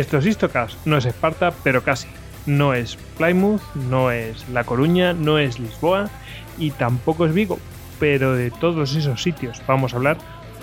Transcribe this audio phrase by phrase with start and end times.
[0.00, 0.38] Esto es
[0.86, 2.08] no es Esparta, pero casi.
[2.46, 6.08] No es Plymouth, no es La Coruña, no es Lisboa
[6.56, 7.58] y tampoco es Vigo.
[7.98, 10.16] Pero de todos esos sitios vamos a hablar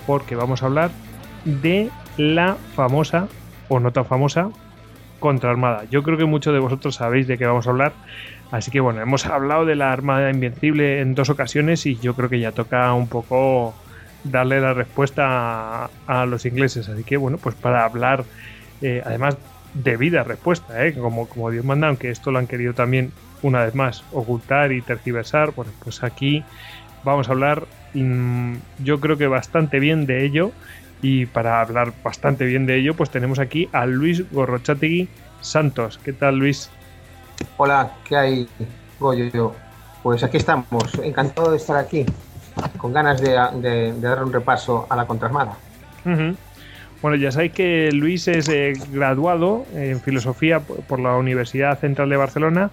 [0.08, 0.90] porque vamos a hablar
[1.44, 3.28] de la famosa
[3.68, 4.50] o no tan famosa
[5.20, 5.84] contraarmada.
[5.84, 7.92] Yo creo que muchos de vosotros sabéis de qué vamos a hablar.
[8.50, 12.28] Así que bueno, hemos hablado de la Armada Invencible en dos ocasiones y yo creo
[12.28, 13.72] que ya toca un poco
[14.24, 16.88] darle la respuesta a, los ingleses.
[16.88, 18.24] Así que bueno, pues para hablar
[18.82, 19.36] eh, además
[19.74, 20.94] debida respuesta, ¿eh?
[20.94, 23.12] como, como Dios manda, aunque esto lo han querido también
[23.42, 26.44] una vez más ocultar y tergiversar, bueno, pues aquí
[27.04, 30.52] vamos a hablar mm, yo creo que bastante bien de ello
[31.00, 35.08] y para hablar bastante bien de ello pues tenemos aquí a Luis Gorrochategui
[35.40, 36.00] Santos.
[36.02, 36.70] ¿Qué tal Luis?
[37.56, 38.48] Hola, ¿qué hay
[38.98, 39.54] Goyo?
[40.02, 42.04] Pues aquí estamos, encantado de estar aquí,
[42.78, 45.56] con ganas de, dar un repaso a la contraarmada.
[47.00, 52.16] Bueno, ya sabéis que Luis es eh, graduado en filosofía por la Universidad Central de
[52.16, 52.70] Barcelona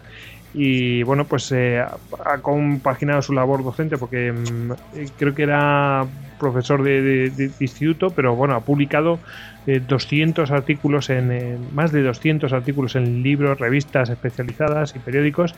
[0.51, 4.71] y bueno, pues eh, ha compaginado su labor docente porque mm,
[5.19, 6.07] creo que era
[6.39, 9.19] profesor de, instituto, pero bueno, ha publicado
[9.67, 15.53] 200 eh, artículos en, más de 200 artículos en libros, revistas especializadas y periódicos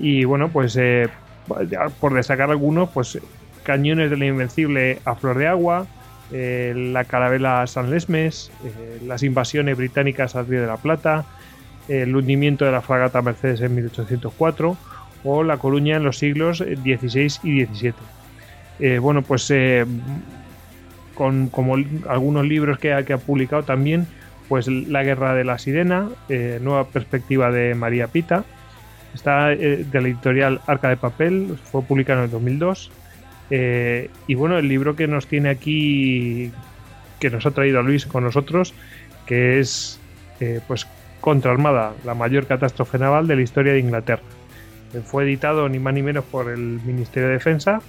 [0.00, 0.76] y bueno, pues
[2.00, 3.18] por destacar algunos, pues
[3.62, 5.86] Cañones de la Invencible a Flor de Agua,
[6.32, 11.24] eh, la carabela San Lesmes, eh, las invasiones británicas al Río de la Plata,
[11.88, 14.76] el hundimiento de la fragata Mercedes en 1804
[15.24, 18.98] o La Coruña en los siglos XVI y XVII.
[19.00, 19.52] bueno, pues
[21.14, 21.76] con como
[22.08, 24.06] algunos libros que ha, que ha, publicado también,
[24.48, 28.44] pues La Guerra de la Sirena, Nueva Perspectiva de María Pita,
[29.12, 32.92] está de la editorial Arca de Papel, fue publicado en el 2002,
[33.50, 36.52] eh, y bueno, el libro que nos tiene aquí,
[37.18, 38.74] que nos ha traído Luis con nosotros,
[39.26, 39.98] que es
[40.38, 40.86] eh, pues
[41.20, 44.22] Contra Armada, la mayor catástrofe naval de la historia de Inglaterra.
[44.94, 47.80] Eh, fue editado ni más ni menos por el Ministerio de Defensa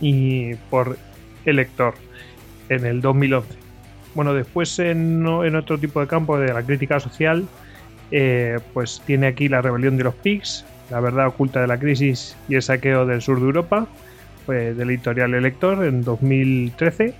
[0.00, 0.98] y por
[1.46, 1.94] el lector
[2.68, 3.48] en el 2011.
[4.14, 7.46] Bueno, después en, otro tipo de campo de la crítica social,
[8.72, 12.54] pues tiene aquí la rebelión de los pigs, la verdad oculta de la crisis y
[12.54, 13.86] el saqueo del sur de Europa,
[14.52, 17.14] del editorial Elector en 2013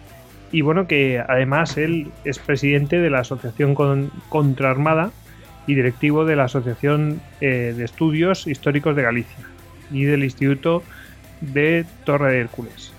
[0.53, 3.75] y bueno que además él es presidente de la Asociación
[4.29, 5.11] Contraarmada
[5.67, 9.45] y directivo de la Asociación eh, de Estudios Históricos de Galicia
[9.91, 10.83] y del Instituto
[11.41, 12.93] de Torre de Hércules.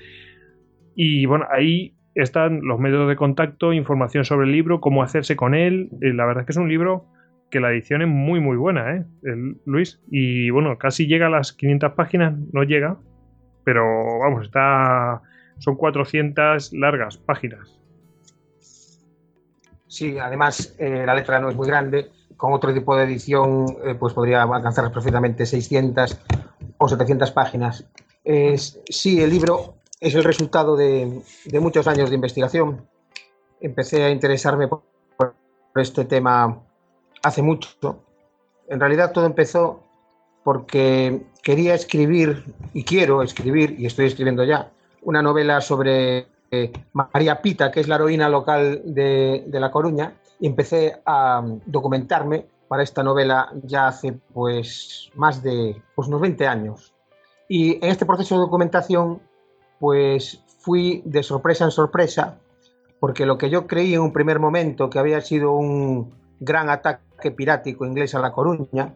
[0.95, 5.53] Y bueno, ahí están los métodos de contacto, información sobre el libro, cómo hacerse con
[5.53, 5.89] él.
[6.01, 7.07] Eh, la verdad es que es un libro
[7.51, 9.05] que la edición es muy muy buena, ¿eh?
[9.65, 10.01] Luis.
[10.09, 12.97] Y bueno, casi llega a las 500 páginas, no llega,
[13.65, 13.83] pero
[14.19, 15.21] vamos, está
[15.59, 17.81] son 400 largas páginas.
[19.87, 22.07] Sí, además eh, la letra no es muy grande
[22.37, 26.17] con otro tipo de edición eh, pues podría alcanzar perfectamente 600
[26.77, 27.85] o 700 páginas.
[28.89, 31.21] sí, el libro es el resultado de,
[31.59, 32.87] muchos años de investigación.
[33.59, 34.83] Empecé a interesarme por,
[35.75, 36.63] este tema
[37.23, 38.03] hace mucho.
[38.67, 39.83] En realidad todo empezó
[40.43, 44.71] porque quería escribir, y quiero escribir, y estoy escribiendo ya,
[45.03, 50.13] una novela sobre eh, María Pita, que es la heroína local de, de La Coruña,
[50.39, 56.47] y empecé a documentarme para esta novela ya hace pues más de pues, unos 20
[56.47, 56.93] años.
[57.47, 59.21] Y en este proceso de documentación
[59.79, 62.39] pues fui de sorpresa en sorpresa
[62.99, 67.31] porque lo que yo creí en un primer momento que había sido un gran ataque
[67.31, 68.95] pirático inglés a La Coruña,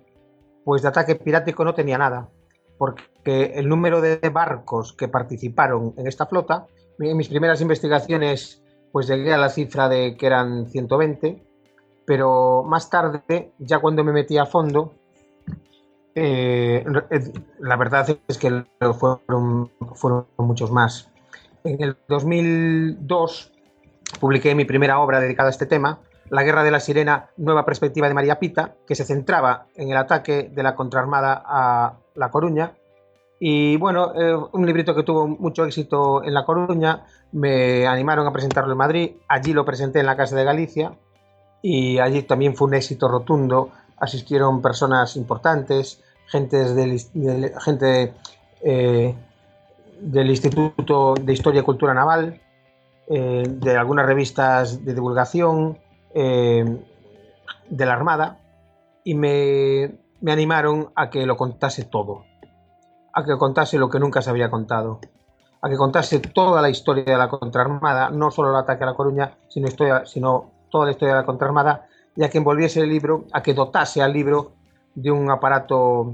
[0.63, 2.29] pues de ataque pirático no tenía nada,
[2.77, 6.67] porque el número de barcos que participaron en esta flota,
[6.99, 8.60] en mis primeras investigaciones
[8.91, 11.43] pues llegué a la cifra de que eran 120,
[12.05, 14.93] pero más tarde, ya cuando me metí a fondo,
[16.13, 16.83] eh,
[17.59, 18.65] la verdad es que
[18.99, 21.09] fueron, fueron muchos más.
[21.63, 23.51] En el 2002
[24.19, 25.99] publiqué mi primera obra dedicada a este tema,
[26.29, 29.97] La Guerra de la Sirena, Nueva Perspectiva de María Pita, que se centraba en el
[29.97, 32.73] ataque de la contraarmada a La Coruña.
[33.43, 38.31] Y bueno, eh, un librito que tuvo mucho éxito en La Coruña, me animaron a
[38.31, 40.91] presentarlo en Madrid, allí lo presenté en la Casa de Galicia
[41.63, 48.13] y allí también fue un éxito rotundo, asistieron personas importantes, gente
[48.61, 49.15] eh,
[50.01, 52.39] del Instituto de Historia y Cultura Naval,
[53.07, 55.79] eh, de algunas revistas de divulgación,
[56.13, 56.75] de
[57.71, 58.39] la Armada,
[59.03, 62.25] y me, me animaron a que lo contase todo,
[63.13, 64.99] a que contase lo que nunca se había contado
[65.61, 68.93] a que contase toda la historia de la contraarmada, no solo el ataque a La
[68.95, 72.89] Coruña, sino, historia, sino toda la historia de la contraarmada, y a que envolviese el
[72.89, 74.53] libro, a que dotase al libro
[74.95, 76.13] de un aparato,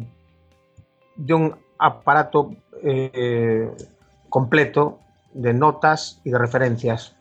[1.16, 2.52] de un aparato
[2.84, 3.72] eh,
[4.30, 5.00] completo
[5.34, 7.16] de notas y de referencias.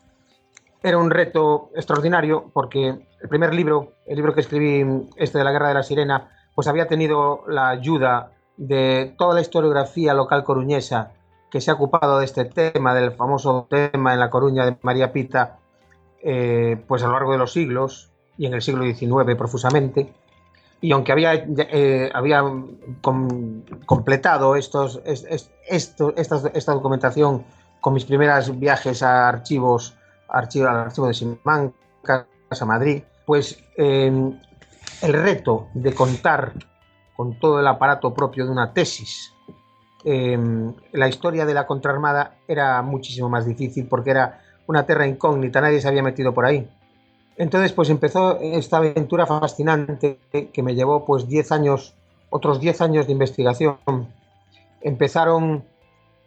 [0.83, 5.51] Era un reto extraordinario porque el primer libro, el libro que escribí, este de la
[5.51, 11.11] Guerra de la Sirena, pues había tenido la ayuda de toda la historiografía local coruñesa
[11.49, 15.13] que se ha ocupado de este tema, del famoso tema en La Coruña de María
[15.13, 15.59] Pita,
[16.21, 20.13] eh, pues a lo largo de los siglos y en el siglo XIX profusamente.
[20.81, 22.43] Y aunque había, eh, había
[23.85, 27.45] completado estos, esto, esta, documentación
[27.81, 29.95] con mis primeros viajes a archivos,
[30.27, 32.25] archivo, al archivo de Simancas,
[32.61, 34.11] a Madrid, pues eh,
[35.01, 36.53] el reto de contar
[37.17, 39.33] con todo el aparato propio de una tesis
[40.09, 45.59] Em, la historia de la contraarmada era muchísimo más difícil porque era una tierra incógnita,
[45.59, 46.65] nadie se había metido por ahí.
[47.35, 51.93] Entonces, pues empezó esta aventura fascinante que me llevó pues 10 años,
[52.29, 53.77] otros 10 años de investigación.
[54.79, 55.65] Empezaron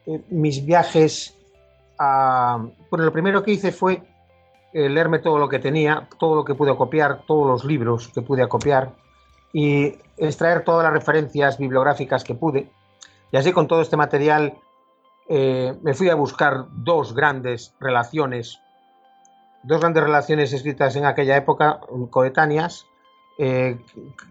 [0.05, 1.35] eh, mis viajes
[1.99, 2.63] a...
[2.91, 4.03] Lo primero que hice fue
[4.75, 8.21] eh, leerme todo lo que tenía, todo lo que pude copiar, todos los libros que
[8.21, 8.93] pude copiar
[9.53, 12.71] y extraer todas las referencias bibliográficas que pude
[13.33, 14.59] y así con todo este material
[15.29, 18.61] eh, me fui a buscar dos grandes relaciones,
[19.63, 21.81] dos grandes relaciones escritas en aquella época,
[22.11, 22.87] coetáneas,
[23.39, 23.79] eh,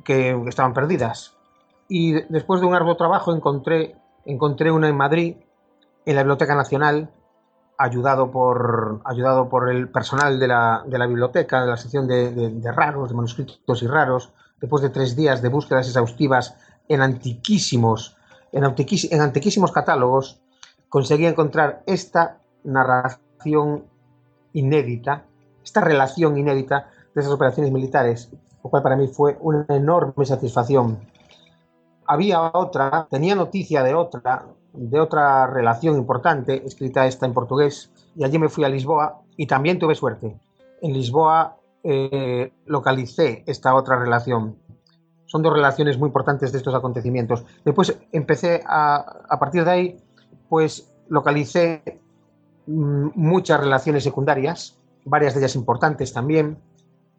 [0.04, 1.36] que estaban perdidas.
[1.88, 3.96] Y después de un arduo trabajo encontré,
[4.26, 5.38] encontré una en Madrid,
[6.06, 7.10] en la Biblioteca Nacional,
[7.78, 12.32] ayudado por, ayudado por el personal de la, de la biblioteca, de la sección de,
[12.32, 16.56] de, raros, de manuscritos y raros, después de tres días de búsquedas exhaustivas
[16.88, 18.18] en antiquísimos
[18.52, 18.64] en,
[19.22, 20.42] antiquísimos catálogos
[20.90, 23.86] conseguí encontrar esta narración
[24.54, 25.26] inédita,
[25.64, 28.32] esta relación inédita de esas operaciones militares,
[28.64, 31.00] lo cual para mí fue una enorme satisfacción.
[32.06, 38.24] Había otra, tenía noticia de otra, de otra relación importante, escrita esta en portugués, y
[38.24, 40.40] allí me fui a Lisboa y también tuve suerte.
[40.82, 44.58] En Lisboa eh, localicé esta otra relación
[45.30, 47.46] son dos relaciones muy importantes de estos acontecimientos.
[47.64, 50.04] Después empecé a, partir de ahí,
[50.50, 52.02] pues localicé
[52.66, 56.58] mm, muchas relaciones secundarias, varias de ellas importantes también,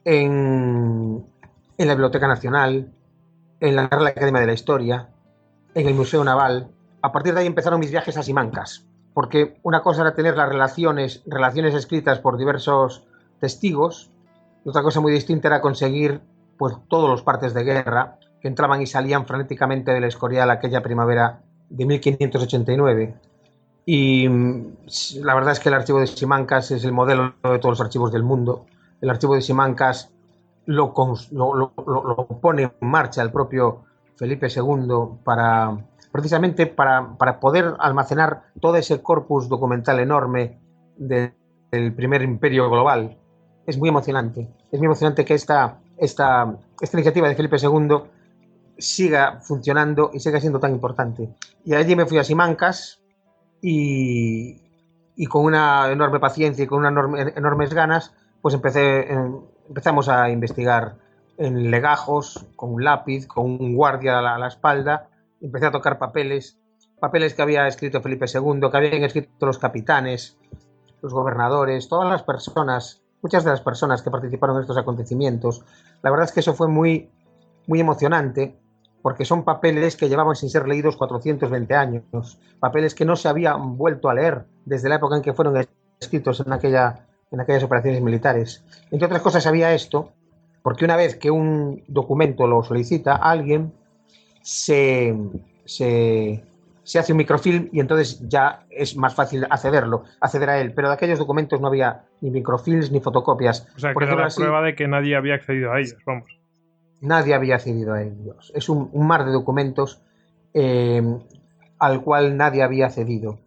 [0.05, 1.25] en,
[1.79, 2.93] en la Biblioteca Nacional,
[3.61, 5.09] en la Real Academia de la Historia,
[5.75, 6.69] en el Museo Naval.
[7.03, 10.49] A partir de ahí empezaron mis viajes a Simancas, porque una cosa era tener las
[10.49, 13.07] relaciones, relaciones escritas por diversos
[13.39, 14.11] testigos,
[14.65, 16.21] otra cosa muy distinta era conseguir
[16.59, 21.41] pues todos los partes de guerra que entraban y salían frenéticamente del Escorial aquella primavera
[21.69, 23.15] de 1589.
[23.87, 24.77] Y mm,
[25.23, 28.13] la verdad es que el archivo de Simancas es el modelo de todos los archivos
[28.13, 28.67] del mundo.
[29.01, 30.11] El archivo de Simancas
[30.67, 30.93] lo,
[32.41, 33.85] pone en marcha el propio
[34.17, 35.79] Felipe II para
[36.13, 40.59] precisamente para, para poder almacenar todo ese corpus documental enorme
[40.97, 43.17] del primer imperio global.
[43.71, 44.49] Es muy emocionante.
[44.73, 48.03] Es muy emocionante que esta, esta, esta iniciativa de Felipe II
[48.79, 51.37] siga funcionando y siga siendo tan importante.
[51.65, 53.01] Y allí me fui a Simancas
[53.63, 54.61] y,
[55.15, 58.13] y con una enorme paciencia y con unas enormes ganas,
[58.43, 59.09] pues empecé,
[59.69, 60.97] empezamos a investigar
[61.39, 65.11] en legajos, con un lápiz, con un guardia a la espalda,
[65.41, 66.59] empecé a tocar papeles,
[66.99, 70.37] papeles que había escrito Felipe II, que habían escrito los capitanes,
[71.03, 75.63] los gobernadores, todas las personas muchas de las personas que participaron en estos acontecimientos.
[76.03, 77.11] La verdad es que eso fue muy,
[77.67, 78.57] muy emocionante
[79.03, 83.77] porque son papeles que llevaban sin ser leídos 420 años, papeles que no se habían
[83.77, 85.67] vuelto a leer desde la época en que fueron
[85.99, 88.63] escritos en, aquella, en aquellas operaciones militares.
[88.91, 90.13] Entre otras cosas había esto,
[90.63, 93.73] porque una vez que un documento lo solicita alguien,
[94.43, 95.17] se,
[95.65, 96.45] se,
[96.83, 100.73] se hace un microfilm y entonces ya es más fácil accederlo, acceder a él.
[100.75, 103.69] Pero de aquellos documentos no había ni microfilms ni fotocopias.
[103.77, 106.31] O sea, que era la prueba de que nadie había accedido a ellos, vamos.
[107.01, 108.53] Nadie había accedido a ellos.
[108.55, 110.03] Es un, mar de documentos
[110.53, 111.03] eh,
[111.79, 113.39] al cual nadie había accedido.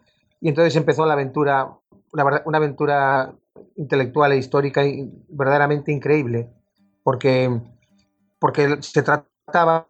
[0.42, 1.70] Y entonces empezó la aventura,
[2.12, 3.34] una, una aventura
[3.75, 4.84] intelectual e histórica
[5.30, 6.50] verdaderamente increíble,
[7.04, 7.62] porque,
[8.40, 9.88] porque se trataba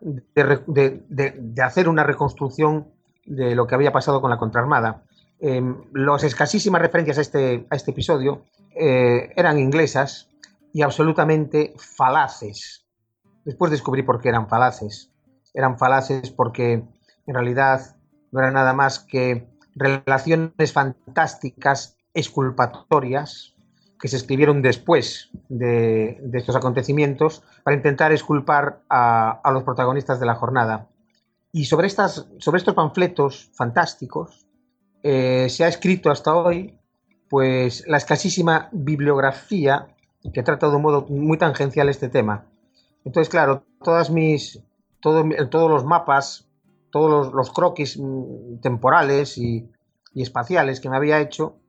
[0.00, 2.88] de, hacer una reconstrucción
[3.26, 5.04] de lo que había pasado con la contraarmada.
[5.40, 10.28] Eh, las escasísimas referencias a este, a este episodio eh, eran inglesas
[10.72, 12.86] y absolutamente falaces.
[13.44, 15.10] Después descubrí por qué eran falaces.
[15.54, 16.84] Eran falaces porque
[17.26, 17.96] en realidad
[18.32, 23.54] no eran nada más que relaciones fantásticas, exculpatorias,
[24.00, 30.34] que se escribieron después de, estos acontecimientos para intentar exculpar a, los protagonistas de la
[30.34, 30.88] jornada.
[31.52, 34.46] Y sobre, estas, sobre estos panfletos fantásticos
[35.02, 36.78] eh, se ha escrito hasta hoy
[37.28, 39.88] pues la escasísima bibliografía
[40.32, 42.46] que trata de un modo muy tangencial este tema.
[43.04, 44.62] Entonces, claro, todas mis,
[45.00, 46.48] todos los mapas,
[46.90, 49.70] todos los, croquis mm, temporales y
[50.14, 51.60] espaciales que me había hecho,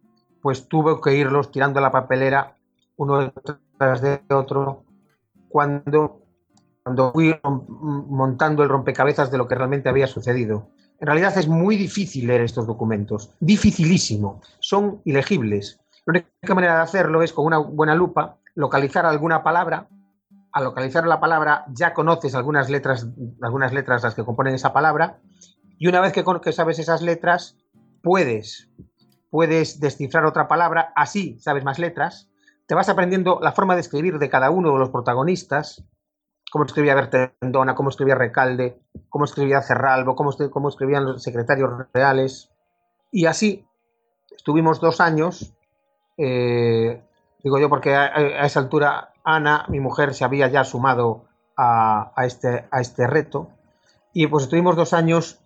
[0.42, 2.56] pues tuve que irlos tirando a la papelera
[2.98, 3.34] uno
[3.78, 4.84] tras de otro
[5.50, 6.22] cuando,
[6.84, 10.70] cuando fui montando el rompecabezas de lo que realmente había sucedido.
[11.00, 15.80] En realidad es muy difícil leer estos documentos, dificilísimo, son ilegibles.
[16.06, 19.88] La única manera de hacerlo es con una buena lupa localizar alguna palabra.
[20.52, 23.08] Al localizar la palabra ya conoces algunas letras,
[23.42, 25.20] algunas letras las que componen esa palabra
[25.80, 27.58] y una vez que, que sabes esas letras
[28.04, 28.70] puedes
[29.32, 32.30] puedes descifrar otra palabra, así sabes más letras,
[32.68, 35.84] te vas aprendiendo la forma de escribir de cada uno de los protagonistas,
[36.52, 38.78] cómo escribía Bertendona, cómo escribía Recalde,
[39.10, 42.52] cómo escribía Cerralbo, cómo, escribían los secretarios reales.
[43.10, 43.66] Y así
[44.36, 45.54] estuvimos dos años,
[46.18, 47.02] eh,
[47.42, 51.26] digo yo porque a, esa altura Ana, mi mujer, se había ya sumado
[51.58, 53.50] a, este, a este reto,
[54.14, 55.40] y pues estuvimos dos años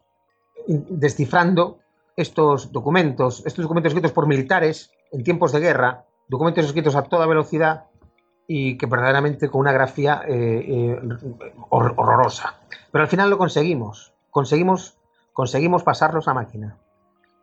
[0.68, 1.80] descifrando
[2.16, 7.28] estos documentos, estos documentos escritos por militares en tiempos de guerra, documentos escritos a toda
[7.28, 7.86] velocidad
[8.48, 12.60] y que verdaderamente con una grafía eh, eh, horrorosa.
[12.92, 14.98] Pero al final lo conseguimos, conseguimos,
[15.34, 16.78] conseguimos pasarlos a máquina.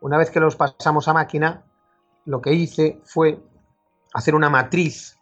[0.01, 1.63] Una vez que los pasamos a máquina,
[2.25, 3.39] lo que hice fue
[4.13, 5.17] hacer una matriz,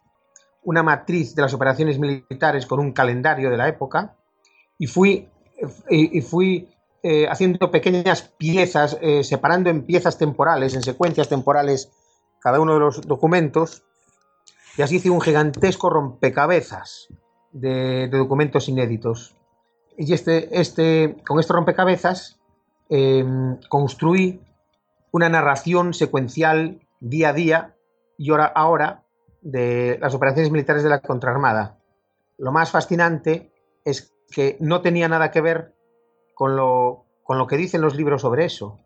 [0.62, 4.16] una matriz de las operaciones militares con un calendario de la época
[4.78, 5.28] y fui,
[5.88, 6.68] y fui
[7.02, 11.90] eh, haciendo pequeñas piezas, eh, separando en piezas temporales, en secuencias temporales,
[12.40, 13.82] cada uno de los documentos,
[14.76, 17.08] y así hice un gigantesco rompecabezas
[17.52, 19.36] de, documentos inéditos.
[19.98, 22.38] Y este, este, con este rompecabezas
[22.88, 24.40] em, construí
[25.10, 27.76] una narración secuencial día a día
[28.16, 29.02] y hora a hora
[29.42, 31.78] de las operaciones militares de la contraarmada.
[32.38, 33.52] Lo más fascinante
[33.84, 35.71] es que no tenía nada que ver
[36.42, 38.80] con lo, con lo que dicen los libros sobre eso.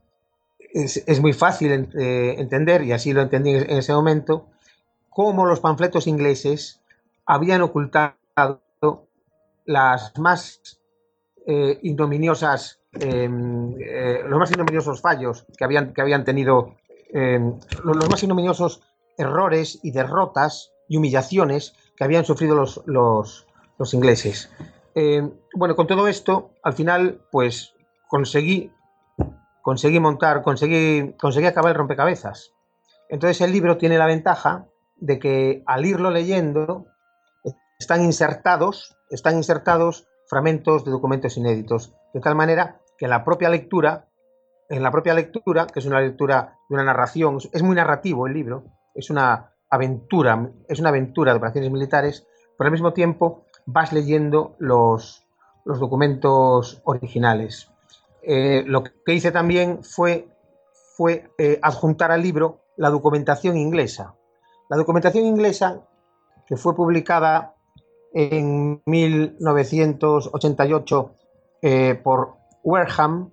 [0.59, 4.49] Es, muy fácil eh, entender, y así lo entendí en ese momento,
[5.09, 6.83] cómo los panfletos ingleses
[7.25, 8.19] habían ocultado
[9.65, 10.79] las más
[11.47, 16.75] eh, ignominiosas, em, eh, los más ignominiosos fallos que habían, que habían tenido,
[17.11, 18.83] em, los, más ignominiosos
[19.17, 23.47] errores y derrotas y humillaciones que habían sufrido los, los,
[23.79, 24.51] los ingleses.
[24.99, 27.75] Eh, bueno, con todo esto, al final, pues
[28.09, 28.73] conseguí,
[29.61, 32.55] conseguí montar, conseguí, conseguí acabar el rompecabezas.
[33.11, 36.87] Entonces el libro tiene la ventaja de que al irlo leyendo
[37.79, 43.51] están insertados, están insertados fragmentos de documentos inéditos, de tal manera que en la propia
[43.51, 44.09] lectura,
[44.71, 48.33] en la propia lectura, que es una lectura de una narración, es muy narrativo el
[48.33, 52.27] libro, es una aventura, es una aventura de operaciones militares,
[52.57, 55.23] pero al mismo tiempo vas leyendo los,
[55.65, 57.71] documentos originales.
[58.23, 60.29] Eh, lo que hice también fue,
[60.97, 64.15] fue eh, adjuntar al libro la documentación inglesa.
[64.69, 65.81] La documentación inglesa,
[66.47, 67.57] que fue publicada
[68.15, 71.11] en 1988
[71.63, 73.33] eh, por Wareham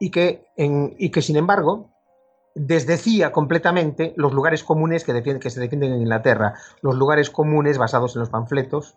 [0.00, 1.90] y que, y que sin embargo
[2.54, 8.16] desdecía completamente los lugares comunes que, que se defienden en Inglaterra, los lugares comunes basados
[8.16, 8.96] en los panfletos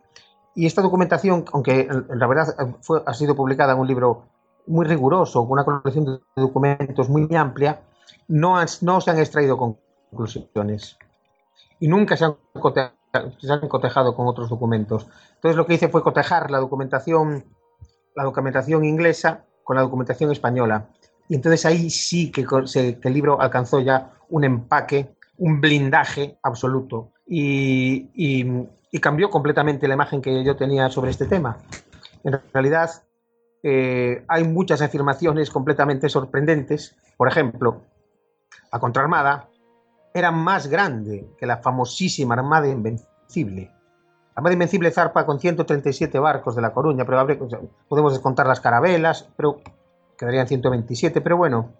[0.54, 2.48] y esta documentación, aunque en la verdad
[2.82, 4.24] fue, ha sido publicada en un libro
[4.68, 7.82] muy riguroso, con una colección de documentos muy amplia,
[8.28, 10.98] no, no se han extraído conclusiones.
[11.80, 12.36] Y nunca se han,
[13.68, 15.08] cotejado con otros documentos.
[15.36, 17.46] Entonces lo que hice fue cotejar la documentación,
[18.16, 20.90] la documentación inglesa con la documentación española.
[21.28, 28.10] Y entonces ahí sí que, el libro alcanzó ya un empaque, un blindaje absoluto y,
[28.14, 28.68] y,
[29.00, 31.58] cambió completamente la imagen que yo tenía sobre este tema.
[32.24, 32.90] En realidad
[33.64, 36.96] eh, hay muchas afirmaciones completamente sorprendentes.
[37.18, 37.82] Por ejemplo,
[38.72, 39.50] la contraarmada
[40.14, 43.72] era más grande que la famosísima Armada Invencible.
[43.72, 47.26] La Armada Invencible zarpa con 137 barcos de La Coruña, pero
[47.88, 49.62] podemos descontar las carabelas, pero
[50.18, 51.74] quedarían 127, pero bueno,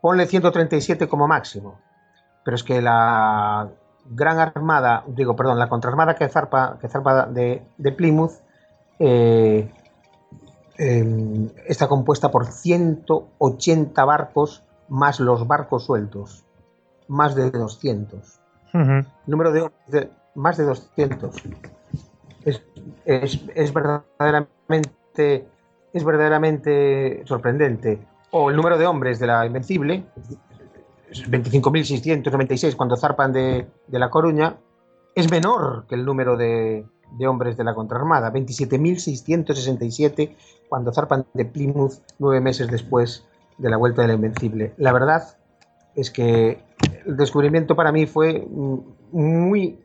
[0.00, 1.80] ponle 137 como máximo.
[2.44, 3.70] Pero es que la
[4.10, 7.62] gran armada, digo, perdón, la contraarmada que zarpa, que zarpa de,
[7.96, 8.40] Plymouth
[8.98, 9.70] eh,
[10.76, 16.44] em, está compuesta por 180 barcos más los barcos sueltos
[17.08, 18.40] más de 200.
[19.26, 21.42] Número de hombres, más de 200.
[22.44, 22.62] Es,
[23.04, 25.48] es, verdaderamente,
[25.92, 28.06] es verdaderamente sorprendente.
[28.30, 30.04] O el número de hombres de la Invencible,
[31.12, 34.58] 25.696 cuando zarpan de, de, La Coruña,
[35.14, 36.84] es menor que el número de,
[37.16, 40.36] de hombres de la contraarmada, 27.667
[40.68, 43.24] cuando zarpan de Plymouth nueve meses después
[43.56, 44.74] de la vuelta de la Invencible.
[44.76, 45.36] La verdad
[45.94, 46.62] es que
[47.06, 48.46] el descubrimiento para mí fue
[49.12, 49.80] muy,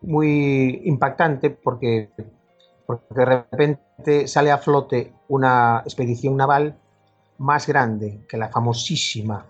[0.00, 2.10] muy impactante porque,
[2.86, 6.78] porque de repente sale a flote una expedición naval
[7.38, 9.46] más grande que la famosísima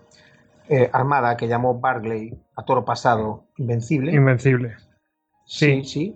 [0.69, 4.13] eh, armada que llamó Barclay a toro pasado Invencible.
[4.13, 4.75] Invencible.
[5.45, 6.15] Sí, sí.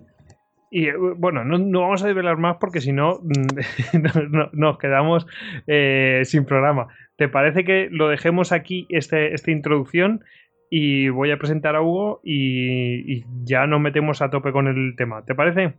[0.70, 3.20] Y eh, bueno, no, vamos a develar más porque si no,
[4.52, 5.26] nos quedamos
[5.66, 6.88] eh, sin programa.
[7.16, 10.24] ¿Te parece que lo dejemos aquí, este, esta introducción,
[10.76, 15.24] y voy a presentar a Hugo y, ya nos metemos a tope con el tema.
[15.24, 15.74] ¿Te parece?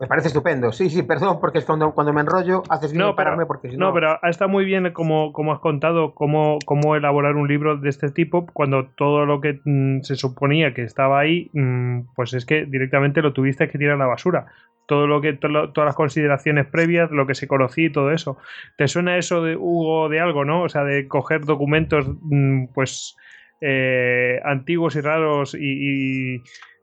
[0.00, 0.72] Me parece estupendo.
[0.72, 3.76] Sí, sí, perdón, porque es cuando, cuando me enrollo haces bien no, pararme porque si
[3.76, 3.88] no...
[3.88, 7.88] No, pero está muy bien como, como has contado cómo, cómo elaborar un libro de
[7.88, 12.44] este tipo cuando todo lo que mm, se suponía que estaba ahí, mm, pues es
[12.44, 14.46] que directamente lo tuviste que tirar a la basura.
[14.86, 18.36] Todo lo que, todas las consideraciones previas, lo que se conocía y todo eso.
[18.76, 20.62] ¿Te suena eso de Hugo de algo, no?
[20.64, 23.16] O sea, de coger documentos, mm, pues
[23.64, 26.42] eh, antiguos y raros y,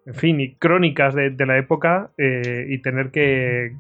[0.10, 3.74] en fin, y crónicas de, la época eh, y tener que,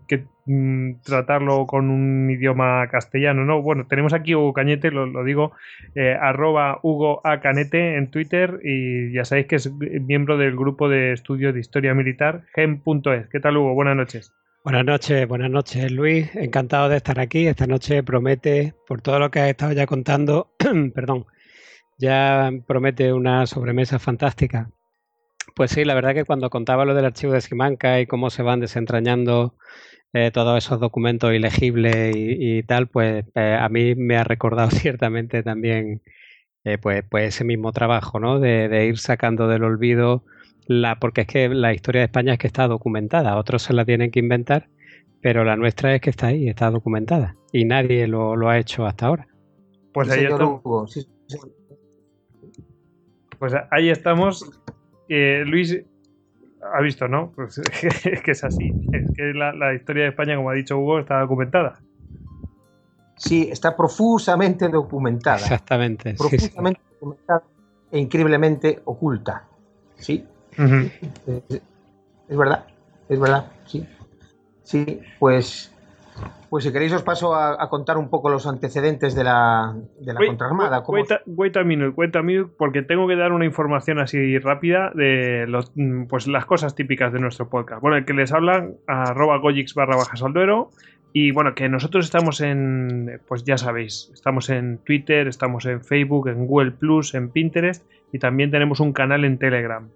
[0.46, 3.64] mm, tratarlo con un idioma castellano, ¿no?
[3.64, 5.54] Bueno, tenemos aquí Hugo Cañete, lo, digo,
[5.96, 7.40] eh, arroba Hugo A.
[7.40, 11.96] Canete en Twitter y ya sabéis que es miembro del grupo de estudios de historia
[11.96, 13.28] militar gem.es.
[13.32, 13.74] ¿Qué tal, Hugo?
[13.74, 14.32] Buenas noches.
[14.64, 17.48] Buenas noches, buenas noches Luis, encantado de estar aquí.
[17.48, 20.52] Esta noche promete, por todo lo que has estado ya contando,
[20.94, 21.26] perdón,
[21.98, 24.70] ya promete una sobremesa fantástica.
[25.56, 28.44] Pues sí, la verdad que cuando contaba lo del archivo de Simanca y cómo se
[28.44, 29.56] van desentrañando
[30.14, 35.44] eh, todos esos documentos ilegibles y, tal, pues eh, a mí me ha recordado ciertamente
[35.44, 36.02] también
[36.64, 38.40] eh, pues, pues ese mismo trabajo, ¿no?
[38.40, 40.24] De, ir sacando del olvido
[40.68, 43.86] la, porque es que la historia de España es que está documentada, otros se la
[43.86, 44.68] tienen que inventar,
[45.22, 49.08] pero la nuestra es que está ahí, está documentada y nadie lo, ha hecho hasta
[49.08, 49.28] ahora.
[49.94, 50.28] Pues ahí.
[53.40, 54.59] Pues ahí estamos.
[55.10, 55.84] Luis
[56.62, 57.32] ha visto, ¿no?
[57.36, 58.72] Pues es que es así.
[58.92, 61.80] Es que la, historia de España, como ha dicho Hugo, está documentada.
[63.18, 65.38] Sí, está profusamente documentada.
[65.38, 66.14] Exactamente.
[66.14, 67.44] Profusamente documentada
[67.92, 69.46] e increíblemente oculta.
[69.96, 70.26] Sí.
[70.58, 72.66] es, verdad,
[73.10, 73.86] es verdad, sí.
[74.64, 75.74] Sí, pues
[76.50, 80.26] pues si queréis os paso a, contar un poco los antecedentes de la, de la
[80.26, 80.80] contraarmada.
[80.88, 84.92] Wait, wait, a minute, wait a minute, porque tengo que dar una información así rápida
[84.96, 87.82] de los, mm, pues las cosas típicas de nuestro podcast.
[87.82, 90.72] Bueno, el que les hablan, arroba gojix barra baja salduero.
[91.12, 96.28] Y bueno, que nosotros estamos en, pues ya sabéis, estamos en Twitter, estamos en Facebook,
[96.28, 99.90] en Google Plus, en Pinterest y también tenemos un canal en Telegram.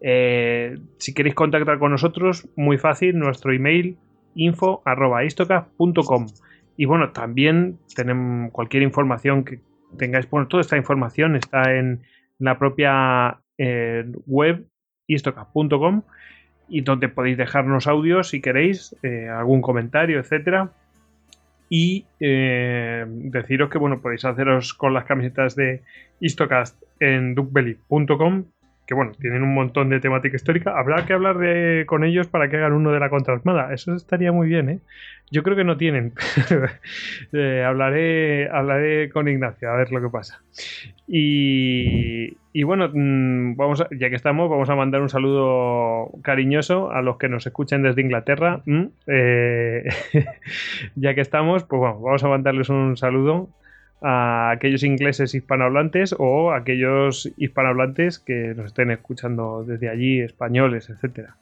[0.00, 3.98] Eh, si queréis contactar con nosotros, muy fácil, nuestro email
[4.34, 6.26] info.istocast.com.
[6.76, 9.60] Y bueno, también tenemos cualquier información que
[9.96, 12.02] tengáis, bueno, toda esta información está en
[12.38, 14.66] la propia eh, web
[15.06, 16.02] istocast.com
[16.68, 20.72] y donde podéis dejarnos audios si queréis, eh, algún comentario, etcétera.
[21.68, 25.82] Y eh, deciros que bueno, podéis haceros con las camisetas de
[26.20, 28.44] Istocast en duckbelly.com
[28.86, 30.78] que bueno, tienen un montón de temática histórica.
[30.78, 33.72] Habrá que hablar de, con ellos para que hagan uno de la contraarmada.
[33.72, 34.78] Eso estaría muy bien, ¿eh?
[35.30, 36.12] Yo creo que no tienen.
[37.32, 40.42] Eh, hablaré, hablaré con Ignacio a ver lo que pasa.
[41.08, 47.02] Y, y bueno, mm, vamos ya que estamos, vamos a mandar un saludo cariñoso a
[47.02, 48.62] los que nos escuchen desde Inglaterra.
[49.06, 49.84] Eh,
[50.94, 53.48] ya que estamos, pues bueno, vamos a mandarles un saludo
[54.06, 61.36] a aquellos ingleses hispanohablantes o aquellos hispanohablantes que nos estén escuchando desde allí, españoles, etcétera.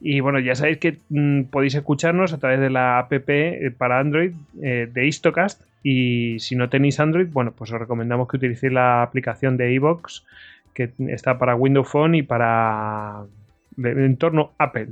[0.00, 3.98] Y bueno, ya sabéis que mm, podéis escucharnos a través de la app eh, para
[3.98, 8.72] Android eh, de Istocast y si no tenéis Android, bueno, pues os recomendamos que utilicéis
[8.72, 10.22] la aplicación de iVoox
[10.72, 13.24] que está para Windows Phone y para
[13.76, 14.88] el entorno Apple.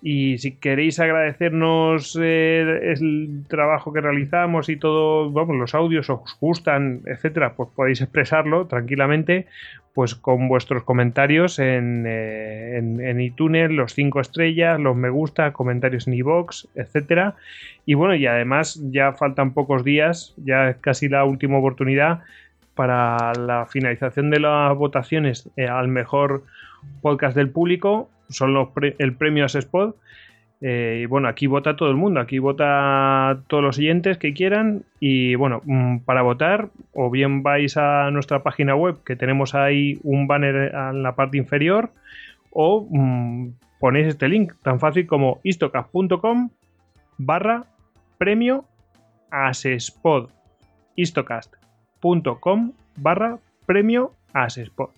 [0.00, 6.36] Y si queréis agradecernos eh, el trabajo que realizamos y todo, vamos, los audios os
[6.40, 9.46] gustan, etcétera, pues podéis expresarlo tranquilamente,
[9.94, 16.06] pues con vuestros comentarios en, eh, en, iTunes, los cinco estrellas, los me gusta, comentarios
[16.06, 17.34] en iBox, etcétera.
[17.84, 22.20] Y bueno, y además ya faltan pocos días, ya es casi la última oportunidad
[22.76, 26.44] para la finalización de las votaciones eh, al mejor
[27.02, 29.96] podcast del público son los el premio a Spot.
[30.60, 34.82] Eh, y bueno, aquí vota todo el mundo, aquí vota todos los siguientes que quieran.
[35.00, 39.98] Y bueno, mm, para votar, o bien vais a nuestra página web, que tenemos ahí
[40.02, 41.90] un banner en la parte inferior,
[42.50, 46.50] o mm, ponéis este link tan fácil como istocast.com
[47.18, 47.64] barra
[48.16, 48.64] premio
[49.30, 50.30] asespod
[50.96, 54.90] istocast.com barra premio asespod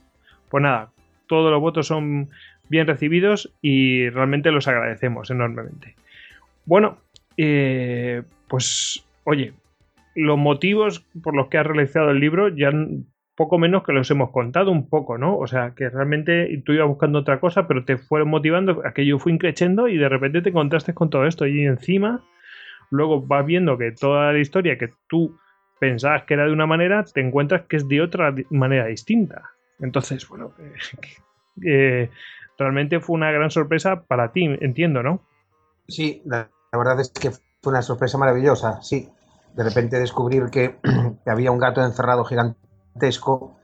[0.51, 0.91] pues nada,
[1.27, 2.29] todos los votos son
[2.71, 5.97] bien recibidos y realmente los agradecemos enormemente.
[6.65, 6.99] Bueno,
[7.37, 9.53] eh, pues oye,
[10.15, 12.73] los motivos por los que has realizado el libro ya
[13.37, 15.37] poco menos que los hemos contado un poco, ¿no?
[15.37, 19.33] O sea, que realmente tú ibas buscando otra cosa, pero te fueron motivando, aquello fue
[19.33, 22.23] increciendo y de repente te encontraste con todo esto y encima
[22.91, 25.39] luego vas viendo que toda la historia que tú
[25.79, 29.43] pensabas que era de una manera, te encuentras que es de otra manera distinta.
[29.81, 30.53] Entonces, bueno,
[31.65, 32.11] eh,
[32.61, 35.23] realmente fue una gran sorpresa para ti, entiendo, ¿no?
[35.89, 39.09] Sí, la, verdad es que fue una sorpresa maravillosa, sí.
[39.55, 40.77] De repente descubrir que,
[41.27, 43.57] había un gato encerrado gigantesco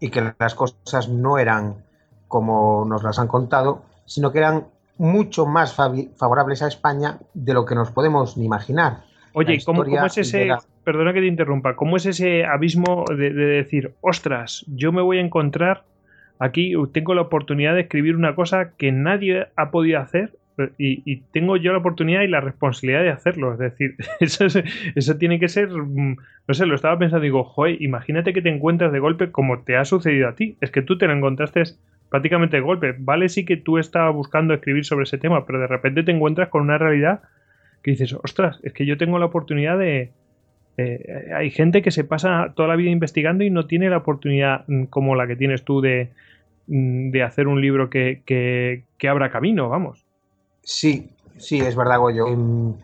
[0.00, 1.84] y que las cosas no eran
[2.28, 7.64] como nos las han contado, sino que eran mucho más favorables a España de lo
[7.64, 9.04] que nos podemos ni imaginar.
[9.32, 10.48] Oye, ¿cómo, es ese,
[10.84, 15.20] perdona que te interrumpa, cómo es ese abismo de, decir, ostras, yo me voy a
[15.20, 15.84] encontrar
[16.38, 20.32] Aquí tengo la oportunidad de escribir una cosa que nadie ha podido hacer
[20.76, 23.52] y, tengo yo la oportunidad y la responsabilidad de hacerlo.
[23.52, 26.16] Es decir, eso, tiene que ser, mm,
[26.48, 29.76] no sé, lo estaba pensando, digo, joder, imagínate que te encuentras de golpe como te
[29.76, 30.56] ha sucedido a ti.
[30.60, 31.62] Es que tú te lo encontraste
[32.10, 32.94] prácticamente de golpe.
[32.98, 36.48] Vale, sí que tú estabas buscando escribir sobre ese tema, pero de repente te encuentras
[36.48, 37.22] con una realidad
[37.82, 40.12] que dices, ostras, es que yo tengo la oportunidad de...
[41.34, 44.84] hay gente que se pasa toda la vida investigando y no tiene la oportunidad mm,
[44.84, 46.10] como la que tienes tú de,
[46.68, 50.04] Mm, de hacer un libro que, que, abra camino, vamos.
[50.62, 52.26] Sí, sí, es verdad, Goyo.
[52.28, 52.74] Em,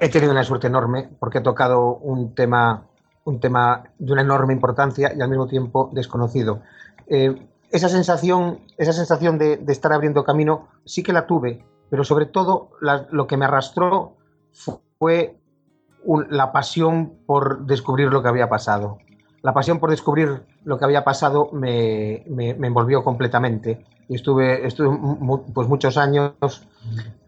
[0.00, 2.84] he tenido una suerte enorme porque he tocado un tema,
[3.24, 6.62] un tema de una enorme importancia y al mismo tiempo desconocido.
[7.08, 7.36] Eh,
[7.70, 12.70] esa sensación, esa sensación de, estar abriendo camino sí que la tuve, pero sobre todo
[12.80, 14.16] lo que me arrastró
[14.98, 15.36] fue
[16.30, 18.98] la pasión por descubrir lo que había pasado
[19.42, 23.84] la pasión por descubrir lo que había pasado me, envolvió completamente.
[24.08, 24.96] Y estuve, estuve
[25.54, 26.66] pues muchos años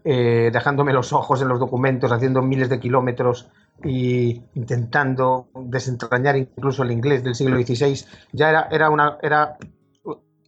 [0.03, 3.49] eh, dejándome los ojos en los documentos, haciendo miles de kilómetros
[3.83, 8.05] e intentando desentrañar incluso el inglés del siglo XVI.
[8.33, 9.57] Ya era, era, una, era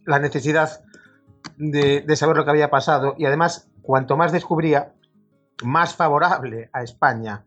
[0.04, 0.80] la necesidad
[1.56, 3.14] de saber lo que había pasado.
[3.16, 4.92] Y además, cuanto más descubría,
[5.62, 7.44] más favorable a España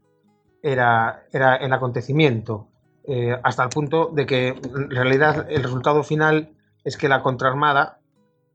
[0.61, 2.67] era, era el acontecimiento.
[3.09, 6.49] Eh, hasta el punto de que en realidad el resultado final
[6.83, 7.99] es que la contraarmada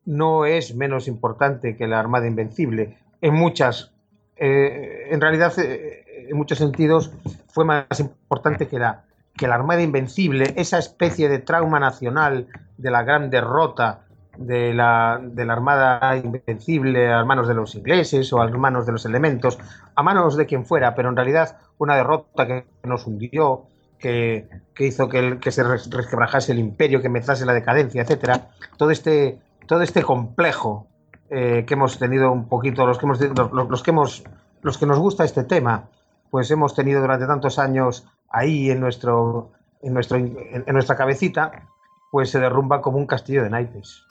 [0.04, 2.98] no es menos importante que la Armada Invencible.
[3.20, 3.92] En muchas,
[4.36, 7.12] eh, en realidad, eh, en muchos sentidos,
[7.48, 9.04] fue más importante que la,
[9.36, 14.04] que la Armada Invencible, esa especie de trauma nacional de la gran derrota
[14.36, 18.92] de la, de la Armada Invencible a manos de los ingleses o a manos de
[18.92, 19.58] los elementos,
[19.94, 23.64] a manos de quien fuera, pero en realidad una derrota que nos hundió,
[23.98, 28.48] que, hizo que, que, se resquebrajase el imperio, que empezase la decadencia, etcétera.
[28.76, 30.88] Todo este, todo este complejo
[31.30, 34.22] eh, que hemos tenido un poquito, los que, hemos, los, que hemos,
[34.60, 35.88] los que nos gusta este tema,
[36.30, 41.68] pues hemos tenido durante tantos años ahí en, nuestro, en, nuestro, en, nuestra cabecita,
[42.10, 44.04] pues se derrumba como un castillo de naipes.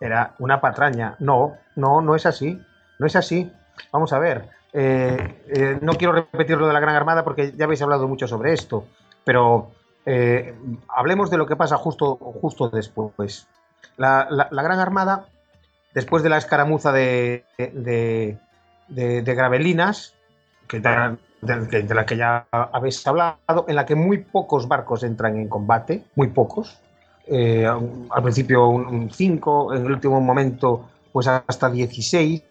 [0.00, 1.16] Era una patraña.
[1.18, 2.60] No, no, no es así.
[2.98, 3.50] No es así.
[3.92, 4.48] Vamos a ver.
[4.72, 8.26] Eh, eh, no quiero repetir lo de la Gran Armada porque ya habéis hablado mucho
[8.28, 8.86] sobre esto.
[9.24, 9.72] Pero
[10.04, 10.54] eh,
[10.88, 13.48] hablemos de lo que pasa justo, justo después.
[13.96, 15.26] La, Gran Armada,
[15.94, 18.38] después de la escaramuza de, de,
[19.24, 20.14] Gravelinas,
[20.68, 25.48] que de, la que ya habéis hablado, en la que muy pocos barcos entran en
[25.48, 26.78] combate, muy pocos.
[27.26, 32.42] Eh, al principio un 5, en el último momento pues hasta 16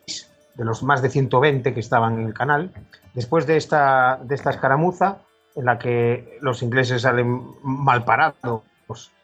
[0.56, 2.72] de los más de 120 que estaban en el canal.
[3.14, 5.20] Después de esta, de esta escaramuza,
[5.56, 8.64] en la que los ingleses salen mal parados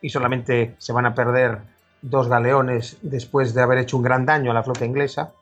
[0.02, 1.60] y solamente se van a perder
[2.02, 5.34] dos galeones después de haber hecho un gran daño a la flota inglesa,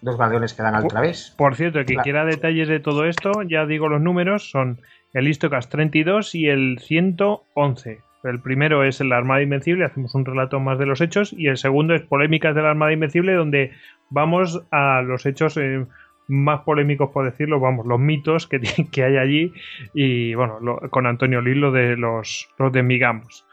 [0.00, 1.34] dos galeones que dan al través.
[1.36, 4.80] Por cierto, que quiera detalles de todo esto, ya digo los números, son
[5.12, 8.00] el Istocas 32 y el 111.
[8.24, 11.56] El primero es la Armada Invencible, hacemos un relato más de los hechos, y el
[11.56, 13.72] segundo es Polémicas de la Armada Invencible, donde
[14.10, 15.86] vamos a los hechos eh,
[16.26, 18.60] más polémicos, por decirlo, vamos, los mitos que,
[18.92, 19.52] que hay allí,
[19.94, 20.58] y bueno,
[20.90, 23.44] con Antonio Lilo de los, los de Migamos.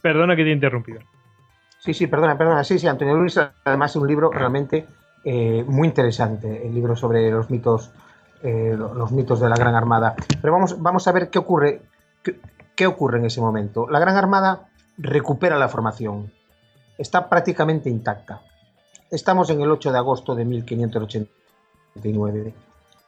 [0.00, 1.00] Perdona que te he interrumpido.
[1.78, 2.62] Sí, sí, perdona, perdona.
[2.62, 4.86] Sí, sí, Antonio Luis, además es un libro realmente
[5.24, 7.92] eh, muy interesante, el libro sobre los mitos,
[8.42, 10.14] eh, los mitos de la Gran Armada.
[10.40, 11.82] Pero vamos, vamos a ver qué ocurre,
[12.82, 13.88] qué, ocurre en ese momento.
[13.88, 14.68] La Gran Armada
[14.98, 16.32] recupera la formación,
[16.98, 18.42] está prácticamente intacta.
[19.10, 22.54] Estamos en el 8 de agosto de 1589.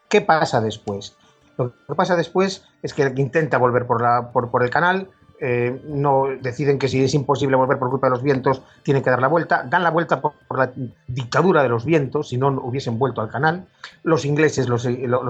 [0.08, 1.16] ¿Qué pasa después?
[1.58, 5.08] Lo que pasa después es que intenta volver por, la, por, el canal,
[5.40, 9.10] eh, no deciden que si es imposible volver por culpa de los vientos, tienen que
[9.10, 10.70] dar la vuelta, dan la vuelta por, la
[11.08, 13.66] dictadura de los vientos, si no hubiesen vuelto al canal,
[14.02, 14.86] los ingleses los,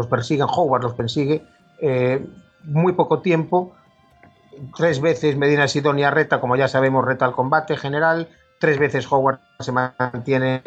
[0.08, 1.42] persiguen, Howard los persigue,
[1.80, 2.26] eh,
[2.64, 3.74] muy poco tiempo,
[4.76, 9.40] tres veces Medina Sidonia reta, como ya sabemos, reta al combate general, tres veces Howard
[9.60, 10.62] se mantiene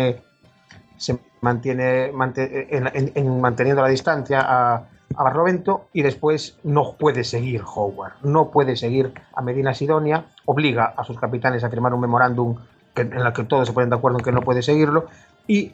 [0.97, 8.52] se mantiene en, manteniendo la distancia a, Barlovento y después no puede seguir Howard, no
[8.52, 12.58] puede seguir a Medina Sidonia, obliga a sus capitanes a firmar un memorándum
[12.93, 15.08] en el que todos se ponen de acuerdo en que no puede seguirlo
[15.47, 15.73] y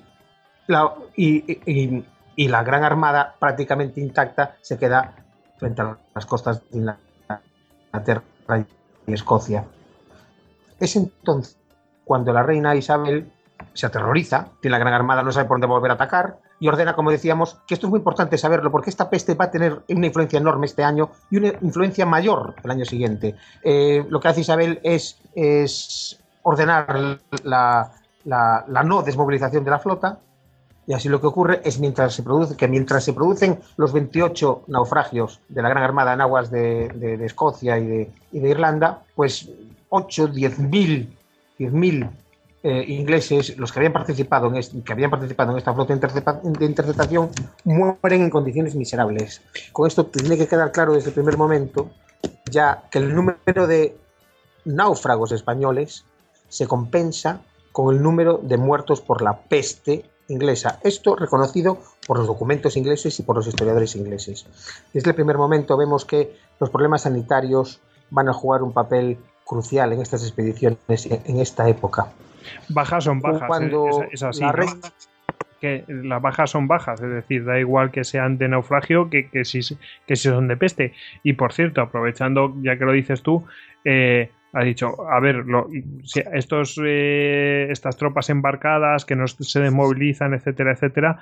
[0.67, 2.05] la, y,
[2.37, 5.15] la Gran Armada prácticamente intacta se queda
[5.57, 6.93] frente a las costas de
[7.93, 8.23] Inglaterra
[9.05, 9.65] y Escocia.
[10.79, 11.57] Es entonces
[12.03, 13.31] cuando la reina Isabel
[13.73, 16.95] se aterroriza, tiene la Gran Armada, no sabe por dónde volver a atacar, y ordena,
[16.95, 20.07] como decíamos, que esto es muy importante saberlo, porque esta peste va a tener una
[20.07, 23.35] influencia enorme este año y una influencia mayor el año siguiente.
[23.63, 27.91] Eh, lo que hace Isabel es, es ordenar la,
[28.25, 30.19] no desmovilización de la flota,
[30.85, 34.63] y así lo que ocurre es mientras se produce, que mientras se producen los 28
[34.67, 39.49] naufragios de la Gran Armada en aguas de, Escocia y de, y de, Irlanda, pues
[39.89, 41.17] 8, 10 mil,
[41.57, 42.09] 10 mil
[42.63, 47.29] eh, ingleses, los que habían participado en que habían participado en esta flota de interceptación,
[47.63, 49.41] mueren en condiciones miserables.
[49.71, 51.89] Con esto tiene que quedar claro desde el primer momento
[52.49, 53.97] ya que el número de
[54.65, 56.05] náufragos españoles
[56.47, 57.41] se compensa
[57.71, 60.79] con el número de muertos por la peste inglesa.
[60.83, 64.45] Esto reconocido por los documentos ingleses y por los historiadores ingleses.
[64.93, 69.91] Desde el primer momento vemos que los problemas sanitarios van a jugar un papel crucial
[69.93, 72.13] en estas expediciones en esta época.
[72.69, 73.61] Bajas son bajas.
[73.61, 74.09] ¿eh?
[74.11, 74.43] es, así.
[75.59, 79.45] Que las bajas son bajas, es decir, da igual que sean de naufragio que, que,
[79.45, 79.61] si,
[80.05, 80.93] que si son de peste.
[81.23, 83.45] Y por cierto, aprovechando, ya que lo dices tú,
[83.85, 85.43] eh, ha dicho, a ver,
[86.33, 91.19] estos, eh, estas tropas embarcadas que no se desmovilizan, etcétera, etcétera,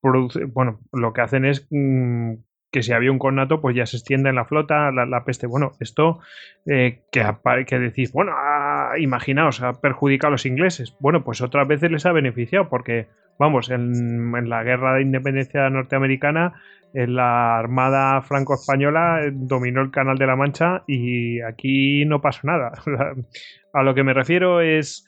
[0.00, 2.34] bueno, lo que hacen es mm,
[2.70, 5.46] que si había un conato, pues ya se extiende en la flota la, peste.
[5.46, 6.20] Bueno, esto
[6.66, 7.24] eh, que,
[7.66, 10.94] que decís, bueno, ah, imaginaos, ha perjudicado a los ingleses.
[11.00, 16.60] Bueno, pues otras veces les ha beneficiado, porque, vamos, en, la guerra de independencia norteamericana,
[16.94, 22.40] en la Armada franco-española eh, dominó el Canal de la Mancha y aquí no pasó
[22.44, 22.72] nada.
[23.72, 25.06] a lo que me refiero es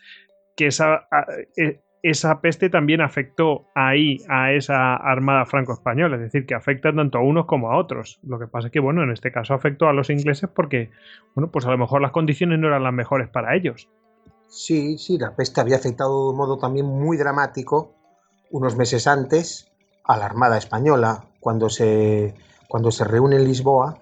[0.56, 1.08] que esa,
[1.56, 7.18] eh, esa peste también afectó ahí a esa armada franco-española, es decir, que afecta tanto
[7.18, 8.20] a unos como a otros.
[8.22, 10.90] Lo que pasa es que, bueno, en este caso afectó a los ingleses porque,
[11.34, 13.88] bueno, pues a lo mejor las condiciones no eran las mejores para ellos.
[14.48, 17.99] Sí, sí, la peste había afectado de un modo también muy dramático
[18.50, 19.68] unos meses antes
[20.04, 22.34] a la Armada Española, cuando se,
[22.68, 23.98] cuando se reúne en Lisboa.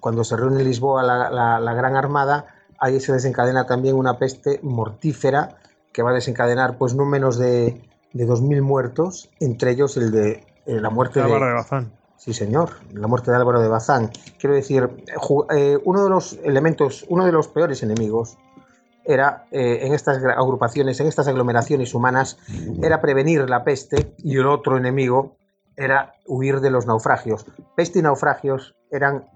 [0.00, 2.46] Cuando, se, reúne en Lisboa la, la Gran Armada,
[2.78, 5.56] ahí se desencadena también una peste mortífera
[5.92, 7.80] que va a desencadenar pues no menos de,
[8.12, 11.92] de 2.000 muertos, entre ellos el de eh, la muerte de Álvaro de Bazán.
[12.16, 14.10] Sí, señor, la muerte de Álvaro de Bazán.
[14.38, 14.88] Quiero decir,
[15.54, 18.38] eh, uno de los elementos, uno de los peores enemigos
[19.04, 22.38] era eh, en estas agrupaciones, en estas aglomeraciones humanas,
[22.82, 25.36] era prevenir la peste y el otro enemigo
[25.76, 27.46] era huir de los naufragios.
[27.76, 29.28] Peste y naufragios eran,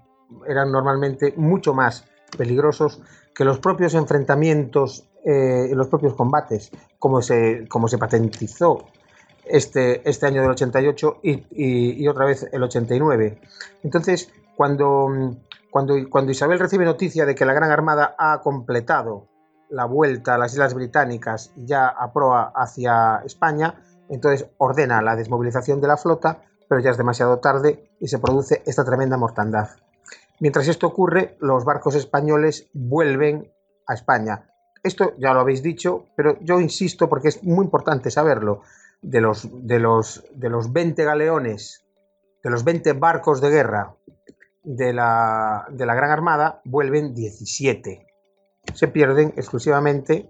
[0.47, 2.05] eran normalmente mucho más
[2.37, 3.01] peligrosos
[3.33, 8.85] que los propios enfrentamientos eh, los propios combates, como se, como se patentizó
[9.43, 11.43] este, este año del 88 y,
[12.01, 13.37] y, otra vez el 89.
[13.83, 15.35] Entonces, cuando,
[15.69, 19.27] cuando, cuando Isabel recibe noticia de que la Gran Armada ha completado
[19.69, 23.75] la vuelta a las Islas Británicas y ya a proa hacia España,
[24.09, 28.63] entonces ordena la desmovilización de la flota, pero ya es demasiado tarde y se produce
[28.65, 29.69] esta tremenda mortandad.
[30.39, 33.51] Mientras esto ocurre, los barcos españoles vuelven
[33.87, 34.49] a España.
[34.83, 38.61] Esto ya lo habéis dicho, pero yo insisto porque es muy importante saberlo.
[38.99, 41.85] De los, de los, de los 20 galeones,
[42.43, 43.95] de los 20 barcos de guerra
[44.63, 48.06] de la, de la Gran Armada, vuelven 17.
[48.73, 50.29] Se pierden exclusivamente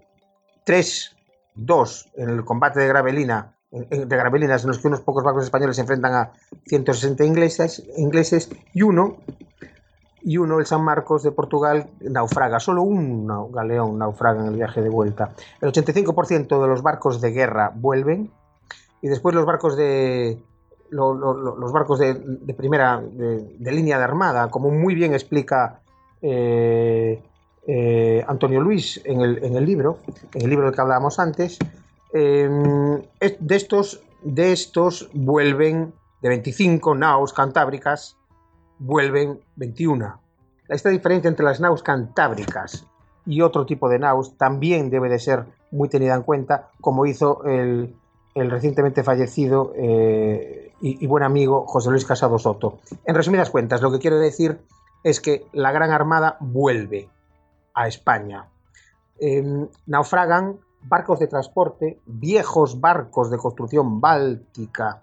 [0.64, 1.16] 3,
[1.54, 5.76] 2 en el combate de Gravelina de Gravelinas en los que unos pocos barcos españoles
[5.76, 6.32] se enfrentan a
[6.66, 9.18] 160 ingleses, ingleses y uno
[10.20, 12.58] y uno, el San Marcos de Portugal, naufraga.
[12.60, 15.32] Solo un galeón naufraga en el viaje de vuelta.
[15.60, 18.30] El 85% de los barcos de guerra vuelven
[19.00, 20.42] y después los barcos de
[20.90, 22.14] los barcos de,
[22.56, 25.80] primera de, línea de armada, como muy bien explica
[26.22, 27.22] eh,
[27.68, 29.98] eh, Antonio Luis en el, libro,
[30.34, 31.58] en el libro del que hablábamos antes,
[32.12, 38.16] em, de estos de estos vuelven de 25 naos cantábricas
[38.78, 40.20] vuelven 21.
[40.68, 42.86] Esta diferencia entre las naus cantábricas
[43.26, 47.44] y otro tipo de naus también debe de ser muy tenida en cuenta, como hizo
[47.44, 47.94] el,
[48.34, 52.78] recientemente fallecido eh, y, buen amigo José Luis Casado Soto.
[53.04, 54.60] En resumidas cuentas, lo que quiero decir
[55.02, 57.08] es que la Gran Armada vuelve
[57.78, 58.48] a España.
[59.20, 65.02] Em, naufragan barcos de transporte, viejos barcos de construcción báltica,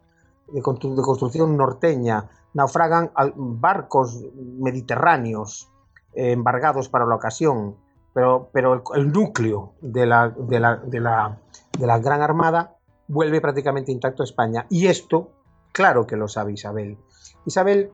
[0.52, 5.70] de construcción norteña, naufragan barcos mediterráneos
[6.14, 7.76] eh, embargados para la ocasión,
[8.14, 11.38] pero, pero el, núcleo de la, de, la, de, la,
[11.78, 12.76] de la Gran Armada
[13.08, 14.66] vuelve prácticamente intacto a España.
[14.70, 15.32] Y esto,
[15.72, 16.98] claro que lo sabe Isabel.
[17.46, 17.92] Isabel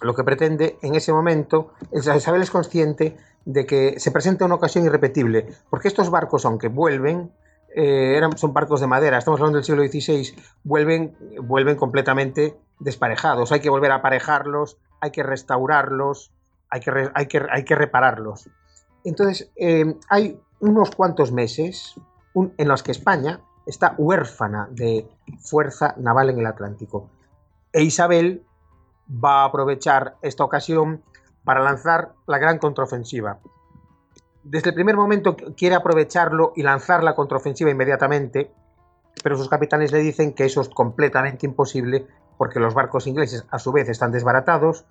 [0.00, 4.84] lo que pretende en ese momento, Isabel es consciente de que se presenta una ocasión
[4.84, 7.32] irrepetible, porque estos barcos, aunque vuelven,
[7.74, 13.52] eh, eran, son barcos de madera, estamos hablando del siglo XVI, vuelven, vuelven completamente desparejados.
[13.52, 16.32] Hay que volver a aparejarlos, hay que restaurarlos,
[16.70, 18.48] hay que, hay que, hay que repararlos.
[19.04, 21.94] Entonces, eh, hay unos cuantos meses
[22.34, 25.08] en los que España está huérfana de
[25.40, 27.10] fuerza naval en el Atlántico.
[27.72, 28.44] E Isabel
[29.08, 31.02] va a aprovechar esta ocasión
[31.44, 33.38] para lanzar la gran contraofensiva
[34.44, 38.50] desde el primer momento quiere aprovecharlo y lanzar la contraofensiva inmediatamente,
[39.22, 43.58] pero sus capitanes le dicen que eso es completamente imposible porque los barcos ingleses a
[43.58, 44.84] su vez están desbaratados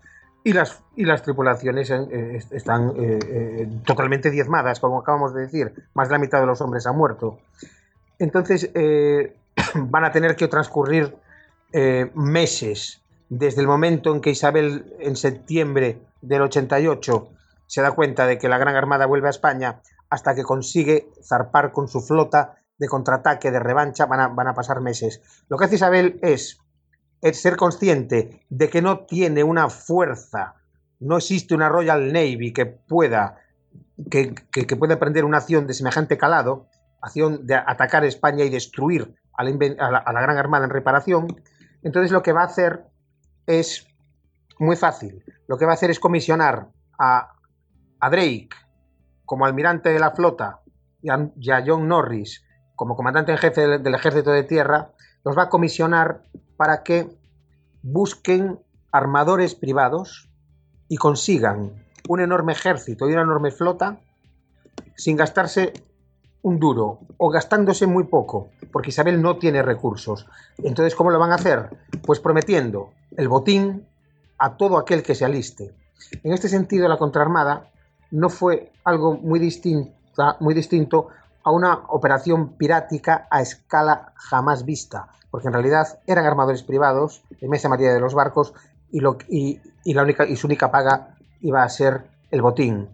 [0.44, 5.74] y las, y las tripulaciones eh, están eh, eh, totalmente diezmadas, como acabamos de decir,
[5.94, 7.39] más de la mitad de los hombres han muerto.
[8.18, 8.72] Entonces
[9.76, 11.16] van a tener que transcurrir
[12.13, 17.30] meses desde el momento en que Isabel en septiembre del 88
[17.68, 21.72] se da cuenta de que la Gran Armada vuelve a España hasta que consigue zarpar
[21.72, 25.22] con su flota de contraataque, de revancha, van a, pasar meses.
[25.50, 26.60] Lo que hace Isabel es,
[27.34, 30.56] ser consciente de que no tiene una fuerza,
[31.00, 33.38] no existe una Royal Navy que pueda,
[34.12, 34.36] que,
[34.78, 36.68] pueda emprender una acción de semejante calado,
[37.02, 41.41] acción de atacar España y destruir a la Gran Armada en reparación.
[41.82, 42.86] Entonces lo que va a hacer
[43.48, 43.88] es
[44.60, 45.24] muy fácil.
[45.48, 47.34] Lo que va a hacer es comisionar a
[48.04, 48.50] a Drake
[49.26, 50.60] como almirante de la flota
[51.02, 52.44] y a, John Norris
[52.76, 54.91] como comandante en jefe del, ejército de tierra,
[55.24, 56.22] los va a comisionar
[56.58, 57.08] para que
[57.82, 58.60] busquen
[58.91, 60.30] armadores privados
[60.89, 64.02] y consigan un enorme ejército y una enorme flota
[64.98, 65.72] sin gastarse
[66.44, 70.28] un duro o gastándose muy poco, porque Isabel no tiene recursos.
[70.58, 71.70] Entonces, ¿cómo lo van a hacer?
[72.06, 73.88] Pues prometiendo el botín
[74.38, 75.74] a todo aquel que se aliste.
[76.24, 77.72] En este sentido, la contraarmada
[78.12, 81.08] no fue algo muy, distinta, muy distinto
[81.44, 87.46] a una operación pirática a escala jamás vista, porque en realidad eran armadores privados, en
[87.46, 88.54] inmensa mayoría de los barcos,
[88.91, 92.89] y, lo, y, la única, y su única paga iba a ser el botín.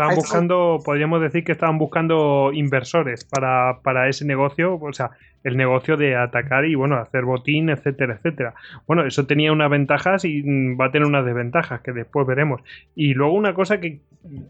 [0.00, 5.10] Estaban buscando, podríamos decir que estaban buscando inversores para, para, ese negocio, o sea,
[5.44, 8.54] el negocio de atacar y, bueno, hacer botín, etcétera, etcétera.
[8.86, 10.42] Bueno, eso tenía unas ventajas y
[10.74, 12.62] va a tener unas desventajas que después veremos.
[12.94, 14.00] Y luego una cosa que,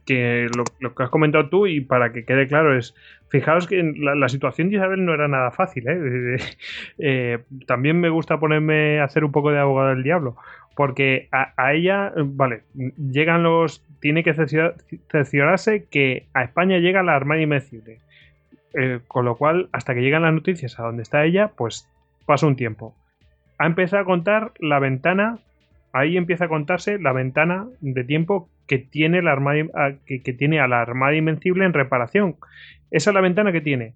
[0.07, 2.95] que lo, que has comentado tú y para que quede claro es,
[3.29, 6.37] fijaos que la, situación de Isabel no era nada fácil, ¿eh?
[6.99, 10.37] Eh, también me gusta ponerme a hacer un poco de abogado del diablo
[10.81, 12.63] porque a, ella, vale,
[12.97, 13.85] llegan los.
[14.01, 17.99] Tiene que cerciorarse que a España llega la Armada Invencible.
[18.73, 21.87] Eh, con lo cual, hasta que llegan las noticias a donde está ella, pues
[22.25, 22.95] pasa un tiempo.
[23.59, 25.41] Ha empezado a contar la ventana,
[25.93, 30.67] ahí empieza a contarse la ventana de tiempo que tiene, la armada, que, tiene a
[30.67, 32.37] la Armada Invencible en reparación.
[32.91, 33.93] Esa es la ventana que tiene.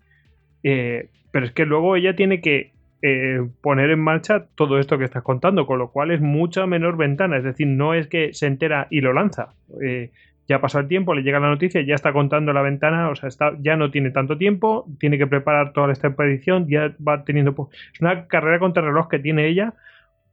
[0.62, 2.73] Eh, pero es que luego ella tiene que
[3.06, 6.96] eh, poner en marcha todo esto que estás contando, con lo cual es mucha menor
[6.96, 7.36] ventana.
[7.36, 9.52] Es decir, no es que se entera y lo lanza.
[9.82, 10.10] Eh,
[10.48, 13.28] ya pasó el tiempo, le llega la noticia, ya está contando la ventana, o sea,
[13.28, 17.54] está, ya no tiene tanto tiempo, tiene que preparar toda esta expedición, ya va teniendo...
[17.92, 19.74] Es una carrera contra reloj que tiene ella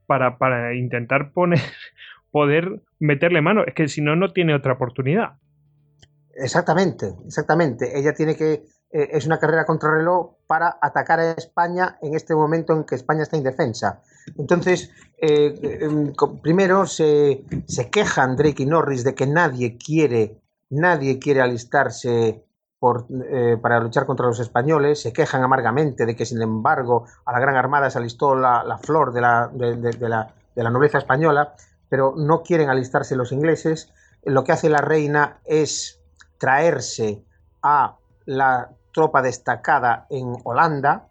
[0.06, 1.60] para, para intentar poner,
[2.32, 3.66] poder meterle mano.
[3.66, 5.34] Es que si no, no tiene otra oportunidad.
[6.36, 8.00] Exactamente, exactamente.
[8.00, 8.62] Ella tiene que
[8.94, 12.96] eh, es una carrera contra reloj para atacar a España en este momento en que
[12.96, 14.02] España está indefensa.
[14.38, 17.46] Entonces, eh, em, primero se,
[17.90, 22.44] quejan Drake y Norris de que nadie quiere, nadie quiere alistarse
[23.32, 27.40] eh, para luchar contra los españoles, se quejan amargamente de que, sin embargo, a la
[27.40, 31.54] Gran Armada se alistó la, flor de la, de la nobleza española,
[31.88, 33.94] pero no quieren alistarse los ingleses.
[34.24, 36.02] Lo que hace la reina es
[36.38, 37.24] traerse
[37.62, 41.08] a la tropa destacada en Holanda.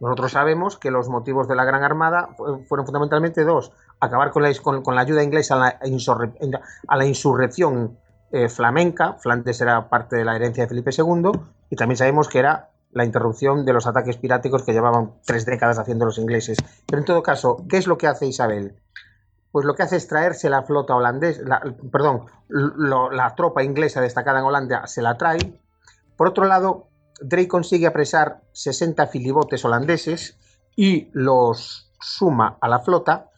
[0.00, 2.30] Nosotros sabemos que los motivos de la Gran Armada
[2.68, 3.72] fueron fundamentalmente dos.
[4.00, 7.98] Acabar con la, con, la ayuda inglesa a la, la insurrección
[8.30, 9.14] eh, flamenca.
[9.14, 11.32] Flandes era parte de la herencia de Felipe II.
[11.70, 15.78] Y también sabemos que era la interrupción de los ataques piráticos que llevaban tres décadas
[15.78, 16.58] haciendo los ingleses.
[16.86, 18.76] Pero en todo caso, ¿qué es lo que hace Isabel?
[19.50, 21.42] Pues lo que hace es traerse la flota holandesa,
[21.90, 25.60] perdón, la tropa inglesa destacada en Holanda se la trae.
[26.16, 26.87] Por otro lado,
[27.20, 30.36] Drake consigue apresar 60 filibotes holandeses
[30.76, 33.30] y los suma a la flota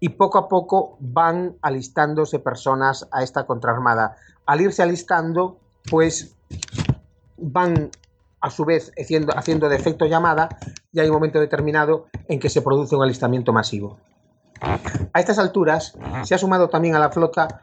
[0.00, 4.16] y poco a poco van alistándose personas a esta contraarmada.
[4.46, 5.58] Al irse alistando,
[5.90, 6.36] pues
[7.36, 7.90] van
[8.40, 10.48] a su vez haciendo, haciendo efecto llamada
[10.92, 13.98] y hay un momento determinado en que se produce un alistamiento masivo.
[15.12, 17.62] A estas alturas se ha sumado también a la flota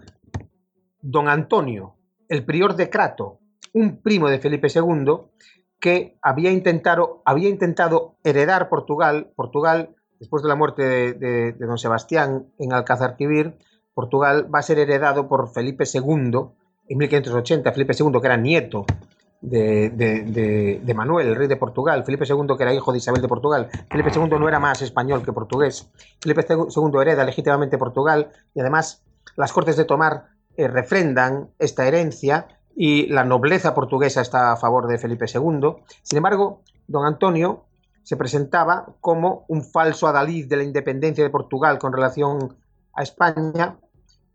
[1.01, 1.95] don Antonio,
[2.29, 3.39] el prior de Crato,
[3.73, 5.17] un primo de Felipe II,
[5.83, 12.47] que había intentado, había intentado heredar Portugal, Portugal, después de la muerte de, don Sebastián
[12.57, 13.57] en Alcázar Quibir,
[13.93, 16.39] Portugal va a ser heredado por Felipe II
[16.87, 18.85] en 1580, Felipe II que era nieto
[19.41, 23.27] de, de, Manuel, el rey de Portugal, Felipe II que era hijo de Isabel de
[23.27, 28.61] Portugal, Felipe II no era más español que portugués, Felipe II hereda legítimamente Portugal y
[28.61, 29.03] además
[29.35, 34.87] las Cortes de Tomar eh, refrendan esta herencia y la nobleza portuguesa está a favor
[34.87, 35.75] de Felipe II.
[36.01, 37.63] Sin embargo, don Antonio
[38.03, 42.55] se presentaba como un falso adalid de la independencia de Portugal con relación
[42.93, 43.77] a España.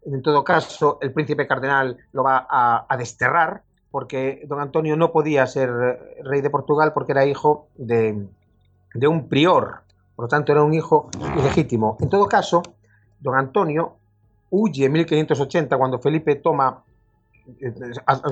[0.05, 5.47] En todo caso, el príncipe cardenal lo va a, desterrar porque don Antonio no podía
[5.47, 5.71] ser
[6.23, 8.27] rey de Portugal porque era hijo de,
[8.95, 9.81] de un prior,
[10.15, 11.97] por lo tanto era un hijo ilegítimo.
[12.01, 12.63] En todo caso,
[13.21, 13.97] don Antonio
[14.51, 16.85] huye en 1580 cuando Felipe toma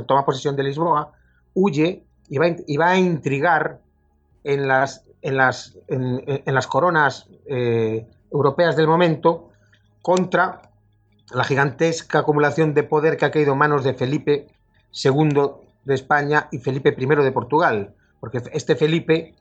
[0.07, 1.12] toma posesión de Lisboa,
[1.55, 2.39] huye y
[2.77, 3.81] va, a intrigar
[4.45, 5.03] en, las
[6.69, 9.51] coronas eh, europeas del momento
[10.03, 10.62] contra
[11.33, 14.47] la gigantesca acumulación de poder que ha caído en manos de Felipe
[14.93, 15.51] II
[15.85, 17.95] de España y Felipe I de Portugal.
[18.21, 19.35] Porque este Felipe,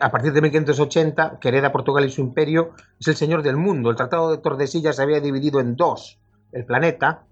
[0.00, 3.90] a partir de 1580, que hereda Portugal y su imperio, es el señor del mundo.
[3.90, 6.18] El Tratado de Tordesillas se había dividido en dos
[6.52, 7.24] el planeta,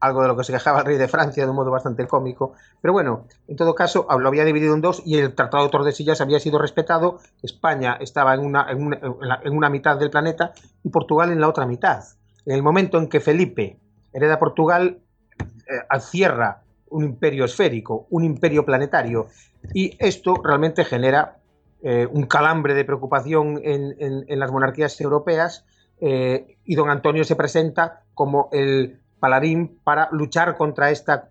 [0.00, 2.52] algo de lo que se quejaba el rey de Francia de un modo bastante cómico.
[2.80, 6.20] Pero bueno, en todo caso, lo había dividido en dos y el Tratado de Tordesillas
[6.20, 7.18] había sido respetado.
[7.42, 12.04] España estaba en una, en una, mitad del planeta y Portugal en la otra mitad.
[12.44, 13.78] En el momento en que Felipe
[14.12, 15.00] hereda Portugal,
[15.38, 19.28] eh, cierra un imperio esférico, un imperio planetario.
[19.72, 21.38] Y esto realmente genera
[21.82, 25.64] eh, un calambre de preocupación en, las monarquías europeas.
[26.00, 31.30] Eh, y don Antonio se presenta como el paladín para luchar contra esta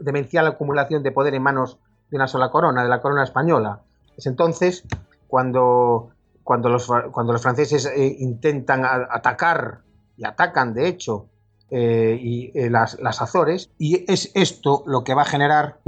[0.00, 1.76] demencial acumulación de poder en manos
[2.08, 3.82] de una sola corona, de la corona española.
[4.16, 4.82] Es entonces
[5.28, 6.08] cuando,
[6.42, 9.82] cuando, los, cuando los franceses eh, intentan atacar,
[10.16, 11.26] y atacan de hecho,
[11.68, 15.80] eh, y, eh, las, las, Azores, y es esto lo que va a generar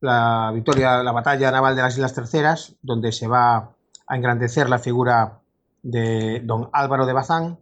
[0.00, 3.73] la victoria, la batalla naval de las Islas Terceras, donde se va
[4.06, 5.40] a engrandecer la figura
[5.82, 7.58] de don Álvaro de Bazán.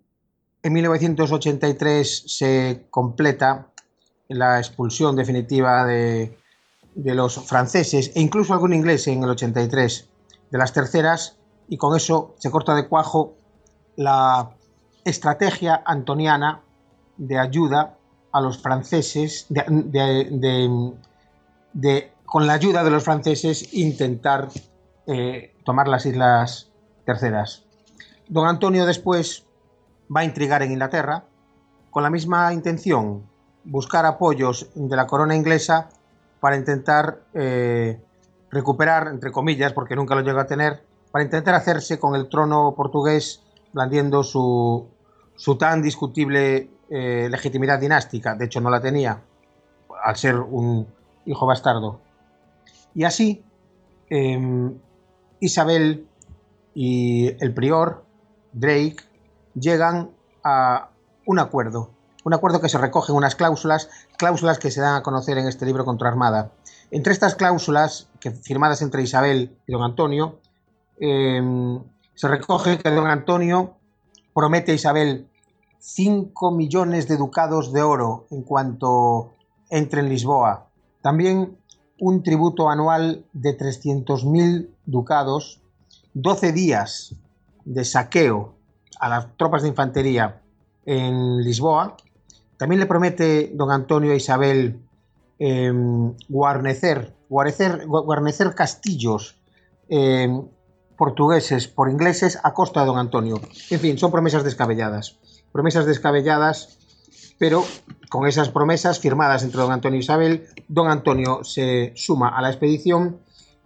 [0.62, 3.68] En 1983 se completa
[4.28, 6.36] la expulsión definitiva de,
[6.94, 10.08] los franceses e incluso algún inglés en el 83
[10.50, 11.36] de las terceras
[11.68, 13.34] y con eso se corta de cuajo
[13.96, 14.50] la
[15.04, 16.60] estrategia antoniana
[17.16, 17.96] de ayuda
[18.30, 20.92] a los franceses, de
[22.32, 24.48] con la ayuda de los franceses, intentar
[25.06, 26.70] eh, tomar las Islas
[27.04, 27.64] Terceras.
[28.28, 29.44] Don Antonio después
[30.14, 31.24] va a intrigar en Inglaterra
[31.90, 33.22] con la misma intención,
[33.64, 35.90] buscar apoyos de la corona inglesa
[36.40, 38.00] para intentar eh,
[38.50, 42.74] recuperar, entre comillas, porque nunca lo llegó a tener, para intentar hacerse con el trono
[42.76, 43.42] portugués
[43.72, 44.86] blandiendo su,
[45.36, 48.34] su tan discutible eh, legitimidad dinástica.
[48.34, 49.20] De hecho, no la tenía
[50.04, 50.86] al ser un
[51.26, 52.00] hijo bastardo.
[52.94, 53.42] Y así,
[54.10, 54.74] em,
[55.42, 56.06] Isabel
[56.72, 58.04] y el prior,
[58.52, 58.98] Drake,
[59.54, 60.10] llegan
[60.44, 60.90] a
[61.26, 61.90] un acuerdo.
[62.24, 65.48] Un acuerdo que se recoge en unas cláusulas, cláusulas que se dan a conocer en
[65.48, 66.52] este libro contra Armada.
[66.92, 70.38] Entre estas cláusulas, que, firmadas entre Isabel y don Antonio,
[71.00, 71.82] em,
[72.14, 73.74] se recoge que don Antonio
[74.32, 75.26] promete a Isabel
[75.80, 79.32] 5 millones de ducados de oro en cuanto
[79.70, 80.68] entre en Lisboa.
[81.00, 81.58] También
[81.98, 85.60] un tributo anual de 300.000 ducados,
[86.14, 87.14] 12 días
[87.64, 88.54] de saqueo
[88.98, 90.40] a las tropas de infantería
[90.86, 91.96] en Lisboa.
[92.56, 94.80] También le promete don Antonio a Isabel
[95.38, 97.14] em, guarnecer,
[98.54, 99.36] castillos
[99.88, 100.42] em,
[100.96, 103.40] portugueses por ingleses a costa de don Antonio.
[103.70, 105.18] En fin, son promesas descabelladas.
[105.50, 106.78] Promesas descabelladas,
[107.38, 107.64] pero
[108.08, 112.50] con esas promesas firmadas entre don Antonio y Isabel, don Antonio se suma a la
[112.50, 113.18] expedición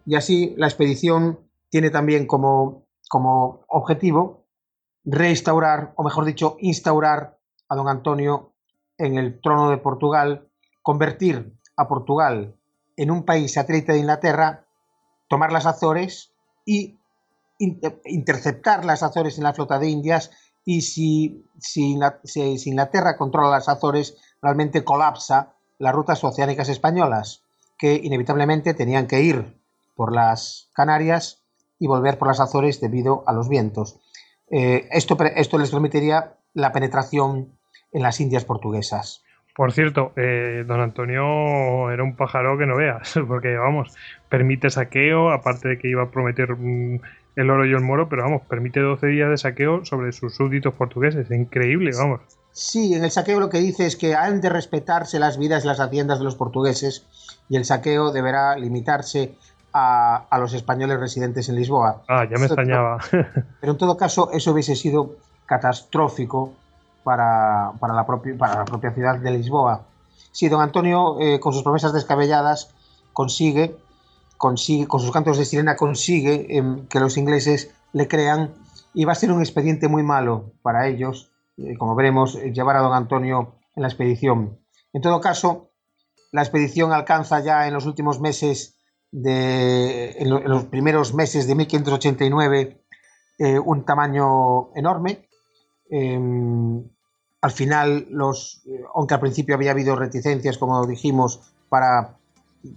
[0.06, 4.44] y así la expedición tiene también como, como objetivo
[5.04, 7.38] restaurar, o mejor dicho, instaurar
[7.68, 8.52] a don Antonio
[8.98, 10.48] en el trono de Portugal,
[10.82, 12.56] convertir a Portugal
[12.96, 14.64] en un país satélite de Inglaterra,
[15.28, 16.32] tomar las Azores
[16.64, 16.98] y
[17.58, 20.30] interceptar las Azores en la flota de Indias
[20.64, 21.98] y si, si,
[22.66, 27.42] Inglaterra controla las Azores, realmente colapsa las rutas oceánicas españolas,
[27.78, 29.60] que inevitablemente tenían que ir
[29.96, 31.42] por las Canarias
[31.78, 33.98] y volver por las Azores debido a los vientos.
[34.50, 37.58] Eh, esto, esto les permitiría la penetración
[37.92, 39.24] en las Indias portuguesas.
[39.56, 43.94] Por cierto, eh, don Antonio era un pájaro que no veas, porque vamos,
[44.28, 47.00] permite saqueo, aparte de que iba a prometer mm,
[47.36, 50.74] el oro y el moro, pero vamos, permite 12 días de saqueo sobre sus súbditos
[50.74, 51.30] portugueses.
[51.30, 52.20] Increíble, vamos.
[52.52, 55.68] Sí, en el saqueo lo que dice es que han de respetarse las vidas y
[55.68, 57.06] las haciendas de los portugueses
[57.48, 59.34] y el saqueo deberá limitarse
[59.78, 62.02] a, los españoles residentes en Lisboa.
[62.08, 62.98] Ah, ya me extrañaba.
[63.60, 66.54] Pero en todo caso, eso hubiese sido catastrófico
[67.04, 69.84] para, la, propia, para la propia ciudad de Lisboa.
[70.32, 72.74] Sí, don Antonio, eh, con sus promesas descabelladas,
[73.12, 73.76] consigue,
[74.36, 78.54] consigue, con sus cantos de sirena, consigue em, que los ingleses le crean
[78.94, 82.76] y va a ser un expediente muy malo para ellos, eh, como veremos, eh, llevar
[82.76, 84.58] a don Antonio en la expedición.
[84.92, 85.70] En todo caso,
[86.32, 88.75] la expedición alcanza ya en los últimos meses
[89.24, 92.82] en, los primeros meses de 1589
[93.38, 95.28] eh, un tamaño enorme.
[95.88, 96.82] Em,
[97.40, 102.16] al final, los, eh, aunque al principio había habido reticencias, como dijimos, para,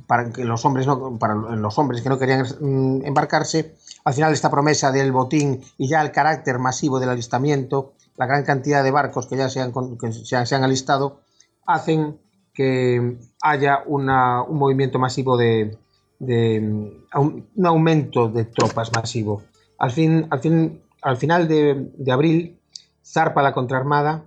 [0.08, 4.34] para que los hombres no, para los hombres que no querían mm, embarcarse, al final
[4.34, 8.92] esta promesa del botín y ya el carácter masivo del alistamiento, la gran cantidad de
[8.92, 11.22] barcos que ya se han, que se han alistado,
[11.66, 12.20] hacen
[12.54, 15.78] que haya un movimiento masivo de,
[16.20, 19.42] de un aumento de tropas masivo.
[19.78, 22.60] Al, fin, al, fin, al final de, abril
[23.04, 24.26] zarpa la contraarmada,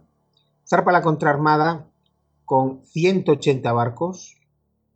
[0.67, 1.87] zarpa la contraarmada
[2.45, 4.37] con 180 barcos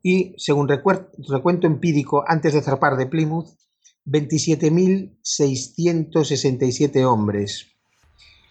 [0.03, 3.51] y, según recuento empírico, antes de zarpar de Plymouth,
[4.07, 7.66] 27.667 hombres,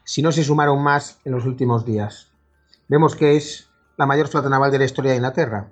[0.03, 2.31] si no se sumaron más en los últimos días.
[2.87, 5.71] Vemos que es la mayor flota naval de la historia de Inglaterra.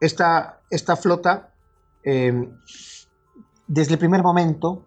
[0.00, 1.52] Esta, esta flota
[2.08, 2.56] Em,
[3.66, 4.86] desde el primer momento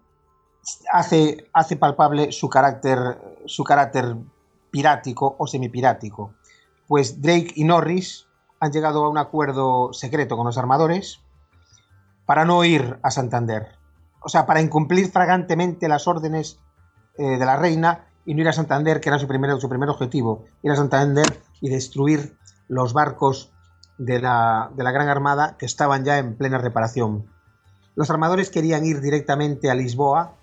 [0.90, 2.98] hace, hace palpable su carácter,
[3.46, 4.16] su carácter
[4.72, 6.34] pirático o semipirático.
[6.88, 8.26] Pues Drake y Norris
[8.62, 11.20] han llegado a un acuerdo secreto con los armadores
[12.26, 13.76] para no ir a Santander.
[14.22, 16.62] O sea, para incumplir fragantemente las órdenes
[17.18, 19.90] eh, de la reina y no ir a Santander, que era su primer, su primer
[19.90, 22.38] objetivo, ir a Santander y destruir
[22.70, 23.52] los barcos
[24.00, 27.28] de la, Gran Armada que estaban ya en plena reparación.
[27.96, 30.34] Los armadores querían ir directamente a Lisboa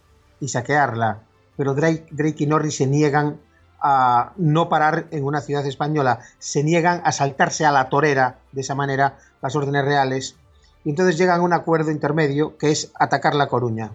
[0.41, 1.23] y saquearla,
[1.57, 3.41] pero Drake, Drake y Norris se niegan
[3.81, 8.61] a no parar en una ciudad española, se niegan a saltarse a la torera de
[8.61, 10.37] esa manera las órdenes reales
[10.85, 13.93] y entonces llegan a un acuerdo intermedio que es atacar La Coruña.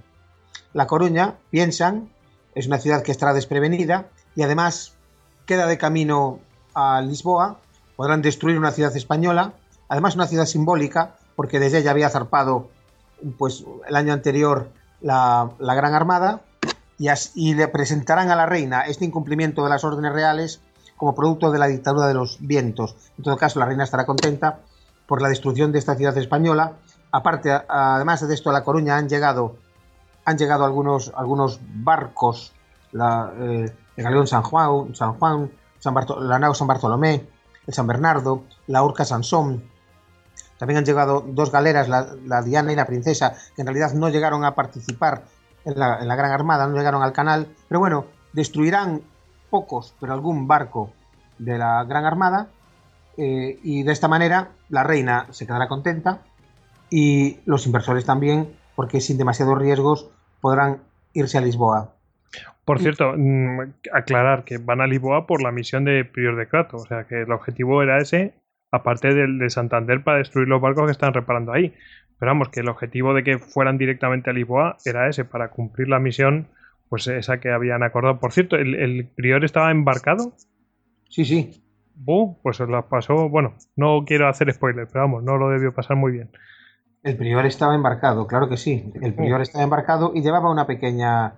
[0.73, 2.09] La Coruña, piensan,
[2.55, 4.93] es una ciudad que estará desprevenida y además
[5.45, 6.39] queda de camino
[6.73, 7.59] a Lisboa
[8.01, 9.53] podrán destruir una ciudad española,
[9.87, 12.71] además una ciudad simbólica, porque desde ella había zarpado
[13.37, 14.71] pues, el año anterior
[15.01, 16.41] la, Gran Armada
[16.97, 20.61] y, le presentarán a la reina este incumplimiento de las órdenes reales
[20.97, 22.95] como producto de la dictadura de los vientos.
[23.19, 24.61] En todo caso, la reina estará contenta
[25.05, 26.77] por la destrucción de esta ciudad española.
[27.11, 29.57] Aparte, además de esto, a La Coruña han llegado,
[30.25, 32.51] han llegado algunos, algunos barcos,
[32.93, 35.51] la, eh, el galeón San Juan, San Juan
[36.19, 37.27] la nao San Bartolomé,
[37.67, 39.63] el San Bernardo, la Urca Sansón.
[40.57, 44.45] También han llegado dos galeras, la, Diana y la Princesa, que en realidad no llegaron
[44.45, 45.23] a participar
[45.65, 49.01] en la, Gran Armada, no llegaron al canal, pero bueno, destruirán
[49.49, 50.91] pocos, pero algún barco
[51.39, 52.49] de la Gran Armada,
[53.17, 56.21] eh, y de esta manera la reina se quedará contenta
[56.89, 60.09] y los inversores también, porque sin demasiados riesgos
[60.41, 60.81] podrán
[61.13, 61.93] irse a Lisboa.
[62.65, 63.59] Por cierto, mm,
[63.93, 67.23] aclarar que van a Lisboa por la misión de Prior de Crato, o sea que
[67.23, 68.33] el objetivo era ese,
[68.71, 71.73] aparte del de Santander para destruir los barcos que están reparando ahí.
[72.19, 75.89] Pero vamos, que el objetivo de que fueran directamente a Lisboa era ese, para cumplir
[75.89, 76.47] la misión,
[76.87, 78.19] pues esa que habían acordado.
[78.19, 80.33] Por cierto, ¿el, Prior estaba embarcado?
[81.09, 81.63] Sí, sí.
[82.43, 85.97] pues se las pasó, bueno, no quiero hacer spoilers, pero vamos, no lo debió pasar
[85.97, 86.29] muy bien.
[87.03, 88.93] El prior estaba embarcado, claro que sí.
[89.01, 91.33] El prior estaba embarcado y llevaba una pequeña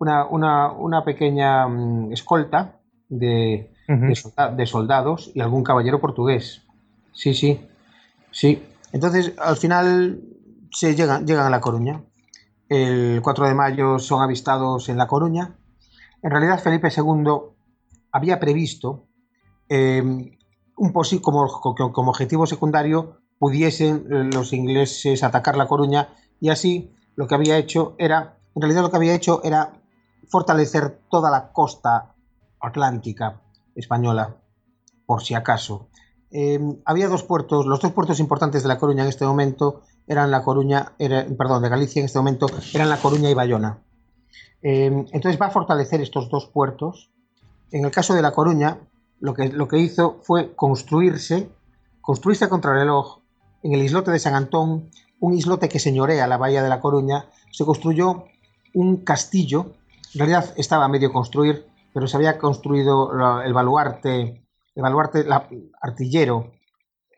[0.00, 6.62] una, una, una pequeña mm, escolta de, de, soldados y algún caballero portugués.
[7.12, 7.60] Sí, sí,
[8.30, 8.62] sí.
[8.92, 10.20] Entonces, al final
[10.70, 12.02] se llegan, llegan a La Coruña.
[12.68, 15.54] El 4 de mayo son avistados en La Coruña.
[16.22, 17.32] En realidad, Felipe II
[18.12, 19.06] había previsto
[19.68, 20.02] eh,
[20.76, 21.46] un como,
[21.92, 26.08] como objetivo secundario pudiesen los ingleses atacar La Coruña
[26.40, 29.77] y así lo que había hecho era, en realidad lo que había hecho era
[30.28, 32.14] fortalecer toda la costa
[32.60, 33.40] atlántica
[33.74, 34.36] española,
[35.06, 35.88] por si acaso.
[36.30, 40.30] Em, había dos puertos, los dos puertos importantes de La Coruña en este momento eran
[40.30, 43.82] La Coruña, perdón, de Galicia en este momento eran La Coruña y Bayona.
[44.62, 47.10] Em, entonces va a fortalecer estos dos puertos.
[47.70, 48.78] En el caso de La Coruña,
[49.20, 51.50] lo que, hizo fue construirse,
[52.00, 53.20] construirse a contrarreloj
[53.62, 57.26] en el islote de San Antón, un islote que señorea la bahía de La Coruña,
[57.50, 58.24] se construyó
[58.74, 59.72] un castillo
[60.14, 63.10] en realidad estaba a medio construir, pero se había construido
[63.42, 65.26] el baluarte, el baluarte
[65.80, 66.52] artillero,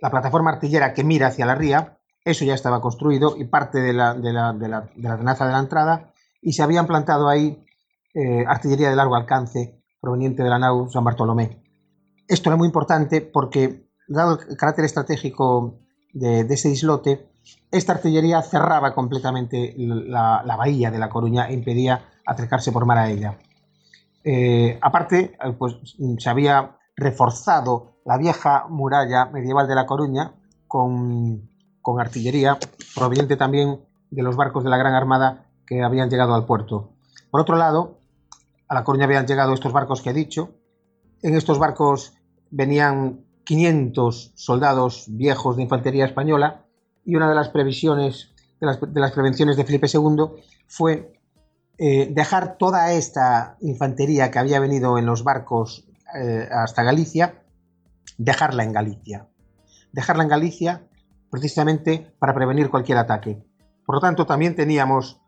[0.00, 3.92] la plataforma artillera que mira hacia la ría, eso ya estaba construido y parte de
[3.92, 6.12] la, de la, de la, de la tenaza de la entrada,
[6.42, 7.64] y se habían plantado ahí
[8.14, 11.62] eh, artillería de largo alcance proveniente de la nau San Bartolomé.
[12.26, 15.78] Esto era muy importante porque, dado el carácter estratégico
[16.12, 17.30] de, ese islote,
[17.70, 22.98] esta artillería cerraba completamente la, la, bahía de La Coruña e impedía acercarse por mar
[22.98, 23.38] a ella.
[24.24, 25.76] Eh, aparte, eh, pues
[26.18, 30.34] se había reforzado la vieja muralla medieval de La Coruña
[30.66, 31.48] con,
[31.98, 32.56] artillería
[32.94, 36.92] proveniente también de los barcos de la Gran Armada que habían llegado al puerto.
[37.32, 37.98] Por otro lado,
[38.68, 40.50] a La Coruña habían llegado estos barcos que he dicho.
[41.22, 42.14] En estos barcos
[42.50, 46.64] venían 500 soldados viejos de infantería española
[47.04, 51.19] y una de las previsiones, de las, de las prevenciones de Felipe II fue
[51.82, 57.42] eh, dejar toda esta infantería que había venido en los barcos eh, hasta Galicia,
[58.18, 59.28] dejarla en Galicia.
[59.90, 60.82] Dejarla en Galicia
[61.30, 63.42] precisamente para prevenir cualquier ataque.
[63.86, 65.22] Por lo tanto, también teníamos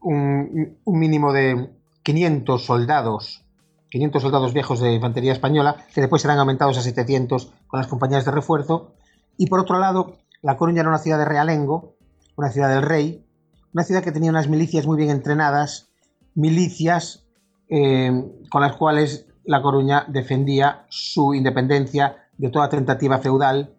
[0.00, 1.72] un, mínimo de
[2.04, 3.42] 500 soldados
[3.90, 8.24] 500 soldados viejos de infantería española, que después serán aumentados a 700 con las compañías
[8.24, 8.94] de refuerzo.
[9.36, 11.96] Y por otro lado, La Coruña era una ciudad de realengo,
[12.36, 13.26] una ciudad del rey,
[13.74, 15.88] una ciudad que tenía unas milicias muy bien entrenadas
[16.36, 17.26] milicias
[17.68, 18.12] eh,
[18.48, 23.74] con las cuales La Coruña defendía su independencia de toda tentativa feudal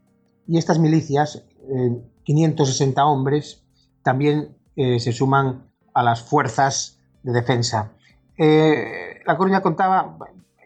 [0.48, 1.44] y estas milicias,
[2.24, 3.64] 560 eh, hombres,
[4.02, 7.92] también eh, se suman a las fuerzas de defensa.
[8.38, 10.18] la Coruña contaba,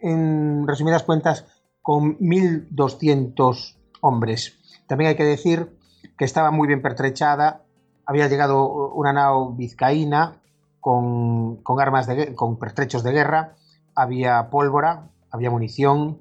[0.01, 1.45] en resumidas cuentas,
[1.81, 4.59] con 1.200 hombres.
[4.87, 5.75] También hay que decir
[6.17, 7.63] que estaba muy bien pertrechada,
[8.05, 10.40] había llegado una nao vizcaína
[10.81, 13.55] con, armas, de, con pertrechos de guerra,
[13.95, 16.19] había pólvora, había munición,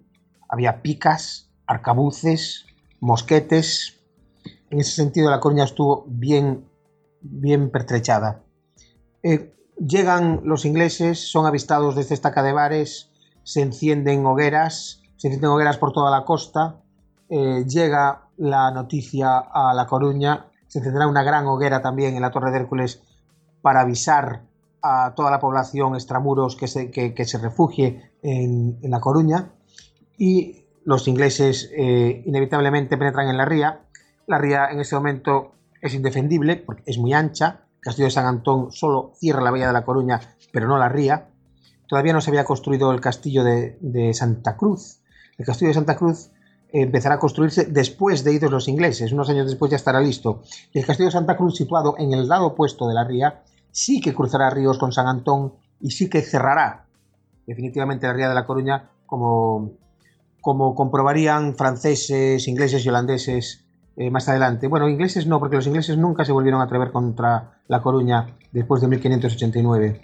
[0.48, 2.66] había picas, arcabuces,
[3.00, 3.98] mosquetes.
[4.68, 6.68] En ese sentido, la Coruña estuvo bien,
[7.22, 8.42] bien pertrechada.
[9.22, 12.86] Eh, llegan los ingleses, son avistados desde estaca de
[13.42, 16.76] se encienden hogueras, se encienden hogueras por toda la costa.
[17.30, 22.30] Eh, llega la noticia a La Coruña, se encenderá una gran hoguera también en la
[22.30, 23.02] Torre de Hércules
[23.62, 24.42] para avisar
[24.82, 29.52] a toda la población extramuros que se, que, se refugie en, La Coruña
[30.16, 33.80] y los ingleses eh, inevitablemente penetran en la ría.
[34.26, 37.64] La ría en ese momento es indefendible porque es muy ancha.
[37.76, 40.20] El castillo de San Antón solo cierra la bahía de La Coruña,
[40.52, 41.28] pero no la ría.
[41.88, 45.00] Todavía no se había construido el castillo de, de Santa Cruz.
[45.38, 46.30] El castillo de Santa Cruz
[46.72, 50.42] empezará a construirse después de idos los ingleses, unos años después ya estará listo.
[50.72, 53.42] El castillo de Santa Cruz, situado en el lado opuesto de la ría,
[53.72, 56.86] sí que cruzará ríos con San Antón y sí que cerrará
[57.50, 59.72] definitivamente la ría de la Coruña, como,
[60.40, 63.64] como comprobarían franceses, ingleses y holandeses
[63.96, 64.68] eh, más adelante.
[64.68, 68.80] Bueno, ingleses no, porque los ingleses nunca se volvieron a atrever contra la Coruña después
[68.80, 70.00] de 1589.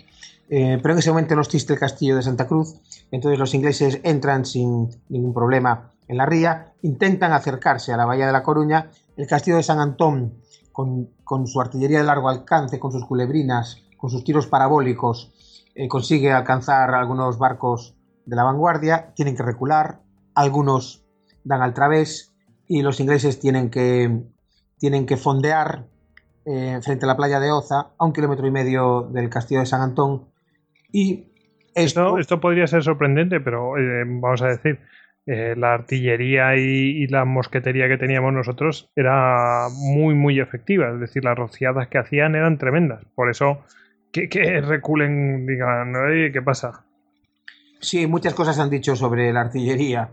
[0.48, 2.74] Eh, pero en ese momento no existe el castillo de Santa Cruz,
[3.10, 8.26] entonces los ingleses entran sin ningún problema en la ría, intentan acercarse a la bahía
[8.26, 10.34] de la Coruña, el castillo de San Antón,
[10.76, 15.32] con, su artillería de largo alcance, con sus culebrinas, con sus tiros parabólicos,
[15.74, 17.96] eh, consigue alcanzar algunos barcos
[18.26, 20.00] de la vanguardia, tienen que recular,
[20.34, 21.02] algunos
[21.44, 22.34] dan al través
[22.68, 24.22] y los ingleses tienen que,
[24.78, 25.86] tienen que fondear
[26.44, 29.66] eh, frente a la playa de Oza, a un kilómetro y medio del castillo de
[29.66, 30.26] San Antón.
[30.92, 31.32] Y
[31.74, 34.78] esto, esto, podría ser sorprendente, pero eh, vamos a decir,
[35.26, 40.92] eh, la artillería y, la mosquetería que teníamos nosotros era muy, muy efectiva.
[40.92, 43.04] Es decir, las rociadas que hacían eran tremendas.
[43.14, 43.64] Por eso,
[44.12, 45.92] que, reculen, digan,
[46.32, 46.84] ¿qué pasa?
[47.80, 50.10] Sí, muchas cosas han dicho sobre la artillería.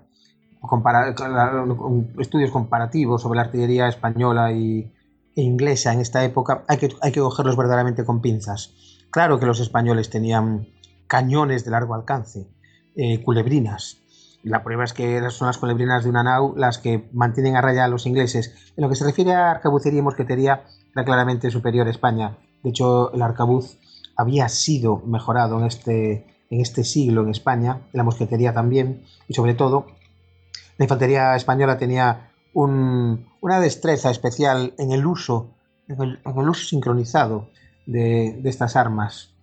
[2.20, 4.92] estudios comparativos sobre la artillería española y,
[5.36, 6.64] e inglesa en esta época.
[6.68, 8.74] Hay que, hay que cogerlos verdaderamente con pinzas.
[9.12, 10.68] Claro que los españoles tenían
[11.08, 12.48] cañones de largo alcance,
[12.96, 14.03] eh, culebrinas,
[14.44, 17.86] la prueba es que son las colebrinas de una nau las que mantienen a raya
[17.86, 18.54] a los ingleses.
[18.76, 22.38] En lo que se refiere a arcabucería y mosquetería, era claramente superior a España.
[22.62, 23.78] De hecho, el arcabuz
[24.16, 29.54] había sido mejorado en este, en este siglo en España, la mosquetería también, y sobre
[29.54, 29.88] todo,
[30.78, 35.56] la infantería española tenía una destreza especial en el uso,
[35.88, 36.20] en el,
[36.50, 37.50] uso sincronizado
[37.86, 39.34] de, estas armas.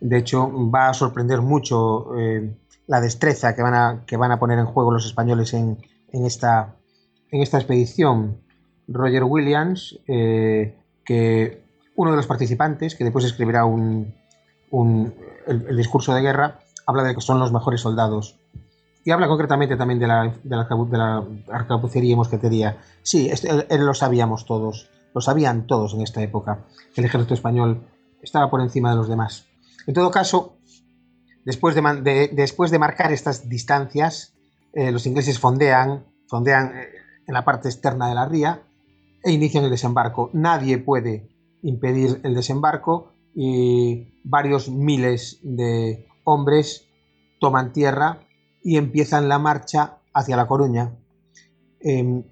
[0.00, 2.56] De hecho, va a sorprender mucho eh,
[2.88, 5.78] la destreza que van a, que van a poner en juego los españoles en,
[6.10, 6.74] esta,
[7.30, 8.40] en esta expedición.
[8.88, 10.74] Roger Williams, eh,
[11.04, 11.62] que
[11.94, 14.14] uno de los participantes, que después escribirá un,
[15.46, 18.38] el, discurso de guerra, habla de que son los mejores soldados.
[19.04, 22.78] Y habla concretamente también de la, de la, arcabucería y mosquetería.
[23.02, 26.64] Sí, él, lo sabíamos todos, lo sabían todos en esta época,
[26.96, 27.82] el ejército español
[28.22, 29.46] estaba por encima de los demás.
[29.86, 30.57] En todo caso,
[31.48, 34.34] Después de, marcar estas distancias,
[34.74, 36.88] eh, los ingleses fondean, fondean eh,
[37.26, 38.64] en la parte externa de la ría
[39.24, 40.28] e inician el desembarco.
[40.34, 41.30] Nadie puede
[41.62, 46.84] impedir el desembarco y varios miles de hombres
[47.40, 48.20] toman tierra
[48.62, 50.98] y empiezan la marcha hacia La Coruña.
[51.80, 52.24] Em,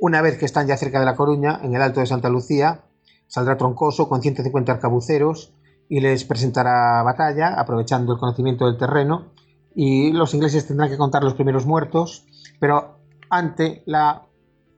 [0.00, 2.80] una vez que están ya cerca de La Coruña, en el Alto de Santa Lucía,
[3.28, 5.54] saldrá Troncoso con 150 arcabuceros
[5.88, 9.32] y les presentará batalla, aprovechando el conocimiento del terreno,
[9.74, 12.24] y los ingleses tendrán que contar los primeros muertos,
[12.60, 14.22] pero ante la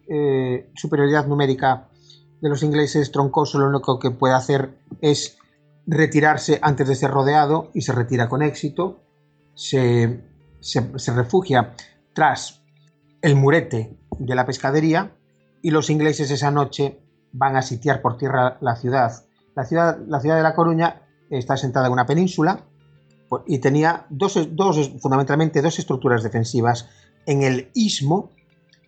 [0.09, 1.89] eh, superioridad numérica
[2.41, 5.39] de los ingleses, Troncoso lo único que puede hacer es
[5.87, 9.01] retirarse antes de ser rodeado y se retira con éxito,
[9.55, 10.21] se,
[10.61, 11.75] se refugia
[12.13, 12.63] tras
[13.23, 15.13] el murete de la pescadería
[15.63, 17.01] y los ingleses esa noche
[17.33, 19.27] van a sitiar por tierra la ciudad
[19.57, 22.61] la ciudad, la ciudad de La Coruña está sentada en una península
[23.47, 24.39] y tenía dos,
[25.01, 26.89] fundamentalmente dos estructuras defensivas.
[27.25, 28.31] En el istmo,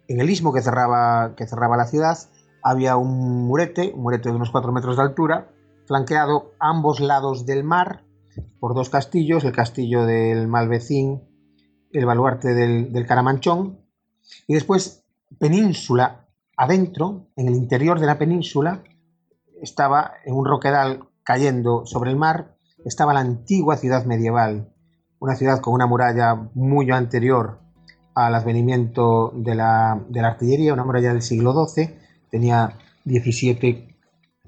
[0.07, 2.19] en el istmo que cerraba, que cerraba la ciudad,
[2.63, 5.49] había un murete, un murete de unos 4 metros de altura,
[5.87, 8.05] flanqueado a ambos lados del mar
[8.61, 11.23] por dos castillos, el castillo del Malvecín,
[11.93, 13.81] el baluarte del, del Caramanchón,
[14.47, 15.03] y después
[15.41, 18.83] península adentro, en el interior de la península,
[19.63, 24.73] estaba en un roquedal cayendo sobre el mar, estaba la antigua ciudad medieval,
[25.19, 27.59] una ciudad con una muralla muy anterior
[28.15, 29.93] al advenimiento de la,
[30.23, 31.95] artillería, una muralla del siglo XII,
[32.31, 32.73] tenía
[33.05, 33.95] 17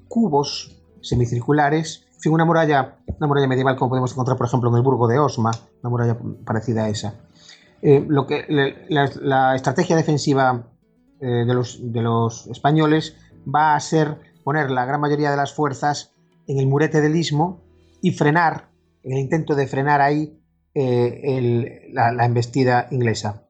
[0.07, 4.81] cubos semicirculares, en una muralla, una muralla medieval como podemos encontrar, por ejemplo, en el
[4.83, 5.51] Burgo de Osma,
[5.81, 7.15] una muralla parecida a esa.
[7.81, 8.45] Eh, lo que,
[8.89, 10.67] la, estrategia defensiva
[11.19, 13.15] eh, de, los, de los españoles
[13.47, 16.13] va a ser poner la gran mayoría de las fuerzas
[16.47, 17.61] en el murete del istmo
[18.01, 18.69] y frenar,
[19.03, 20.41] en el intento de frenar ahí
[20.73, 23.47] eh, la, embestida inglesa.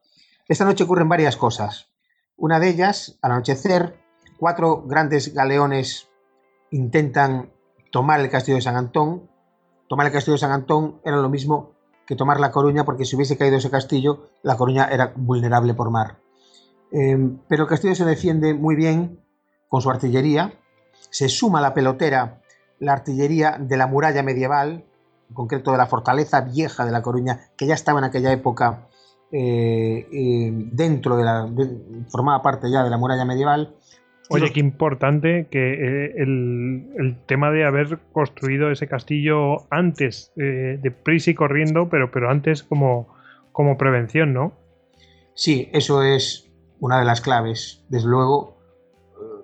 [0.48, 1.88] Esta noche ocurren varias cosas.
[2.36, 3.96] Una de ellas, al anochecer,
[4.38, 6.08] cuatro grandes galeones
[6.70, 7.52] intentan
[7.90, 9.30] tomar el castillo de San Antón.
[9.88, 11.72] Tomar el castillo de San Antón era lo mismo
[12.06, 15.90] que tomar La Coruña, porque si hubiese caído ese castillo, La Coruña era vulnerable por
[15.90, 16.18] mar.
[16.90, 17.16] Eh,
[17.48, 19.20] pero el castillo se defiende muy bien
[19.68, 20.52] con su artillería,
[21.12, 22.40] se suma a la pelotera
[22.80, 24.82] la artillería de la muralla medieval,
[25.28, 28.88] en concreto de la fortaleza vieja de La Coruña, que ya estaba en aquella época
[29.30, 31.48] eh, eh, dentro de la.
[32.08, 33.76] formaba parte ya de la muralla medieval.
[34.30, 41.30] Oye, qué importante que eh, el, tema de haber construido ese castillo antes, de prisa
[41.30, 43.14] y corriendo, pero, pero antes como,
[43.52, 44.54] como prevención, ¿no?
[45.34, 46.50] Sí, eso es
[46.80, 47.84] una de las claves.
[47.90, 48.61] Desde luego,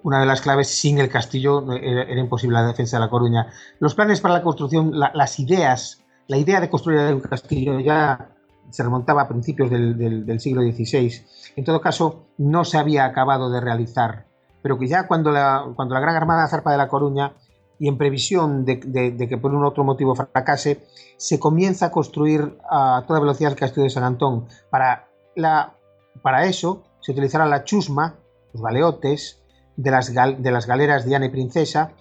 [0.08, 3.48] una de las claves, sin el castillo era, imposible la defensa de La Coruña.
[3.78, 8.30] Los planes para la construcción, las ideas, la idea de construir un castillo ya
[8.70, 11.12] se remontaba a principios del, siglo XVI.
[11.56, 14.24] En todo caso, no se había acabado de realizar,
[14.62, 17.34] pero que ya cuando la, cuando la Gran Armada zarpa de La Coruña
[17.78, 20.86] y en previsión de, que por un otro motivo fracase,
[21.18, 24.46] se comienza a construir a toda velocidad el castillo de San Antón.
[24.70, 25.06] Para,
[25.36, 25.74] la,
[26.22, 28.14] para eso se utilizará la chusma,
[28.54, 29.42] los galeotes,
[29.78, 31.92] de las, de las galeras Diana y Princesa,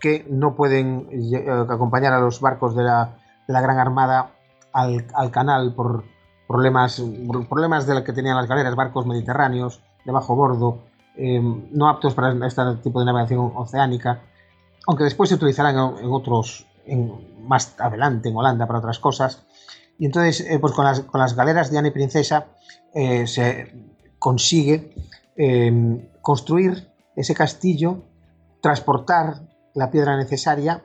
[0.00, 4.32] que no pueden eh, acompañar a los barcos de la, la Gran Armada
[4.72, 6.04] al, canal por
[6.46, 7.02] problemas,
[7.48, 10.84] problemas de que tenían las galeras, barcos mediterráneos de bajo bordo,
[11.16, 14.22] eh, no aptos para este tipo de navegación oceánica,
[14.86, 16.66] aunque después se utilizarán en, otros,
[17.42, 19.44] más adelante en Holanda para otras cosas.
[19.98, 22.46] Y entonces, eh, pues con las, con las galeras Diana y Princesa
[22.94, 23.74] eh, se
[24.18, 24.94] consigue
[26.20, 26.87] construir
[27.18, 28.04] ese castillo,
[28.60, 30.84] transportar la piedra necesaria,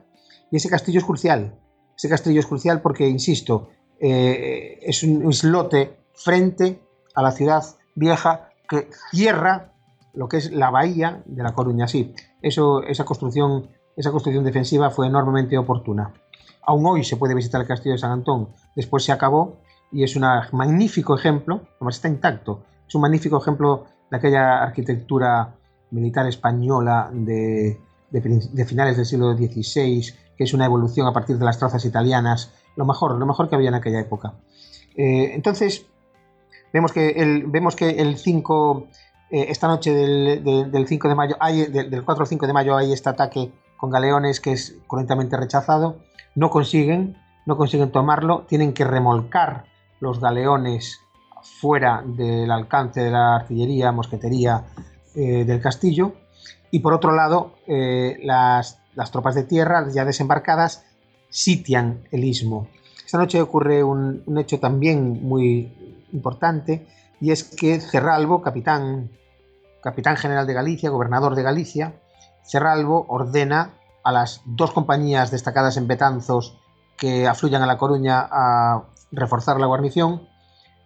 [0.51, 1.59] y ese castillo es crucial.
[1.95, 3.69] Ese castillo es crucial porque, insisto,
[3.99, 6.81] eh, es un islote frente
[7.15, 7.63] a la ciudad
[7.95, 9.73] vieja que cierra
[10.13, 11.87] lo que es la bahía de La Coruña.
[11.87, 16.13] Sí, eso, esa, construcción, esa construcción defensiva fue enormemente oportuna.
[16.63, 19.57] Aún hoy se puede visitar el castillo de San Antón, después se acabó
[19.91, 20.23] y es un
[20.53, 25.55] magnífico ejemplo, además está intacto, es un magnífico ejemplo de aquella arquitectura
[25.93, 27.79] militar española de,
[28.67, 30.03] finales del siglo XVI,
[30.35, 33.55] que es una evolución a partir de las trazas italianas lo mejor, lo mejor que
[33.55, 34.33] había en aquella época.
[34.97, 35.85] Eh, entonces,
[36.73, 38.87] vemos que el, vemos que el 5,
[39.29, 42.91] eh, esta noche del, 5 de mayo, hay, del, 4 al 5 de mayo hay
[42.91, 45.97] este ataque con galeones que es correctamente rechazado.
[46.35, 47.15] No consiguen,
[47.45, 49.65] no consiguen tomarlo, tienen que remolcar
[49.99, 50.99] los galeones
[51.43, 54.63] fuera del alcance de la artillería, mosquetería
[55.15, 56.13] eh, del castillo.
[56.71, 60.83] Y por otro lado, las, las tropas de tierra ya desembarcadas
[61.29, 62.67] sitian el istmo.
[63.13, 66.87] Esta noche ocurre un, hecho también muy importante
[67.21, 69.11] y es que Cerralbo, capitán,
[69.81, 71.93] capitán general de Galicia, gobernador de Galicia,
[72.43, 76.59] Cerralbo ordena a las dos compañías destacadas en Betanzos
[76.97, 80.27] que afluyan a La Coruña a reforzar la guarnición,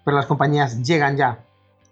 [0.03, 1.45] pero las compañías llegan ya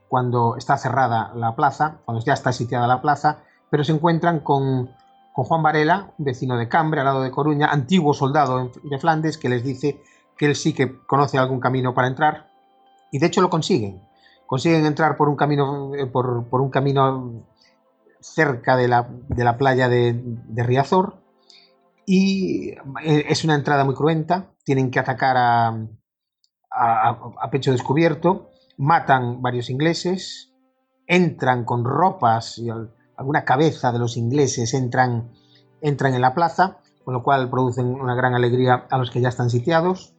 [0.08, 3.40] cuando está cerrada la plaza, cuando ya está sitiada la plaza,
[3.70, 4.90] pero se encuentran con
[5.36, 9.50] con Juan Varela, vecino de Cambre, al lado de Coruña, antiguo soldado de Flandes, que
[9.50, 10.02] les dice
[10.38, 12.50] que él sí que conoce algún camino para entrar,
[13.12, 14.02] y de hecho lo consiguen.
[14.46, 17.44] Consiguen entrar por un camino, eh, por, un camino
[18.22, 20.24] cerca de la, playa de,
[20.56, 21.18] Riazor,
[22.06, 22.70] y
[23.04, 25.78] eh, es una entrada muy cruenta, tienen que atacar a,
[26.72, 30.54] a pecho descubierto, matan varios ingleses,
[31.08, 32.70] entran con ropas y
[33.18, 35.32] alguna cabeza de los ingleses entran,
[35.82, 39.30] entran en la plaza, con lo cual producen una gran alegría a los que ya
[39.30, 40.14] están sitiados,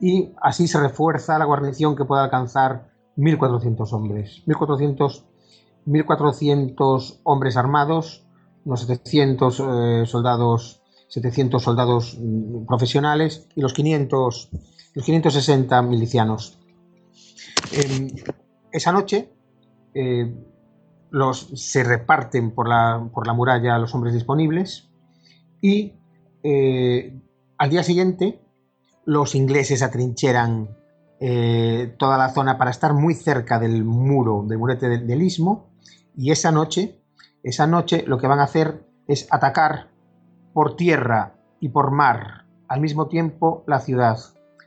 [0.00, 4.42] y así se refuerza la guarnición que puede alcanzar 1.400 hombres.
[4.46, 5.24] 1.400,
[5.86, 8.24] 1.400 hombres armados,
[8.64, 10.80] unos 700 eh, soldados
[11.10, 14.50] 700 soldados mm, profesionales y los 500
[14.94, 16.59] los 560 milicianos.
[18.72, 19.32] Esa noche
[19.94, 20.32] eh,
[21.10, 24.88] los, se reparten por la, por la muralla los hombres disponibles
[25.60, 25.94] y
[26.42, 27.20] eh,
[27.58, 28.40] al día siguiente
[29.04, 30.76] los ingleses atrincheran
[31.18, 35.70] eh, toda la zona para estar muy cerca del muro, del murete del, istmo
[36.16, 37.02] y esa noche,
[37.42, 39.90] esa noche lo que van a hacer es atacar
[40.54, 44.18] por tierra y por mar al mismo tiempo la ciudad.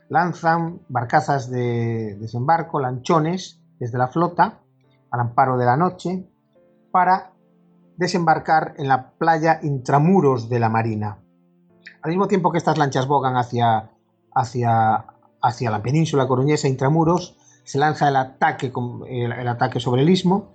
[0.08, 4.60] Lanzan barcazas de desembarco, lanchones desde la flota
[5.10, 6.28] al amparo de la noche
[6.90, 7.32] para
[7.96, 11.18] desembarcar en la playa intramuros de la marina.
[12.02, 13.90] Al mismo tiempo que estas lanchas bogan hacia,
[14.34, 15.06] hacia,
[15.40, 18.72] hacia la península coruñesa intramuros, se lanza el ataque,
[19.08, 20.52] el, ataque sobre el istmo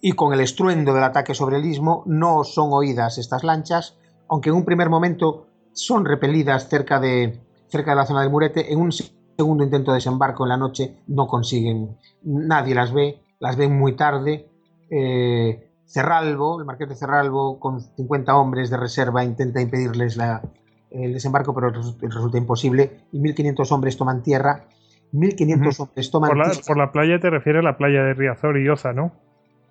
[0.00, 3.96] y con el estruendo del ataque sobre el istmo no son oídas estas lanchas,
[4.28, 8.72] aunque en un primer momento son repelidas cerca de, cerca de la zona del murete,
[8.72, 13.56] en un segundo intento de desembarco en la noche no consiguen, nadie las ve, las
[13.56, 14.48] ven muy tarde
[14.90, 20.42] eh, Cerralbo, el marqués de Cerralbo, con 50 hombres de reserva, intenta impedirles la,
[20.90, 23.04] el desembarco, pero resulta imposible.
[23.12, 24.64] Y 1.500 hombres toman tierra.
[25.12, 26.66] 1.500 hombres toman por la, tierra.
[26.66, 29.12] Por la playa te refieres a la playa de Riazor y Oza, ¿no?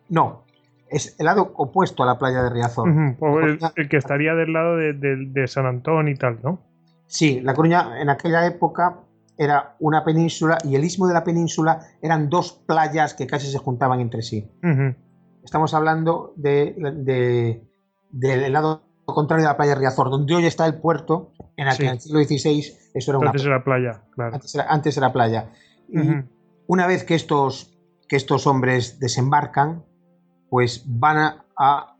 [0.09, 0.43] No,
[0.89, 2.89] es el lado opuesto a la playa de Riazor.
[2.89, 3.43] Uh -huh.
[3.43, 6.59] el, el, que estaría del lado de, de, de, San Antón y tal, ¿no?
[7.07, 8.99] Sí, La Coruña en aquella época
[9.37, 13.57] era una península y el istmo de la península eran dos playas que casi se
[13.59, 14.49] juntaban entre sí.
[14.63, 14.95] Uh -huh.
[15.43, 17.63] Estamos hablando de, de,
[18.11, 21.83] del lado contrario de la playa de Riazor, donde hoy está el puerto, en, Sí.
[21.83, 24.33] en el siglo XVI eso era una Antes era playa, claro.
[24.35, 25.51] antes era, antes era playa.
[25.87, 25.99] Y
[26.67, 27.77] una vez que estos,
[28.09, 29.85] que estos hombres desembarcan,
[30.49, 31.95] pues van a, a-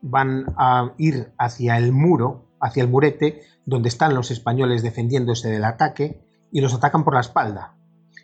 [0.00, 5.64] van a ir hacia el muro, hacia el murete, donde están los españoles defendiéndose del
[5.64, 7.74] ataque, y los atacan por la espalda.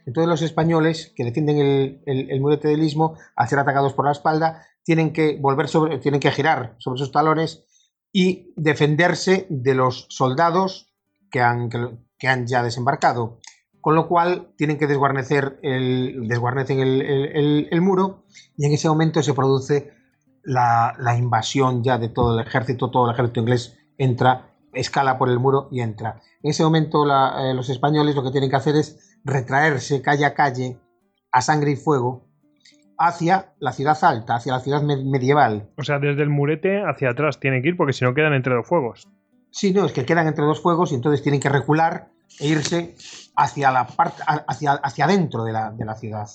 [0.06, 4.06] Entonces los españoles que defienden el, el- el murete del istmo, al ser atacados por
[4.06, 7.64] la espalda, tienen que volver sobre, tienen que girar sobre sus talones
[8.12, 10.92] y defenderse de los soldados
[11.30, 13.40] que han, que, han ya desembarcado.
[13.80, 18.24] Con lo cual tienen que desguarnecer el, desguarnecen el- el muro
[18.56, 19.92] y en ese momento se produce
[20.42, 25.28] la, la invasión ya de todo el ejército, todo el ejército inglés entra, escala por
[25.28, 26.20] el muro y entra.
[26.42, 30.24] En ese momento la- eh, los españoles lo que tienen que hacer es retraerse calle
[30.26, 30.78] a calle,
[31.32, 32.26] a sangre y fuego,
[32.98, 35.68] hacia la ciudad alta, hacia la ciudad me- medieval.
[35.76, 38.54] O sea, desde el murete hacia atrás tienen que ir porque si no quedan entre
[38.54, 39.08] dos fuegos.
[39.50, 42.08] Sí, no, es que quedan entre dos fuegos y entonces tienen que recular
[42.40, 42.96] e irse
[43.36, 46.28] hacia la parte, hacia, hacia adentro de la, de la ciudad.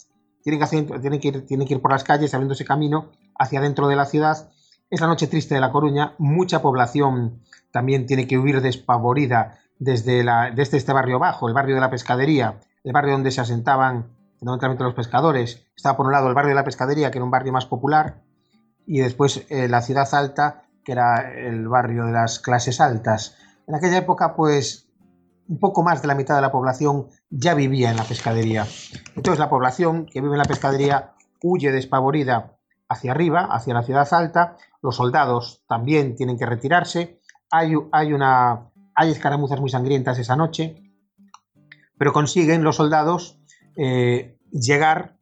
[0.43, 3.59] Tienen que, hacer- tienen, que ir, tienen que ir por las calles abriéndose camino hacia
[3.59, 4.49] adentro de la ciudad.
[4.89, 7.41] Es la noche triste de La Coruña, mucha población
[7.72, 11.89] también tiene que huir despavorida desde, la, desde este barrio bajo, el barrio de la
[11.89, 15.65] pescadería, el barrio donde se asentaban fundamentalmente los pescadores.
[15.76, 18.22] Estaba por un lado el barrio de la pescadería, que era un barrio más popular,
[18.86, 23.38] y después eh, la ciudad alta, que era el barrio de las clases altas.
[23.67, 24.88] En aquella época, pues,
[25.47, 28.65] un poco más de la mitad de la población ya vivía en la pescadería.
[29.15, 31.13] Entonces, la población que vive en la pescadería
[31.43, 32.57] huye despavorida
[32.88, 34.57] hacia arriba, hacia la ciudad alta.
[34.82, 37.18] Los soldados también tienen que retirarse.
[37.52, 40.84] Hay, hay, una, hay escaramuzas muy sangrientas esa noche,
[41.97, 43.39] pero consiguen los soldados
[43.76, 45.18] eh, llegar,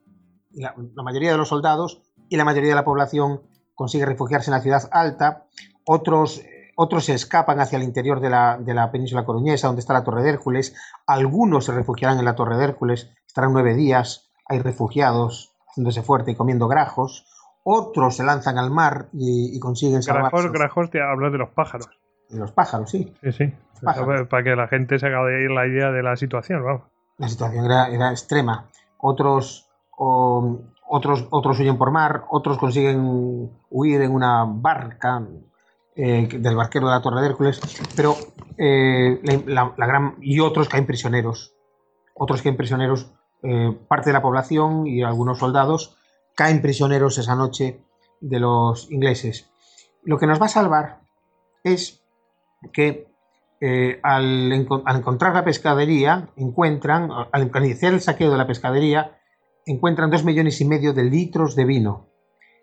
[0.52, 3.42] la, la mayoría de los soldados y la mayoría de la población
[3.76, 5.46] consigue refugiarse en la ciudad alta,
[5.86, 6.42] otros,
[6.76, 10.04] otros se escapan hacia el interior de la, de la península coruñesa, donde está la
[10.04, 10.76] Torre de Hércules,
[11.06, 16.32] algunos se refugiarán en la Torre de Hércules, estarán nueve días, hay refugiados haciéndose fuerte
[16.32, 17.26] y comiendo grajos,
[17.64, 20.38] otros se lanzan al mar y, y consiguen salvarse.
[20.38, 21.88] Grajos, grajos te hablas de los pájaros.
[22.30, 23.14] De los pájaros, sí.
[23.24, 23.54] Sí, sí.
[23.82, 24.28] Pájaros.
[24.28, 26.84] Para que la gente se haga de ahí la idea de la situación, vamos.
[27.18, 28.68] La situación era, era extrema.
[28.98, 35.24] Otros, o, otros, otros huyen por mar, otros consiguen huir en una barca
[35.96, 37.60] eh, del barquero de la Torre de Hércules,
[37.96, 38.16] pero
[38.58, 41.54] eh, la gran y otros caen prisioneros.
[42.14, 43.12] Otros caen prisioneros,
[43.44, 45.96] eh, parte de la población y algunos soldados
[46.36, 47.80] caen prisioneros esa noche
[48.20, 49.50] de los ingleses.
[50.04, 51.02] Lo que nos va a salvar
[51.64, 52.02] es
[52.74, 53.08] que
[53.62, 59.18] eh, al, enco- al encontrar la pescadería, encuentran, al iniciar el saqueo de la pescadería,
[59.66, 62.08] encuentran dos millones y medio de litros de vino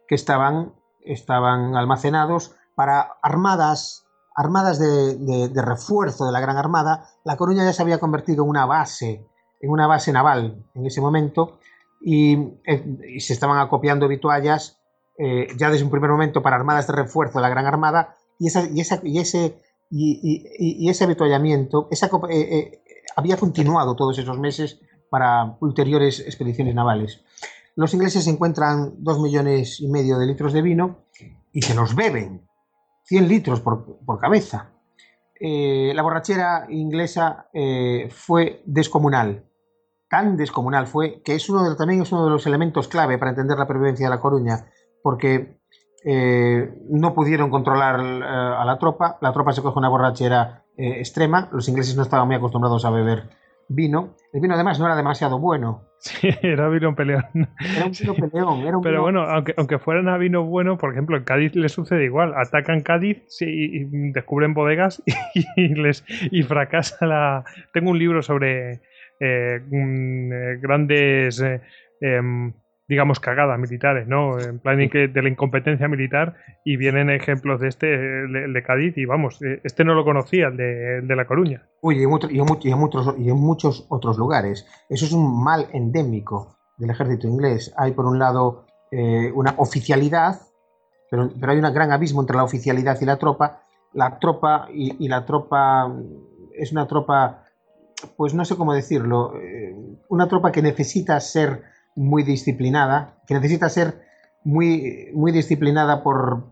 [0.08, 0.72] que estaban,
[1.04, 7.08] estaban almacenados para armadas, armadas de, refuerzo de la Gran Armada.
[7.24, 9.26] La Coruña ya se había convertido en una base,
[9.60, 11.58] en una base naval en ese momento,
[12.00, 12.34] y,
[12.66, 14.78] eh, se estaban acopiando vituallas
[15.16, 18.48] eh, ya desde un primer momento para armadas de refuerzo de la Gran Armada, y,
[18.48, 19.62] esa, y, esa- y ese
[19.96, 21.98] y, ese avituallamiento eh,
[22.30, 22.82] eh,
[23.16, 27.24] había continuado todos esos meses para ulteriores expediciones navales.
[27.76, 31.04] Los ingleses encuentran dos millones y medio de litros de vino
[31.52, 32.48] y se los beben,
[33.04, 34.72] 100 litros por, cabeza.
[35.38, 37.48] Eh, la borrachera inglesa
[38.10, 39.44] fue descomunal,
[40.08, 43.66] tan descomunal fue que es también es uno de los elementos clave para entender la
[43.66, 44.66] pervivencia de La Coruña,
[45.02, 45.60] porque
[46.04, 50.98] eh, no pudieron controlar eh, a la tropa, la tropa se coge una borrachera eh,
[50.98, 53.24] extrema, los ingleses no estaban muy acostumbrados a beber
[53.66, 57.24] vino, el vino además no era demasiado bueno, Sí, era vino peleón.
[57.32, 60.76] era un vino peleón, era un Pero vino- bueno, aunque, aunque fueran a vino bueno,
[60.76, 62.34] por ejemplo, en Cádiz les sucede igual.
[62.36, 65.02] Atacan Cádiz sí, y y descubren bodegas
[65.56, 67.44] y, les y fracasa la.
[67.72, 68.82] Tengo un libro sobre
[69.18, 71.62] mm, grandes, eh,
[72.00, 72.52] em,
[72.86, 74.38] digamos, cagadas militares, ¿no?
[74.38, 79.06] En plan de la incompetencia militar y vienen ejemplos de este, el de, Cádiz y
[79.06, 81.66] vamos, eh, este no lo conocía, el de, el de La Coruña.
[81.80, 84.66] Uy, y en, otro- y en mu- y en muchos, y en muchos otros lugares.
[84.90, 87.72] Eso es un mal endémico del ejército inglés.
[87.78, 90.40] Hay, por un lado, eh, una oficialidad,
[91.10, 93.62] pero, pero hay un gran abismo entre la oficialidad y la tropa.
[93.92, 95.90] La tropa y, la tropa
[96.52, 97.44] es una tropa,
[98.16, 99.74] pues no sé cómo decirlo, eh,
[100.08, 101.62] una tropa que necesita ser
[101.94, 104.02] muy disciplinada, que necesita ser
[104.44, 106.44] muy, muy disciplinada por,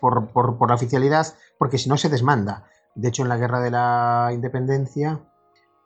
[0.00, 1.26] por, por, la oficialidad,
[1.58, 2.64] porque si no se desmanda.
[2.94, 5.20] De hecho, en la guerra de la independencia,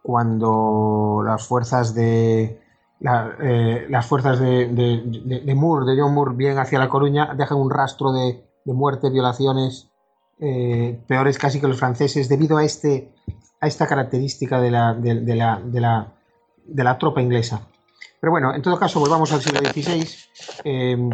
[0.02, 2.60] cuando las fuerzas de,
[3.42, 7.70] eh, las fuerzas de, de, Moore, de John Moore, vienen hacia La Coruña, dejan un
[7.70, 9.90] rastro de, muerte, violaciones
[10.40, 13.12] eh, peores casi que los franceses, debido a, este,
[13.60, 16.12] a esta característica de la, la,
[16.64, 17.68] de la tropa inglesa.
[18.24, 20.08] Pero bueno, en todo caso, volvamos al siglo XVI.
[20.64, 21.10] Eh,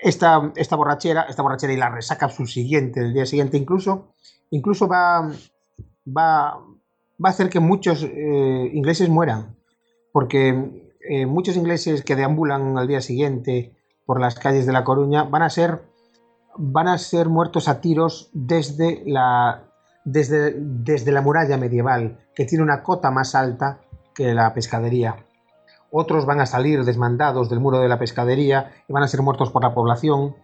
[0.00, 0.38] esta,
[0.74, 4.14] borrachera, esta borrachera y la resaca subsiguiente, el día siguiente incluso,
[4.48, 5.30] incluso va,
[6.16, 6.60] a
[7.24, 9.54] hacer que muchos ingleses mueran
[10.10, 15.24] porque eh, muchos ingleses que deambulan al día siguiente por las calles de La Coruña
[15.24, 15.82] van a ser,
[16.56, 19.62] van a ser muertos a tiros desde la,
[20.06, 23.82] desde la muralla medieval, que tiene una cota más alta
[24.14, 25.27] que la pescadería.
[25.90, 29.50] Otros van a salir desmandados del muro de la pescadería y van a ser muertos
[29.50, 30.36] por la población.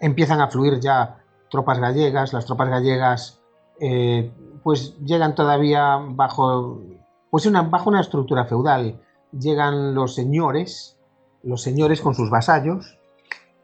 [0.00, 1.18] Empiezan a fluir ya
[1.50, 2.32] tropas gallegas.
[2.32, 3.40] Las tropas gallegas
[3.80, 4.32] eh,
[4.62, 6.80] pues llegan todavía bajo
[7.30, 8.98] pues una, bajo una estructura feudal
[9.38, 10.96] llegan los señores,
[11.42, 12.98] los señores con sus vasallos,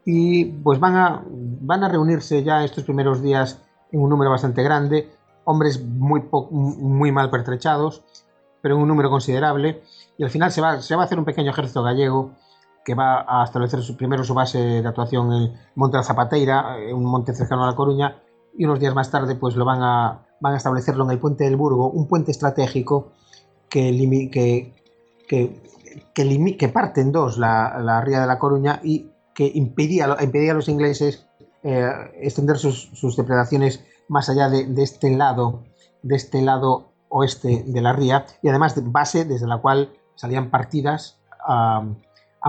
[0.05, 3.61] y pues van a, van a reunirse ya estos primeros días
[3.91, 5.11] en un número bastante grande,
[5.43, 8.03] hombres muy, muy mal pertrechados,
[8.61, 9.83] pero en un número considerable,
[10.17, 12.31] y al final se va, se va a hacer un pequeño ejército gallego
[12.83, 17.33] que va a establecer su, primero su base de actuación en Monte Zapateira, un monte
[17.33, 18.21] cercano a La Coruña,
[18.57, 21.43] y unos días más tarde pues lo van a, van a establecerlo en el puente
[21.43, 23.11] del Burgo, un puente estratégico
[23.69, 23.91] que,
[25.27, 25.61] que,
[26.13, 30.69] que, parte en dos la, ría de la Coruña y que impedía, impedía a los
[30.69, 31.27] ingleses
[31.63, 31.89] eh,
[32.21, 35.63] extender sus, depredaciones más allá de, este lado,
[36.01, 40.49] de este lado oeste de la ría y además de base desde la cual salían
[40.49, 41.85] partidas a,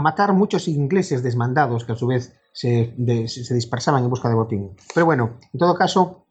[0.03, 4.77] matar muchos ingleses desmandados que a su vez se, dispersaban en busca de botín.
[4.95, 6.27] Pero bueno, en todo caso,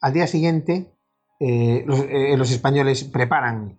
[0.00, 0.94] al día siguiente
[1.40, 3.78] eh, eh, los, españoles preparan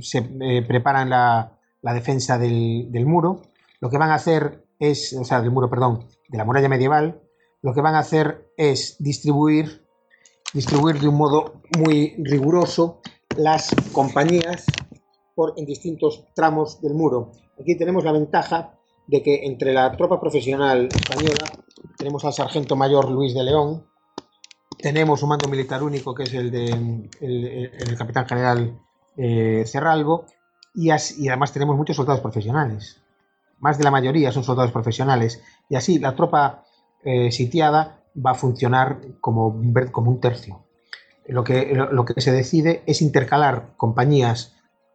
[0.00, 3.42] se eh, preparan la, defensa del, muro.
[3.80, 7.20] Lo que van a hacer es, o sea, del muro, perdón, de la muralla medieval,
[7.62, 9.86] lo que van a hacer es distribuir,
[10.52, 13.00] distribuir de un modo muy riguroso
[13.36, 14.66] las compañías
[15.34, 17.32] por, en distintos tramos del muro.
[17.60, 18.74] Aquí tenemos la ventaja
[19.06, 21.44] de que entre la tropa profesional española
[21.96, 23.86] tenemos al sargento mayor Luis de León,
[24.78, 28.78] tenemos un mando militar único que es el de el capitán general
[29.16, 30.26] eh, Cerralbo,
[30.74, 33.00] y, además tenemos muchos soldados profesionales.
[33.60, 35.40] Más de la mayoría son soldados profesionales.
[35.68, 36.64] Y así la tropa
[37.04, 40.64] eh, sitiada va a funcionar como, un tercio.
[41.26, 44.53] Lo, que se decide es intercalar compañías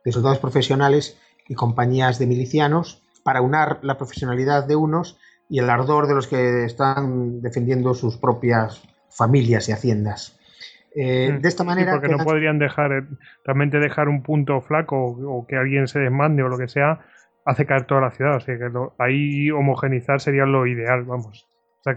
[0.09, 1.17] de soldados profesionales
[1.47, 5.19] y compañías de milicianos para unar la profesionalidad de unos
[5.49, 10.39] y el ardor de los que están defendiendo sus propias familias y haciendas.
[10.95, 11.41] Eh, mm.
[11.41, 11.93] de esta manera.
[11.93, 13.03] porque no podrían dejar, eh,
[13.45, 16.99] realmente dejar un punto flaco o, que alguien se desmande o lo que sea,
[17.45, 18.37] hace caer toda la ciudad.
[18.37, 21.47] O sea que ahí homogenizar sería lo ideal, vamos.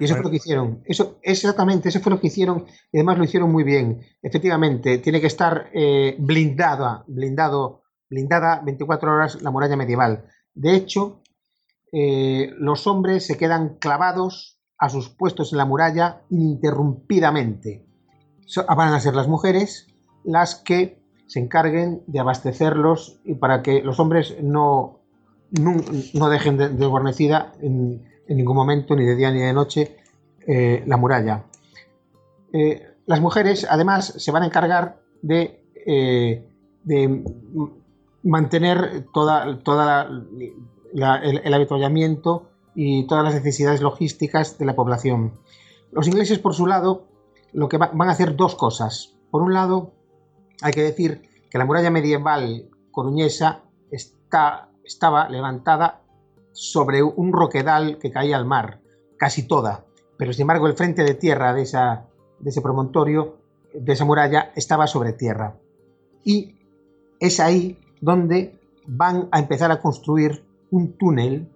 [0.00, 0.82] Y eso fue lo que hicieron.
[0.84, 4.00] Eso, exactamente, eso fue lo que hicieron y además lo hicieron muy bien.
[4.22, 7.81] Efectivamente, tiene que estar eh, blindada, blindado,
[8.12, 10.24] blindada 24 horas la muralla medieval.
[10.54, 11.22] De hecho,
[11.92, 17.84] los hombres se quedan clavados a sus puestos en la muralla ininterrumpidamente
[18.60, 19.86] van a ser las mujeres
[20.24, 25.00] las que se encarguen de abastecerlos y para que los hombres no,
[25.50, 29.96] no, dejen de, guarnecida en, ningún momento, ni de día ni de noche,
[30.46, 31.44] eh, la muralla.
[32.52, 36.46] Eh, las mujeres, además, se van a encargar eh,
[36.84, 37.24] de
[38.22, 40.08] mantener toda, toda
[40.94, 45.34] el, el avituallamiento y todas las necesidades logísticas de la población.
[45.90, 47.06] Los ingleses, por su lado,
[47.52, 49.14] lo que van a hacer dos cosas.
[49.30, 49.92] Por un lado,
[50.62, 56.02] hay que decir que la muralla medieval coruñesa está, estaba levantada
[56.52, 58.80] sobre un roquedal que caía al mar,
[59.16, 59.84] casi toda,
[60.16, 62.06] pero sin embargo el frente de tierra de, esa,
[62.38, 63.38] de ese promontorio,
[63.74, 65.56] de esa muralla, estaba sobre tierra.
[66.24, 66.56] Y
[67.18, 71.48] es ahí donde van a empezar a construir un túnel,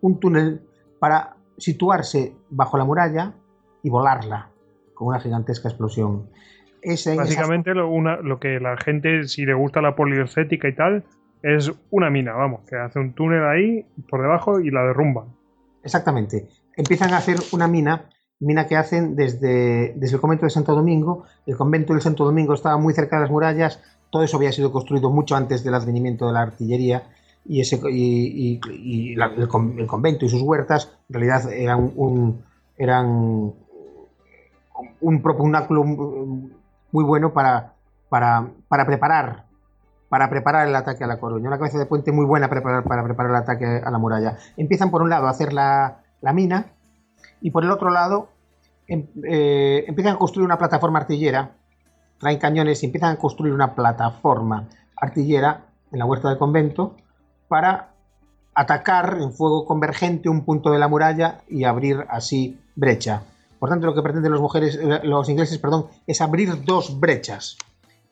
[0.00, 0.62] un túnel
[0.98, 3.34] para situarse bajo la muralla
[3.82, 4.50] y volarla
[4.94, 6.28] con una gigantesca explosión.
[7.16, 11.04] Básicamente lo, una, lo que la gente, si le gusta la poliocética y tal,
[11.42, 15.26] es una mina, vamos, que hace un túnel ahí por debajo y la derrumba.
[15.84, 16.48] Exactamente.
[16.76, 18.08] Empiezan a hacer una mina
[18.40, 21.24] mina que hacen desde, desde el convento de Santo Domingo.
[21.46, 24.72] El convento de Santo Domingo estaba muy cerca de las murallas, todo eso había sido
[24.72, 27.04] construido mucho antes del advenimiento de la artillería
[27.44, 28.60] y, ese, y,
[29.14, 32.42] el, convento y sus huertas en realidad eran un,
[32.76, 33.54] eran
[35.22, 37.74] propugnáculo muy bueno para,
[38.08, 39.44] para, para, preparar
[40.08, 41.46] para preparar el ataque a la Coruña.
[41.46, 44.36] Una cabeza de puente muy buena para preparar, para preparar el ataque a la muralla.
[44.56, 46.72] Empiezan por un lado a hacer la, la mina
[47.40, 48.28] y por el otro lado
[48.88, 51.52] em, eh, empiezan a construir una plataforma artillera,
[52.20, 56.94] traen cañones y empiezan a construir una plataforma artillera en la huerta del convento
[57.48, 57.88] para
[58.54, 63.22] atacar en fuego convergente un punto de la muralla y abrir así brecha.
[63.58, 67.56] Por tanto, lo que pretenden los, mujeres, eh, los ingleses perdón, es abrir dos brechas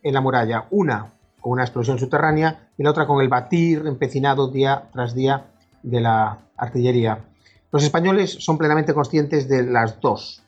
[0.02, 0.64] en la muralla.
[0.70, 5.46] Una con una explosión subterránea y la otra con el batir empecinado día tras día
[5.82, 7.24] de la artillería.
[7.70, 10.42] Los españoles son plenamente conscientes de las dos,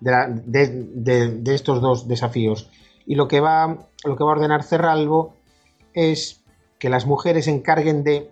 [0.00, 2.70] de, estos dos desafíos.
[3.06, 5.34] Y lo que, va, a ordenar Cerralbo
[5.94, 6.42] es
[6.78, 8.30] que las mujeres se encarguen de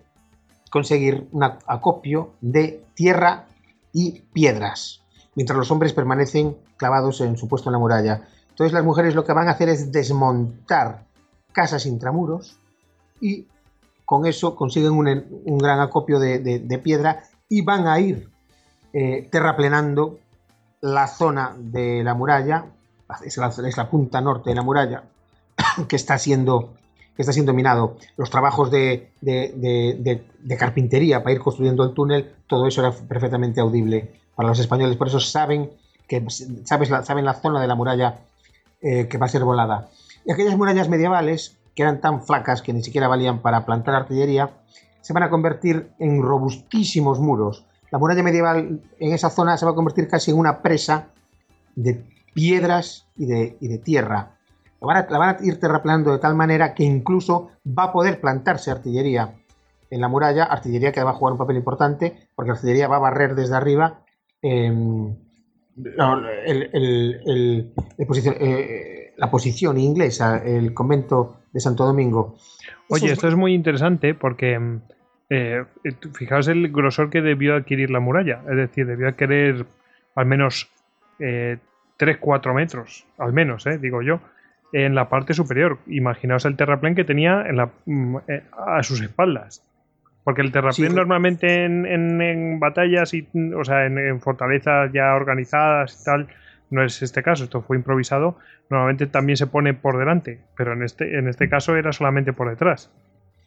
[0.69, 3.45] conseguir un acopio de tierra
[3.93, 5.01] y piedras,
[5.35, 8.27] mientras los hombres permanecen clavados en su puesto en la muralla.
[8.49, 11.05] Entonces las mujeres lo que van a hacer es desmontar
[11.53, 12.59] casas intramuros
[13.21, 13.47] y
[14.03, 18.29] con eso consiguen un, gran acopio de, piedra y van a ir
[18.93, 20.19] eh, terraplenando
[20.81, 22.65] la zona de la muralla,
[23.23, 23.37] es
[23.77, 25.03] la, punta norte de la muralla,
[25.87, 26.73] que está siendo,
[27.15, 27.97] que está siendo minado.
[28.17, 29.09] Los trabajos de,
[30.57, 35.07] carpintería para ir construyendo el túnel, todo eso era perfectamente audible para los españoles, por
[35.07, 35.71] eso saben
[36.07, 36.23] que
[36.65, 38.19] sabes la, saben la zona de la muralla
[38.81, 39.89] eh, que va a ser volada.
[40.25, 44.51] Y aquellas murallas medievales, que eran tan flacas que ni siquiera valían para plantar artillería,
[45.01, 47.65] se van a convertir en robustísimos muros
[47.95, 51.07] la muralla medieval en esa zona se va a convertir casi en una presa
[51.75, 52.03] de
[52.35, 54.37] piedras y de, tierra.
[54.81, 59.33] La van, a, ir terraplanando de tal manera que incluso va a poder plantarse artillería
[59.89, 62.97] en la muralla, artillería que va a jugar un papel importante, porque la artillería va
[62.97, 64.01] a barrer desde arriba
[64.41, 65.15] eh,
[69.17, 72.35] la posición inglesa, el convento de Santo Domingo.
[72.89, 74.59] Oye, esto es muy interesante porque
[75.29, 75.63] eh,
[76.13, 78.41] fijaos el grosor que debió adquirir la muralla.
[78.49, 79.65] Es decir, debió adquirir
[80.15, 80.69] al menos
[81.19, 81.57] eh,
[81.97, 84.19] 3-4 metros, al menos, eh, digo yo,
[84.73, 85.79] en la parte superior.
[85.87, 89.63] Imaginaos el terraplén que tenía en la, mm, eh, a sus espaldas.
[90.23, 96.27] Porque el terraplén normalmente en, batallas, y, o sea, en, fortalezas ya organizadas y tal,
[96.71, 98.37] no es este caso, esto fue improvisado,
[98.71, 102.49] normalmente también se pone por delante, pero en este, en este caso era solamente por
[102.49, 102.91] detrás.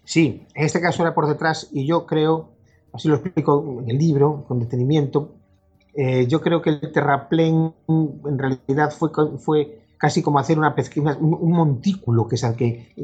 [0.04, 2.52] Sí, en este caso era por detrás y yo creo,
[2.92, 5.34] así lo explico en el libro, con detenimiento,
[5.94, 10.74] eh, yo creo que el terraplén en realidad fue, fue casi como hacer una,
[11.20, 12.36] un, montículo que,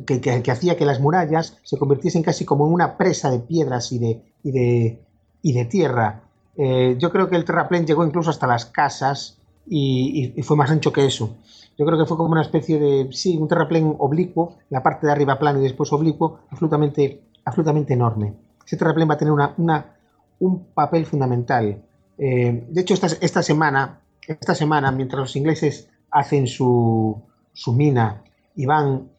[0.07, 3.91] que, que, hacía que las murallas se convirtiesen casi como en una presa de piedras
[3.93, 5.05] y de, y de,
[5.43, 6.23] y de tierra.
[6.57, 10.93] Eh, yo creo que el terraplén llegó incluso hasta las casas y, fue más ancho
[10.93, 11.37] que eso.
[11.77, 15.13] Yo creo que fue como una especie de, sí, un terraplén oblicuo, la parte de
[15.13, 18.35] arriba plano y después oblicuo, absolutamente, absolutamente enorme.
[18.65, 19.97] Ese terraplén va a tener una,
[20.39, 21.83] un papel fundamental.
[22.19, 27.23] Eh, de hecho, esta, semana, esta semana, mientras los ingleses hacen su,
[27.69, 28.23] mina
[28.55, 29.11] y van,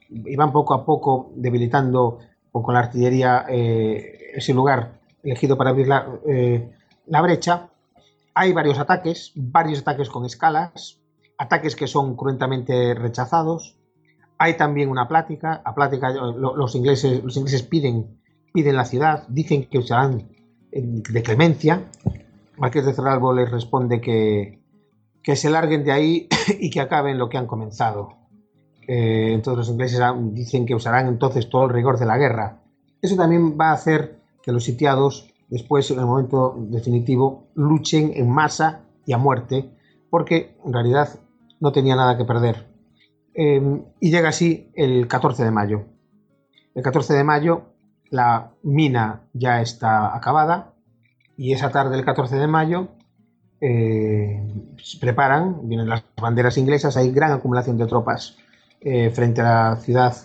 [0.54, 2.20] poco a poco debilitando
[2.52, 6.72] con la artillería eh, ese lugar elegido para abrir la, eh,
[7.08, 7.70] la brecha,
[8.34, 11.00] hay varios ataques, varios ataques con escalas,
[11.38, 13.78] ataques que son cruentamente rechazados.
[14.38, 18.20] Hay también una plática, a plática los ingleses, los ingleses piden,
[18.54, 20.28] piden la ciudad, dicen que usarán
[20.72, 21.84] de clemencia.
[22.58, 24.62] Marqués de Cerralbo les responde que,
[25.24, 26.28] que se larguen de ahí
[26.60, 28.18] y que acaben lo que han comenzado.
[28.88, 30.02] Eh, entonces los ingleses
[30.34, 32.62] dicen que usarán entonces todo el rigor de la guerra.
[33.02, 38.30] Eso también va a hacer que los sitiados después, en el momento definitivo, luchen en
[38.30, 39.72] masa y a muerte,
[40.10, 41.20] porque en realidad
[41.60, 42.68] no tenía nada que perder.
[43.34, 45.86] Em, y llega así el 14 de mayo.
[46.74, 47.64] El 14 de mayo
[48.12, 50.75] la mina ya está acabada
[51.38, 52.90] y esa tarde del 14 de mayo
[53.62, 54.42] eh,
[55.00, 58.38] preparan, vienen las banderas inglesas, hay gran acumulación de tropas
[58.82, 60.16] eh, frente a la ciudad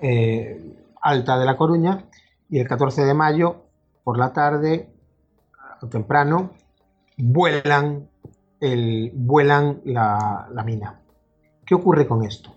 [0.00, 2.04] eh, alta de La Coruña
[2.48, 3.64] y el 14 de mayo
[4.04, 4.88] por la tarde
[5.90, 6.50] temprano
[7.16, 8.08] vuelan
[8.60, 11.00] el, vuelan la, mina.
[11.66, 12.54] ¿Qué ocurre con esto?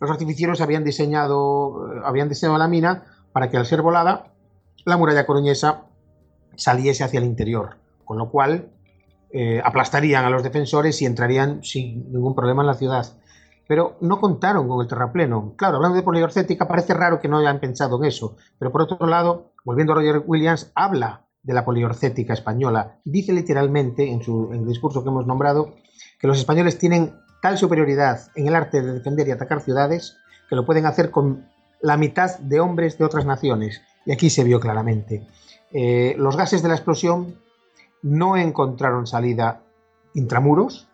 [0.00, 4.32] Los artificieros habían diseñado, habían diseñado la mina para que al ser volada,
[4.84, 5.84] la muralla coruñesa
[6.56, 8.70] saliese hacia el interior, con lo cual
[9.30, 13.06] eh, aplastarían a los defensores y entrarían sin ningún problema en la ciudad.
[13.66, 15.54] Pero no contaron con el terrapleno.
[15.56, 18.36] Claro, hablando de poliorcética, parece raro que no hayan pensado en eso.
[18.58, 22.98] Pero por otro lado, volviendo a Roger Williams, habla de la poliorcética española.
[23.04, 25.74] Dice literalmente en, su, en el discurso que hemos nombrado
[26.18, 30.16] que los españoles tienen tal superioridad en el arte de defender y atacar ciudades
[30.48, 31.48] que lo pueden hacer con
[31.80, 33.82] la mitad de hombres de otras naciones.
[34.06, 35.26] Y aquí se vio claramente.
[35.76, 37.36] Eh, los gases de la explosión
[38.02, 39.60] no encontraron salida
[40.14, 40.86] intramuros,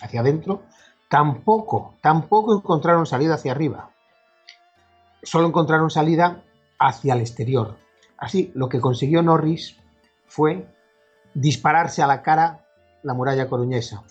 [0.00, 0.62] hacia adentro,
[1.10, 3.90] tampoco, tampoco encontraron salida hacia arriba.
[5.22, 6.42] Solo encontraron salida
[6.78, 7.76] hacia el exterior.
[8.16, 9.76] Así, lo que consiguió Norris
[10.26, 10.66] fue
[11.34, 12.66] dispararse a la cara
[13.02, 14.02] la muralla coruñesa.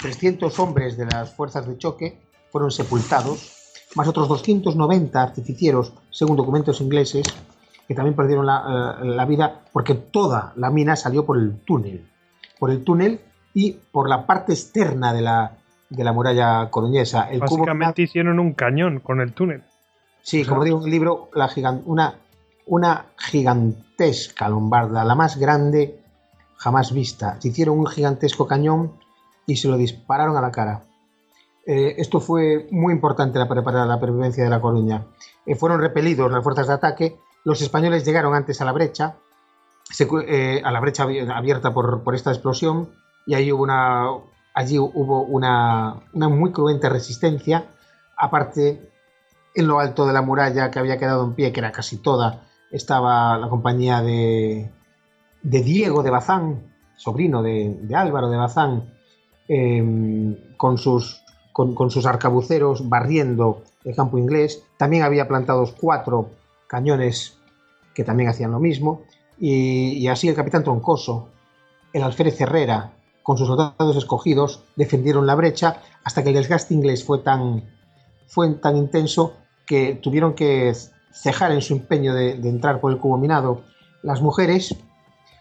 [0.00, 6.80] 300 hombres de las fuerzas de choque fueron sepultados, más otros 290 artificieros, según documentos
[6.80, 7.26] ingleses,
[7.88, 12.06] que también perdieron la, eh, vida porque toda la mina salió por el túnel.
[12.58, 13.20] Por el túnel
[13.54, 15.56] y por la parte externa de la,
[15.88, 17.30] de la muralla coruñesa.
[17.30, 19.62] El Básicamente hicieron un cañón con el túnel.
[20.20, 21.50] Sí, como digo en el libro, la
[21.86, 22.14] una,
[22.66, 26.02] una gigantesca lombarda, la más grande
[26.56, 27.40] jamás vista.
[27.40, 28.92] Se hicieron un gigantesco cañón
[29.46, 30.84] y se lo dispararon a la cara.
[31.64, 35.06] Eh, esto fue muy importante para, la pervivencia de La Coruña.
[35.46, 37.16] Eh, fueron repelidos las fuerzas de ataque,
[37.48, 39.16] los españoles llegaron antes a la brecha,
[40.26, 42.90] eh, a la brecha abierta por, esta explosión,
[43.24, 44.06] y ahí hubo una,
[44.52, 47.64] allí hubo una, muy cruenta resistencia.
[48.18, 48.90] Aparte,
[49.54, 52.46] en lo alto de la muralla que había quedado en pie, que era casi toda,
[52.70, 54.70] estaba la compañía de,
[55.40, 58.92] Diego de Bazán, sobrino de, Álvaro de Bazán,
[59.50, 61.22] Em, con, sus,
[61.54, 64.62] con, sus arcabuceros barriendo el campo inglés.
[64.76, 66.28] También había plantados cuatro
[66.66, 67.37] cañones
[67.98, 69.02] que también hacían lo mismo.
[69.40, 71.30] Y, así el capitán Troncoso,
[71.92, 72.92] el alférez Herrera,
[73.24, 77.64] con sus soldados escogidos, defendieron la brecha hasta que el desgaste inglés fue tan,
[78.28, 79.34] fue tan intenso
[79.66, 80.72] que tuvieron que
[81.12, 83.64] cejar en su empeño de, de entrar por el cubo minado.
[84.04, 84.76] Las mujeres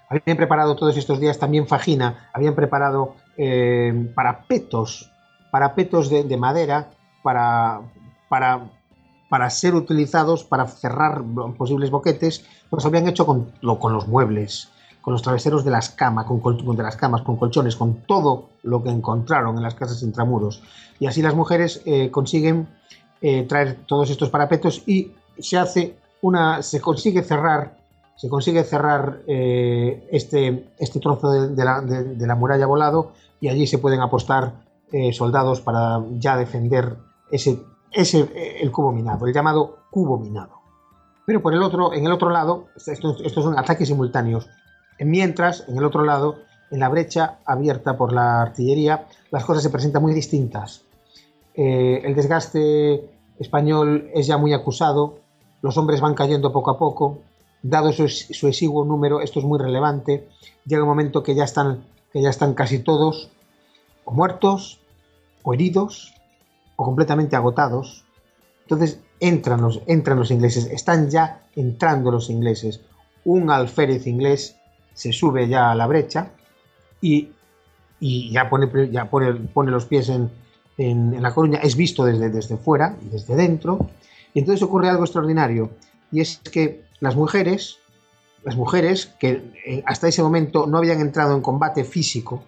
[0.10, 5.12] habían preparado todos estos días también fajina, habían preparado eh, parapetos,
[5.52, 6.90] parapetos de, madera
[7.22, 7.82] para,
[8.30, 8.62] para,
[9.30, 11.24] para, ser utilizados para cerrar
[11.58, 14.70] posibles boquetes, los habían hecho con, los muebles,
[15.02, 19.76] con los traveseros de las camas, con, colchones, con todo lo que encontraron en las
[19.76, 20.62] casas intramuros.
[21.00, 22.68] Y así las mujeres eh, consiguen
[23.22, 27.78] eh, traer todos estos parapetos y se hace una, se consigue cerrar
[28.16, 33.78] se consigue cerrar este, este trozo de, la, de, la, muralla volado y allí se
[33.78, 34.54] pueden apostar
[34.90, 36.96] eh, soldados para ya defender
[37.30, 37.60] ese,
[37.92, 40.58] eh, el cubo minado, el llamado cubo minado.
[41.26, 44.50] Pero por el otro, en el otro lado, estos, son ataques simultáneos.
[45.00, 46.40] Mientras, en el otro lado,
[46.72, 50.84] en la brecha abierta por la artillería, las cosas se presentan muy distintas.
[51.54, 53.10] Eh, el desgaste
[53.40, 55.20] español es ya muy acusado,
[55.62, 57.20] los hombres van cayendo poco a poco,
[57.62, 60.30] dado su, su, exiguo número, esto es muy relevante,
[60.66, 63.30] llega un momento que ya están que ya están casi todos
[64.06, 64.80] o muertos,
[65.44, 66.14] o heridos,
[66.78, 68.06] o completamente agotados.
[68.62, 72.80] Entonces entran los, entran los ingleses, están ya entrando los ingleses.
[73.26, 74.56] Un alférez inglés
[74.94, 76.32] se sube ya a la brecha
[77.02, 77.32] y,
[78.00, 80.32] ya, pone, ya pone, pone los pies en,
[80.78, 83.90] en, La Coruña, es visto desde, desde fuera y desde dentro.
[84.34, 85.72] Y entonces ocurre algo extraordinario,
[86.12, 87.80] y es que las mujeres
[88.48, 92.46] las mujeres que eh, hasta ese momento no habían entrado en combate físico,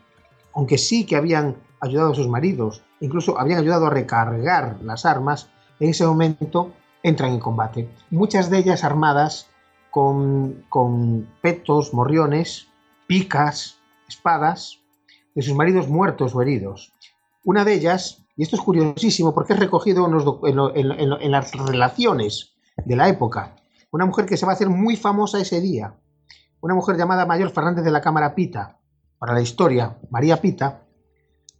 [0.53, 5.49] aunque sí que habían ayudado a sus maridos, incluso habían ayudado a recargar las armas,
[5.79, 6.73] en ese momento
[7.03, 7.89] entran en combate.
[8.09, 9.47] Muchas de ellas armadas
[9.91, 12.67] con, con petos, morriones,
[13.07, 13.77] picas,
[14.07, 14.79] espadas,
[15.35, 16.93] de sus maridos muertos o heridos.
[17.43, 23.07] Una de ellas, y esto es curiosísimo porque es recogido en las relaciones de la
[23.07, 23.55] época,
[23.91, 25.95] una mujer que se va a hacer muy famosa ese día,
[26.61, 28.77] una mujer llamada Mayor Fernández de la Cámara Pita,
[29.17, 30.83] para la historia, María Pita,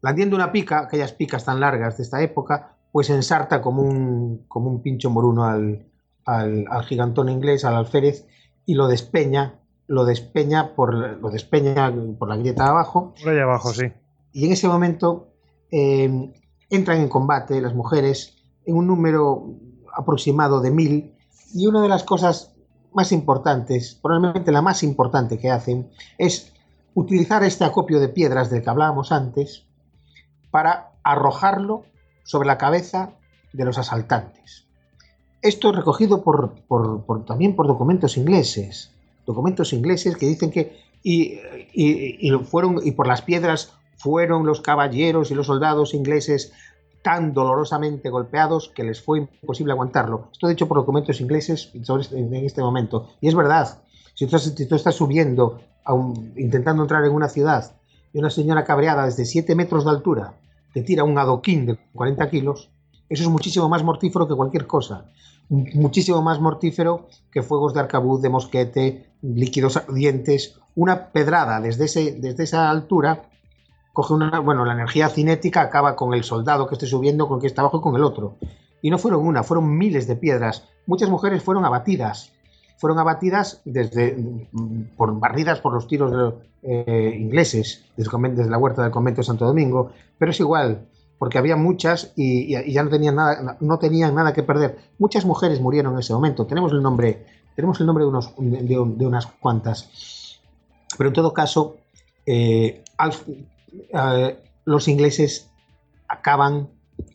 [0.02, 4.70] blandiendo una pica, aquellas picas tan largas de esta época, pues ensarta como un, como
[4.70, 5.86] un pincho moruno al,
[6.26, 8.26] al, gigantón inglés, al alférez,
[8.66, 13.14] y lo despeña, lo despeña por, lo despeña por la grieta de abajo.
[13.22, 13.86] Por ahí abajo, sí.
[14.32, 15.30] Y en ese momento
[15.72, 16.32] eh,
[16.70, 19.56] entran en combate las mujeres en un número
[19.96, 21.16] aproximado de mil
[21.54, 22.54] y una de las cosas
[22.94, 26.54] más importantes, probablemente la más importante que hacen, es
[26.94, 29.69] utilizar este acopio de piedras del que hablábamos antes
[30.52, 31.84] para arrojarlo
[32.24, 33.12] sobre la cabeza
[33.54, 34.66] de los asaltantes.
[35.42, 36.54] Esto es recogido por,
[37.26, 38.92] también por documentos ingleses,
[39.26, 41.40] documentos ingleses que dicen que Y,
[42.44, 46.52] fueron, y por las piedras fueron los caballeros y los soldados ingleses
[47.02, 50.28] tan dolorosamente golpeados que les fue imposible aguantarlo.
[50.32, 53.08] Esto dicho por documentos ingleses este, en este momento.
[53.22, 53.82] Y es verdad,
[54.14, 55.62] si tú, estás subiendo,
[56.36, 57.72] intentando entrar en una ciudad,
[58.14, 60.34] y una señora cabreada desde 7 metros de altura
[60.74, 62.70] te tira un adoquín de 40 kilos,
[63.10, 65.06] eso es muchísimo más mortífero que cualquier cosa.
[65.50, 70.60] Muchísimo más mortífero que fuegos de arcabuz, de mosquete, líquidos ardientes.
[70.76, 73.24] Una pedrada desde, ese, desde esa altura
[73.94, 77.42] coge una, bueno, la energía cinética acaba con el soldado que esté subiendo, con el
[77.42, 78.38] que está abajo y con el otro.
[78.82, 80.68] Y no fueron una, fueron miles de piedras.
[80.86, 82.32] Muchas mujeres fueron abatidas.
[82.80, 84.18] Fueron abatidas desde,
[84.98, 86.34] por, barridas por los tiros
[86.64, 89.92] eh, ingleses desde, desde, la huerta del convento de Santo Domingo.
[90.18, 90.88] Pero es igual,
[91.20, 94.78] porque había muchas y, ya no tenían, nada, no tenían nada que perder.
[94.98, 96.48] Muchas mujeres murieron en ese momento.
[96.48, 97.26] Tenemos el nombre,
[97.56, 100.40] tenemos el nombre de, unos, de, unas cuantas.
[100.98, 101.78] Pero en todo caso,
[102.26, 102.84] eh,
[103.94, 105.50] eh, los ingleses
[106.08, 106.70] acaban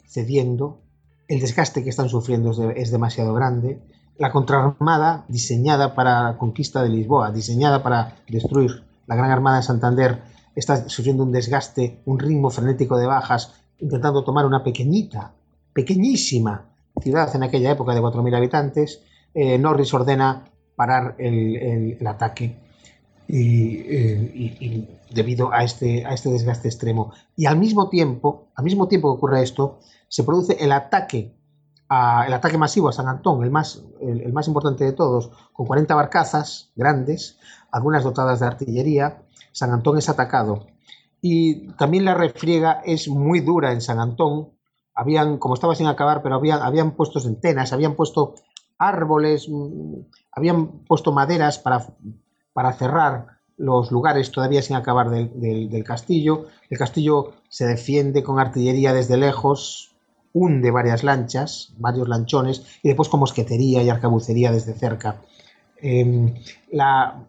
[0.07, 0.81] cediendo,
[1.28, 3.81] el desgaste que están sufriendo es, demasiado grande,
[4.19, 9.62] la contraarmada diseñada para la conquista de Lisboa, diseñada para destruir la Gran Armada de
[9.62, 10.23] Santander,
[10.55, 15.32] está sufriendo un desgaste, un ritmo frenético de bajas, intentando tomar una pequeñita,
[15.73, 16.66] pequeñísima
[17.01, 19.03] ciudad en aquella época de 4.000 habitantes.
[19.35, 20.45] Eh, Norris ordena
[20.77, 22.57] parar el ataque
[23.27, 27.12] eh, y, debido a este, a este desgaste extremo.
[27.36, 29.78] Y al mismo tiempo, al mismo tiempo que ocurre esto,
[30.09, 31.32] se produce el ataque,
[32.26, 35.94] el ataque masivo a San Antón, el más, el, más importante de todos, con 40
[35.94, 37.38] barcazas grandes,
[37.70, 39.22] algunas dotadas de artillería.
[39.52, 40.66] San Antón es atacado.
[41.20, 44.50] Y también la refriega es muy dura en San Antón.
[44.94, 48.34] Habían, como estaba sin acabar, pero habían, habían puesto centenas, habían puesto
[48.78, 49.94] árboles, mm,
[50.32, 51.86] habían puesto maderas para
[52.54, 53.26] para cerrar
[53.58, 56.46] los lugares todavía sin acabar del, castillo.
[56.70, 59.93] El castillo se defiende con artillería desde lejos,
[60.35, 65.23] hunde varias lanchas, varios lanchones, y después con mosquetería y arcabucería desde cerca.
[65.81, 66.35] Em,
[66.70, 67.24] la,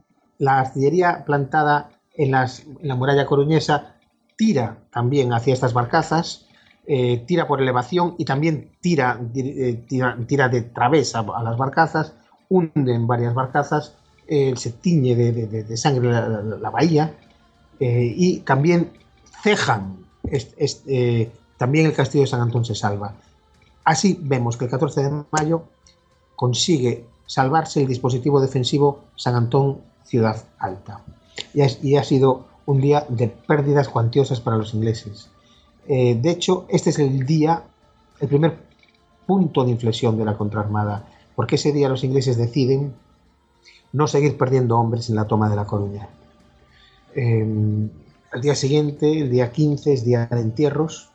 [0.45, 3.95] artillería plantada en, la muralla coruñesa
[4.35, 6.47] tira también hacia estas barcazas,
[6.87, 9.85] eh, tira por elevación y también tira, eh,
[10.27, 12.13] tira, de través a, las barcazas,
[12.49, 13.95] hunden varias barcazas
[14.27, 17.13] eh, se tiñe de, sangre la, bahía
[17.79, 18.91] eh, y también
[19.43, 23.13] cejan, eh, también el castillo de San Antón se salva.
[23.83, 25.63] Así vemos que el 14 de mayo
[26.35, 31.01] consigue salvarse el dispositivo defensivo San Antón Ciudad Alta.
[31.53, 35.29] Y ha, sido un día de pérdidas cuantiosas para los ingleses.
[35.87, 37.63] de hecho, este es el día,
[38.19, 38.57] el primer
[39.25, 42.93] punto de inflexión de la contraarmada, porque ese día los ingleses deciden
[43.91, 46.07] no seguir perdiendo hombres en la toma de La Coruña.
[47.13, 47.91] el
[48.41, 51.09] día siguiente, el día 15, es día de entierros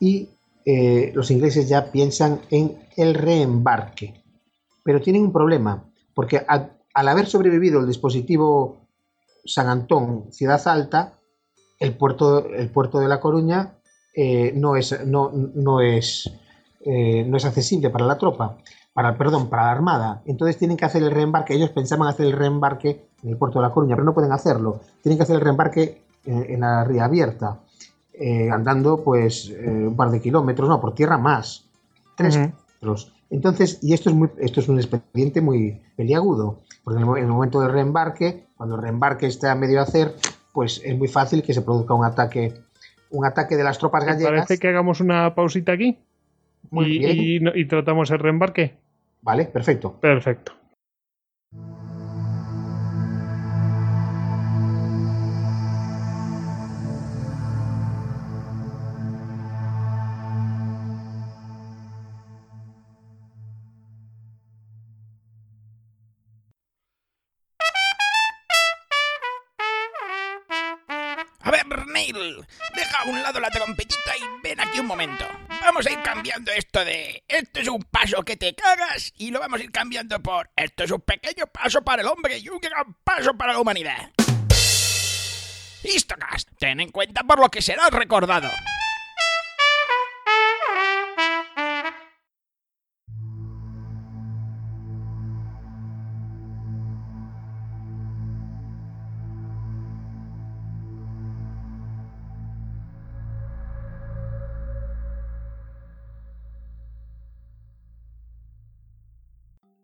[0.00, 0.28] y
[0.64, 4.22] eh, los ingleses ya piensan en el reembarque.
[4.84, 5.84] Pero tienen un problema,
[6.14, 8.78] porque al, haber sobrevivido el dispositivo
[9.44, 11.14] San Antón, Ciudad Alta,
[11.78, 13.74] el puerto, el puerto de La Coruña
[14.14, 16.30] eh, no, es, no, no, es,
[16.84, 18.58] eh, no es accesible para la tropa
[18.98, 20.22] para, perdón, para la Armada.
[20.26, 21.54] Entonces tienen que hacer el reembarque.
[21.54, 24.80] Ellos pensaban hacer el reembarque en el puerto de La Coruña, pero no pueden hacerlo.
[25.04, 27.60] Tienen que hacer el reembarque en, la ría abierta,
[28.20, 31.68] eh, andando pues eh, un par de kilómetros, no, por tierra más,
[32.16, 33.12] tres kilómetros.
[33.30, 37.60] Entonces, y esto es, muy, esto es un expediente muy peliagudo, porque en el, momento
[37.60, 40.14] del reembarque, cuando el reembarque esté a medio hacer,
[40.52, 42.54] pues es muy fácil que se produzca un ataque,
[43.10, 44.30] un ataque de las tropas gallegas.
[44.30, 45.98] Parece que hagamos una pausita aquí.
[46.72, 48.74] y, tratamos el reembarque.
[49.22, 49.44] ¿Vale?
[49.44, 49.92] Perfecto.
[49.92, 50.52] Perfecto.
[76.52, 80.20] Esto de esto es un paso que te cagas y lo vamos a ir cambiando
[80.20, 83.60] por esto es un pequeño paso para el hombre y un gran paso para la
[83.60, 84.10] humanidad.
[85.82, 88.50] Histocast, ten en cuenta por lo que serás recordado.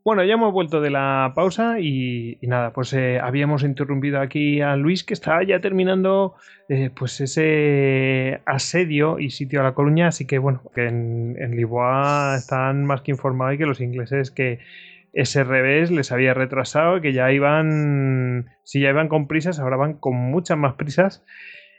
[0.04, 4.76] Bueno, ya hemos vuelto de la pausa y, nada, pues eh, habíamos interrumpido aquí a
[4.76, 6.34] Luis que estaba ya terminando
[6.68, 11.56] eh, pues ese asedio y sitio a La Coruña, así que bueno, que en, en
[11.56, 14.58] Lisboa están más que informados que los ingleses que
[15.14, 19.94] ese revés les había retrasado, que ya iban, si ya iban con prisas, ahora van
[19.94, 21.24] con muchas más prisas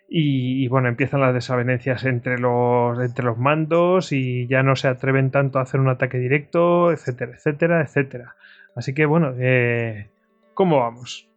[0.07, 5.31] y, bueno, empiezan las desavenencias entre los, entre los mandos y ya no se atreven
[5.31, 8.35] tanto a hacer un ataque directo, etcétera, etcétera, etcétera.
[8.75, 10.09] Así que bueno, eh,
[10.53, 11.27] ¿cómo vamos?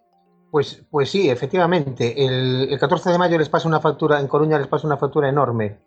[0.50, 2.24] Pues, pues sí, efectivamente.
[2.24, 5.28] El, el, 14 de mayo les pasa una factura, en Coruña les pasa una factura
[5.28, 5.78] enorme.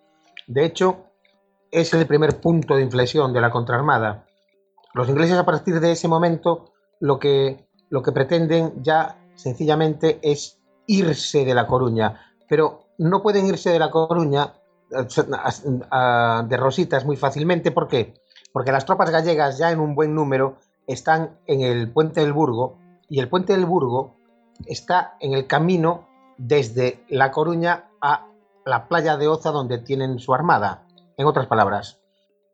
[0.47, 1.05] De hecho,
[1.71, 4.25] es el primer punto de inflexión de la contraarmada.
[4.93, 10.59] Los ingleses a partir de ese momento lo que, lo que pretenden ya sencillamente es
[10.87, 14.55] irse de La Coruña pero no pueden irse de La Coruña
[14.89, 17.71] de rositas muy fácilmente.
[17.71, 18.13] ¿Por qué?
[18.51, 22.77] Porque las tropas gallegas ya en un buen número están en el puente del Burgo
[23.07, 24.17] y el puente del Burgo
[24.65, 28.27] está en el camino desde La Coruña a
[28.65, 30.85] la playa de Oza donde tienen su armada.
[31.15, 32.01] En otras palabras,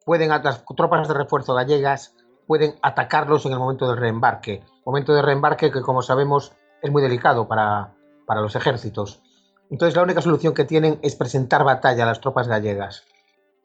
[0.05, 2.13] pueden las tropas de refuerzo gallegas
[2.45, 4.63] pueden atacarlos en el momento del reembarque.
[4.85, 6.53] Momento de reembarque que como sabemos
[6.83, 7.95] es muy delicado para,
[8.27, 9.23] para los ejércitos.
[9.69, 13.03] Entonces la única solución que tienen es presentar batalla a las tropas gallegas.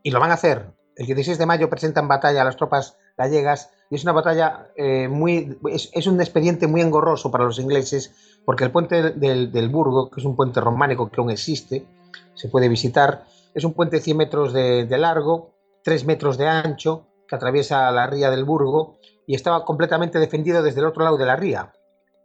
[0.03, 0.73] Y lo van a hacer.
[0.97, 5.09] El 16 de mayo presentan batalla a las tropas gallegas y es una batalla eh,
[5.09, 5.59] muy...
[5.71, 8.15] Es, un expediente muy engorroso para los ingleses
[8.45, 11.87] porque el puente del, Burgo, que es un puente románico que aún existe,
[12.35, 13.25] se puede visitar,
[13.55, 15.53] es un puente de 100 metros de, de largo,
[15.85, 20.81] 3 metros de ancho, que atraviesa la ría del Burgo y estaba completamente defendido desde
[20.81, 21.73] el otro lado de la ría,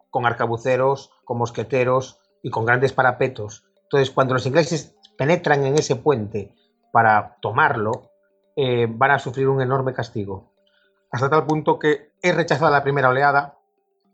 [0.09, 3.66] con arcabuceros, con mosqueteros y con grandes parapetos.
[3.87, 6.53] Entonces, cuando los ingleses penetran en ese puente
[6.91, 8.11] para tomarlo,
[8.55, 10.51] eh, van a sufrir un enorme castigo.
[11.09, 13.57] Hasta tal punto que es rechazada la primera oleada,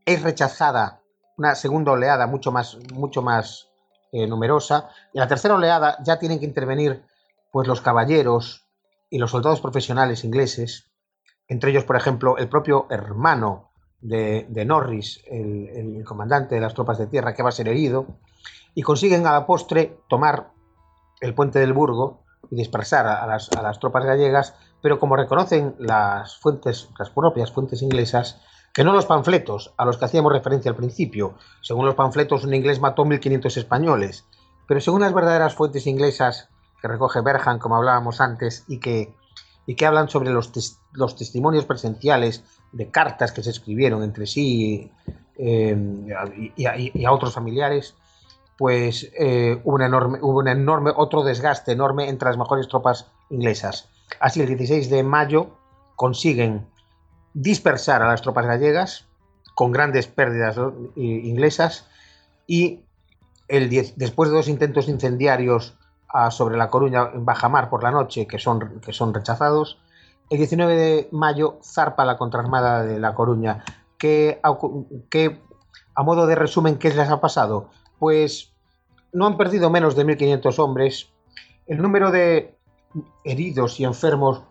[0.05, 1.01] es rechazada
[1.37, 3.71] una segunda oleada mucho más, mucho más
[4.11, 7.03] eh, numerosa, y la tercera oleada ya tienen que intervenir
[7.51, 8.67] pues, los caballeros
[9.09, 10.91] y los soldados profesionales ingleses,
[11.47, 17.07] entre ellos, por ejemplo, el propio hermano de, Norris, el comandante de las tropas de
[17.07, 18.19] tierra, que va a ser herido,
[18.75, 20.51] y consiguen a la postre tomar
[21.21, 26.89] el puente del Burgo y dispersar a las, tropas gallegas, pero como reconocen las fuentes,
[26.99, 28.41] las propias fuentes inglesas,
[28.73, 31.35] que no los panfletos a los que hacíamos referencia al principio.
[31.61, 34.25] Según los panfletos, un inglés mató 1.500 españoles,
[34.67, 36.49] pero según las verdaderas fuentes inglesas
[36.81, 39.15] que recoge Berhan, como hablábamos antes, y que,
[39.65, 40.51] y que hablan sobre los,
[40.91, 42.43] los testimonios presenciales
[42.73, 44.91] de cartas que se escribieron entre sí
[45.37, 45.77] eh,
[46.55, 47.95] y, a, otros familiares,
[48.57, 53.89] pues eh, hubo, enorme, hubo un enorme, otro desgaste enorme entre las mejores tropas inglesas.
[54.19, 55.47] Así, el 16 de mayo
[55.95, 56.67] consiguen
[57.33, 59.05] dispersar a las tropas gallegas
[59.55, 60.57] con grandes pérdidas
[60.95, 61.87] inglesas
[62.47, 62.81] y
[63.47, 65.77] el después de dos intentos incendiarios
[66.09, 69.79] ah, sobre La Coruña en bajamar por la noche que son, que son rechazados,
[70.29, 73.63] el 19 de mayo zarpa la contraarmada de La Coruña.
[73.97, 74.39] que
[75.95, 77.69] a modo de resumen, qué les ha pasado?
[77.99, 78.53] Pues
[79.11, 81.09] no han perdido menos de 1.500 hombres.
[81.67, 82.55] El número de
[83.23, 84.43] heridos y enfermos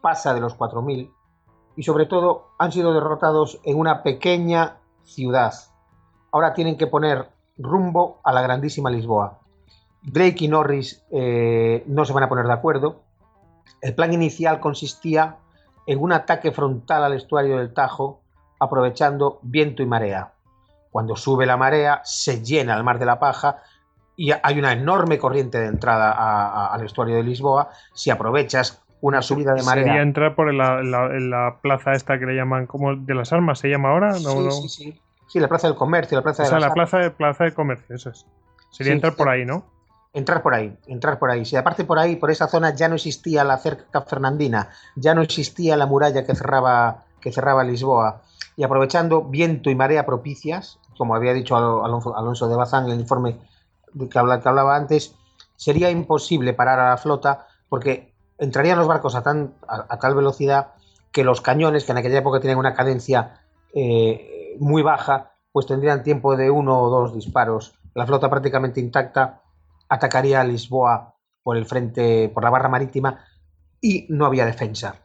[0.00, 1.10] pasa de los 4.000
[1.76, 5.54] y sobre todo han sido derrotados en una pequeña ciudad.
[6.32, 9.38] Ahora tienen que poner rumbo a la grandísima Lisboa.
[10.02, 13.02] Drake y Norris eh, no se van a poner de acuerdo.
[13.80, 15.36] El plan inicial consistía
[15.86, 18.20] en un ataque frontal al estuario del Tajo,
[18.58, 20.32] aprovechando viento y marea.
[20.98, 23.58] Cuando sube la marea, se llena el mar de la paja
[24.16, 27.70] y hay una enorme corriente de entrada al estuario de Lisboa.
[27.94, 29.84] Si aprovechas una subida de marea.
[29.84, 33.68] Sería entrar por la, la, plaza esta que le llaman como de las armas, ¿se
[33.68, 34.12] llama ahora?
[34.14, 35.00] sí, sí, sí.
[35.28, 37.54] Sí, la plaza del comercio, la plaza de o sea, la plaza de, plaza de
[37.54, 38.26] comercio, eso es.
[38.72, 39.66] Sería entrar por ahí, ¿no?
[40.12, 41.44] Entrar por ahí, entrar por ahí.
[41.44, 45.22] Si aparte por ahí, por esa zona, ya no existía la cerca fernandina, ya no
[45.22, 48.22] existía la muralla que cerraba, que cerraba Lisboa
[48.58, 53.38] y aprovechando viento y marea propicias, como había dicho Alonso, de Bazán en el informe
[54.10, 55.14] que, hablaba antes,
[55.56, 60.72] sería imposible parar a la flota porque entrarían los barcos a, tan, a, tal velocidad
[61.12, 63.40] que los cañones, que en aquella época tenían una cadencia
[63.72, 67.74] eh, muy baja, pues tendrían tiempo de uno o dos disparos.
[67.94, 69.42] La flota prácticamente intacta
[69.88, 73.24] atacaría a Lisboa por el frente, por la barra marítima
[73.80, 74.96] y no había defensa.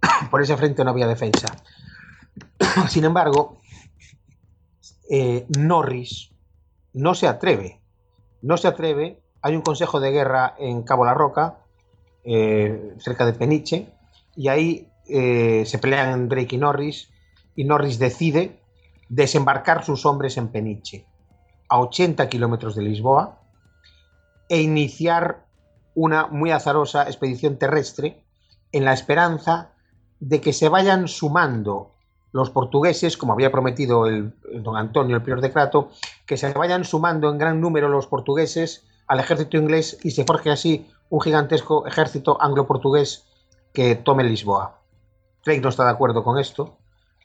[0.30, 1.48] por ese frente no había defensa.
[2.88, 3.58] Sin embargo,
[5.08, 6.30] eh, Norris
[6.92, 7.80] no se atreve,
[8.42, 9.20] no se atreve.
[9.42, 11.58] Hay un consejo de guerra en Cabo La Roca,
[12.24, 13.88] eh, cerca de Peniche,
[14.34, 17.10] y ahí eh, se pelean Drake y Norris,
[17.54, 18.60] y Norris decide
[19.08, 21.06] desembarcar sus hombres en Peniche,
[21.68, 23.40] a 80 kilómetros de Lisboa,
[24.48, 25.46] e iniciar
[25.94, 28.22] una muy azarosa expedición terrestre
[28.72, 29.72] en la esperanza
[30.20, 31.95] de que se vayan sumando
[32.36, 35.88] los portugueses, como había prometido el, don Antonio, el prior de Crato,
[36.26, 40.50] que se vayan sumando en gran número los portugueses al ejército inglés y se forje
[40.50, 43.24] así un gigantesco ejército anglo-portugués
[43.72, 44.80] que tome Lisboa.
[45.44, 46.76] Drake no está de acuerdo con esto,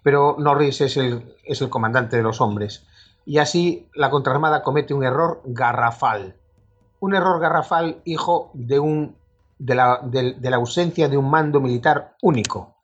[0.01, 2.85] pero Norris es el, es el comandante de los hombres.
[3.25, 6.37] Y así la contraarmada comete un error garrafal.
[7.01, 9.17] Un error garrafal hijo de, un,
[9.59, 12.77] de, la, de, la ausencia de un mando militar único.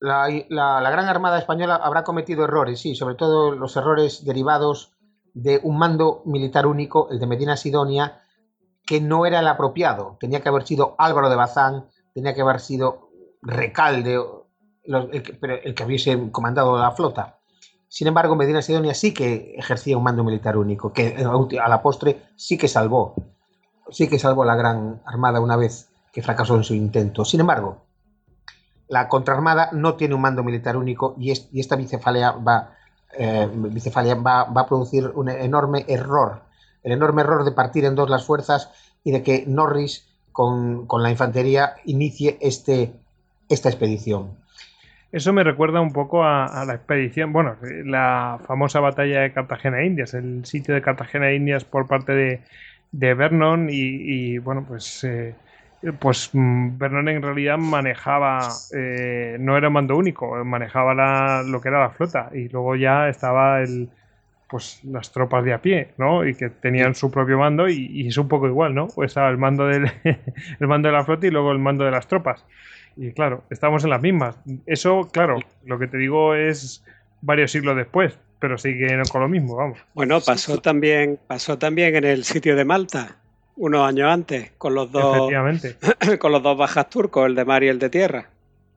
[0.00, 4.92] La, la, Gran Armada Española habrá cometido errores, sí, sobre todo los errores derivados
[5.32, 8.20] de un mando militar único, el de Medina Sidonia,
[8.86, 10.16] que no era el apropiado.
[10.20, 13.10] Tenía que haber sido Álvaro de Bazán, tenía que haber sido
[13.42, 14.20] Recalde,
[14.84, 17.38] el, que, hubiese comandado la flota.
[17.88, 21.16] Sin embargo, Medina Sidonia sí que ejercía un mando militar único, que
[21.62, 23.14] a la postre sí que salvó,
[23.90, 27.24] sí que salvó la Gran Armada una vez que fracasó en su intento.
[27.24, 27.83] Sin embargo,
[28.88, 32.74] la contraarmada no tiene un mando militar único y, es, y esta bicefalia va,
[33.16, 36.42] eh, va, va a producir un enorme error
[36.84, 38.70] el enorme error de partir en dos las fuerzas
[39.02, 42.92] y de que Norris con, la infantería inicie este,
[43.48, 44.36] esta expedición.
[45.10, 49.86] Eso me recuerda un poco a, la expedición, bueno, la famosa batalla de Cartagena de
[49.86, 55.34] Indias, el sitio de Cartagena de Indias por parte de, Vernon y, bueno, pues, eh,
[55.92, 61.80] pues mm, Vernon en realidad manejaba, eh, no era mando único, manejaba lo que era
[61.80, 63.88] la flota y luego ya estaba el,
[64.48, 66.26] pues las tropas de a pie, ¿no?
[66.26, 68.88] Y que tenían su propio mando y, es un poco igual, ¿no?
[68.88, 69.90] Pues estaba el mando del
[70.60, 72.44] el mando de la flota y luego el mando de las tropas.
[72.96, 74.38] Y claro, estamos en las mismas.
[74.66, 76.84] Eso, claro, lo que te digo es
[77.20, 79.78] varios siglos después, pero sigue con lo mismo, vamos.
[79.94, 83.16] Bueno, pasó también, pasó también en el sitio de Malta,
[83.56, 85.78] unos años antes, con los dos, Efectivamente.
[86.18, 88.30] con los dos bajas turcos, el de mar y el de tierra.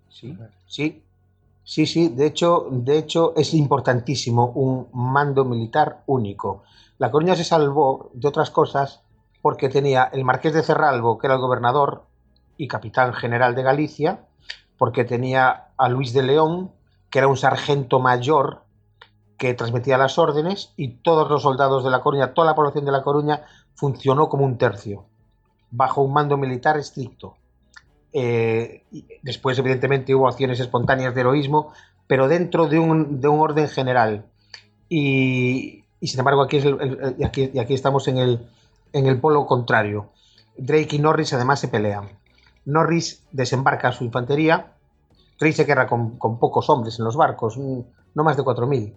[0.10, 0.38] Sí,
[0.68, 1.04] sí,
[1.68, 6.64] Sí, sí, de hecho, de hecho es importantísimo un mando militar único.
[6.98, 9.02] La Coruña se salvó de otras cosas
[9.42, 12.06] porque tenía el marqués de Cerralbo, que era el gobernador
[12.56, 14.22] y capitán general de Galicia,
[14.78, 16.72] porque tenía a Luis de León,
[17.10, 18.62] que era un sargento mayor
[19.38, 22.94] que transmitía las órdenes, y todos los soldados de La Coruña, toda la población de
[22.94, 23.44] La Coruña,
[23.78, 25.06] funcionó como un tercio,
[25.72, 27.38] bajo un mando militar estricto.
[28.12, 28.84] Eh,
[29.22, 31.72] después, evidentemente, hubo acciones espontáneas de heroísmo,
[32.08, 34.26] pero dentro de un, de un orden general.
[34.90, 36.66] Y, sin embargo, aquí, es
[37.24, 38.48] aquí, y aquí, estamos en el,
[38.94, 40.10] en el polo contrario.
[40.58, 42.10] Drake y Norris además se pelean.
[42.66, 44.74] Norris desembarca su infantería.
[45.40, 48.94] Drake se queda con, con pocos hombres en los barcos, no más de 4.000.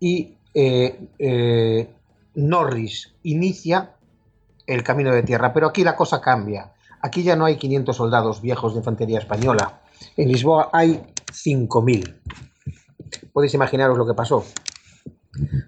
[0.00, 1.94] Y eh, eh,
[2.34, 3.93] Norris inicia
[4.66, 5.52] el camino de tierra.
[5.52, 6.72] Pero aquí la cosa cambia.
[7.00, 9.80] Aquí ya no hay 500 soldados viejos de infantería española.
[10.16, 12.14] En Lisboa hay 5.000.
[13.32, 14.44] Podéis imaginaros lo que pasó.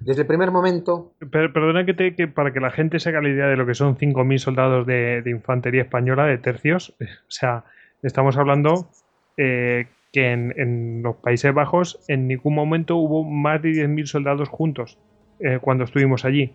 [0.00, 1.12] Desde el primer momento.
[1.30, 3.96] perdona que, te, para que la gente se haga la idea de lo que son
[3.96, 6.94] 5.000 soldados de, infantería española, de tercios.
[7.00, 7.64] O sea,
[8.02, 8.88] estamos hablando
[9.36, 14.98] eh, que en, los Países Bajos en ningún momento hubo más de 10.000 soldados juntos
[15.40, 16.54] eh, cuando estuvimos allí.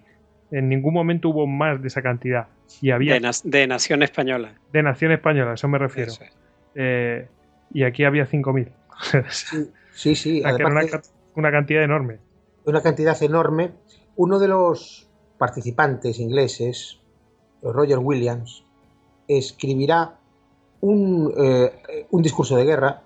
[0.52, 2.48] En ningún momento hubo más de esa cantidad.
[2.82, 4.54] Y había, de, Nación Española.
[4.74, 6.12] De Nación Española, eso me refiero.
[6.76, 7.28] Eh,
[7.74, 9.72] y aquí había 5.000.
[9.94, 10.44] sí, sí.
[10.46, 11.02] Además una,
[11.36, 12.18] una cantidad enorme.
[12.66, 13.72] Una cantidad enorme.
[14.18, 17.00] Uno de los participantes ingleses,
[17.64, 18.64] Roger Williams,
[19.28, 20.18] escribirá
[20.82, 23.04] un, eh, un, discurso de guerra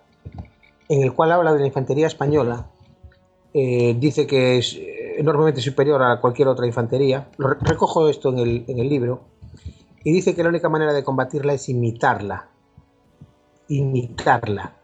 [0.90, 2.68] en el cual habla de la infantería española.
[3.54, 4.78] Eh, dice que es
[5.18, 7.30] enormemente superior a cualquier otra infantería.
[7.38, 9.22] Recojo esto en el, libro
[10.04, 12.48] y dice que la única manera de combatirla es imitarla.
[13.68, 14.76] Imitarla.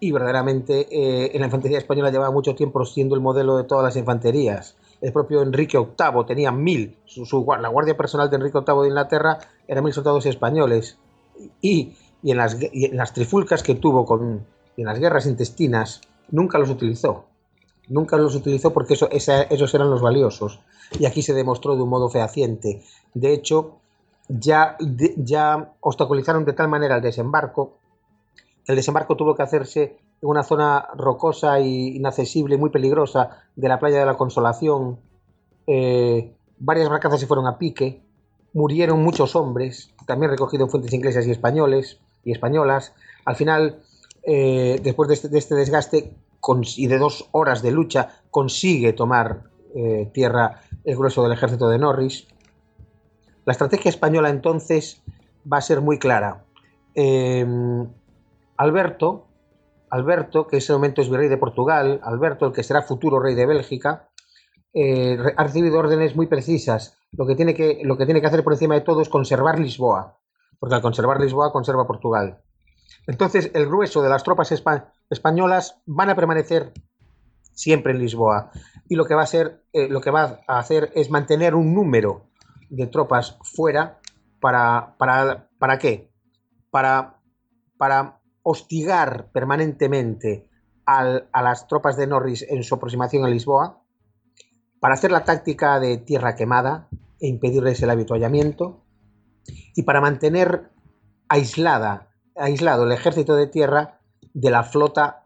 [0.00, 3.84] Y verdaderamente eh, en la infantería española llevaba mucho tiempo siendo el modelo de todas
[3.84, 4.76] las infanterías.
[5.00, 6.98] El propio Enrique VIII tenía mil.
[7.06, 10.98] Su, la guardia personal de Enrique VIII de Inglaterra eran mil soldados españoles.
[11.62, 14.44] Y, en las trifulcas que tuvo con,
[14.76, 17.29] en las guerras intestinas nunca los utilizó
[17.90, 20.60] nunca los utilizó porque eso, esos eran los valiosos.
[20.98, 22.82] Y aquí se demostró de un modo fehaciente.
[23.12, 23.76] De hecho,
[24.28, 24.78] ya,
[25.16, 27.80] ya obstaculizaron de tal manera el desembarco
[28.70, 33.80] el desembarco tuvo que hacerse en una zona rocosa e inaccesible, muy peligrosa, de la
[33.80, 35.00] playa de la Consolación.
[35.66, 38.00] Eh, varias barcazas se fueron a pique,
[38.52, 42.92] murieron muchos hombres, también recogido en fuentes inglesas y españoles y españolas.
[43.24, 43.82] Al final,
[44.22, 46.14] eh, después de este, de este desgaste,
[46.76, 49.44] y de dos horas de lucha consigue tomar
[49.74, 52.26] eh, tierra el grueso del ejército de Norris.
[53.44, 55.02] La estrategia española entonces
[55.50, 56.44] va a ser muy clara.
[56.94, 57.88] Em,
[58.56, 59.26] Alberto,
[59.90, 63.34] Alberto, que en ese momento es virrey de Portugal, Alberto, el que será futuro rey
[63.34, 64.08] de Bélgica,
[64.72, 66.96] eh, ha recibido órdenes muy precisas.
[67.12, 69.58] Lo que, tiene que, lo que tiene que hacer por encima de todo es conservar
[69.58, 70.18] Lisboa,
[70.58, 72.40] porque al conservar Lisboa conserva Portugal.
[73.06, 74.52] Entonces, el grueso de las tropas
[75.10, 76.72] españolas van a permanecer
[77.52, 78.50] siempre en Lisboa.
[78.88, 81.74] Y lo que va a ser, eh, lo que va a hacer es mantener un
[81.74, 82.30] número
[82.68, 84.00] de tropas fuera
[84.40, 86.10] para, para, ¿para qué?
[86.70, 87.20] Para,
[87.76, 90.48] para hostigar permanentemente
[90.86, 93.80] a las tropas de Norris en su aproximación a Lisboa,
[94.80, 96.88] para hacer la táctica de tierra quemada
[97.20, 98.82] e impedirles el habituallamiento,
[99.76, 100.70] y para mantener
[101.28, 102.09] aislada,
[102.40, 104.00] aislado el ejército de tierra
[104.34, 105.24] de la flota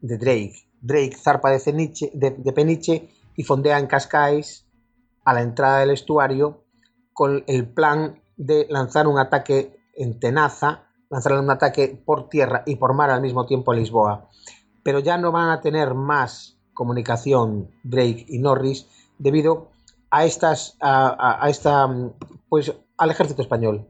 [0.00, 0.54] de Drake.
[0.80, 4.66] Drake zarpa de, Peniche y fondea en Cascais
[5.24, 6.64] a la entrada del estuario
[7.12, 12.76] con el plan de lanzar un ataque en Tenaza, lanzar un ataque por tierra y
[12.76, 14.28] por mar al mismo tiempo a Lisboa.
[14.82, 19.70] Pero ya no van a tener más comunicación Drake y Norris debido
[20.10, 21.88] a estas a, esta
[22.48, 23.88] pues al ejército español.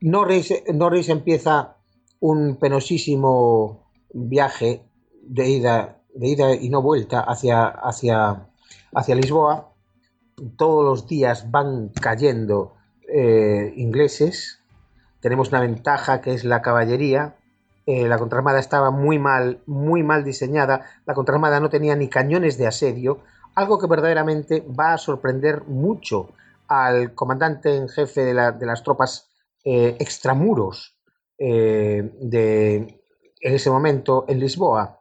[0.00, 1.76] Norris, Norris empieza
[2.20, 4.82] un penosísimo viaje
[5.22, 8.46] de ida de ida y no vuelta hacia, hacia,
[8.94, 9.72] hacia Lisboa.
[10.56, 12.74] Todos los días van cayendo
[13.08, 14.60] eh, ingleses.
[15.20, 17.36] Tenemos una ventaja que es la caballería.
[17.86, 20.86] Eh, la contraarmada estaba muy mal, muy mal diseñada.
[21.06, 23.20] La contraarmada no tenía ni cañones de asedio,
[23.54, 26.30] algo que verdaderamente va a sorprender mucho
[26.68, 29.28] al comandante en jefe de, las tropas
[29.64, 30.99] eh, extramuros
[31.40, 35.00] de, en ese momento en Lisboa,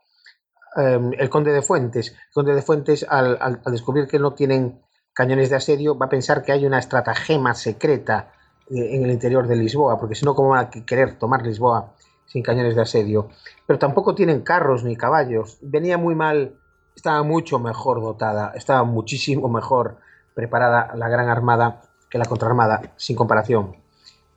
[0.75, 2.15] Em, el conde de Fuentes.
[2.33, 4.81] Conde de Fuentes, al, descubrir que no tienen
[5.13, 8.31] cañones de asedio, va a pensar que hay una estratagema secreta
[8.69, 11.95] eh, en el interior de Lisboa, porque si no, ¿cómo van a querer tomar Lisboa
[12.25, 13.29] sin cañones de asedio?
[13.65, 15.57] Pero tampoco tienen carros ni caballos.
[15.61, 16.55] Venía muy mal,
[16.95, 19.97] estaba mucho mejor dotada, estaba muchísimo mejor
[20.35, 23.75] preparada la gran armada que la contraarmada, sin comparación.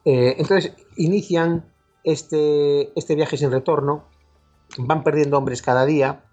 [0.05, 1.72] Eh, entonces inician
[2.05, 4.05] este, este viaje sin retorno
[4.79, 6.25] van perdiendo hombres cada día,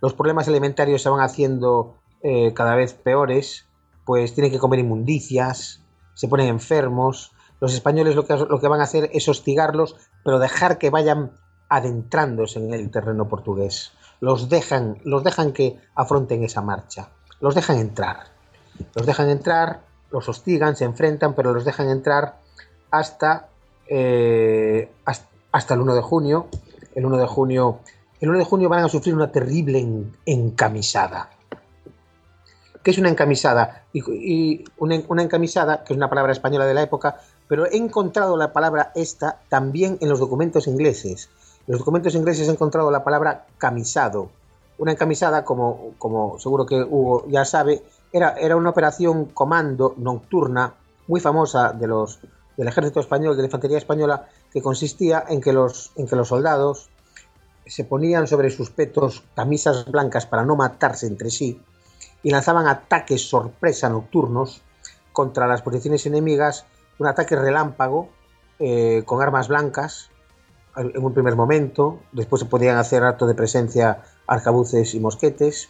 [0.00, 3.66] los problemas alimentarios se van haciendo eh, cada vez peores,
[4.04, 5.82] pues tienen que comer inmundicias,
[6.14, 7.32] se ponen enfermos.
[7.60, 11.32] Los españoles lo que, lo que van a hacer es hostigarlos, pero dejar que vayan
[11.68, 13.92] adentrándose en el terreno portugués.
[14.20, 17.10] Los dejan, los dejan que afronten esa marcha.
[17.40, 18.32] Los dejan entrar.
[18.94, 22.38] Los dejan entrar, los hostigan, se enfrentan, pero los dejan entrar
[22.90, 23.48] hasta,
[23.88, 26.46] eh, hasta el 1 de junio,
[26.94, 27.80] el 1 de junio,
[28.20, 29.86] el 1 de junio van a sufrir una terrible
[30.26, 31.30] encamisada.
[32.82, 33.84] ¿Qué es una encamisada?
[33.92, 38.52] Y, una, encamisada, que es una palabra española de la época, pero he encontrado la
[38.52, 41.28] palabra esta también en los documentos ingleses.
[41.66, 44.30] En los documentos ingleses he encontrado la palabra camisado.
[44.78, 50.74] Una encamisada, como, como seguro que Hugo ya sabe, era, era una operación comando nocturna
[51.06, 52.18] muy famosa de los,
[52.62, 56.28] del ejército español, de la infantería española, que consistía en que los, en que los
[56.28, 56.90] soldados
[57.66, 61.60] se ponían sobre sus petos camisas blancas para no matarse entre sí
[62.22, 64.62] y lanzaban ataques sorpresa nocturnos
[65.12, 66.64] contra las posiciones enemigas,
[67.00, 68.10] un ataque relámpago
[68.60, 70.10] eh, con armas blancas
[70.76, 75.68] en un primer momento, después se podían hacer acto de presencia arcabuces y mosquetes,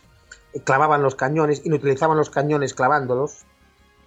[0.65, 3.47] clavaban los cañones, inutilizaban los cañones clavándolos,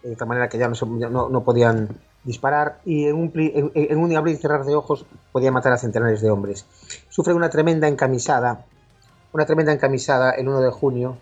[0.03, 4.35] de tal manera que ya no, no podían disparar y en un, en, un, abrir
[4.35, 6.65] y cerrar de ojos podía matar a centenares de hombres.
[7.09, 8.65] Sufre una tremenda encamisada,
[9.31, 11.17] una tremenda encamisada el 1 de junio,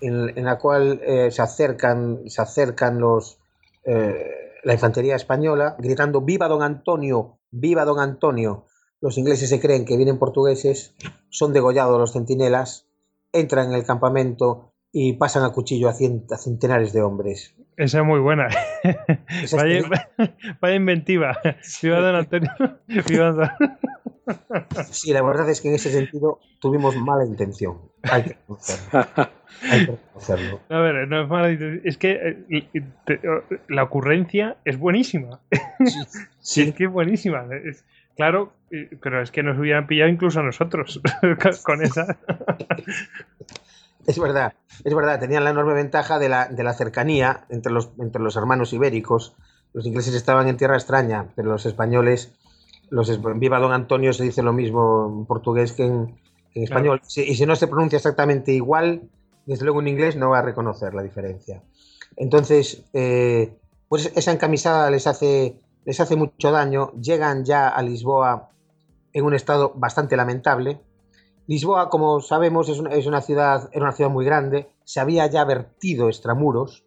[0.00, 3.38] en, la cual eh, se acercan, se acercan los,
[3.84, 7.38] eh, la infantería española gritando ¡Viva don Antonio!
[7.50, 8.66] ¡Viva don Antonio!
[9.00, 10.94] Los ingleses se creen que vienen portugueses,
[11.30, 12.86] son degollados los centinelas,
[13.32, 17.54] entran en el campamento y pasan a cuchillo a, centenares de hombres.
[17.78, 18.48] Esa es muy buena.
[20.60, 21.38] vaya, inventiva.
[21.80, 22.50] Viva don Antonio.
[24.90, 27.78] Sí, la verdad es que en ese sentido tuvimos mala intención.
[28.02, 28.36] Hay que
[29.70, 30.60] reconocerlo.
[30.68, 31.80] A ver, no es mala intención.
[31.82, 32.82] Es que eh,
[33.68, 35.40] la ocurrencia es buenísima.
[36.40, 37.46] Sí, es que es buenísima.
[38.16, 38.52] claro,
[39.00, 41.00] pero es que nos hubieran pillado incluso a nosotros
[41.64, 42.18] con esa.
[44.08, 44.54] Es verdad,
[44.84, 48.36] es verdad, tenían la enorme ventaja de la, de la cercanía entre los, entre los
[48.36, 49.36] hermanos ibéricos.
[49.74, 52.32] Los ingleses estaban en tierra extraña, pero los españoles,
[52.88, 56.18] los, viva don Antonio se dice lo mismo en portugués que en,
[56.54, 57.02] en español.
[57.16, 59.10] Y si no se pronuncia exactamente igual,
[59.44, 61.62] desde luego en inglés no va a reconocer la diferencia.
[62.16, 63.58] Entonces, eh,
[63.90, 66.92] pues esa encamisada les hace, les hace mucho daño.
[67.00, 68.48] Llegan ya a Lisboa
[69.12, 70.80] en un estado bastante lamentable.
[71.48, 74.70] Lisboa, como sabemos, es una, ciudad, era una ciudad muy grande.
[74.84, 76.84] Se había ya vertido extramuros.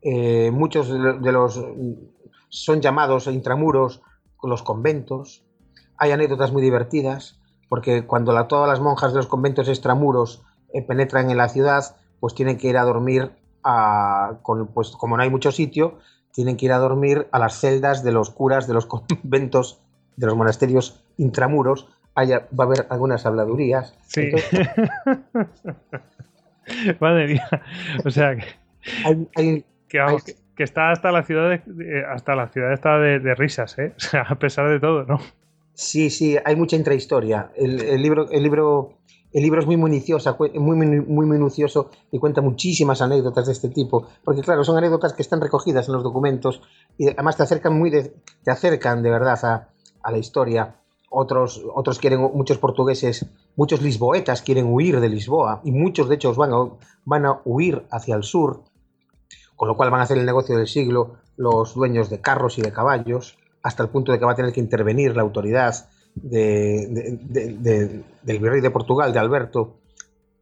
[0.00, 1.60] Eh, muchos de los
[2.50, 4.00] son llamados intramuros
[4.48, 5.44] los conventos.
[5.96, 11.30] Hay anécdotas muy divertidas, porque cuando todas las monjas de los conventos extramuros eh, penetran
[11.30, 13.32] en la ciudad, pues tienen que ir a dormir
[13.62, 14.38] a,
[14.74, 15.98] pues como no hay mucho sitio,
[16.32, 19.80] tienen que ir a dormir a las celdas de los curas de los conventos,
[20.16, 21.88] de los monasterios intramuros.
[22.14, 23.98] Haya, va a haber algunas habladurías.
[24.06, 24.30] Sí.
[27.00, 27.48] Madre mía.
[28.04, 28.44] O sea, que,
[29.88, 33.94] que, está hasta la ciudad de, hasta la ciudad está de, risas, ¿eh?
[33.96, 35.18] O sea, a pesar de todo, ¿no?
[35.74, 37.50] Sí, sí, hay mucha intrahistoria.
[37.56, 38.98] El, libro, el libro
[39.34, 44.06] el libro es muy minucioso, muy, muy minucioso y cuenta muchísimas anécdotas de este tipo,
[44.22, 46.62] porque claro, son anécdotas que están recogidas en los documentos
[46.96, 48.14] y además te acercan muy de,
[48.44, 49.68] te acercan de verdad a,
[50.04, 50.76] a, la historia.
[51.16, 53.26] Otros, otros quieren, muchos portugueses,
[53.56, 56.68] muchos lisboetas quieren huir de Lisboa y muchos de hecho van a,
[57.04, 58.64] van a huir hacia el sur,
[59.54, 62.62] con lo cual van a hacer el negocio del siglo los dueños de carros y
[62.62, 68.04] de caballos, hasta el punto de que va a tener que intervenir la autoridad del
[68.24, 69.78] virrey de Portugal, de Alberto,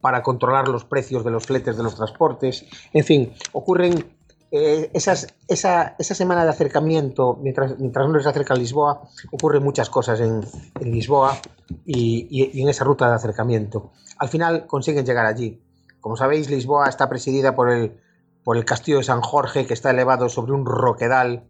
[0.01, 2.65] para controlar los precios de los fletes de los transportes.
[2.91, 4.17] En fin, ocurren
[4.55, 9.01] eh, esas, esa, esa, semana de acercamiento, mientras, mientras uno se acerca a Lisboa,
[9.31, 10.45] ocurren muchas cosas en,
[10.79, 11.39] Lisboa
[11.87, 13.93] y, en esa ruta de acercamiento.
[14.19, 15.59] Al final consiguen llegar allí.
[15.99, 17.99] Como sabéis, Lisboa está presidida por el,
[18.43, 21.45] por el castillo de San Jorge, que está elevado sobre un roquedal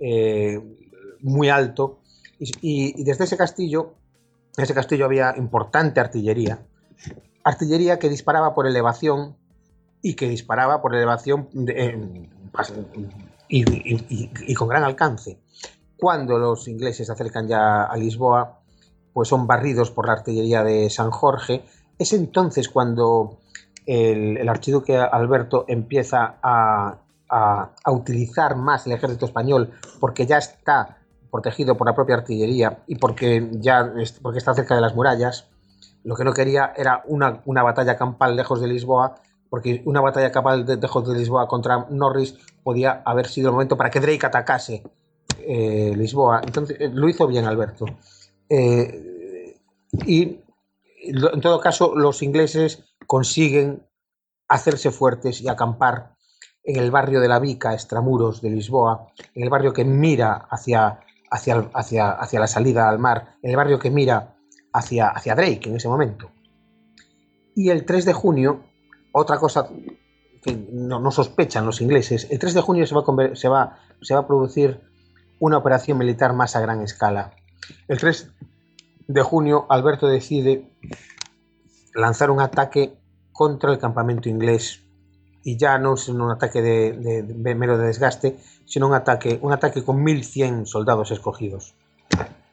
[0.00, 0.58] eh,
[1.20, 1.98] muy alto
[2.38, 3.92] y, desde ese castillo,
[4.56, 6.60] en ese castillo había importante artillería,
[7.44, 9.36] artillería que disparaba por elevación
[10.00, 12.30] y que disparaba por elevación eh,
[13.48, 15.40] y, con gran alcance.
[15.96, 18.60] Cuando los ingleses se acercan ya a Lisboa,
[19.12, 21.64] pues son barridos por la artillería de San Jorge.
[21.98, 23.38] Es entonces cuando
[23.86, 26.98] el, archiduque Alberto empieza a,
[27.28, 30.98] a, utilizar más el ejército español porque ya está
[31.30, 33.92] protegido por la propia artillería y porque ya
[34.22, 35.48] porque está cerca de las murallas,
[36.04, 39.16] lo que no quería era una, una batalla campal lejos de Lisboa,
[39.48, 43.90] porque una batalla campal de, de Lisboa contra Norris podía haber sido el momento para
[43.90, 44.82] que Drake atacase
[45.40, 46.42] eh, Lisboa.
[46.44, 47.86] Entonces eh, lo hizo bien Alberto.
[48.48, 49.58] Eh,
[50.06, 50.40] y
[51.04, 53.86] en todo caso, los ingleses consiguen
[54.48, 56.14] hacerse fuertes y acampar
[56.64, 61.00] en el barrio de la Vica, extramuros de Lisboa, en el barrio que mira hacia
[61.30, 64.36] hacia, hacia, hacia la salida al mar, en el barrio que mira
[64.72, 66.30] hacia, hacia Drake en ese momento.
[67.54, 68.64] Y el 3 de junio,
[69.12, 69.68] otra cosa
[70.42, 73.78] que no, sospechan los ingleses, el 3 de junio se va,
[74.16, 74.80] a producir
[75.40, 77.32] una operación militar más a gran escala.
[77.88, 78.30] El 3
[79.08, 80.70] de junio, Alberto decide
[81.94, 82.98] lanzar un ataque
[83.32, 84.84] contra el campamento inglés.
[85.44, 89.52] Y ya no es un ataque de, de mero de desgaste, sino un ataque, un
[89.52, 91.74] ataque con 1.100 soldados escogidos.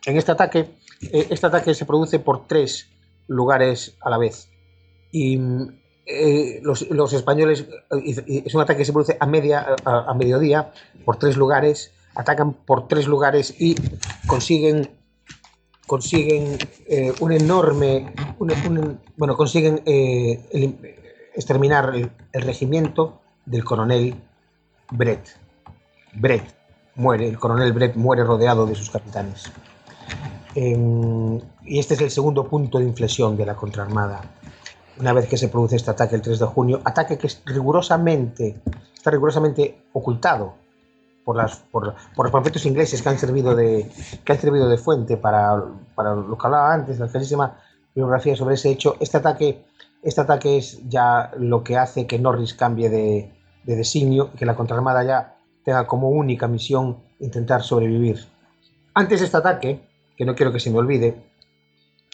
[0.06, 2.88] En este ataque, eh, este ataque se produce por tres
[3.28, 4.50] lugares a la vez.
[5.12, 5.40] Y
[6.06, 10.72] eh, los, españoles, es un ataque que se produce a, media, a, mediodía,
[11.04, 13.76] por tres lugares, atacan por tres lugares y
[14.28, 14.90] consiguen
[15.88, 16.58] consiguen
[16.88, 18.12] eh, un enorme
[19.18, 19.84] bueno consiguen
[21.36, 24.16] exterminar el, el regimiento del coronel
[24.90, 25.46] Brett
[26.16, 26.56] Brett
[26.96, 29.52] muere, el coronel Brett muere rodeado de sus capitanes.
[30.56, 34.22] Em, y este es el segundo punto de inflexión de la contraarmada.
[35.00, 38.62] Una vez que se produce este ataque el 3 de junio, ataque que es rigurosamente,
[38.96, 40.54] está rigurosamente ocultado
[41.26, 43.92] por, las, por, los panfletos ingleses que han servido de,
[44.24, 45.62] que han servido de fuente para,
[45.96, 47.58] para lo que hablaba antes, la clarísima
[47.94, 48.96] biografía sobre ese hecho.
[49.00, 49.66] Este ataque,
[50.02, 53.34] este ataque es ya lo que hace que Norris cambie de,
[53.66, 58.28] de designio, que la contraarmada ya tenga como única misión intentar sobrevivir.
[58.94, 59.82] Antes de este ataque,
[60.16, 61.35] que no quiero que se me olvide,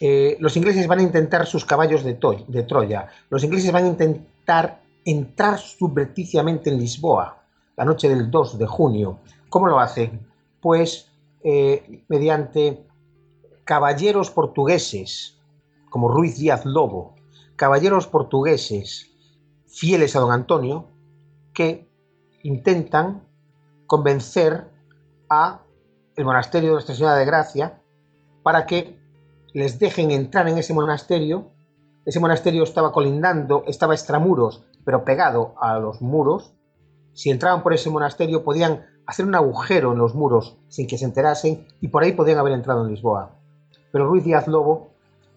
[0.03, 2.17] eh, los ingleses van a intentar sus caballos de,
[2.47, 3.07] de, Troya.
[3.29, 7.43] Los ingleses van a intentar entrar subrepticiamente en Lisboa
[7.77, 9.19] la noche del 2 de junio.
[9.49, 10.27] ¿Cómo lo hacen?
[10.59, 11.07] Pues
[11.43, 12.83] eh, mediante
[13.63, 15.37] caballeros portugueses,
[15.91, 17.13] como Ruiz Díaz Lobo,
[17.55, 19.11] caballeros portugueses
[19.67, 20.87] fieles a don Antonio,
[21.53, 21.87] que
[22.41, 23.21] intentan
[23.85, 24.65] convencer
[25.29, 25.61] a
[26.15, 27.79] el monasterio de Nuestra Señora de Gracia
[28.41, 29.00] para que
[29.53, 31.51] les dejen entrar en ese monasterio
[32.05, 36.51] ese monasterio estaba colindando, estaba extramuros, pero pegado a los muros.
[37.13, 41.05] Si entraban por ese monasterio podían hacer un agujero en los muros sin que se
[41.05, 43.31] enterasen y por ahí podían haber entrado en Lisboa.
[43.91, 44.89] Pero Ruiz Díaz Lobo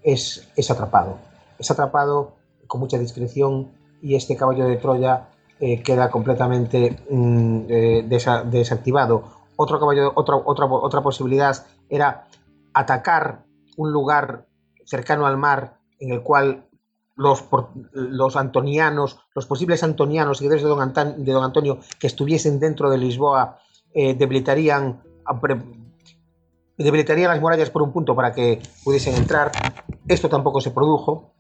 [0.03, 1.19] es, es atrapado.
[1.59, 2.32] Es atrapado
[2.66, 5.28] con mucha discreción y este caballo de Troya
[5.61, 8.05] eh, queda completamente mm, eh,
[8.47, 9.24] desactivado.
[9.57, 12.27] Otra posibilidad era
[12.73, 13.45] atacar
[13.77, 14.47] un lugar
[14.85, 16.69] cercano al mar en el cual
[17.17, 17.45] los,
[17.93, 22.99] los antonianos, los posibles antonianos, seguidores de don, de don Antonio, que estuviesen dentro de
[22.99, 23.59] Lisboa,
[23.93, 25.03] eh, debilitarían,
[26.77, 29.53] debilitarían las murallas por un punto para que pudiesen entrar.
[30.09, 31.35] Esto tampoco se produjo.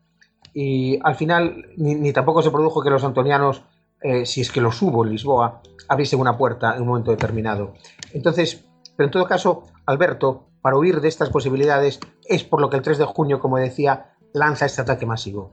[0.52, 3.64] Y al final, ni, tampoco se produjo que los antonianos,
[4.00, 7.74] eh, si es que los hubo en Lisboa, abriesen una puerta en un momento determinado.
[8.12, 8.64] Entonces,
[8.96, 12.82] pero en todo caso, Alberto, para huir de estas posibilidades, es por lo que el
[12.82, 15.52] 3 de junio, como decía, lanza este ataque masivo.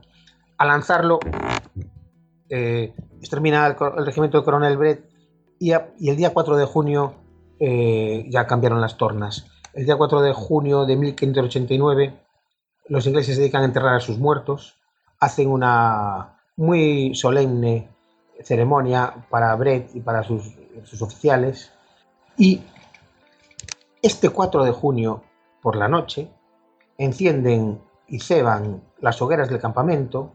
[0.56, 1.20] Al lanzarlo,
[2.48, 5.10] eh, extermina el, regimiento de Coronel Brett
[5.58, 7.12] y, el día 4 de junio
[7.60, 9.44] eh, ya cambiaron las tornas.
[9.74, 12.14] El día 4 de junio de 1589
[12.88, 14.78] los ingleses se dedican a enterrar a sus muertos,
[15.20, 17.90] hacen una muy solemne
[18.42, 21.70] ceremonia para Brett y para sus, sus oficiales
[22.38, 22.62] y
[24.02, 25.22] este 4 de junio
[25.62, 26.28] por la noche
[26.98, 30.32] encienden y ceban las hogueras del campamento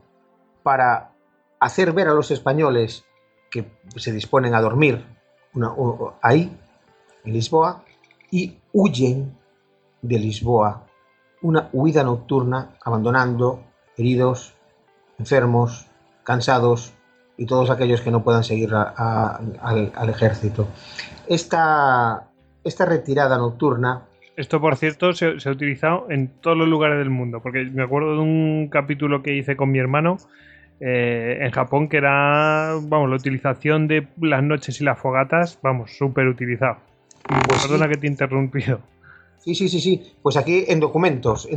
[0.63, 1.11] para
[1.59, 3.05] hacer ver a los españoles
[3.51, 5.05] que se disponen a dormir
[6.21, 6.55] ahí,
[7.23, 7.83] en Lisboa,
[8.31, 9.37] y huyen
[10.01, 10.83] de Lisboa,
[11.41, 13.61] una huida nocturna, abandonando
[13.97, 14.53] heridos,
[15.17, 15.87] enfermos,
[16.23, 16.93] cansados
[17.37, 20.67] y todos aquellos que no puedan seguir al, ejército.
[21.27, 22.27] Esta,
[22.67, 24.03] esta retirada nocturna
[24.37, 28.13] esto, por cierto, se, ha utilizado en todos los lugares del mundo, porque me acuerdo
[28.13, 30.17] de un capítulo que hice con mi hermano
[30.79, 35.97] eh, en Japón que era, vamos, la utilización de las noches y las fogatas, vamos,
[35.97, 36.77] súper utilizado.
[37.47, 38.79] Pues perdona que te he interrumpido.
[39.39, 40.13] Sí, sí, sí, sí.
[40.21, 41.49] Pues aquí en documentos.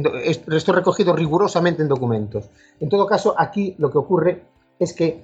[0.48, 2.48] esto recogido rigurosamente en documentos.
[2.80, 4.42] En todo caso, aquí lo que ocurre
[4.78, 5.22] es que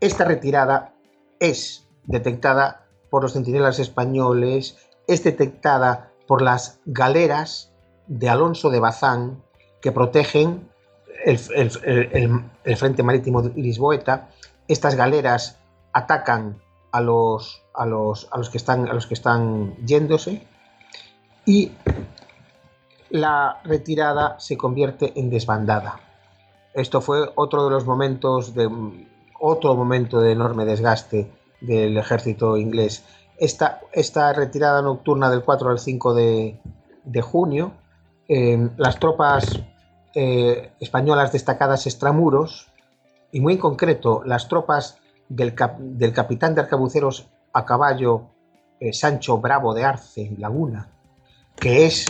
[0.00, 0.94] esta retirada
[1.38, 7.72] es detectada por los centinelas españoles, es detectada por las galeras
[8.06, 9.42] de Alonso de Bazán
[9.80, 10.68] que protegen
[11.24, 11.38] el,
[12.76, 14.28] frente marítimo lisboeta.
[14.68, 15.58] Estas galeras
[15.92, 16.60] atacan
[16.92, 20.46] a los, a los, a los, que, están, a los que están yéndose
[21.44, 21.72] y
[23.10, 26.00] la retirada se convierte en desbandada.
[26.72, 28.68] Esto fue otro de los momentos de
[29.38, 33.04] otro momento de enorme desgaste del ejército inglés
[33.38, 37.72] esta, esta retirada nocturna del 4 al 5 de, junio,
[38.28, 39.60] eh, las tropas
[40.14, 42.68] eh, españolas destacadas extramuros,
[43.32, 44.98] y muy en concreto las tropas
[45.28, 48.28] del, del capitán de arcabuceros a caballo
[48.78, 50.88] eh, Sancho Bravo de Arce, Laguna,
[51.56, 52.06] que es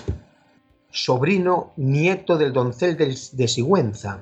[0.91, 4.21] sobrino nieto del doncel de Sigüenza,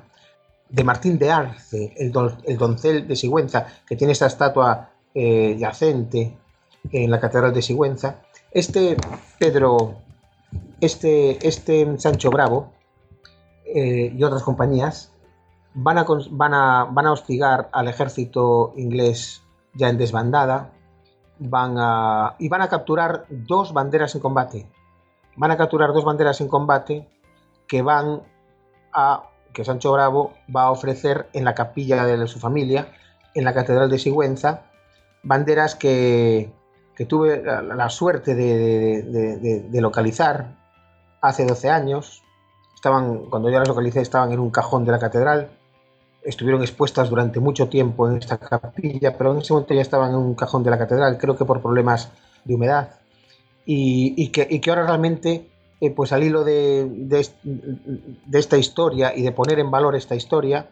[0.69, 2.13] de Martín de Arce, el,
[2.45, 6.37] el doncel de Sigüenza, que tiene esta estatua yacente
[6.91, 8.97] en la Catedral de Sigüenza, este
[9.39, 9.95] Pedro,
[10.81, 12.71] este, este Sancho Bravo
[13.65, 15.11] eh, y otras compañías
[15.73, 19.41] van a, van, a, van a hostigar al ejército inglés
[19.73, 20.71] ya en desbandada
[21.39, 24.67] van a, y van a capturar dos banderas en combate.
[25.35, 27.07] Van a capturar dos banderas en combate
[27.67, 28.21] que van
[28.93, 32.87] a que Sancho Bravo va a ofrecer en la capilla de su familia,
[33.35, 34.63] en la Catedral de Sigüenza,
[35.21, 36.51] banderas que,
[36.95, 40.55] que tuve la, suerte de, localizar
[41.21, 42.23] hace 12 años.
[42.75, 45.49] Estaban, cuando yo las localicé, estaban en un cajón de la catedral.
[46.21, 50.17] Estuvieron expuestas durante mucho tiempo en esta capilla, pero en ese momento ya estaban en
[50.17, 52.11] un cajón de la catedral, creo que por problemas
[52.45, 52.95] de humedad.
[53.65, 55.49] Y, que, ahora realmente,
[55.81, 60.67] eh, pues al hilo de, de esta historia y de poner en valor esta historia,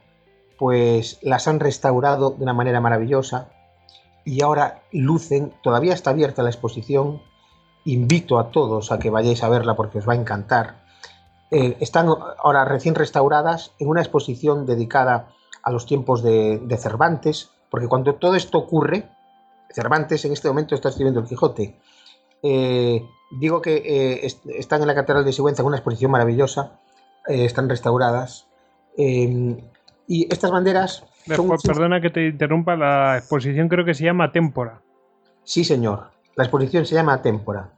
[0.60, 3.49] pues las han restaurado de una manera maravillosa
[4.26, 7.22] y ahora lucen, todavía está abierta la exposición,
[7.85, 10.81] invito a todos a que vayáis a verla porque os va a encantar.
[11.49, 15.30] Eh, están ahora recién restauradas en una exposición dedicada
[15.64, 19.10] a los tiempos de, Cervantes, porque cuando todo esto ocurre,
[19.69, 21.80] Cervantes en este momento está escribiendo el Quijote.
[22.43, 24.27] Eh, digo que eh,
[24.57, 26.80] están en la Catedral de Sigüenza en una exposición maravillosa,
[27.27, 28.48] están restauradas.
[28.98, 34.81] y estas banderas Perdona que te interrumpa, la exposición creo que se llama Témpora.
[35.43, 36.11] Sí, señor.
[36.35, 37.72] La exposición se llama Témpora.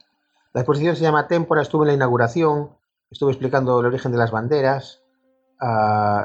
[0.53, 2.69] La exposición se llama Témpora, estuve en la inauguración,
[3.09, 5.01] estuve explicando el origen de las banderas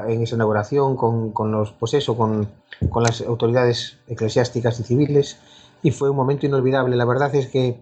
[0.07, 2.49] en esa inauguración con, los, pues eso, con,
[2.89, 5.39] con, las autoridades eclesiásticas y civiles
[5.81, 6.97] y fue un momento inolvidable.
[6.97, 7.81] La verdad es que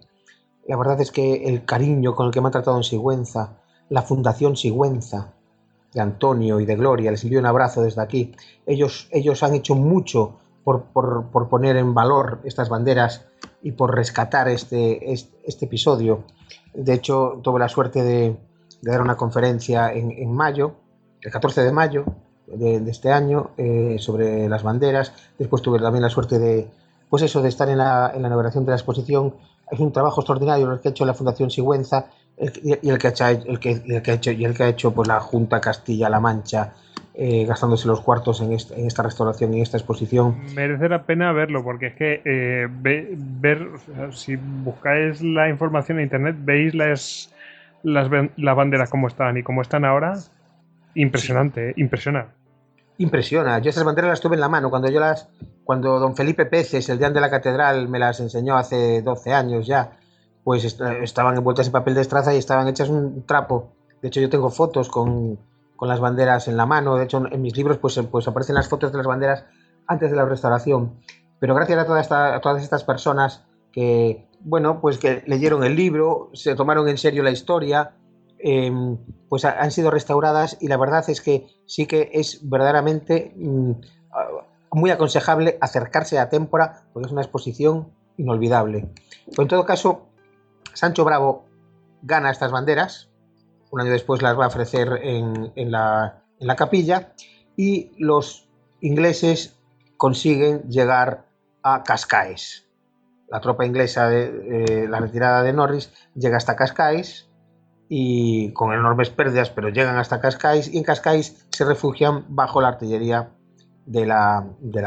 [0.68, 3.58] la verdad es que el cariño con el que me ha tratado en Sigüenza,
[3.90, 5.34] la Fundación Sigüenza
[5.94, 8.34] de Antonio y de Gloria, les envío un abrazo desde aquí.
[8.66, 13.26] Ellos, ellos han hecho mucho por, por, poner en valor estas banderas
[13.62, 16.26] y por rescatar este, este, episodio.
[16.74, 18.38] De hecho, tuve la suerte de,
[18.82, 20.76] dar una conferencia en, en mayo
[21.22, 22.06] el 14 de mayo
[22.48, 25.14] de, este año eh, sobre las banderas.
[25.38, 26.70] Después tuve también la suerte de,
[27.10, 29.36] pues eso, de estar en la, en la inauguración de la exposición.
[29.70, 32.08] Es un trabajo extraordinario el que ha hecho la Fundación Sigüenza
[32.40, 34.70] y el que ha hecho, el que, el que ha hecho, y el que ha
[34.70, 36.74] hecho pues, la Junta Castilla-La Mancha.
[37.20, 40.38] Eh, gastándose los cuartos en, esta restauración y en esta exposición.
[40.54, 43.70] Merece la pena verlo, porque es que eh, ver,
[44.12, 47.34] si buscáis la información en internet, veis las,
[47.82, 48.08] las,
[48.38, 50.20] las banderas como están y como están ahora,
[50.98, 51.74] Impresionante, ¿eh?
[51.78, 52.28] impresiona.
[52.98, 53.60] Impresiona.
[53.60, 55.30] Yo esas banderas las tuve en la mano cuando yo las,
[55.64, 59.68] cuando don Felipe Peces, el deán de la catedral, me las enseñó hace 12 años
[59.68, 59.92] ya,
[60.48, 63.74] pues estaban envueltas en papel de estraza y estaban hechas un trapo.
[64.02, 65.38] De hecho, yo tengo fotos con,
[65.82, 66.96] las banderas en la mano.
[66.96, 69.44] De hecho, en mis libros pues, pues aparecen las fotos de las banderas
[69.88, 71.02] antes de la restauración.
[71.40, 73.44] Pero gracias a, toda esta, a todas estas personas
[73.74, 77.92] que, bueno, pues que leyeron el libro, se tomaron en serio la historia,
[78.40, 78.98] Em,
[79.30, 83.72] pues han sido restauradas y la verdad es que sí que es verdaderamente mm,
[84.72, 88.90] muy aconsejable acercarse a Témpora porque es una exposición inolvidable.
[89.38, 90.08] En todo caso,
[90.78, 91.46] Sancho Bravo
[92.04, 93.10] gana estas banderas,
[93.72, 96.22] un año después las va a ofrecer en, la,
[96.56, 97.14] capilla
[97.56, 98.48] y los
[98.80, 99.58] ingleses
[99.98, 101.26] consiguen llegar
[101.64, 102.68] a Cascais.
[103.28, 107.28] La tropa inglesa de la retirada de Norris llega hasta Cascais
[107.90, 112.68] y con enormes pérdidas, pero llegan hasta Cascais y en Cascais se refugian bajo la
[112.68, 113.32] artillería
[113.88, 114.46] de la,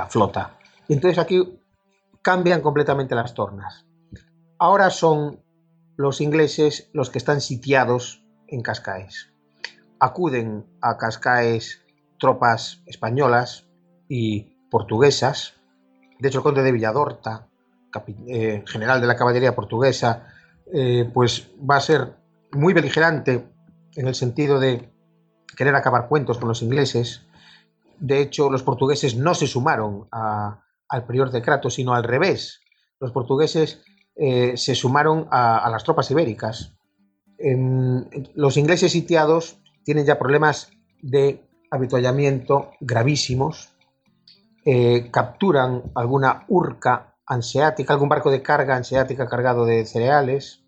[0.08, 0.56] flota.
[0.88, 1.60] Entonces aquí
[2.22, 3.86] cambian completamente las tornas.
[4.56, 5.40] Ahora son
[6.00, 9.34] los ingleses los que están sitiados en Cascais.
[9.98, 11.84] Acuden a Cascais
[12.18, 13.66] tropas españolas
[14.08, 15.56] y portuguesas.
[16.18, 17.48] De hecho, el conde de Villadorta,
[18.28, 20.26] eh, general de la caballería portuguesa,
[20.72, 22.16] eh, pues va a ser
[22.52, 23.46] muy beligerante
[23.94, 24.90] en el sentido de
[25.54, 27.26] querer acabar cuentos con los ingleses.
[27.98, 32.60] De hecho, los portugueses no se sumaron al prior de Crato, sino al revés.
[33.00, 33.82] Los portugueses
[34.16, 36.74] eh, se sumaron a, las tropas ibéricas.
[38.34, 40.70] los ingleses sitiados tienen ya problemas
[41.02, 43.70] de habituallamiento gravísimos.
[44.66, 50.62] Eh, capturan alguna urca anseática, algún barco de carga anseática cargado de cereales.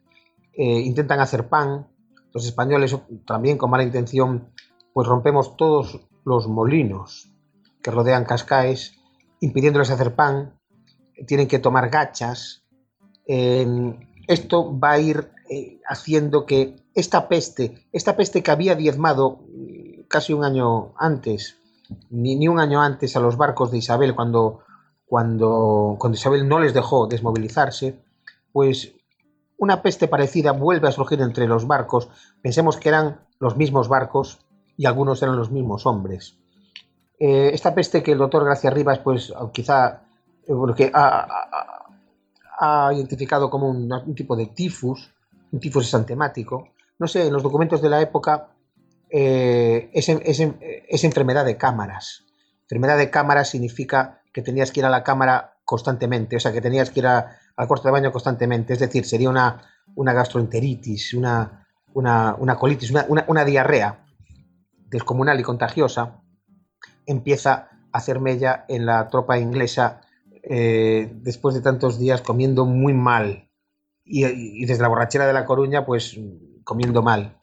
[0.54, 1.88] Eh, intentan hacer pan.
[2.32, 2.96] Los españoles
[3.26, 4.48] también con mala intención
[4.92, 7.32] pues rompemos todos los molinos
[7.82, 8.98] que rodean Cascais,
[9.40, 10.58] impidiéndoles hacer pan,
[11.26, 12.61] tienen que tomar gachas.
[13.26, 20.04] Esto va a ir eh, haciendo que esta peste, esta peste que había diezmado mm,
[20.08, 21.58] casi un año antes,
[22.10, 24.60] ni, ni un año antes a los barcos de Isabel cuando,
[25.04, 28.02] cuando, cuando Isabel no les dejó desmovilizarse,
[28.52, 28.94] pues
[29.58, 32.08] una peste parecida vuelve a surgir entre los barcos.
[32.42, 34.40] Pensemos que eran los mismos barcos
[34.76, 36.38] y algunos eran los mismos hombres.
[37.18, 40.02] Eh, esta peste que el doctor Gracia Rivas, pues quizá
[40.48, 41.81] eh, ha,
[42.92, 45.12] identificado como un, tipo de tifus,
[45.50, 46.68] un tifus esantemático,
[46.98, 48.48] no sé, en los documentos de la época
[49.10, 52.24] eh, es, es, enfermedad de cámaras.
[52.62, 56.60] Enfermedad de cámaras significa que tenías que ir a la cámara constantemente, o sea, que
[56.60, 58.72] tenías que ir al cuarto de baño constantemente.
[58.72, 59.62] Es decir, sería una,
[59.94, 64.04] una gastroenteritis, una, una, colitis, una, diarrea
[64.88, 66.22] descomunal y contagiosa.
[67.06, 70.00] Empieza a hacer mella en la tropa inglesa
[70.42, 73.48] eh, después de tantos días comiendo muy mal.
[74.04, 76.18] Y, desde la borrachera de La Coruña, pues
[76.64, 77.40] comiendo mal.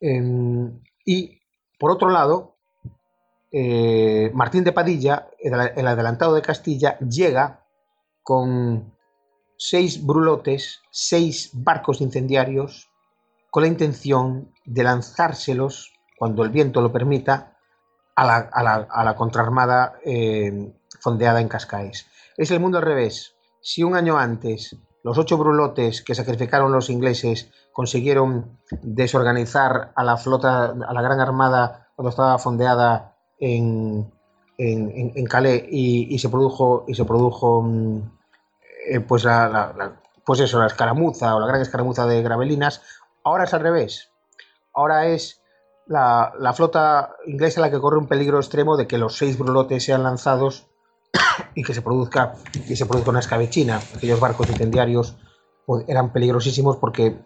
[0.00, 1.40] Em, y
[1.78, 2.56] por otro lado,
[3.50, 7.66] eh, Martín de Padilla, el adelantado de Castilla, llega
[8.22, 8.94] con
[9.56, 12.90] seis brulotes, seis barcos incendiarios,
[13.50, 17.52] con la intención de lanzárselos, cuando el viento lo permita,
[18.16, 22.06] a la, contraarmada eh, fondeada en Cascais.
[22.36, 23.34] Es el mundo al revés.
[23.60, 30.16] Si un año antes los ocho brulotes que sacrificaron los ingleses consiguieron desorganizar a la
[30.16, 34.12] flota, a la gran armada cuando estaba fondeada en,
[34.58, 37.98] en, Calais y, se produjo, y se produjo mm,
[38.90, 42.82] eh, pues, la, pues eso, la escaramuza o la gran escaramuza de Gravelinas,
[43.24, 44.10] ahora es al revés.
[44.74, 45.42] Ahora es
[45.86, 49.84] la, la, flota inglesa la que corre un peligro extremo de que los seis brulotes
[49.84, 50.68] sean lanzados
[51.54, 52.34] y que se produzca,
[52.68, 53.80] y se produzca una escabechina.
[53.96, 55.16] Aquellos barcos incendiarios
[55.66, 57.16] pues, eran peligrosísimos porque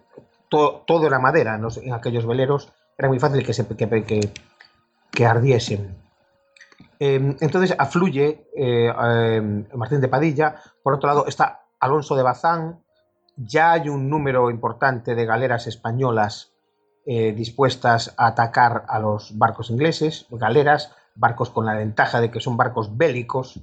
[0.49, 4.31] todo era madera en aquellos veleros, era muy fácil que, se, que,
[5.11, 5.97] que, ardiesen.
[6.99, 12.81] Em, entonces afluye eh, em, Martín de Padilla, por otro lado está Alonso de Bazán,
[13.37, 16.53] ya hay un número importante de galeras españolas
[17.05, 22.41] eh, dispuestas a atacar a los barcos ingleses, galeras, barcos con la ventaja de que
[22.41, 23.61] son barcos bélicos,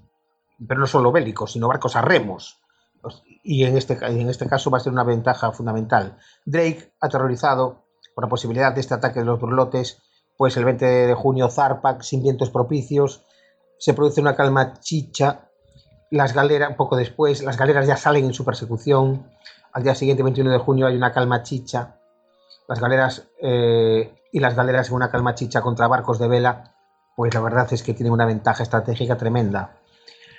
[0.67, 2.59] pero no solo bélicos, sino barcos a remos.
[3.43, 6.17] Y en este, en este caso va a ser una ventaja fundamental.
[6.45, 7.83] Drake, aterrorizado
[8.15, 10.01] por la posibilidad de este ataque de los burlotes,
[10.37, 13.23] pues el 20 de junio zarpa sin vientos propicios,
[13.77, 15.49] se produce una calma chicha,
[16.09, 19.27] las galeras, un poco después, las galeras ya salen en su persecución,
[19.73, 21.97] al día siguiente, 21 de junio, hay una calma chicha,
[22.67, 26.75] las galeras eh, y las galeras en una calma chicha contra barcos de vela,
[27.15, 29.79] pues la verdad es que tienen una ventaja estratégica tremenda.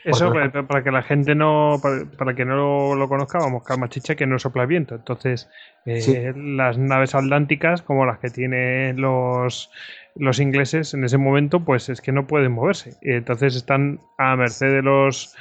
[0.04, 0.32] Eso
[0.68, 1.80] para, que la gente no,
[2.18, 4.94] para, que no lo, conozca, vamos, calma chicha que no sopla viento.
[4.94, 5.48] Entonces,
[5.86, 9.70] eh, las naves atlánticas, como las que tienen los,
[10.14, 12.96] los ingleses en ese momento, pues es que no pueden moverse.
[13.00, 15.34] Entonces están a merced de los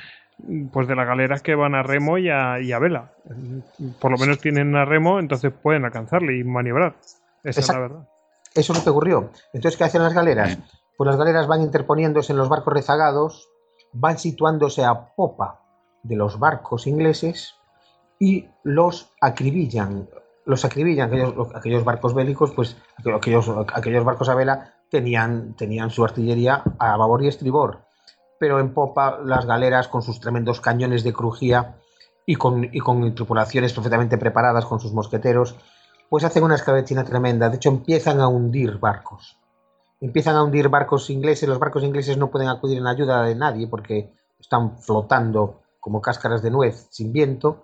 [0.71, 3.11] pues de las galeras que van a remo y a, vela.
[3.99, 6.95] Por lo menos tienen a remo, entonces pueden alcanzarle y maniobrar.
[7.43, 8.09] Esa es la verdad.
[8.55, 9.31] Eso es lo que ocurrió.
[9.53, 10.57] Entonces, ¿qué hacen las galeras?
[10.97, 13.49] Pues las galeras van interponiéndose en los barcos rezagados,
[13.93, 15.61] van situándose a popa
[16.03, 17.55] de los barcos ingleses
[18.19, 20.09] y los acribillan.
[20.45, 21.11] Los acribillan,
[21.55, 22.77] aquellos, barcos bélicos, pues
[23.15, 23.47] aquellos,
[24.05, 27.85] barcos a vela tenían, tenían su artillería a babor y estribor
[28.43, 31.77] pero en popa las galeras con sus tremendos cañones de crujía
[32.25, 35.55] y con, y con tripulaciones perfectamente preparadas con sus mosqueteros,
[36.09, 37.47] pues hacen una escabechina tremenda.
[37.47, 39.39] De hecho, empiezan a hundir barcos.
[40.03, 41.47] Empiezan a hundir barcos ingleses.
[41.47, 46.41] Los barcos ingleses no pueden acudir en ayuda de nadie porque están flotando como cáscaras
[46.41, 47.63] de nuez sin viento.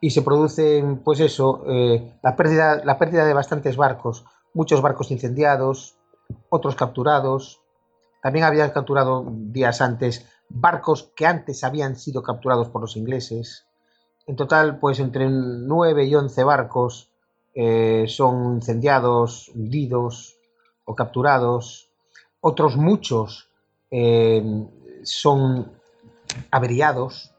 [0.00, 4.24] Y se produce, pues eso, eh, la, pérdida, la pérdida de bastantes barcos.
[4.52, 5.94] Muchos barcos incendiados,
[6.48, 7.60] otros capturados,
[8.20, 13.64] también habían capturado días antes barcos que antes habían sido capturados por los ingleses.
[14.26, 17.12] En total, pues entre 9 y 11 barcos
[17.54, 20.35] eh, son incendiados, hundidos
[20.86, 21.90] o capturados.
[22.40, 23.50] Otros muchos
[23.90, 24.42] eh,
[25.02, 25.72] son
[26.50, 27.32] averiados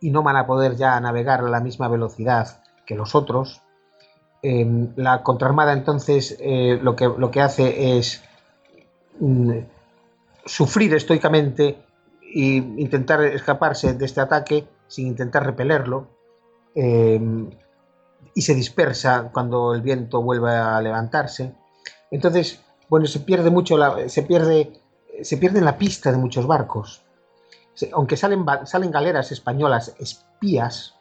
[0.00, 3.60] y no van a poder ya navegar a la misma velocidad que los otros.
[4.42, 6.36] Eh, la contraarmada entonces
[6.80, 8.24] lo, que, lo que hace es
[9.20, 9.58] mm,
[10.44, 11.84] sufrir estoicamente
[12.22, 16.08] e intentar escaparse de este ataque sin intentar repelerlo.
[16.74, 21.54] Y se dispersa cuando el viento vuelve a levantarse.
[22.10, 22.62] Entonces,
[22.92, 24.70] bueno, se pierde mucho, la, se pierde,
[25.22, 27.00] se pierde la pista de muchos barcos.
[27.94, 30.94] aunque salen, salen galeras españolas espías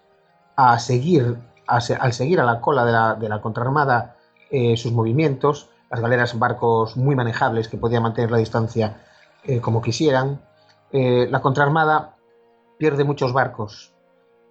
[0.56, 1.38] a seguir,
[1.68, 4.16] al seguir a la cola de la, de la contraarmada
[4.52, 9.02] eh, sus movimientos, las galeras barcos muy manejables que podían mantener la distancia
[9.44, 10.40] eh, como quisieran,
[10.94, 12.16] eh, la contraarmada
[12.78, 13.94] pierde muchos barcos,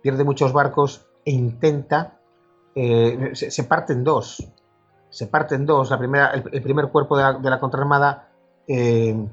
[0.02, 2.18] pierde muchos barcos e intenta,
[2.74, 4.46] eh, se, parte en dos,
[5.10, 8.28] se parte en dos, la primera, el, primer cuerpo de la, de la contraarmada,
[8.66, 9.28] el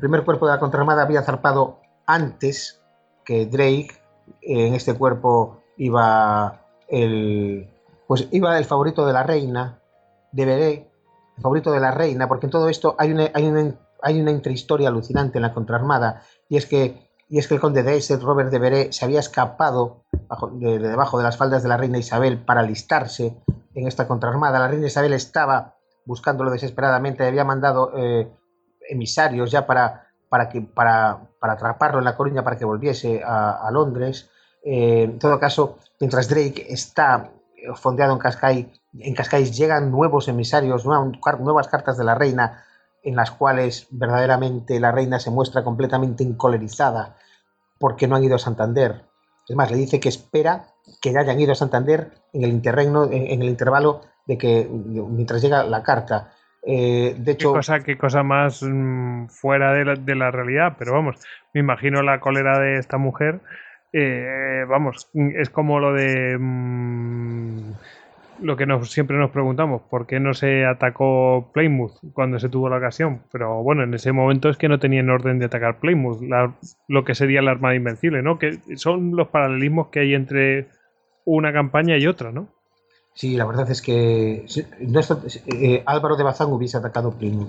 [0.00, 2.82] primer cuerpo de la contraarmada había zarpado antes
[3.24, 3.92] que Drake,
[4.42, 7.70] en este cuerpo iba el,
[8.06, 9.80] pues iba el favorito de la reina,
[10.32, 10.90] de Beret,
[11.36, 13.74] el favorito de la reina, porque en todo esto hay una, hay una
[14.04, 17.82] hay una intrahistoria alucinante en la contraarmada y es que, y es que el conde
[17.82, 20.03] de Essex, Robert de Beret, se había escapado
[20.52, 23.36] de, debajo de las faldas de la reina Isabel para alistarse
[23.74, 24.58] en esta contraarmada.
[24.58, 25.74] La reina Isabel estaba
[26.04, 28.30] buscándolo desesperadamente, había mandado eh,
[28.88, 33.68] emisarios ya para, para, que, para, para, atraparlo en La Coruña para que volviese a,
[33.72, 34.30] Londres.
[34.62, 37.30] Eh, en todo caso, mientras Drake está
[37.74, 38.66] fondeado en Cascais,
[38.98, 42.64] en Cascais llegan nuevos emisarios, nuevas cartas de la reina
[43.02, 47.16] en las cuales verdaderamente la reina se muestra completamente encolerizada
[47.78, 49.04] porque no han ido a Santander.
[49.48, 50.64] Es más, le dice que espera
[51.00, 55.42] que ya hayan ido a Santander en el interregno, en, el intervalo de que mientras
[55.42, 56.32] llega la carta.
[56.66, 60.76] Eh, de hecho, ¿Qué cosa, qué cosa más mm, fuera de la, de la, realidad,
[60.78, 61.16] pero vamos,
[61.52, 63.40] me imagino la cólera de esta mujer.
[63.92, 66.38] Eh, vamos, es como lo de.
[66.38, 67.72] Mm,
[68.40, 72.68] lo que nos, siempre nos preguntamos, ¿por qué no se atacó Plymouth cuando se tuvo
[72.68, 73.22] la ocasión?
[73.32, 76.20] Pero bueno, en ese momento es que no tenían orden de atacar Plymouth,
[76.88, 78.38] lo que sería la Armada Invencible, ¿no?
[78.38, 80.68] Que son los paralelismos que hay entre
[81.24, 82.48] una campaña y otra, ¿no?
[83.14, 84.44] Sí, la verdad es que
[85.46, 87.48] eh, Álvaro de Bazán hubiese atacado Plymouth,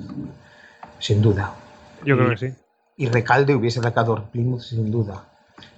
[1.00, 1.56] sin duda.
[2.06, 2.54] Yo creo que sí.
[2.98, 5.26] Y Recalde hubiese atacado Plymouth, sin duda.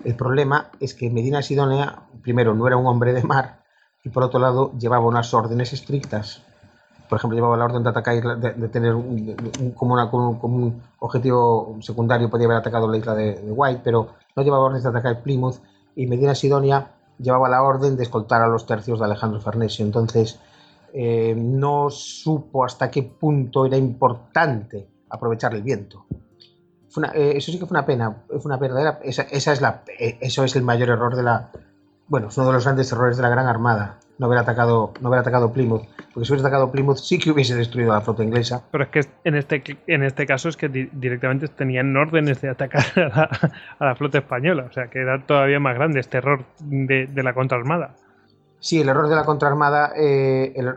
[0.03, 3.66] El problema es que Medina Sidonia, primero, no era un hombre de mar
[4.07, 6.41] y por otro lado llevaba unas órdenes estrictas.
[7.09, 9.35] Por ejemplo, llevaba la orden de atacar, de, tener un,
[9.75, 14.83] como, un, objetivo secundario, podía haber atacado la isla de, White, pero no llevaba órdenes
[14.83, 15.57] de atacar Plymouth
[15.95, 19.85] y Medina Sidonia llevaba la orden de escoltar a los tercios de Alejandro Farnesio.
[19.85, 20.39] Entonces,
[20.93, 26.05] eh, no supo hasta qué punto era importante aprovechar el viento.
[27.13, 28.99] Eh, eso sí que fue una pena, fue una verdadera.
[29.03, 31.51] Esa, es la, eh, eso es el mayor error de la.
[32.09, 33.99] Bueno, es uno de los grandes errores de la Gran Armada.
[34.17, 35.83] No haber atacado, no haber atacado Plymouth.
[36.13, 38.63] Porque si hubiese atacado Plymouth, sí que hubiese destruido la flota inglesa.
[38.71, 42.83] Pero es que en este, en este caso es que directamente tenían órdenes de atacar
[43.79, 44.67] a la, flota española.
[44.69, 47.95] O sea, que era todavía más grande este error de, la contraarmada.
[48.59, 49.91] Sí, el error de la contraarmada.
[49.95, 50.67] Eh, el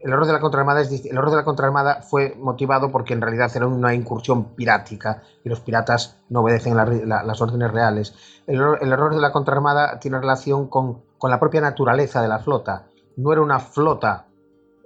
[0.00, 3.50] error de la contraarmada es el error de la contraarmada fue motivado porque en realidad
[3.54, 8.14] era una incursión pirática y los piratas no obedecen las órdenes reales.
[8.46, 12.86] El error, de la contraarmada tiene relación con, la propia naturaleza de la flota.
[13.16, 14.26] No era una flota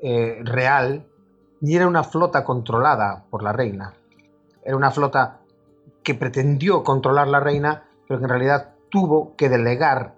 [0.02, 1.06] eh, real
[1.60, 3.92] ni era una flota controlada por la reina.
[4.64, 5.40] Era una flota
[6.02, 10.14] que pretendió controlar la reina, pero que en realidad tuvo que delegar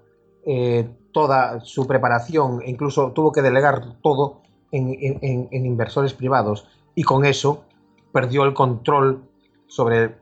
[0.47, 4.44] eh, toda su preparación e incluso tuvo que delegar todo
[4.75, 7.65] en, inversores privados y con eso
[8.13, 9.25] perdió el control
[9.67, 10.17] sobre,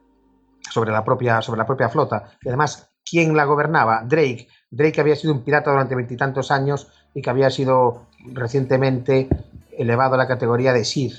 [0.70, 2.32] sobre, la propia, sobre la propia flota.
[2.42, 4.02] Y además, ¿quién la gobernaba?
[4.04, 4.48] Drake.
[4.70, 9.28] Drake había sido un pirata durante veintitantos años y que había sido recientemente
[9.76, 11.12] elevado a la categoría de Sir,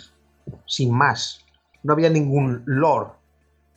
[0.65, 1.45] sin más.
[1.84, 3.10] No había ningún lord,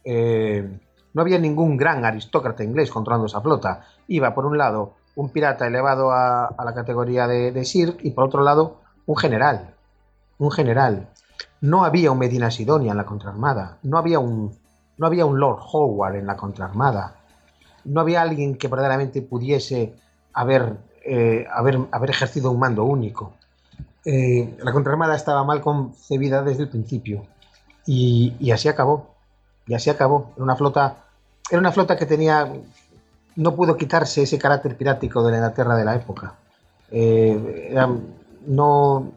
[0.04, 0.78] eh,
[1.12, 3.84] no había ningún gran aristócrata inglés controlando esa flota.
[4.08, 8.42] Iba, por un lado, un pirata elevado a, la categoría de, de y, por otro
[8.42, 9.74] lado, un general,
[10.38, 11.08] un general.
[11.60, 14.56] No había un Medina Sidonia en la contraarmada, no había un,
[14.98, 17.16] no había un Lord Howard en la contraarmada,
[17.84, 19.94] no había alguien que verdaderamente pudiese
[20.32, 23.34] haber, eh, haber, haber ejercido un mando único.
[24.04, 27.26] Eh, la contraarmada estaba mal concebida desde el principio
[27.86, 29.14] y, así acabó.
[29.66, 30.32] Y así acabó.
[30.36, 30.96] Era una flota,
[31.50, 32.52] era una flota que tenía,
[33.36, 36.34] no pudo quitarse ese carácter pirático de la Inglaterra de la época.
[36.90, 37.74] Eh,
[38.46, 39.12] no,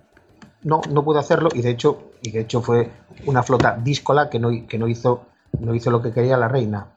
[0.63, 2.91] no, no pudo hacerlo y de hecho, y de hecho fue
[3.25, 5.21] una flota díscola que no, que no, hizo,
[5.59, 6.87] no hizo lo que quería la reina.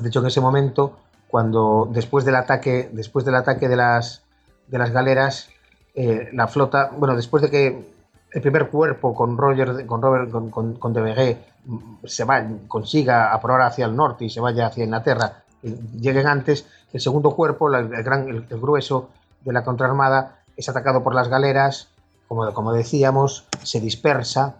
[0.00, 4.22] De hecho, en ese momento, cuando después del ataque, después del ataque de las,
[4.66, 5.50] de las galeras,
[5.94, 7.94] eh, la flota, bueno, después de que
[8.32, 10.94] el primer cuerpo con Roger, con Robert, con, con, con
[12.04, 17.00] se va, consiga aprobar hacia el norte y se vaya hacia Inglaterra, lleguen antes, el
[17.00, 19.10] segundo cuerpo, el, gran, el grueso
[19.42, 21.88] de la contraarmada, es atacado por las galeras,
[22.28, 24.56] como, como decíamos, se dispersa.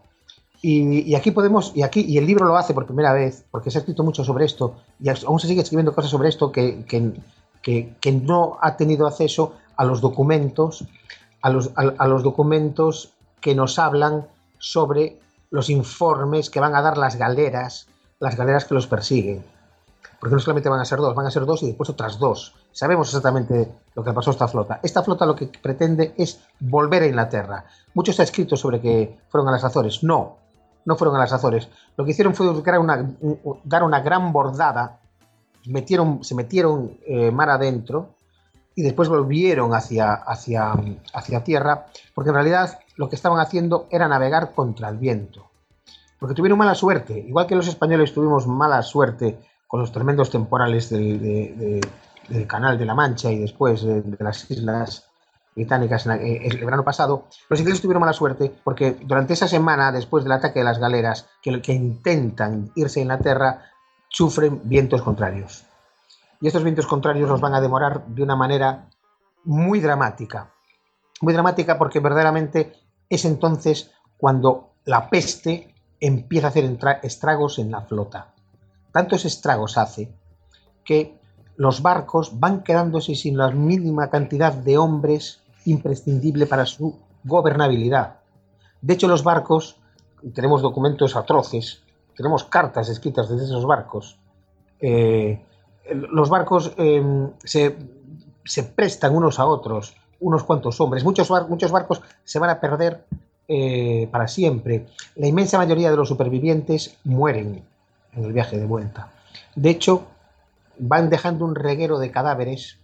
[0.63, 3.79] Y, aquí podemos, y aquí, y el libro lo hace por primera vez, porque se
[3.79, 8.13] ha escrito mucho sobre esto, y aún se sigue escribiendo cosas sobre esto que, que,
[8.13, 10.85] no ha tenido acceso a los documentos,
[11.43, 13.13] a los, a los documentos
[13.43, 14.27] que nos hablan
[14.59, 15.19] sobre
[15.51, 17.89] los informes que van a dar las galeras,
[18.19, 19.45] las galeras que los persiguen
[20.21, 22.55] porque no solamente van a ser dos, van a ser dos y después otras dos.
[22.73, 24.81] Sabemos exactamente lo que pasó a esta flota.
[24.83, 27.65] Esta flota lo que pretende es volver a Inglaterra.
[27.95, 30.03] Mucho está escrito sobre que fueron a las Azores.
[30.03, 30.39] No,
[30.85, 31.69] no fueron a las Azores.
[31.97, 33.11] Lo que hicieron fue dar una,
[33.65, 35.01] dar una gran bordada,
[35.67, 38.15] metieron, se metieron eh, mar adentro
[38.75, 40.75] y después volvieron hacia, hacia,
[41.13, 45.47] hacia tierra, porque en realidad lo que estaban haciendo era navegar contra el viento.
[46.19, 49.39] Porque tuvieron mala suerte, igual que los españoles tuvimos mala suerte
[49.75, 51.81] con los tremendos temporales del,
[52.47, 55.11] Canal de la Mancha y después de, las Islas
[55.57, 60.23] Británicas eh, el, verano pasado, los ingleses tuvieron mala suerte porque durante esa semana, después
[60.23, 63.63] del ataque de las galeras, que, que intentan irse a Inglaterra,
[64.09, 65.65] sufren vientos contrarios.
[66.41, 68.89] Y estos vientos contrarios los van a demorar de una manera
[69.43, 70.53] muy dramática.
[71.21, 72.75] Muy dramática porque verdaderamente
[73.09, 78.34] es entonces cuando la peste empieza a hacer estragos en la flota
[78.95, 80.09] tantos estragos hace
[80.85, 81.19] que
[81.57, 88.21] los barcos van quedándose sin la mínima cantidad de hombres imprescindible para su gobernabilidad.
[88.81, 89.81] De hecho, los barcos,
[90.33, 91.83] tenemos documentos atroces,
[92.17, 94.17] tenemos cartas escritas desde esos barcos.
[94.81, 95.45] Eh,
[95.91, 97.75] los barcos em, se,
[98.77, 101.03] prestan unos a otros, unos cuantos hombres.
[101.03, 103.05] Muchos, barcos se van a perder
[103.49, 104.87] eh, para siempre.
[105.17, 107.74] La inmensa mayoría de los supervivientes mueren
[108.17, 109.11] en el viaje de vuelta.
[109.55, 110.07] De hecho,
[110.79, 112.79] van dejando un reguero de cadáveres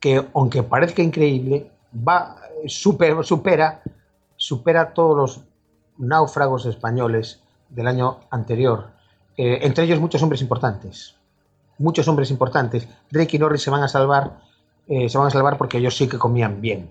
[0.00, 2.36] que, aunque parezca increíble, va,
[2.66, 3.82] super, supera,
[4.36, 5.40] supera todos los
[5.98, 8.88] náufragos españoles del año anterior.
[9.36, 11.14] Eh, entre ellos muchos hombres importantes.
[11.78, 12.88] Muchos hombres importantes.
[13.10, 14.38] Drake y Norris se van a salvar,
[14.86, 16.90] eh, se van a salvar porque ellos sí que comían bien.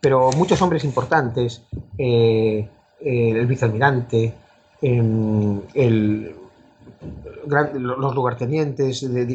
[0.00, 1.62] Pero muchos hombres importantes,
[1.98, 2.68] eh,
[3.00, 4.34] el vicealmirante,
[4.80, 5.60] em,
[7.02, 9.26] el, los lugartenientes de,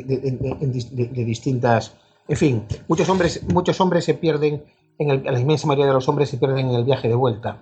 [1.26, 1.96] distintas.
[2.28, 4.64] En fin, muchos hombres, muchos hombres se pierden,
[4.98, 7.58] en la inmensa mayoría de los hombres se pierden en el viaje de vuelta.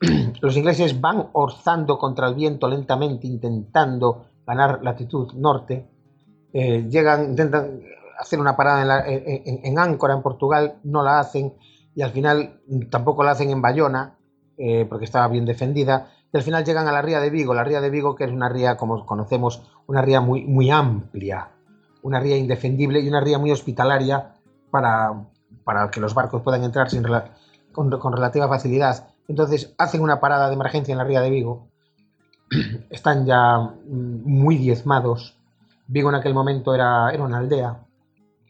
[0.40, 5.86] Los ingleses van orzando contra el viento lentamente, intentando ganar latitud norte.
[6.52, 7.80] Eh, llegan, intentan
[8.18, 11.54] hacer una parada en, en, Áncora, en Portugal, no la hacen
[11.94, 14.16] y al final tampoco la hacen en Bayona,
[14.56, 17.64] eh, porque estaba bien defendida y al final llegan a la ría de Vigo, la
[17.64, 21.48] ría de Vigo que es una ría, como conocemos, una ría muy, muy amplia,
[22.02, 24.34] una ría indefendible y una ría muy hospitalaria
[24.70, 25.24] para,
[25.64, 27.04] para que los barcos puedan entrar sin,
[27.72, 29.08] con, con, relativa facilidad.
[29.26, 31.68] Entonces hacen una parada de emergencia en la ría de Vigo,
[32.90, 35.34] están ya mm, muy diezmados.
[35.86, 37.84] Vigo en aquel momento era, era una aldea.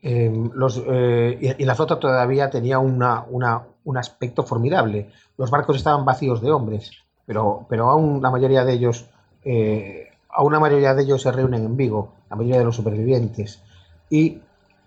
[0.03, 0.51] Em,
[0.89, 5.13] eh, y, la flota todavía tenía una, una, un aspecto formidable.
[5.37, 9.05] Los barcos estaban vacíos de hombres pero, pero aún la mayoría de ellos,
[9.45, 13.61] eh, aún mayoría de ellos se reúnen en Vigo, la mayoría de los supervivientes.
[14.09, 14.39] Y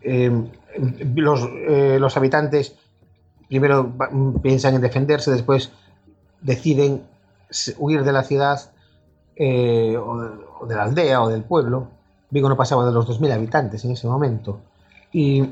[0.02, 0.50] em,
[1.16, 2.76] los, eh, los, habitantes
[3.48, 3.94] primero
[4.42, 5.72] piensan en defenderse, después
[6.42, 7.04] deciden
[7.78, 8.72] huir de la ciudad
[9.36, 11.90] eh, o, de, la aldea o del pueblo.
[12.32, 14.62] Vigo no pasaba de los 2.000 habitantes en ese momento.
[15.12, 15.48] Y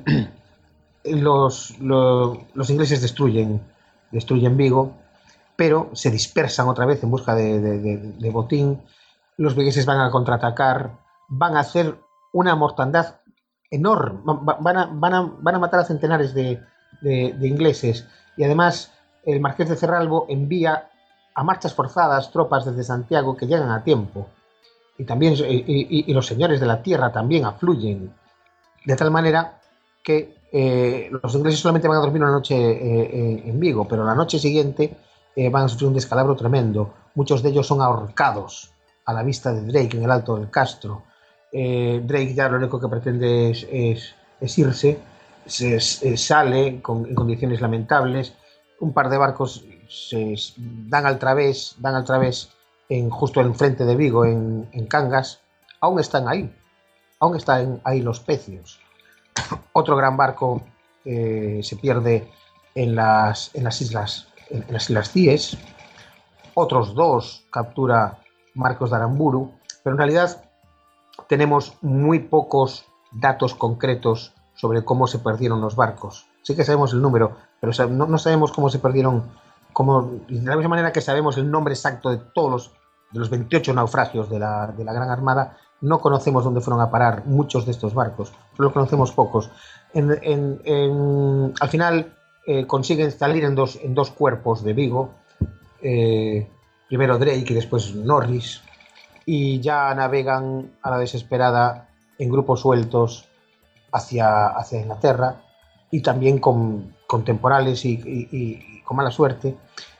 [1.03, 3.61] los, los, los ingleses destruyen,
[4.11, 4.95] destruyen Vigo
[5.59, 8.81] pero se dispersan otra vez en busca de, botín.
[9.35, 10.91] Los vigueses van a contraatacar,
[11.27, 11.99] van a hacer
[12.31, 13.17] una mortandad
[13.69, 16.63] enorme, van a, matar a centenares de,
[17.41, 18.07] ingleses
[18.37, 18.93] y además
[19.25, 20.91] el marqués de Cerralbo envía
[21.35, 24.29] a marchas forzadas tropas desde Santiago que llegan a tiempo
[24.97, 25.35] y también
[26.07, 28.13] los señores de la tierra también afluyen
[28.85, 29.59] de tal manera
[30.01, 34.15] que eh, los ingleses solamente van a dormir una noche eh, en Vigo, pero la
[34.15, 34.95] noche siguiente
[35.35, 36.93] eh, van a sufrir un descalabro tremendo.
[37.15, 38.73] Muchos de ellos son ahorcados
[39.05, 41.03] a la vista de Drake en el alto del Castro.
[41.51, 44.99] Eh, Drake ya lo único que pretende es, irse,
[45.45, 48.33] se, eh, sale en condiciones lamentables.
[48.79, 52.49] Un par de barcos se dan al través, dan al través
[52.87, 55.41] en, justo enfrente de Vigo, en, Cangas.
[55.81, 56.53] Aún están ahí,
[57.19, 58.79] aún están ahí los pecios.
[59.73, 60.61] Otro gran barco
[61.03, 62.29] se pierde
[62.75, 65.57] en las islas en las Islas Cíes,
[66.53, 68.19] otros dos captura
[68.53, 69.51] Marcos de Aramburu,
[69.83, 70.43] pero en realidad
[71.27, 76.27] tenemos muy pocos datos concretos sobre cómo se perdieron los barcos.
[76.41, 79.31] Sí que sabemos el número, pero no, sabemos cómo se perdieron,
[79.73, 82.71] como, de la misma manera que sabemos el nombre exacto de todos los,
[83.11, 87.65] de los 28 naufragios de la, Gran Armada, no conocemos dónde fueron a parar muchos
[87.65, 89.49] de estos barcos, solo conocemos pocos.
[89.93, 92.18] al final,
[92.51, 95.11] eh, consiguen salir en dos, en dos cuerpos de Vigo,
[95.83, 96.47] eh,
[96.87, 98.63] primero Drake y después Norris,
[99.23, 103.29] y ya navegan a la desesperada en grupos sueltos
[103.91, 105.43] hacia, hacia Inglaterra
[105.91, 109.55] y también con, temporales y, con mala suerte.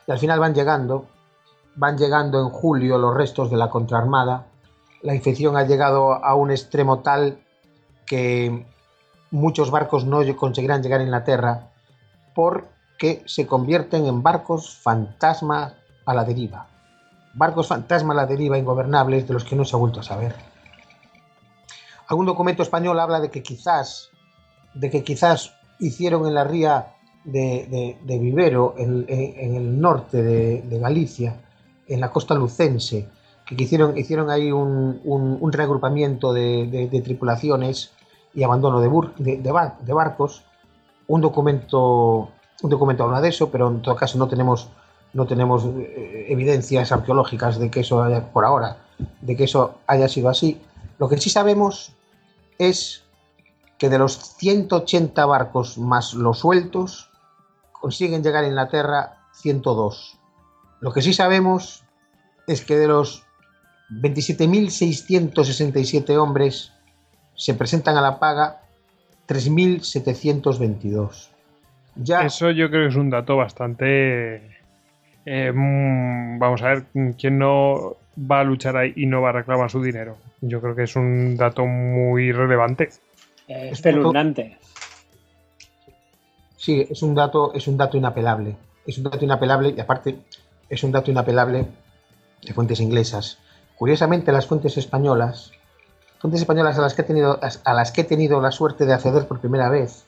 [0.08, 1.06] Y al final van llegando,
[1.76, 4.48] van llegando en julio los restos de la contraarmada.
[5.02, 7.38] La infección ha llegado a un extremo tal
[8.06, 8.66] que
[9.30, 11.69] muchos barcos no conseguirán llegar a Inglaterra
[12.40, 15.74] porque se convierten en barcos fantasma
[16.06, 16.68] a la deriva.
[17.34, 20.34] Barcos fantasma a la deriva ingobernables de los que no se ha vuelto a saber.
[22.08, 24.08] Algún documento español habla de que quizás,
[24.72, 26.94] de que quizás hicieron en la ría
[27.24, 31.42] de, Vivero, en, el norte de, Galicia,
[31.88, 33.06] en la costa lucense,
[33.44, 37.92] que hicieron, hicieron ahí un, reagrupamiento de, tripulaciones
[38.32, 40.46] y abandono de, de barcos
[41.10, 42.30] un documento,
[42.62, 44.68] un documento habla de eso, pero en todo caso no tenemos,
[45.12, 48.76] no tenemos eh, evidencias arqueológicas de que eso haya, por ahora,
[49.20, 50.62] de que eso haya sido así.
[50.98, 51.96] Lo que sí sabemos
[52.58, 53.02] es
[53.76, 57.10] que de los 180 barcos más los sueltos,
[57.72, 60.16] consiguen llegar a Inglaterra 102.
[60.78, 61.82] Lo que sí sabemos
[62.46, 63.24] es que de los
[63.90, 66.70] 27.667 hombres
[67.34, 68.60] se presentan a la paga
[69.30, 71.28] 3.722.
[71.94, 72.22] Ya...
[72.22, 74.58] Eso yo creo que es un dato bastante...
[75.24, 76.86] Eh, mm, vamos a ver,
[77.16, 80.16] ¿quién no va a luchar ahí y no va a reclamar su dinero?
[80.40, 82.90] Yo creo que es un dato muy relevante.
[83.46, 84.58] Es espeluznante.
[86.56, 88.56] Sí, es un dato, es un dato inapelable.
[88.84, 90.18] Es un dato inapelable y aparte
[90.68, 91.66] es un dato inapelable
[92.42, 93.38] de fuentes inglesas.
[93.76, 95.52] Curiosamente, las fuentes españolas,
[96.20, 98.92] fuentes españolas a las que he tenido, a las que he tenido la suerte de
[98.92, 100.04] acceder por primera vez,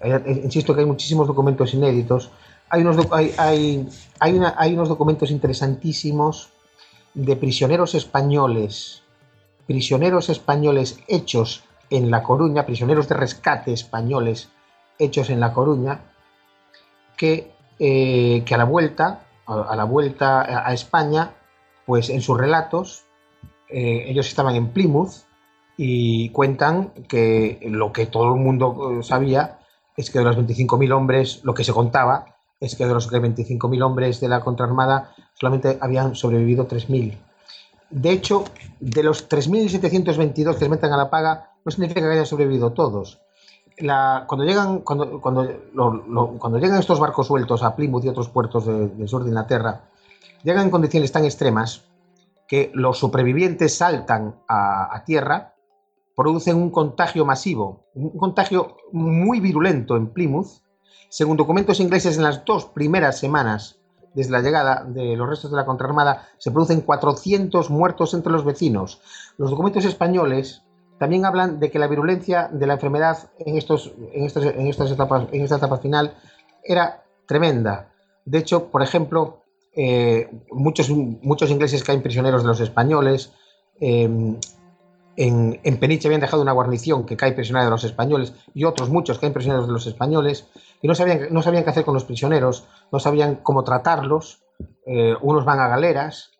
[0.00, 2.30] eh, insisto que hay muchísimos documentos inéditos,
[2.70, 3.86] hay unos, hay, hay,
[4.18, 6.48] hay unos documentos interesantísimos
[7.12, 9.02] de prisioneros españoles,
[9.66, 14.48] prisioneros españoles hechos en La Coruña, prisioneros de rescate españoles
[14.98, 16.00] hechos en La Coruña,
[17.18, 21.34] que, eh, que a la vuelta, a, la vuelta a España,
[21.84, 23.04] pues en sus relatos,
[23.68, 25.26] eh, ellos estaban en Plymouth
[25.76, 29.58] y cuentan que lo que todo el mundo eh, sabía
[29.96, 33.82] es que de los 25.000 hombres, lo que se contaba es que de los 25.000
[33.82, 37.18] hombres de la contraarmada solamente habían sobrevivido 3.000.
[37.90, 38.44] De hecho,
[38.80, 43.20] de los 3.722 que se meten a la paga, no significa que hayan sobrevivido todos.
[43.78, 49.24] cuando, llegan, cuando, cuando, llegan estos barcos sueltos a Plymouth y otros puertos del sur
[49.24, 49.82] de Inglaterra,
[50.42, 51.82] llegan en condiciones tan extremas
[52.48, 55.51] que los supervivientes saltan a, tierra,
[56.16, 60.62] producen un contagio masivo, un contagio muy virulento en Plymouth.
[61.08, 63.78] Según documentos ingleses, en las dos primeras semanas
[64.14, 68.44] desde la llegada de los restos de la contraarmada, se producen 400 muertos entre los
[68.44, 69.00] vecinos.
[69.38, 70.62] Los documentos españoles
[70.98, 75.28] también hablan de que la virulencia de la enfermedad en, estos, en, en, estas etapas,
[75.32, 76.14] en esta etapa final
[76.62, 77.90] era tremenda.
[78.24, 79.42] De hecho, por ejemplo,
[79.74, 83.32] eh, muchos, muchos ingleses caen prisioneros de los españoles.
[83.80, 84.36] Em,
[85.16, 88.90] en, en, Peniche habían dejado una guarnición que cae prisionera de los españoles y otros
[88.90, 90.48] muchos caen prisioneros de los españoles
[90.80, 94.42] y no sabían, no sabían qué hacer con los prisioneros, no sabían cómo tratarlos.
[94.86, 96.30] Eh, unos van a galeras,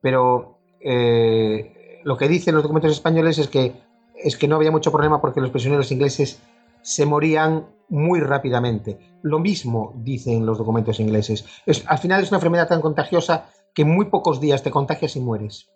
[0.00, 3.74] pero eh, lo que dicen los documentos españoles es que,
[4.16, 6.40] es que no había mucho problema porque los prisioneros ingleses
[6.82, 8.98] se morían muy rápidamente.
[9.22, 11.44] Lo mismo dicen los documentos ingleses.
[11.86, 15.20] al final es una enfermedad tan contagiosa que en muy pocos días te contagias y
[15.20, 15.68] mueres.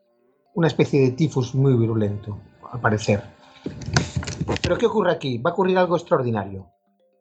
[0.58, 2.36] Una especie de tifus muy virulento,
[2.72, 3.22] al parecer.
[4.60, 5.38] Pero ¿qué ocurre aquí?
[5.38, 6.66] Va a ocurrir algo extraordinario,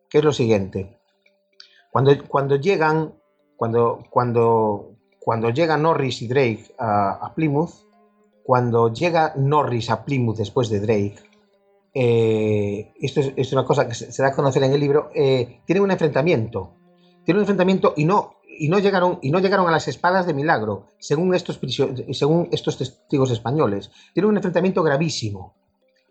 [0.09, 0.97] que es lo siguiente.
[1.91, 3.13] Cuando, cuando llegan,
[3.55, 7.85] cuando, cuando, cuando llegan Norris y Drake a Plymouth,
[8.41, 11.19] cuando llega Norris a Plymouth después de Drake,
[11.93, 15.83] eh, esto es, una cosa que se, da a conocer en el libro, eh, tienen
[15.83, 16.73] un enfrentamiento.
[17.23, 20.33] Tienen un enfrentamiento y no, y no, llegaron, y no llegaron a las espadas de
[20.33, 21.59] milagro, según estos,
[22.11, 23.91] según estos testigos españoles.
[24.13, 25.55] Tienen un enfrentamiento gravísimo,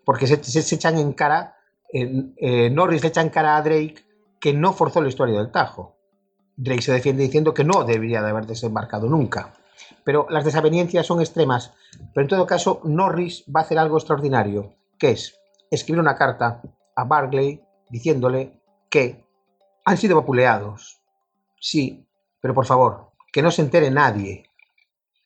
[0.05, 1.57] porque se, echan en cara,
[1.91, 4.05] eh, Norris le echa en cara a Drake
[4.39, 5.97] que no forzó la historia del Tajo.
[6.55, 9.53] Drake se defiende diciendo que no debería de haber desembarcado nunca.
[10.03, 11.73] Pero las desavenencias son extremas.
[12.13, 15.37] Pero en todo caso, Norris va a hacer algo extraordinario, que es
[15.69, 16.61] escribir una carta
[16.95, 18.59] a Barclay diciéndole
[18.89, 19.25] que
[19.85, 21.01] han sido vapuleados.
[21.59, 22.06] Sí,
[22.47, 24.45] pero por favor, que no se entere nadie.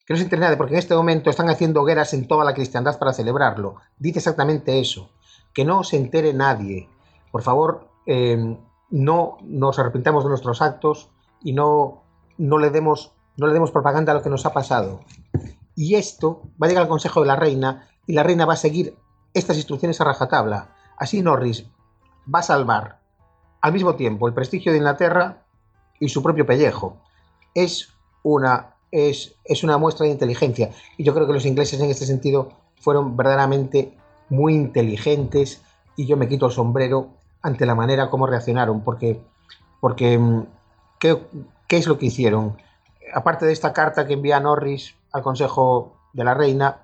[0.08, 2.56] Que no se entere nadie, porque en este momento están haciendo hogueras en toda la
[2.56, 3.76] cristiandad para celebrarlo.
[4.00, 5.12] Dice exactamente eso.
[5.54, 6.90] Que no se entere nadie.
[7.32, 8.58] Por favor, eh,
[8.90, 11.12] no nos arrepintamos de nuestros actos
[11.44, 12.02] y no,
[12.40, 15.02] no, le demos, no le demos propaganda a lo que nos ha pasado.
[15.76, 18.58] Y esto va a llegar al Consejo de la Reina y la Reina va a
[18.58, 18.98] seguir
[19.36, 20.74] estas instrucciones a rajatabla.
[20.98, 21.68] Así Norris
[22.34, 23.00] va a salvar
[23.62, 25.46] al mismo tiempo el prestigio de Inglaterra
[26.00, 26.98] y su propio pellejo.
[27.54, 27.90] Es
[28.24, 32.06] una, es, es una muestra de inteligencia y yo creo que los ingleses en este
[32.06, 32.50] sentido
[32.80, 33.98] fueron verdaderamente
[34.30, 35.62] muy inteligentes
[35.96, 37.10] y yo me quito el sombrero
[37.42, 39.20] ante la manera como reaccionaron porque,
[39.80, 40.46] porque mm,
[41.00, 41.18] ¿qué,
[41.68, 42.58] ¿qué es lo que hicieron?
[43.14, 46.82] Aparte de esta carta que envía Norris al Consejo de la Reina,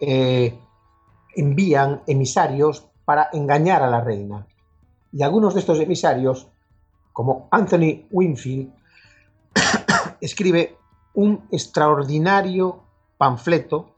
[0.00, 0.58] eh,
[1.34, 4.46] envían emisarios para engañar a la reina.
[5.12, 6.48] Y algunos de estos emisarios,
[7.12, 8.72] como Anthony Winfield,
[10.20, 10.76] escribe
[11.14, 12.82] un extraordinario
[13.16, 13.94] panfleto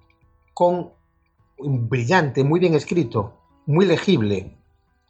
[0.55, 0.91] con
[1.59, 3.35] brillante, muy bien escrito,
[3.67, 4.57] muy legible,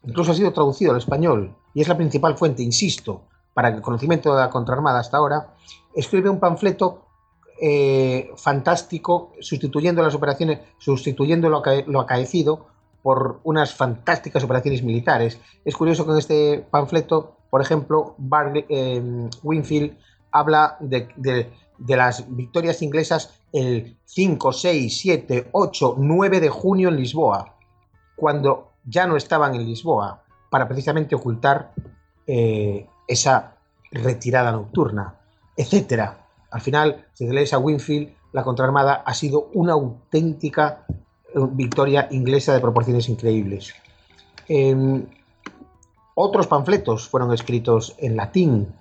[0.04, 3.22] incluso ha sido traducido al español y es la principal fuente, insisto,
[3.54, 5.54] para el conocimiento de la contraarmada hasta ahora,
[5.94, 7.06] escribe un panfleto
[7.60, 12.66] eh, fantástico, sustituyendo las operaciones, sustituyendo lo, lo, acaecido
[13.02, 15.38] por unas fantásticas operaciones militares.
[15.64, 18.16] Es curioso que en este panfleto, por ejemplo,
[18.68, 19.98] eh, Winfield
[20.32, 26.96] habla de, de, las victorias inglesas el 5, 6, 7, 8, 9 de junio en
[26.96, 27.56] Lisboa,
[28.16, 31.72] cuando ya no estaban en Lisboa, para precisamente ocultar
[32.26, 33.56] eh, esa
[33.90, 35.16] retirada nocturna,
[35.56, 36.26] etcétera.
[36.50, 40.98] Al final, si lees a Winfield, la contraarmada ha sido una auténtica eh,
[41.52, 43.74] victoria inglesa de proporciones increíbles.
[44.48, 45.06] Em,
[46.14, 48.74] Otros panfletos fueron escritos en latín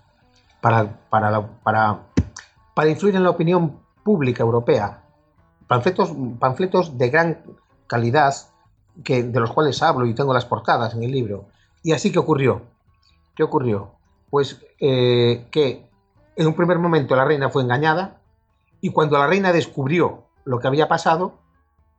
[0.62, 2.00] para, para, para,
[2.74, 5.04] para influir en la opinión pública europea.
[5.68, 7.44] Panfletos, panfletos de gran
[7.88, 8.34] calidad
[9.04, 11.48] que, de los cuales hablo y tengo las portadas en el libro.
[11.84, 12.64] Y así que ocurrió.
[13.36, 13.92] ¿Qué ocurrió?
[14.30, 15.90] Pues eh, que
[16.36, 18.22] en un primer momento la reina fue engañada
[18.82, 21.40] y cuando la reina descubrió lo que había pasado,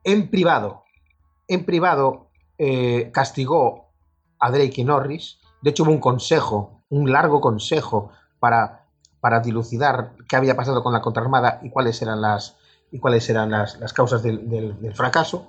[0.04, 0.84] en privado,
[1.48, 2.28] en privado
[2.58, 3.90] eh, castigó
[4.38, 5.38] a Drake y Norris.
[5.62, 8.10] De hecho, hubo un consejo, un largo consejo
[8.40, 12.56] para, dilucidar qué había pasado con la contraarmada y cuáles eran las,
[12.90, 15.46] y cuáles eran las, causas del, fracaso.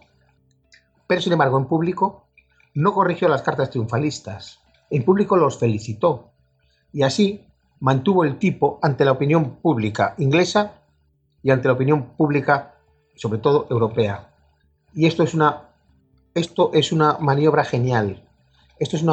[1.08, 2.28] Pero, sin embargo, en público
[2.76, 4.60] no corrigió las cartas triunfalistas.
[4.90, 6.32] En público los felicitó.
[6.94, 7.48] Y así
[7.80, 10.74] mantuvo el tipo ante la opinión pública inglesa
[11.42, 12.76] y ante la opinión pública,
[13.16, 14.30] sobre todo europea.
[14.94, 15.70] Y esto es una,
[16.36, 18.22] esto es una maniobra genial.
[18.80, 19.04] Esto es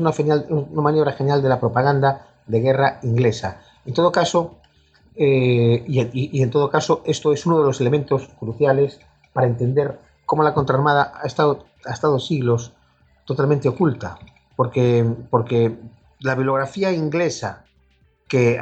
[0.00, 0.12] una
[0.82, 3.60] maniobra genial de la propaganda de guerra inglesa.
[3.86, 4.56] En todo caso,
[5.16, 9.00] eh, y, en todo caso, esto es uno de los elementos cruciales
[9.32, 12.72] para entender cómo la contraarmada ha estado, ha estado siglos
[13.24, 14.18] totalmente oculta,
[14.56, 15.76] porque, porque
[16.20, 17.64] la bibliografía inglesa
[18.28, 18.58] que,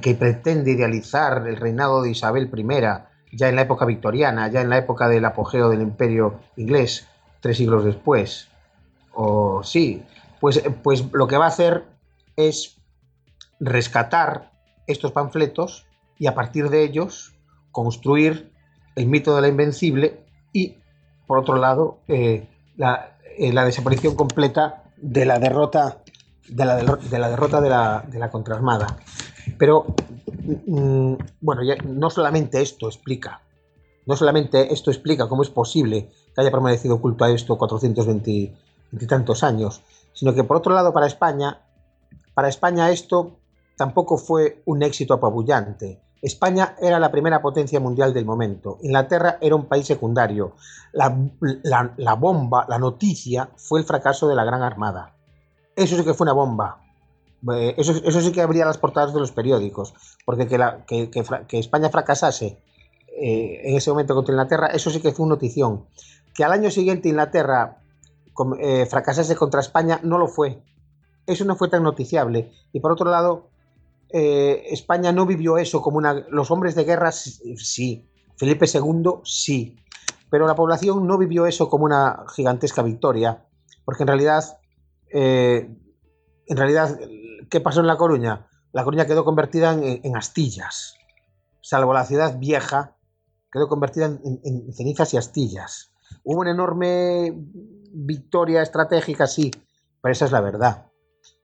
[0.00, 4.70] que, pretende idealizar el reinado de Isabel I ya en la época victoriana, ya en
[4.70, 7.08] la época del apogeo del imperio inglés,
[7.40, 8.48] tres siglos después,
[9.12, 10.02] o sí,
[10.40, 11.84] pues, pues lo que va a hacer
[12.36, 12.79] es
[13.60, 14.50] rescatar
[14.86, 15.86] estos panfletos
[16.18, 17.34] y a partir de ellos
[17.70, 18.52] construir
[18.96, 20.78] el mito de la invencible y,
[21.26, 22.48] por otro lado, eh,
[23.38, 26.02] eh, la, desaparición completa de la derrota
[26.48, 28.98] de la, de la derrota de la, de la contraarmada.
[29.56, 29.86] Pero,
[30.66, 33.42] mm, bueno, no solamente esto explica,
[34.06, 39.06] no solamente esto explica cómo es posible que haya permanecido oculto a esto 420 y
[39.06, 39.82] tantos años,
[40.12, 41.60] sino que por otro lado para España,
[42.34, 43.39] para España esto
[43.80, 46.02] tampoco fue un éxito apabullante.
[46.20, 48.76] España era la primera potencia mundial del momento.
[48.82, 50.52] Inglaterra era un país secundario.
[50.92, 51.08] La,
[52.14, 55.16] bomba, la noticia, fue el fracaso de la Gran Armada.
[55.74, 56.82] Eso sí que fue una bomba.
[57.54, 59.94] Eh, eso, sí que abría las portadas de los periódicos.
[60.26, 62.62] Porque que, España fracasase
[63.18, 65.86] eh, en ese momento contra Inglaterra, eso sí que fue una notición.
[66.34, 67.78] Que al año siguiente Inglaterra
[68.58, 70.62] eh, fracasase contra España, no lo fue.
[71.26, 72.52] Eso no fue tan noticiable.
[72.74, 73.49] Y por otro lado,
[74.12, 76.14] eh, España no vivió eso como una...
[76.30, 79.76] Los hombres de guerra sí, Felipe II sí,
[80.30, 83.46] pero la población no vivió eso como una gigantesca victoria,
[83.84, 84.58] porque en realidad,
[85.12, 85.76] eh,
[86.46, 86.98] en realidad,
[87.50, 88.46] ¿qué pasó en La Coruña?
[88.72, 90.94] La Coruña quedó convertida en, astillas,
[91.60, 92.96] salvo la ciudad vieja,
[93.52, 95.92] quedó convertida en, en cenizas y astillas.
[96.22, 97.34] Hubo una enorme
[97.92, 99.50] victoria estratégica, sí,
[100.00, 100.86] pero esa es la verdad.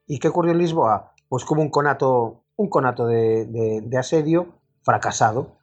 [0.07, 1.13] ¿Y qué ocurrió en Lisboa?
[1.29, 5.57] Pues como un conato un conato de, asedio fracasado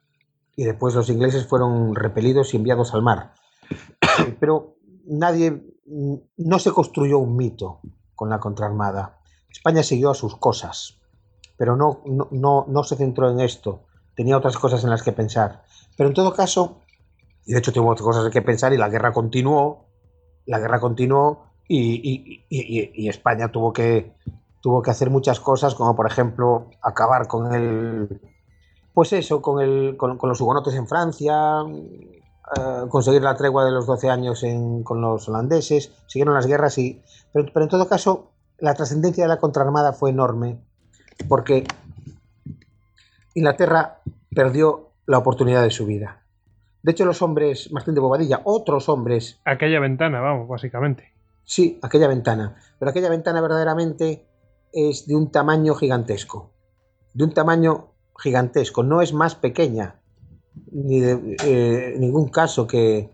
[0.55, 3.33] y después los ingleses fueron repelidos y enviados al mar.
[4.39, 5.63] Pero nadie,
[6.37, 7.79] no se construyó un mito
[8.15, 9.19] con la contraarmada.
[9.49, 10.99] España siguió a sus cosas,
[11.57, 13.83] pero no, no, no, se centró en esto.
[14.15, 15.63] Tenía otras cosas en las que pensar.
[15.97, 16.81] Pero en todo caso,
[17.45, 19.85] y de hecho tuvo otras cosas en que pensar y la guerra continuó,
[20.45, 24.13] la guerra continuó y España tuvo que,
[24.63, 28.21] tuvo que hacer muchas cosas, como por ejemplo acabar con el,
[28.93, 33.85] pues eso, con, el, con, los hugonotes en Francia, eh, conseguir la tregua de los
[33.85, 34.41] 12 años
[34.85, 37.01] con los holandeses, siguieron las guerras y,
[37.33, 40.61] pero, en todo caso la trascendencia de la contraarmada fue enorme
[41.27, 41.67] porque
[43.33, 43.99] Inglaterra
[44.33, 46.21] perdió la oportunidad de su vida.
[46.83, 49.41] De hecho, los hombres, Martín de Bobadilla, otros hombres...
[49.43, 51.11] Aquella ventana, vamos, básicamente.
[51.43, 52.55] Sí, aquella ventana.
[52.79, 54.25] Pero aquella ventana verdaderamente
[54.73, 56.51] es de un tamaño gigantesco.
[57.13, 58.83] De un tamaño gigantesco.
[58.83, 60.01] No es más pequeña,
[60.71, 63.09] ni de eh, ningún caso que,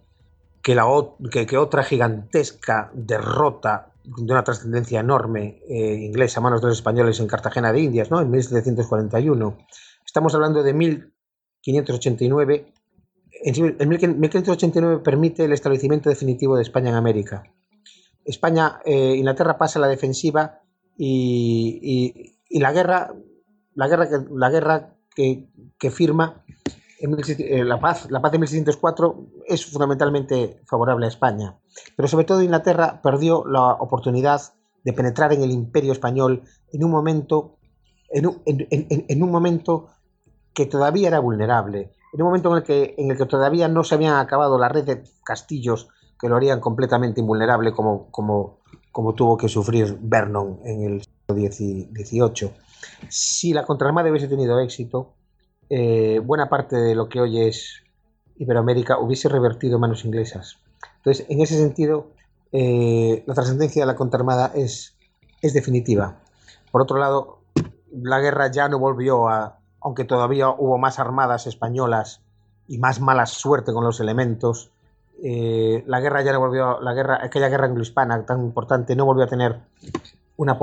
[0.64, 7.20] que, otra gigantesca derrota de una trascendencia enorme eh, inglesa a manos de los españoles
[7.20, 8.22] en Cartagena de Indias, ¿no?
[8.22, 9.58] en 1741.
[10.06, 12.74] Estamos hablando de 1589.
[13.42, 17.44] En 1589 permite el establecimiento definitivo de España en América.
[18.26, 20.62] España, eh, Inglaterra pasa a la defensiva
[21.02, 23.14] y, la guerra,
[23.76, 23.88] la
[24.50, 26.44] guerra, que, firma
[27.00, 31.58] eh, la, paz, la paz de 1604 es fundamentalmente favorable a España.
[31.96, 34.42] Pero sobre todo Inglaterra perdió la oportunidad
[34.84, 37.58] de penetrar en el imperio español en un momento,
[38.10, 39.88] en un, en, un momento
[40.54, 43.84] que todavía era vulnerable, en un momento en el, que, en el que todavía no
[43.84, 45.88] se habían acabado la red de castillos
[46.20, 48.59] que lo harían completamente invulnerable como, como,
[49.00, 51.34] como tuvo que sufrir Vernon en el siglo
[51.96, 52.52] XVIII.
[53.08, 55.14] Si la contraarmada hubiese tenido éxito,
[55.70, 57.82] eh, buena parte de lo que hoy es
[58.36, 60.58] Iberoamérica hubiese revertido en manos inglesas.
[60.98, 62.08] Entonces, en ese sentido,
[62.52, 64.98] eh, la trascendencia de la contraarmada es,
[65.42, 66.20] es definitiva.
[66.70, 67.40] Por otro lado,
[67.94, 72.22] la guerra ya no volvió a, aunque todavía hubo más armadas españolas
[72.68, 74.72] y más mala suerte con los elementos,
[75.24, 79.26] eh, la guerra ya no volvió, la guerra, aquella guerra anglo-hispana tan importante no volvió
[79.26, 79.60] a tener
[80.38, 80.58] una,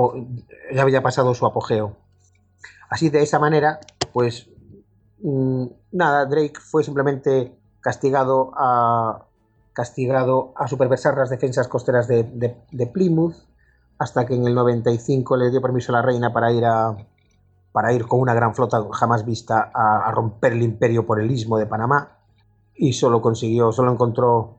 [0.73, 1.95] ya había pasado su apogeo.
[2.89, 3.79] Así de esa manera,
[4.13, 4.49] pues
[5.21, 9.23] mm, nada, Drake fue simplemente castigado a
[9.77, 13.35] castigado a superversar las defensas costeras de, Plymouth
[13.99, 16.97] hasta que en el 95 le dio permiso a la reina para ir a
[17.71, 21.59] para ir con una gran flota jamás vista a, romper el imperio por el istmo
[21.59, 22.16] de Panamá
[22.77, 24.57] y solo consiguió, solo encontró,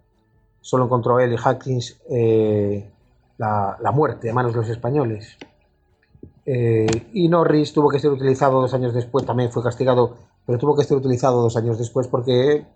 [0.60, 2.90] solo encontró él y Hawkins eh,
[3.38, 5.36] la, muerte a manos de los españoles.
[6.44, 10.76] Eh, y Norris tuvo que ser utilizado dos años después, también fue castigado, pero tuvo
[10.76, 12.66] que ser utilizado dos años después porque,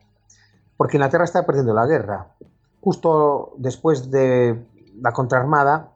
[0.76, 2.34] porque Inglaterra estaba perdiendo la guerra.
[2.80, 4.64] Justo después de
[5.00, 5.92] la contraarmada,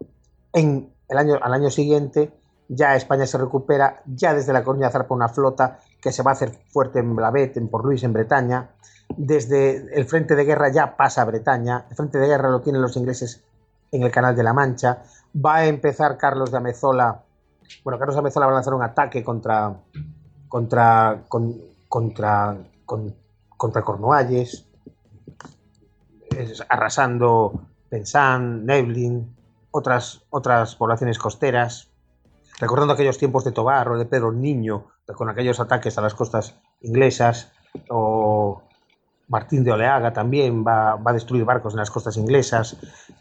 [0.53, 2.33] en el año, al año siguiente,
[2.69, 6.35] ya España se recupera, ya desde la Coruña zarpa una flota que se va a
[6.35, 8.71] hacer fuerte en Blavet, en Port Louis, en Bretaña.
[9.17, 11.87] Desde el frente de guerra ya pasa a Bretaña.
[11.91, 13.45] El frente de guerra lo tienen los ingleses
[13.93, 15.03] en el Canal de la Mancha.
[15.35, 17.23] Va a empezar Carlos de Amezola.
[17.85, 19.75] Bueno, Carlos de Amezola va a lanzar un ataque contra
[20.49, 21.25] contra
[21.89, 22.57] contra
[23.57, 24.67] contra Cornualles,
[26.69, 27.53] arrasando
[27.89, 29.35] Pensan, Neblin,
[29.71, 31.91] otras otras poblaciones costeras
[32.59, 36.57] recordando aquellos tiempos de Tobar o de Pedro Niño, con aquellos ataques a las costas
[36.81, 37.53] inglesas,
[37.89, 38.63] o
[39.29, 42.77] Martín de Oleaga también va, a destruir barcos en las costas inglesas.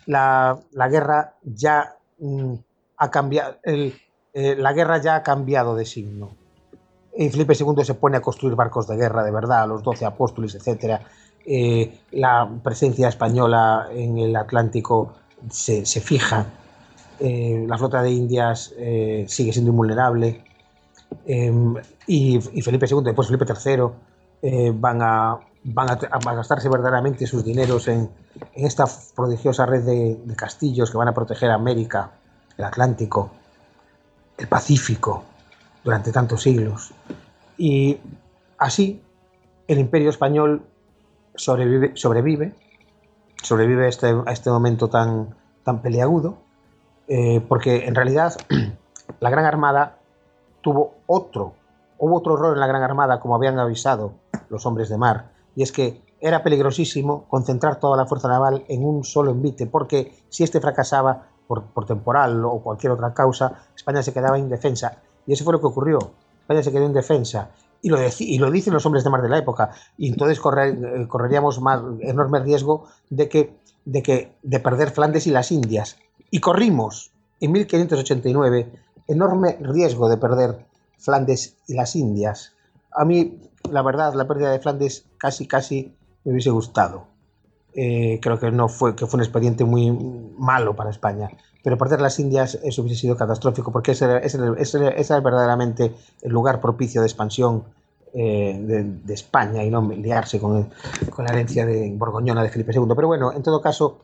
[0.06, 0.60] La,
[0.90, 2.54] guerra ya mm,
[2.98, 6.32] ha cambiado, eh, la guerra ya ha cambiado de signo.
[7.18, 10.54] Y Felipe II se pone a construir barcos de guerra de verdad, los doce apóstoles,
[10.56, 11.02] etc.
[11.46, 15.14] Eh, la presencia española en el Atlántico
[15.50, 16.46] se, se fija
[17.20, 18.74] eh, la flota de Indias
[19.28, 20.44] sigue siendo invulnerable
[21.26, 21.76] em,
[22.08, 25.96] y, Felipe II, después Felipe III, van, a, van a,
[26.36, 28.10] gastarse verdaderamente sus dineros en,
[28.54, 28.86] esta
[29.16, 32.12] prodigiosa red de, castillos que van a proteger América,
[32.58, 33.32] el Atlántico,
[34.38, 35.24] el Pacífico
[35.84, 36.94] durante tantos siglos.
[37.58, 37.98] Y
[38.58, 39.02] así
[39.68, 40.64] el imperio español
[41.36, 42.54] sobrevive, sobrevive,
[43.42, 46.46] sobrevive a este, a este momento tan, tan peleagudo
[47.08, 48.36] eh, porque en realidad
[49.20, 49.98] la Gran Armada
[50.62, 51.54] tuvo otro,
[51.98, 54.14] hubo otro error en la Gran Armada, como habían avisado
[54.50, 58.86] los hombres de mar, y es que era peligrosísimo concentrar toda la fuerza naval en
[58.86, 64.14] un solo envite, porque si este fracasaba por, temporal o cualquier otra causa, España se
[64.14, 65.02] quedaba indefensa.
[65.28, 66.00] Y eso fue lo que ocurrió.
[66.42, 67.52] España se quedó indefensa.
[67.82, 69.70] Y lo, y lo dicen los hombres de mar de la época.
[69.98, 75.32] Y entonces eh, correríamos más enorme riesgo de que, de que de perder Flandes y
[75.32, 75.98] las Indias
[76.36, 78.72] y corrimos en 1589
[79.08, 80.66] enorme riesgo de perder
[80.98, 82.54] Flandes y las Indias.
[82.92, 83.40] A mí,
[83.72, 87.08] la verdad, la pérdida de Flandes casi, casi me hubiese gustado.
[87.74, 91.30] Eh, creo que no fue, que fue un expediente muy malo para España.
[91.64, 97.02] Pero perder las Indias eso hubiese sido catastrófico porque ese, era verdaderamente el lugar propicio
[97.02, 97.64] de expansión
[98.14, 98.58] eh,
[99.04, 100.70] de, España y no liarse con,
[101.10, 102.86] con la herencia de borgoñona de Felipe II.
[102.96, 104.00] Pero bueno, en todo caso,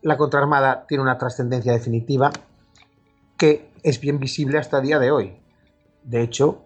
[0.00, 2.30] la contraarmada tiene una trascendencia definitiva
[3.36, 5.36] que es bien visible hasta el día de hoy.
[6.04, 6.62] De hecho,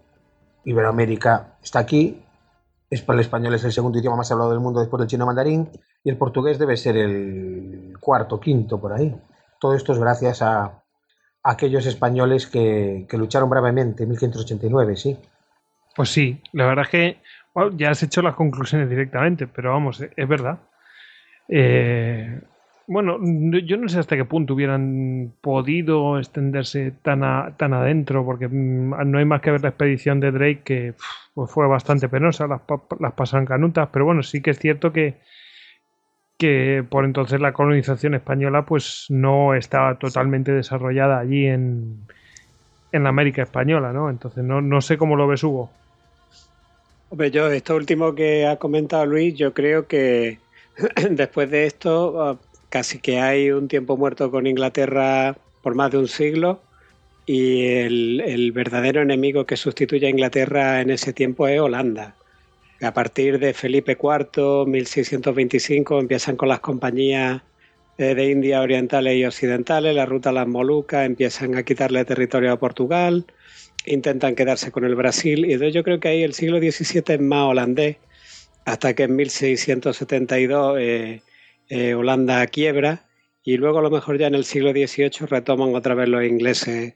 [0.63, 2.26] Iberoamérica está aquí, es
[2.89, 5.69] el español es el segundo idioma más hablado del mundo después del chino mandarín
[6.03, 9.13] y el portugués debe ser el cuarto, quinto por ahí.
[9.59, 10.83] Todo esto es gracias a,
[11.47, 15.17] aquellos españoles que, lucharon bravemente en 1589, sí.
[15.95, 17.17] Pues sí, la verdad es que
[17.77, 20.59] ya has hecho las conclusiones directamente, pero vamos, es verdad.
[21.47, 22.41] Eh,
[22.85, 23.17] bueno,
[23.63, 29.17] yo no sé hasta qué punto hubieran podido extenderse tan, tan adentro, porque mm, no
[29.17, 30.93] hay más que ver la expedición de Drake, que
[31.37, 32.61] pues fue bastante penosa, las,
[32.99, 35.19] las pasan canutas, pero bueno, sí que es cierto que,
[36.35, 42.07] que por entonces la colonización española pues no estaba totalmente desarrollada allí en,
[42.91, 44.09] en la América española, ¿no?
[44.09, 45.69] Entonces no, no sé cómo lo ves, Hugo.
[47.09, 50.39] Hombre, yo, esto último que ha comentado Luis, yo creo que
[51.11, 52.37] después de esto ah,
[52.69, 56.61] casi que hay un tiempo muerto con Inglaterra por más de un siglo
[57.27, 62.15] y el, verdadero enemigo que sustituye a Inglaterra en ese tiempo es Holanda.
[62.81, 67.41] A partir de Felipe IV, 1625, empiezan con las compañías
[67.97, 72.59] de India orientales y occidentales, la ruta a las Molucas, empiezan a quitarle territorio a
[72.59, 73.25] Portugal,
[73.85, 77.49] intentan quedarse con el Brasil, y yo creo que ahí el siglo XVII es más
[77.49, 77.97] holandés,
[78.65, 81.21] hasta que en 1672 eh,
[81.69, 83.05] eh, Holanda quiebra,
[83.43, 86.93] y luego a lo mejor ya en el siglo XVIII retoman otra vez los ingleses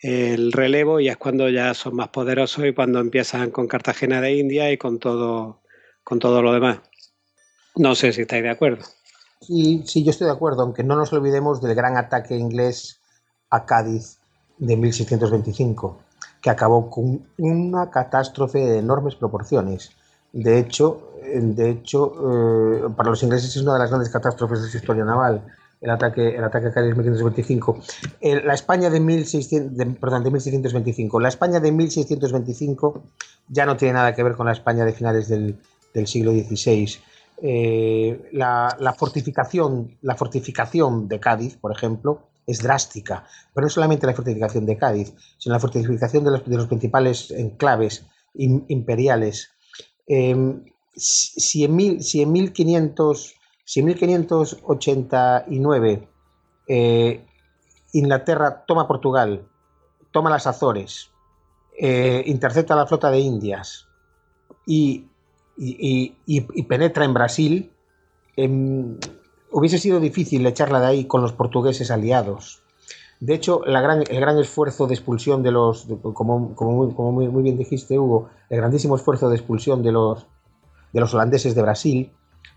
[0.00, 4.36] el relevo y es cuando ya son más poderosos y cuando empiezan con Cartagena de
[4.36, 5.62] India y con todo,
[6.02, 6.80] con todo lo demás.
[7.76, 8.84] No sé si estáis de acuerdo.
[9.40, 13.00] Sí, sí, yo estoy de acuerdo, aunque no nos olvidemos del gran ataque inglés
[13.50, 14.18] a Cádiz
[14.58, 15.98] de 1625,
[16.40, 19.90] que acabó con una catástrofe de enormes proporciones.
[20.32, 24.68] De hecho, de hecho eh, para los ingleses es una de las grandes catástrofes de
[24.68, 25.44] su historia naval,
[25.84, 27.78] el ataque, el ataque a Cádiz de 1525.
[28.44, 31.20] la España de, 1600, perdón, de 1625.
[31.20, 33.04] La España de 1625
[33.48, 35.58] ya no tiene nada que ver con la España de finales del,
[35.92, 36.98] del siglo XVI
[37.42, 44.14] eh, la, fortificación, la fortificación de Cádiz, por ejemplo, es drástica, pero no solamente la
[44.14, 49.50] fortificación de Cádiz, sino la fortificación de los, principales enclaves imperiales.
[50.06, 50.64] Em,
[50.94, 56.08] si, en mil, si, en 1500, si en 1589
[56.68, 57.26] eh,
[57.92, 59.48] Inglaterra toma Portugal,
[60.10, 61.10] toma las Azores,
[61.78, 63.88] eh, intercepta la flota de Indias
[64.66, 65.06] y
[66.68, 67.72] penetra en Brasil,
[68.36, 68.98] em,
[69.50, 72.62] hubiese sido difícil echarla de ahí con los portugueses aliados.
[73.20, 78.58] De hecho, el gran esfuerzo de expulsión de los, como, muy, bien dijiste, Hugo, el
[78.58, 80.26] grandísimo esfuerzo de expulsión de los,
[80.92, 82.12] de los holandeses de Brasil,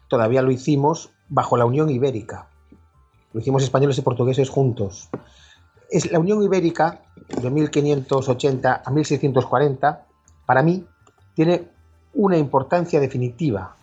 [0.08, 2.48] todavía lo hicimos bajo la Unión Ibérica.
[3.34, 5.10] Lo hicimos españoles y portugueses juntos.
[5.90, 7.02] Es la Unión Ibérica
[7.42, 10.06] de 1580 a 1640,
[10.46, 10.86] para mí,
[11.34, 11.70] tiene
[12.14, 13.76] una importancia definitiva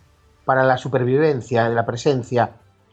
[0.44, 2.50] para la supervivencia de la presencia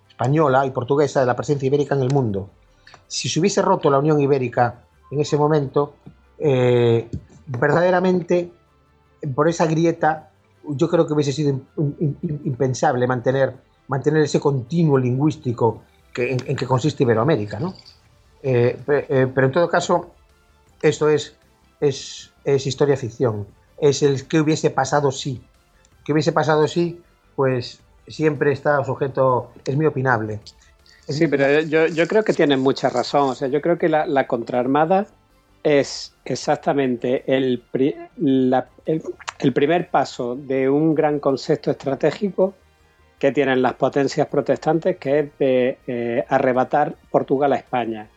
[0.08, 2.50] española y portuguesa de la presencia ibérica en el mundo.
[3.08, 5.96] Si se hubiese roto la Unión Ibérica en ese momento,
[6.38, 7.10] eh,
[7.48, 8.52] verdaderamente
[9.36, 10.31] por esa grieta
[10.68, 11.60] yo creo que hubiese sido
[12.22, 13.54] impensable mantener,
[13.88, 15.84] mantener ese continuo lingüístico
[16.14, 17.60] que, en, que consiste Iberoamérica.
[17.60, 17.74] ¿no?
[18.44, 20.12] Eh, eh, pero en todo caso,
[20.82, 21.36] esto es,
[21.80, 23.46] es, es historia ficción
[23.82, 25.42] es el que hubiese pasado si.
[26.06, 27.02] ¿Qué hubiese pasado si?
[27.36, 30.40] Pues siempre está sujeto, es muy opinable.
[31.08, 33.30] sí, pero yo, creo que tienen mucha razón.
[33.30, 35.08] O sea, yo creo que la, contraarmada
[35.64, 37.64] es exactamente el,
[38.18, 42.54] el, primer paso de un gran concepto estratégico
[43.20, 48.08] que tienen las potencias protestantes, que es de eh, arrebatar Portugal a España.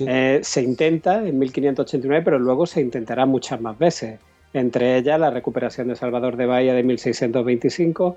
[0.00, 4.18] Eh, se intenta en 1589, pero luego se intentará muchas más veces
[4.52, 8.16] entre ellas la recuperación de Salvador de Bahía de 1625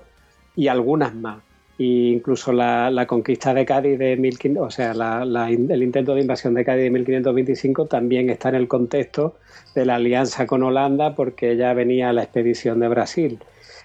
[0.56, 1.42] y algunas más.
[1.78, 6.64] E incluso la, conquista de Cádiz de 1500, o sea, el intento de invasión de
[6.64, 9.36] Cádiz de 1525 también está en el contexto
[9.74, 13.40] de la alianza con Holanda porque ya venía la expedición de Brasil.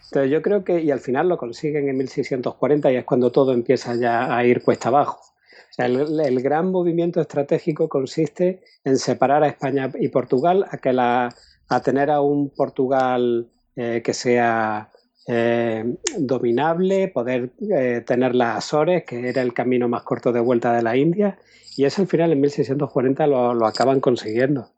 [0.05, 3.53] Entonces yo creo que, y al final lo consiguen en 1640 y es cuando todo
[3.53, 5.19] empieza ya a ir cuesta abajo.
[5.21, 10.77] O sea, el, el gran movimiento estratégico consiste en separar a España y Portugal, a
[10.77, 11.29] que la,
[11.69, 14.89] a tener a un Portugal eh, que sea
[15.32, 20.74] eh, dominable, poder eh, tener las Azores, que era el camino más corto de vuelta
[20.74, 21.38] de la India,
[21.77, 24.69] y eso al final en 1640 lo, lo acaban consiguiendo.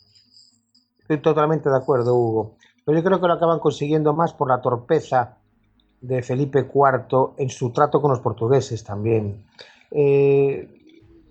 [1.00, 2.58] Estoy totalmente de acuerdo, Hugo.
[2.86, 5.38] Pero yo creo que lo acaban consiguiendo más por la torpeza
[6.02, 9.46] de Felipe IV en su trato con los portugueses también.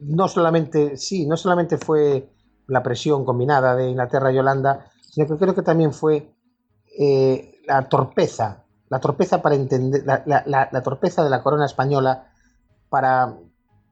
[0.00, 2.28] no solamente, sí, no solamente fue
[2.70, 6.32] la presión combinada de Inglaterra y Holanda, sino que creo que también fue
[6.98, 12.26] eh, la torpeza, la torpeza para entender, la, torpeza de la corona española
[12.90, 13.36] para,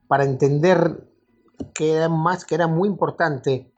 [0.09, 1.09] para entender
[1.73, 3.73] que era más, que era muy importante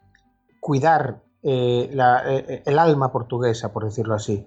[0.60, 4.46] cuidar eh, eh, el alma portuguesa, por decirlo así.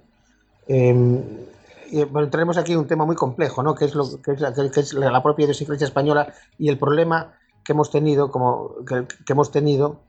[0.68, 1.22] Em,
[2.32, 3.76] tenemos aquí un tema muy complejo, ¿no?
[3.76, 8.32] que es, lo, que es, la, propia idiosincrasia española y el problema que hemos tenido,
[8.32, 10.02] como, que hemos tenido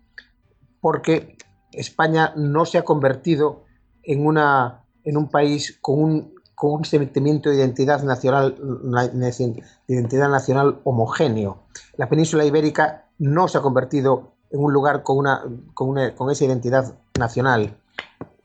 [0.80, 1.36] porque
[1.72, 3.64] España no se ha convertido
[4.02, 10.28] en, una, en un país con un, con un sentimiento de identidad nacional, de identidad
[10.28, 11.58] nacional homogéneo.
[11.96, 15.26] La península ibérica no se ha convertido en un lugar con,
[16.30, 17.76] esa identidad nacional.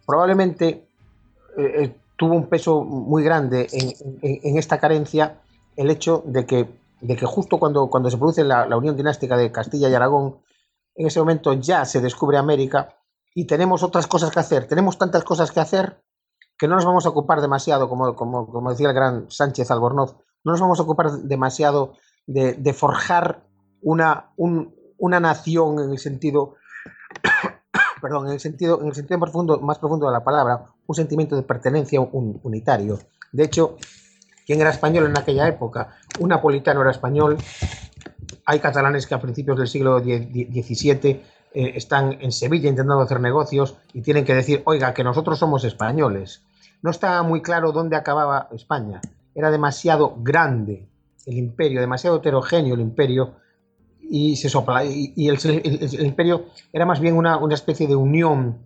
[0.06, 0.88] Probablemente
[1.58, 5.42] eh, eh, tuvo un peso muy grande en, esta carencia
[5.76, 10.38] el hecho de que, justo cuando, se produce la unión dinástica de Castilla y Aragón,
[10.96, 12.98] en ese momento ya se descubre América
[13.34, 14.68] y tenemos otras cosas que hacer.
[14.68, 16.02] Tenemos tantas cosas que hacer
[16.60, 20.52] que no nos vamos a ocupar demasiado, como, como, decía el gran Sánchez Albornoz, no
[20.52, 21.94] nos vamos a ocupar demasiado
[22.28, 23.46] de, forjar
[23.82, 26.56] una, una nación en el sentido,
[28.02, 31.38] perdón, en el sentido, en el sentido profundo, más profundo de la palabra, un sentimiento
[31.38, 33.00] de pertenencia unitario.
[33.32, 33.78] De hecho,
[34.46, 35.96] ¿quién era español en aquella época?
[36.20, 37.38] Un napolitano era español.
[38.46, 41.24] Hay catalanes que a principios del siglo XVII
[41.54, 45.64] eh, están en Sevilla intentando hacer negocios y tienen que decir, oiga, que nosotros somos
[45.64, 46.44] españoles.
[46.82, 49.02] No estaba muy claro dónde acababa España.
[49.36, 50.88] Era demasiado grande
[51.26, 53.36] el imperio, demasiado heterogéneo el imperio
[54.02, 54.84] y se sopla.
[54.86, 58.60] Y, el, imperio era más bien una, especie de unión,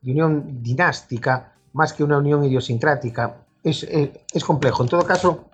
[0.00, 3.36] de unión dinástica, más que una unión idiosincrática.
[3.62, 4.82] Es, eh, complejo.
[4.82, 5.50] En todo caso,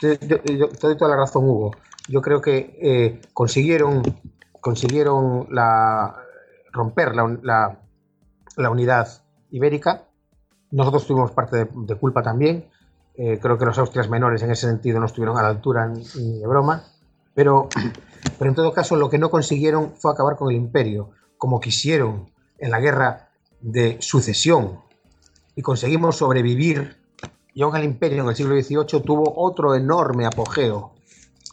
[0.00, 1.72] te, doy toda la razón, Hugo.
[2.08, 4.02] Yo creo que eh, consiguieron
[4.64, 5.46] consiguieron
[6.72, 7.76] romper la,
[8.56, 9.08] la, unidad
[9.50, 10.04] ibérica.
[10.74, 12.68] Nosotros tuvimos parte de, culpa también.
[13.14, 16.40] Eh, creo que los Austrias menores en ese sentido no estuvieron a la altura ni
[16.40, 16.82] de broma.
[17.32, 17.68] Pero,
[18.38, 22.28] pero en todo caso lo que no consiguieron fue acabar con el imperio, como quisieron
[22.58, 23.28] en la guerra
[23.60, 24.80] de sucesión.
[25.54, 26.96] Y conseguimos sobrevivir.
[27.54, 30.94] Y aún el imperio en el siglo XVIII tuvo otro enorme apogeo,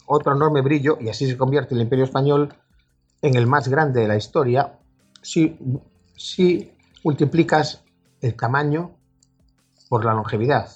[0.06, 2.52] otro enorme brillo, y así se convierte el imperio español
[3.20, 4.80] en el más grande de la historia
[5.22, 5.56] si,
[6.16, 6.72] si
[7.04, 7.84] multiplicas
[8.20, 8.96] el tamaño
[9.92, 10.70] por la longevidad.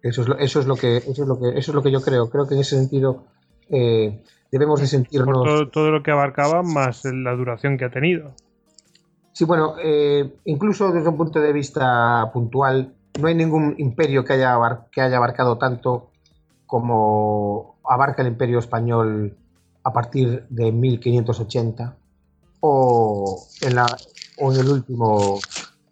[0.00, 1.90] Eso es, lo, eso, es lo que, eso, es lo que, eso es lo que
[1.90, 2.30] yo creo.
[2.30, 3.24] Creo que en ese sentido
[3.68, 5.70] eh, debemos de sentirnos...
[5.70, 8.32] Todo, lo que abarcaba más la duración que ha tenido.
[9.32, 14.32] Sí, bueno, eh, incluso desde un punto de vista puntual, no hay ningún imperio que
[14.32, 14.56] haya,
[14.90, 16.08] que haya abarcado tanto
[16.64, 19.36] como abarca el imperio español
[19.84, 21.96] a partir de 1580
[22.60, 23.94] o en, la,
[24.38, 25.38] o en el último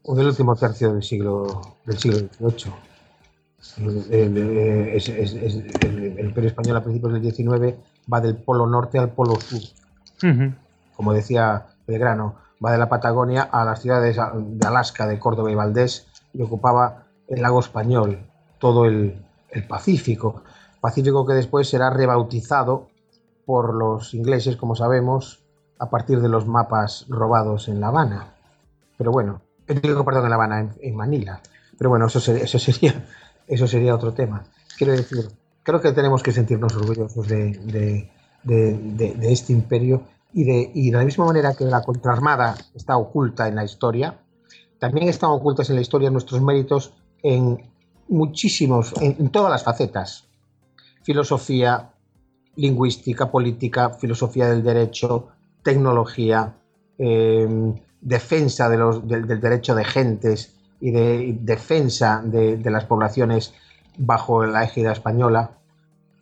[0.09, 2.73] en el último tercio del siglo del siglo XVIII.
[4.11, 4.39] El,
[6.19, 7.75] Imperio Español a principios del XIX
[8.13, 9.61] va del polo norte al polo sur.
[10.95, 15.55] Como decía Belgrano, va de la Patagonia a las ciudades de Alaska, de Córdoba y
[15.55, 18.21] Valdés y ocupaba el lago español,
[18.59, 20.43] todo el, el Pacífico.
[20.81, 22.89] Pacífico que después será rebautizado
[23.45, 25.43] por los ingleses, como sabemos,
[25.79, 28.35] a partir de los mapas robados en La Habana.
[28.97, 31.41] Pero bueno, digo, perdón, en La Habana, en, Manila.
[31.77, 33.07] Pero bueno, eso, sería,
[33.47, 34.45] eso sería otro tema.
[34.77, 35.29] Quiero decir,
[35.63, 38.11] creo que tenemos que sentirnos orgullosos de,
[39.23, 43.57] este imperio y de, y de la misma manera que la contraarmada está oculta en
[43.57, 44.19] la historia,
[44.79, 47.71] también están ocultas en la historia nuestros méritos en
[48.09, 50.29] muchísimos, en todas las facetas.
[51.03, 51.93] Filosofía,
[52.57, 55.29] lingüística, política, filosofía del derecho,
[55.63, 56.55] tecnología,
[56.99, 57.75] em,
[58.07, 63.53] defensa del derecho de gentes y de defensa de, las poblaciones
[63.99, 65.51] bajo la égida española,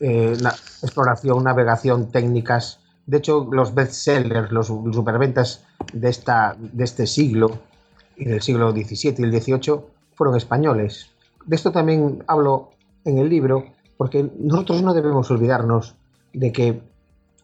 [0.00, 0.34] eh,
[0.82, 2.80] exploración, navegación, técnicas.
[3.06, 7.58] De hecho, los bestsellers, los superventas de, esta, de este siglo
[8.16, 9.80] y del siglo XVII y el XVIII
[10.14, 11.10] fueron españoles.
[11.44, 12.70] De esto también hablo
[13.04, 13.66] en el libro,
[13.98, 15.96] porque nosotros no debemos olvidarnos
[16.32, 16.80] de que,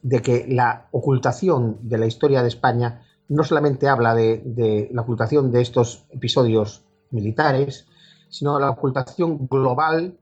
[0.01, 5.53] de que la ocultación de la historia de España no solamente habla de, la ocultación
[5.53, 7.87] de estos episodios militares,
[8.29, 10.19] sino la ocultación global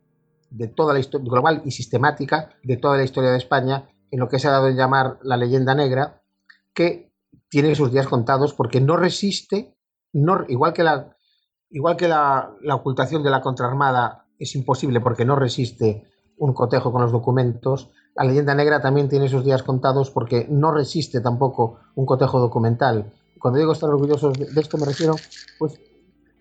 [0.51, 4.28] de toda la historia, global y sistemática de toda la historia de España en lo
[4.28, 6.23] que se ha dado en llamar la leyenda negra,
[6.75, 7.11] que
[7.49, 9.75] tiene sus días contados porque no resiste,
[10.12, 11.17] no, igual que, la,
[11.70, 16.05] igual que la, la ocultación de la contraarmada es imposible porque no resiste
[16.39, 20.73] un cotejo con los documentos, la leyenda negra también tiene sus días contados porque no
[20.73, 23.12] resiste tampoco un cotejo documental.
[23.39, 25.15] Cuando digo estar orgullosos de esto me refiero,
[25.58, 25.81] pues,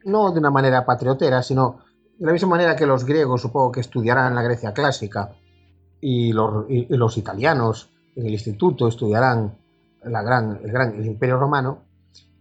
[0.03, 1.79] no de una manera patriotera, sino
[2.17, 5.35] de la misma manera que los griegos supongo que estudiarán la Grecia clásica
[6.01, 9.57] y los, italianos en el instituto estudiarán
[10.01, 11.83] el gran Imperio Romano,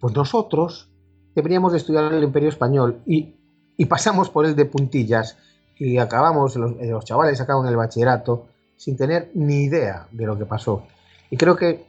[0.00, 0.90] pues nosotros
[1.34, 3.36] deberíamos de estudiar el Imperio Español y,
[3.76, 5.36] y pasamos por él de puntillas
[5.78, 8.46] y acabamos, los, los chavales acaban el bachillerato
[8.76, 10.84] sin tener ni idea de lo que pasó.
[11.30, 11.86] Y creo que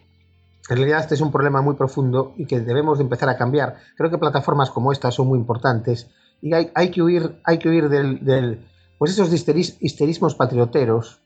[0.70, 3.78] en realidad este es un problema muy profundo y que debemos de empezar a cambiar.
[3.96, 6.10] Creo que plataformas como estas son muy importantes
[6.42, 8.68] y hay, hay que huir, hay que huir del,
[8.98, 11.22] pues esos histerismos patrioteros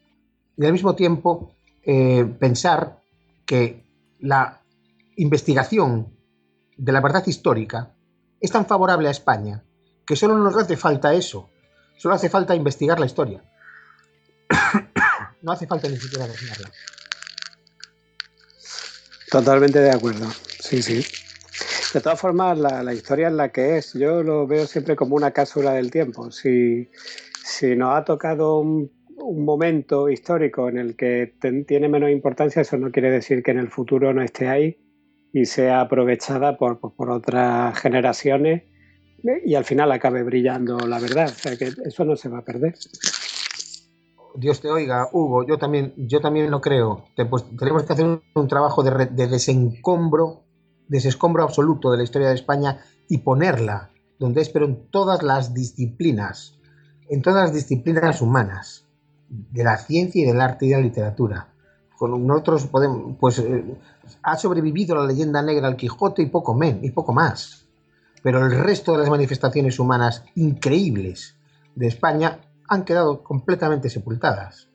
[0.57, 2.99] y al mismo tiempo eh, pensar
[3.45, 3.83] que
[4.19, 4.61] la
[5.15, 6.15] investigación
[6.77, 7.93] de la verdad histórica
[8.39, 9.63] es tan favorable a España
[10.05, 11.49] que solo nos hace falta eso,
[12.01, 13.43] solo hace falta investigar la historia.
[15.43, 16.69] No hace falta ni siquiera designarla.
[19.31, 20.27] Totalmente de acuerdo.
[20.59, 21.03] Sí, sí.
[21.95, 23.95] De todas formas, la, historia es la que es.
[23.95, 26.29] Yo lo veo siempre como una cápsula del tiempo.
[26.29, 26.91] Si,
[27.43, 31.33] si nos ha tocado un, momento histórico en el que
[31.67, 34.77] tiene menos importancia, eso no quiere decir que en el futuro no esté ahí
[35.33, 38.61] y sea aprovechada por, por, otras generaciones
[39.45, 41.29] y al final acabe brillando la verdad.
[41.29, 42.75] O sea que eso no se va a perder.
[44.35, 47.05] Dios te oiga, Hugo, yo también, yo también lo creo.
[47.29, 50.43] Pues, tenemos que hacer un, trabajo de, de desencombro,
[50.87, 53.91] desescombro absoluto de la historia de España y ponerla
[54.21, 56.53] donde es, pero en todas las disciplinas,
[57.09, 58.85] en todas las disciplinas humanas,
[59.27, 61.47] de la ciencia y del arte y de la literatura.
[61.97, 63.65] Con nosotros podemos, pues eh,
[64.21, 67.60] ha sobrevivido la leyenda negra al Quijote y poco, y poco más.
[68.23, 71.35] Pero el resto de las manifestaciones humanas increíbles
[71.75, 74.67] de España han quedado completamente sepultadas.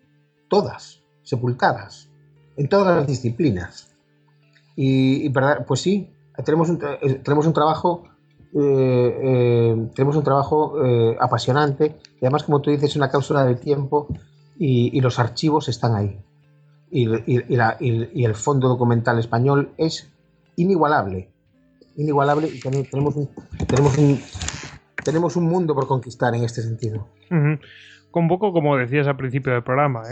[0.48, 2.08] Todas, sepultadas.
[2.56, 3.94] En todas las disciplinas.
[4.74, 6.12] Y, verdad, pues sí,
[6.44, 8.04] tenemos un, eh, tenemos un trabajo
[8.58, 13.56] eh, eh, tenemos un trabajo eh, apasionante y además, como tú dices, una cápsula de
[13.56, 14.08] tiempo
[14.58, 16.18] y, los archivos están ahí.
[16.90, 17.04] Y,
[18.24, 20.10] el fondo documental español es
[20.56, 21.30] inigualable.
[21.96, 23.28] Inigualable y tenemos un,
[23.66, 24.20] tenemos un,
[25.04, 27.08] tenemos un mundo por conquistar en este sentido.
[28.10, 30.02] Con poco, como decías al principio del programa,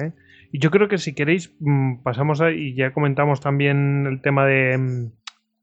[0.50, 4.46] Y yo creo que si queréis, mm, pasamos a, y ya comentamos también el tema
[4.46, 5.12] de, mm,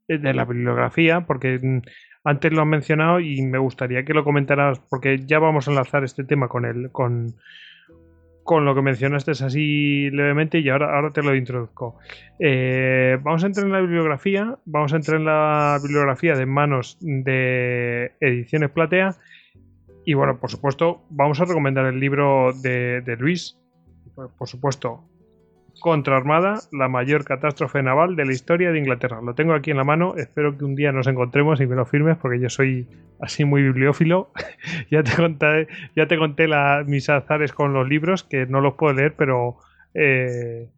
[0.08, 1.82] de la bibliografía, porque mm,
[2.24, 6.04] antes lo han mencionado y me gustaría que lo comentaras porque ya vamos a enlazar
[6.04, 7.34] este tema con el, con,
[8.44, 11.98] con lo que mencionaste así levemente y ahora, ahora te lo introduzco.
[12.38, 16.98] Eh, vamos a entrar en la bibliografía, vamos a entrar en la bibliografía de manos
[17.00, 19.16] de Ediciones Platea
[20.04, 23.56] y bueno, por supuesto, vamos a recomendar el libro de, de Luis,
[24.14, 25.04] por supuesto,
[25.80, 29.20] contra Armada, la mayor catástrofe naval de la historia de Inglaterra.
[29.22, 31.84] Lo tengo aquí en la mano, espero que un día nos encontremos y me lo
[31.84, 32.86] firmes porque yo soy
[33.20, 34.32] así muy bibliófilo.
[34.90, 36.48] ya te conté, ya te conté
[36.86, 39.56] mis azares con los libros, que no los puedo leer, pero...
[39.94, 40.68] Eh,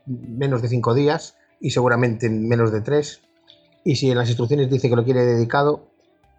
[0.07, 3.23] menos de cinco días y seguramente en menos de tres.
[3.85, 5.85] Y si en las instrucciones dice que lo quiere dedicado,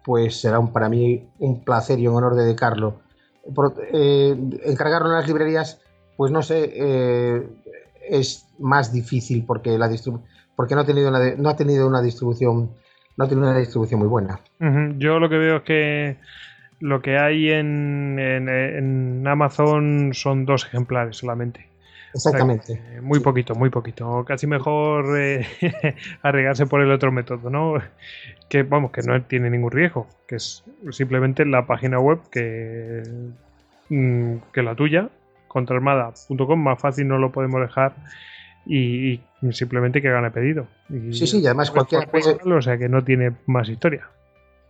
[0.04, 3.00] pues será un, para mí un placer y un honor dedicarlo.
[3.92, 5.80] Eh, encargarlo en las librerías,
[6.16, 7.48] pues no sé, eh,
[8.08, 9.90] es más difícil porque la
[10.56, 12.70] porque no ha tenido una, no ha tenido una distribución
[13.18, 14.40] no ha tenido una distribución muy buena.
[14.98, 16.16] Yo lo que veo es que
[16.78, 21.66] lo que hay en, en, Amazon son dos ejemplares solamente.
[22.14, 22.80] Exactamente.
[23.02, 24.24] muy poquito, muy poquito.
[24.24, 25.46] Casi mejor eh,
[26.22, 27.74] arriesgarse por el otro método, ¿no?
[28.48, 33.02] Que vamos, que no tiene ningún riesgo, que es simplemente la página web que,
[33.90, 35.10] mm, que la tuya,
[35.48, 37.94] contraarmada.com, más fácil no lo podemos dejar
[38.68, 39.20] y,
[39.52, 40.66] simplemente que gane pedido.
[41.10, 42.08] sí, sí, y además cualquier
[42.46, 44.08] O sea que no tiene más historia.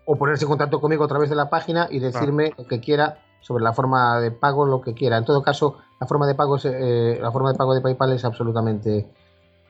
[0.04, 3.18] O ponerse en contacto conmigo a través de la página y decirme lo que quiera
[3.40, 5.18] sobre la forma de pago, lo que quiera.
[5.18, 8.12] En todo caso, la forma de pago, es, eh, la forma de pago de PayPal
[8.12, 9.06] es absolutamente,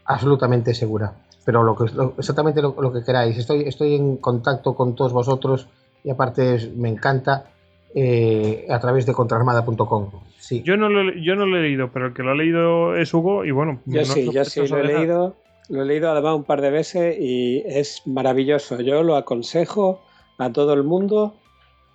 [0.05, 1.15] absolutamente segura.
[1.45, 3.37] Pero lo que, exactamente lo, que queráis.
[3.39, 5.69] Estoy, estoy en contacto con todos vosotros
[6.05, 7.47] y aparte me encanta
[7.95, 10.11] eh, a través de contraarmada.com.
[10.39, 10.63] Sí.
[10.63, 13.13] Yo no, lo, yo no lo he leído, pero el que lo ha leído es
[13.13, 13.81] Hugo y bueno.
[13.87, 15.37] Yo sí, yo sí lo he leído.
[15.69, 18.81] Lo he leído además un par de veces y es maravilloso.
[18.81, 20.01] Yo lo aconsejo
[20.39, 21.35] a todo el mundo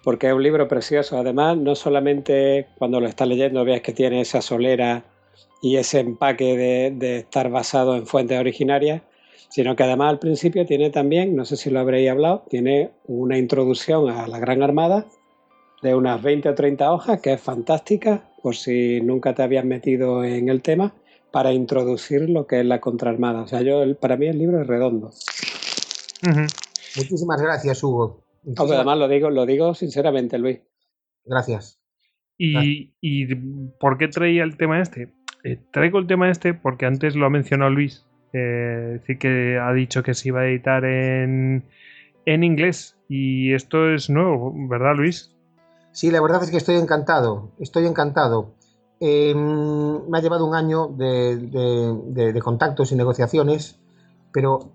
[0.04, 1.18] porque es un libro precioso.
[1.18, 5.04] Además, no solamente cuando lo estás leyendo veas que tiene esa solera
[5.62, 9.02] y ese empaque de, de, estar basado en fuentes originarias,
[9.50, 13.38] sino que además al principio tiene también, no sé si lo habréis hablado, tiene una
[13.38, 15.06] introducción a la Gran Armada
[15.84, 20.24] de unas 20 o 30 hojas, que es fantástica, por si nunca te habías metido
[20.24, 20.94] en el tema,
[21.32, 23.42] para introducir lo que es la contraarmada.
[23.42, 25.08] O sea, yo, para mí el libro es redondo.
[25.08, 26.48] Uh -huh.
[26.98, 28.24] Muchísimas gracias, Hugo.
[28.44, 28.72] Muchísimas...
[28.72, 30.60] además lo digo, lo digo sinceramente, Luis.
[31.26, 31.80] Gracias.
[32.38, 33.36] ¿Y, ¿Y,
[33.80, 35.14] por qué traía el tema este?
[35.44, 38.06] Eh, traigo el tema este porque antes lo ha mencionado Luis.
[38.34, 41.66] Eh, decir que ha dicho que se iba a editar en,
[42.26, 42.98] en inglés.
[43.10, 45.33] Y esto es nuevo, ¿verdad, Luis?
[45.94, 47.52] Sí, la verdad es que estoy encantado.
[47.60, 48.56] Estoy encantado.
[49.00, 53.80] Eh, me ha llevado un año de, contactos y negociaciones,
[54.32, 54.72] pero,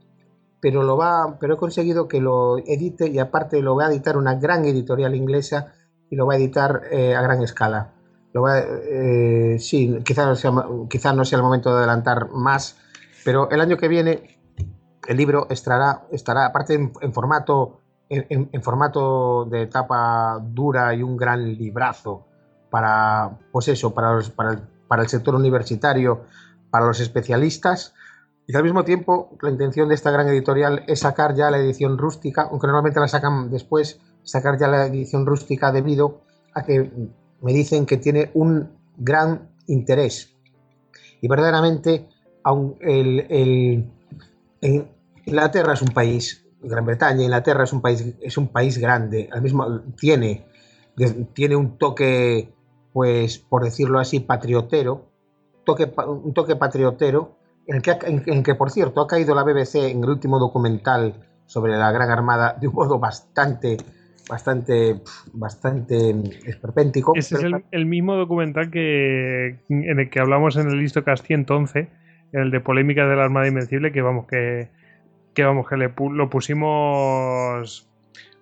[0.61, 4.17] pero, lo va, pero he conseguido que lo edite y aparte lo va a editar
[4.17, 5.75] una gran editorial inglesa
[6.09, 7.95] y lo va a editar eh, a gran escala.
[8.33, 12.77] Lo va, eh, sí, quizás no, quizá no sea el momento de adelantar más,
[13.25, 14.39] pero el año que viene
[15.09, 17.81] el libro estará, estará aparte en formato,
[18.11, 22.27] en, formato de tapa dura y un gran librazo
[22.71, 24.61] para, pues eso, para, para, el,
[25.01, 26.23] el sector universitario,
[26.71, 27.95] para los especialistas.
[28.47, 31.99] Y al mismo tiempo, la intención de esta gran editorial es sacar ya la edición
[31.99, 36.23] rústica, aunque normalmente la sacan después, sacar ya la edición rústica debido
[36.55, 36.91] a que
[37.43, 40.35] me dicen que tiene un gran interés.
[41.21, 42.09] Y verdaderamente,
[42.81, 43.91] el, el,
[44.63, 44.89] en
[45.27, 49.43] Inglaterra es un país, Gran Bretaña, Inglaterra es un país, es un país grande, al
[49.43, 50.47] mismo tiene,
[51.35, 52.53] tiene un toque
[52.93, 55.07] pues por decirlo así, patriotero,
[55.65, 59.45] toque, un toque patriotero, en el, que, en, en que, por cierto, ha caído la
[59.45, 61.15] BBC en el último documental
[61.47, 63.77] sobre la Gran Armada de un modo bastante,
[64.29, 65.01] bastante,
[65.33, 66.11] bastante
[66.47, 67.13] esperpéntico.
[67.15, 71.89] Ese es el, el, mismo documental que en el que hablamos en el Listocast 111,
[72.33, 74.71] el de polémicas de la Armada Invencible, que vamos, que,
[75.39, 77.87] que vamos, que le, lo pusimos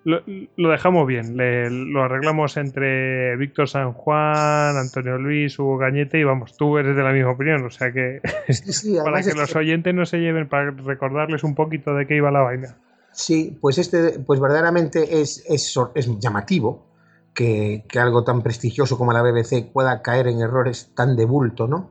[0.05, 0.23] lo,
[0.57, 6.25] lo, dejamos bien, le, lo arreglamos entre Víctor San Juan, Antonio Luis, Hugo Gañete y
[6.25, 9.59] vamos, tú eres de la misma opinión, o sea que sí, para que los que...
[9.59, 12.79] oyentes no se lleven, para recordarles un poquito de qué iba la vaina.
[13.13, 16.87] Sí, pues este, pues verdaderamente es, es, es llamativo
[17.35, 21.67] que, que, algo tan prestigioso como la BBC pueda caer en errores tan de bulto,
[21.67, 21.91] ¿no?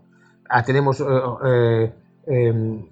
[0.50, 1.92] Ah, tenemos eh,
[2.25, 2.85] eh,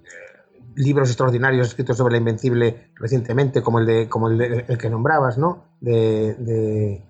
[0.76, 4.90] libros extraordinarios escritos sobre la Invencible recientemente, como el de como el, de, el que
[4.90, 5.64] nombrabas, ¿no?
[5.80, 7.02] De, de,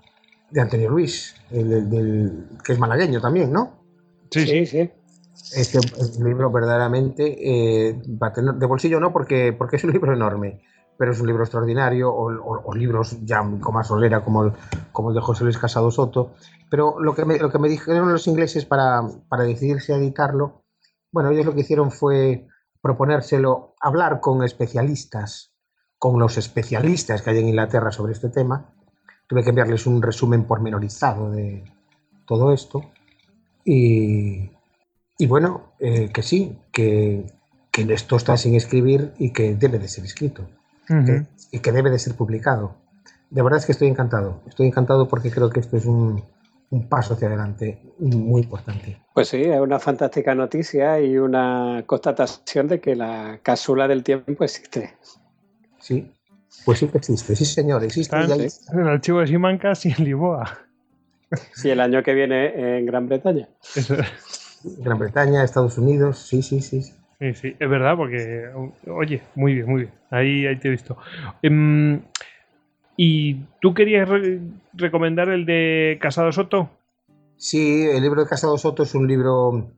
[0.50, 3.84] de Antonio Luis, el, el, del, que es malagueño también, ¿no?
[4.30, 4.66] Sí, sí.
[4.66, 4.90] sí.
[5.56, 5.78] Este
[6.22, 10.62] libro verdaderamente eh, de bolsillo no porque, porque es un libro enorme,
[10.96, 14.52] pero es un libro extraordinario, o, o, o libros ya con más solera como el,
[14.92, 16.34] como el de José Luis Casado Soto.
[16.70, 20.64] Pero lo que me, lo que me dijeron los ingleses para, para decidirse a editarlo,
[21.12, 22.48] bueno, ellos lo que hicieron fue
[22.84, 25.54] proponérselo, hablar con especialistas,
[25.98, 28.74] con los especialistas que hay en Inglaterra sobre este tema.
[29.26, 31.64] Tuve que enviarles un resumen pormenorizado de
[32.26, 32.82] todo esto.
[33.64, 34.50] Y,
[35.16, 37.24] y bueno, eh, que sí, que,
[37.70, 40.42] que, esto está sin escribir y que debe de ser escrito.
[40.90, 41.06] Uh -huh.
[41.06, 42.74] que, y que debe de ser publicado.
[43.30, 44.42] De verdad es que estoy encantado.
[44.46, 46.22] Estoy encantado porque creo que esto es un,
[46.74, 48.98] un paso hacia adelante muy importante.
[49.14, 54.42] Pues sí, es una fantástica noticia y una constatación de que la cápsula del tiempo
[54.42, 54.94] existe.
[55.78, 56.12] Sí,
[56.64, 58.16] pues sí que existe, sí señor, existe.
[58.16, 60.58] Está en, en el archivo de Simancas y en Lisboa.
[61.52, 63.48] Sí, el año que viene en Gran Bretaña.
[63.76, 63.96] Eso.
[64.78, 66.82] Gran Bretaña, Estados Unidos, sí, sí, sí.
[67.20, 68.50] Sí, sí, es verdad, porque,
[68.88, 69.94] oye, muy bien, muy bien.
[70.10, 70.96] Ahí, ahí te he visto.
[71.44, 72.00] Um,
[72.96, 74.40] ¿Y tú querías re
[74.72, 76.70] recomendar el de Casado Soto?
[77.36, 79.72] Sí, el libro de Casado Soto es un libro,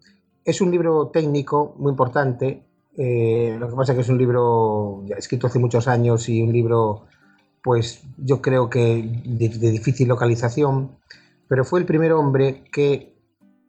[0.45, 2.63] es un libro técnico muy importante.
[2.97, 6.53] Eh, lo que pasa es que es un libro escrito hace muchos años y un
[6.53, 7.07] libro,
[7.63, 10.99] pues yo creo que de, de difícil localización,
[11.49, 13.15] pero fue el primer hombre que,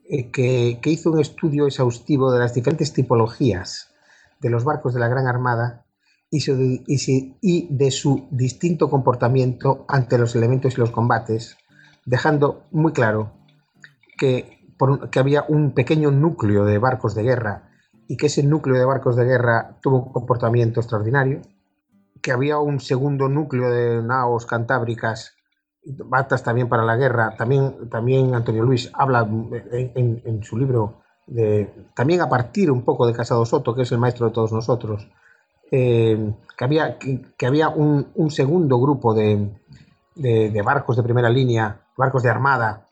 [0.10, 3.94] eh, que, que hizo un estudio exhaustivo de las diferentes tipologías
[4.40, 5.87] de los barcos de la Gran Armada
[6.30, 11.58] y, de su distinto comportamiento ante los elementos y los combates,
[12.06, 13.32] dejando muy claro
[14.18, 14.60] que,
[15.12, 17.70] que había un pequeño núcleo de barcos de guerra
[18.08, 21.42] y que ese núcleo de barcos de guerra tuvo un comportamiento extraordinario,
[22.22, 25.38] que había un segundo núcleo de naos cantábricas
[26.06, 27.36] batas también para la guerra.
[27.38, 29.28] También, también Antonio Luis habla
[29.72, 33.98] en, su libro de, también a partir un poco de Casado Soto, que es el
[33.98, 35.08] maestro de todos nosotros,
[35.72, 39.50] eh, que había, que, había un, un, segundo grupo de,
[40.16, 42.88] de, barcos de primera línea, barcos de armada,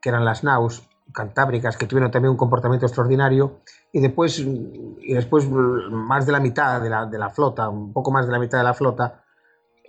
[0.00, 3.60] que eran las naus cantábricas, que tuvieron también un comportamiento extraordinario,
[3.92, 8.10] y después, y después más de la mitad de la, de la flota, un poco
[8.10, 9.24] más de la mitad de la flota,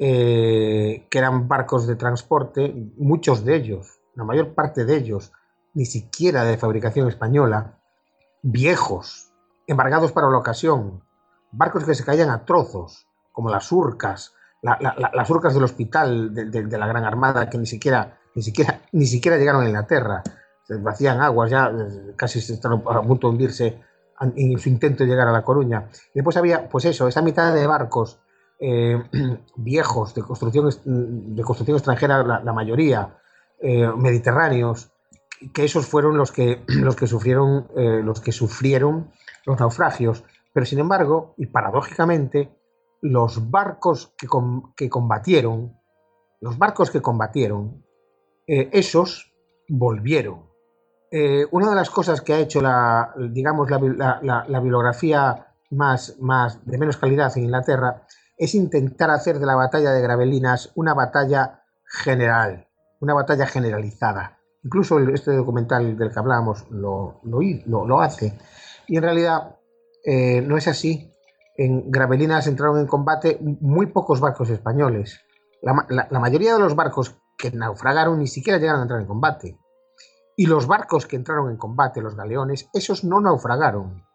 [0.02, 5.34] eh, que eran barcos de transporte, muchos de ellos, la mayor parte de ellos,
[5.74, 7.80] ni siquiera de fabricación española,
[8.42, 9.34] viejos,
[9.68, 11.04] embargados para la ocasión,
[11.52, 16.88] barcos que se caían a trozos, como las urcas, las urcas del hospital de, la
[16.88, 20.24] Gran Armada, que ni siquiera, ni siquiera, ni siquiera llegaron a Inglaterra,
[20.64, 23.82] se vacían aguas, ya eh, casi están a punto de hundirse
[24.22, 25.88] en su intento de llegar a La Coruña.
[26.14, 28.20] Y después había, pues eso, esa mitad de barcos
[28.60, 29.02] eh,
[29.56, 30.70] viejos de construcción,
[31.36, 33.18] de construcción extranjera, la, mayoría,
[33.62, 34.92] eh, mediterráneos,
[35.54, 39.12] que esos fueron los que, los que sufrieron, los que sufrieron
[39.46, 40.24] los naufragios.
[40.54, 42.56] Pero sin embargo, y paradójicamente,
[43.02, 44.28] los barcos que,
[44.76, 45.78] que combatieron,
[46.42, 47.86] los barcos que combatieron,
[48.48, 49.34] eh, esos
[49.68, 50.50] volvieron.
[51.12, 56.78] Eh, una de las cosas que ha hecho la, digamos, la, bibliografía más, más, de
[56.78, 58.04] menos calidad en Inglaterra
[58.38, 62.68] es intentar hacer de la batalla de Gravelinas una batalla general,
[63.02, 64.40] una batalla generalizada.
[64.64, 68.38] Incluso este documental del que hablamos lo, lo, hace.
[68.88, 69.59] Y en realidad
[70.06, 71.14] eh, no es así
[71.60, 75.20] en Gravelinas entraron en combate muy pocos barcos españoles.
[75.62, 75.74] La,
[76.20, 79.60] mayoría de los barcos que naufragaron ni siquiera llegaron a entrar en combate.
[80.38, 84.06] Y los barcos que entraron en combate, los galeones, esos no naufragaron.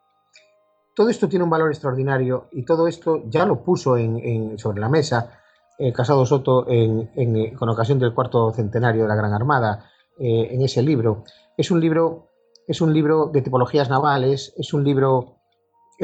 [0.96, 4.88] Todo esto tiene un valor extraordinario y todo esto ya lo puso en, sobre la
[4.88, 5.38] mesa
[5.76, 10.62] eh, Casado Soto en, con ocasión del cuarto centenario de la Gran Armada, eh, en
[10.62, 11.24] ese libro.
[11.58, 12.30] Es un libro,
[12.66, 15.33] es un libro de tipologías navales, es un libro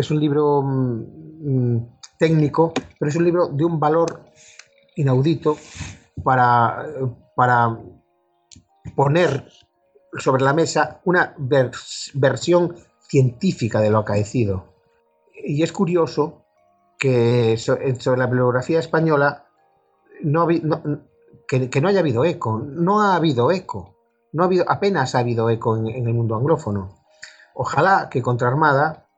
[0.01, 4.25] es un libro mm, mm, técnico, pero es un libro de un valor
[4.97, 5.57] inaudito
[6.23, 6.87] para,
[7.35, 7.79] para
[8.95, 9.49] poner
[10.19, 12.77] sobre la mesa una versión
[13.09, 14.75] científica de lo acaecido.
[15.43, 16.45] Y es curioso
[16.99, 19.47] que sobre la bibliografía española
[20.23, 20.47] no,
[21.49, 23.97] que, no haya habido eco, no ha habido eco,
[24.33, 27.01] no ha habido, apenas ha habido eco en, en el mundo anglófono.
[27.55, 29.10] Ojalá que contra Armada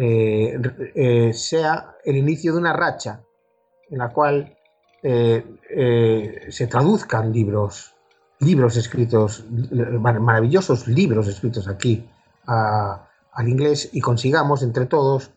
[0.00, 0.56] eh,
[0.94, 3.20] eh, sea el inicio de una racha
[3.90, 4.56] en la cual
[5.02, 7.96] eh, se traduzcan libros,
[8.38, 12.08] libros escritos, maravillosos libros escritos aquí
[12.46, 15.32] al inglés y consigamos entre todos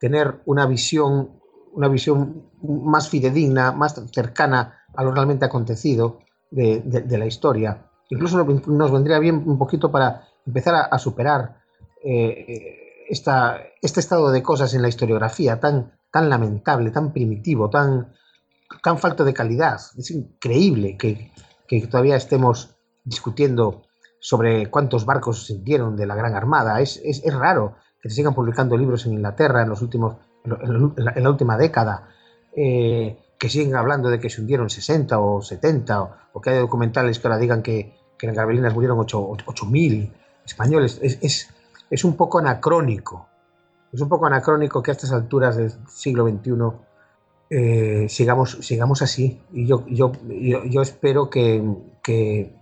[0.00, 1.32] tener una visión,
[1.74, 6.20] una visión más fidedigna, más cercana a lo realmente acontecido
[6.50, 7.90] de, la historia.
[8.08, 11.60] Incluso nos vendría bien un poquito para empezar a, superar
[13.08, 18.12] este estado de cosas en la historiografía tan, tan lamentable, tan primitivo, tan,
[18.82, 19.80] tan falto de calidad.
[19.96, 21.30] Es increíble que,
[21.88, 23.82] todavía estemos discutiendo
[24.20, 26.80] sobre cuántos barcos se hundieron de la Gran Armada.
[26.80, 27.00] Es,
[27.32, 32.08] raro que se sigan publicando libros en Inglaterra en, los últimos, en, la, última década.
[32.56, 37.18] Eh, que siguen hablando de que se hundieron 60 o 70, o, que hay documentales
[37.18, 40.12] que ahora digan que, que en Garbelinas murieron 8.000
[40.46, 40.98] españoles.
[41.02, 41.54] es,
[41.90, 43.28] es un poco anacrónico.
[43.92, 46.52] Es un poco anacrónico que a estas alturas del siglo XXI
[47.48, 49.40] eh, sigamos, sigamos así.
[49.52, 51.62] Y yo, yo, yo, espero que,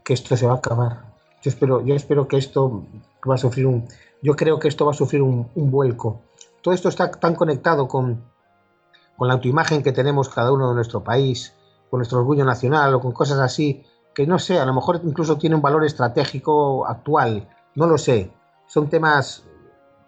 [0.06, 1.14] esto se va a acabar.
[1.42, 2.84] Yo espero, yo espero que esto
[3.28, 3.88] va a sufrir un.
[4.22, 6.20] Yo creo que esto va a sufrir un, vuelco.
[6.62, 8.22] Todo esto está tan conectado con,
[9.16, 11.54] con la autoimagen que tenemos cada uno de nuestro país,
[11.90, 13.82] con nuestro orgullo nacional o con cosas así,
[14.14, 18.30] que no sé, a lo mejor incluso tiene un valor estratégico actual, no lo sé
[18.66, 19.44] son temas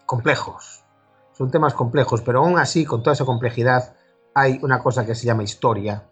[0.05, 0.85] complejos,
[1.33, 3.94] son temas complejos, pero aún así, con toda esa complejidad,
[4.35, 6.05] hay una cosa que se llama historia,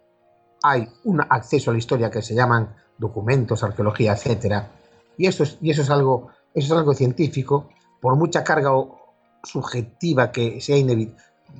[0.63, 4.71] hay un acceso a la historia que se llaman documentos, arqueología, etcétera,
[5.17, 7.69] y eso es, y eso es algo, eso es algo científico,
[8.01, 8.71] por mucha carga
[9.43, 10.77] subjetiva que sea,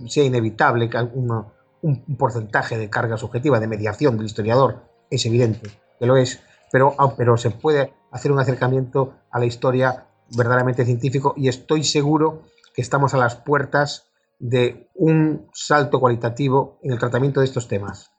[0.07, 1.45] sea inevitable, que un,
[1.81, 6.41] un porcentaje de carga subjetiva, de mediación del historiador, es evidente que lo es,
[6.71, 10.05] pero, pero se puede hacer un acercamiento a la historia
[10.35, 16.93] verdaderamente científico y estoy seguro que estamos a las puertas de un salto cualitativo en
[16.93, 18.11] el tratamiento de estos temas.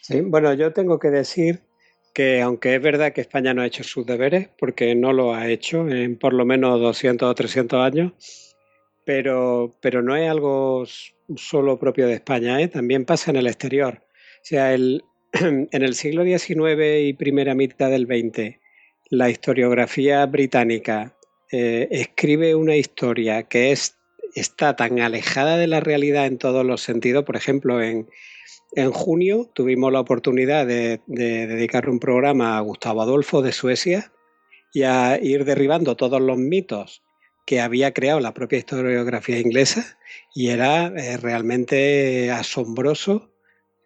[0.00, 1.62] Sí, bueno, yo tengo que decir
[2.12, 5.48] que aunque es verdad que España no ha hecho sus deberes, porque no lo ha
[5.48, 8.12] hecho en por lo menos 200 o 300 años,
[9.04, 10.84] pero, pero no es algo
[11.36, 12.68] solo propio de España, ¿eh?
[12.68, 14.02] también pasa en el exterior.
[14.02, 18.58] O sea, el, en el siglo XIX y primera mitad del XX,
[19.10, 21.16] la historiografía británica
[21.52, 23.96] eh, escribe una historia que es,
[24.34, 27.24] está tan alejada de la realidad en todos los sentidos.
[27.24, 28.08] Por ejemplo, en,
[28.92, 34.10] junio tuvimos la oportunidad de, de dedicar un programa a Gustavo Adolfo de Suecia
[34.72, 37.02] y a ir derribando todos los mitos
[37.44, 39.98] que había creado la propia historiografía inglesa
[40.34, 43.31] y era eh, realmente asombroso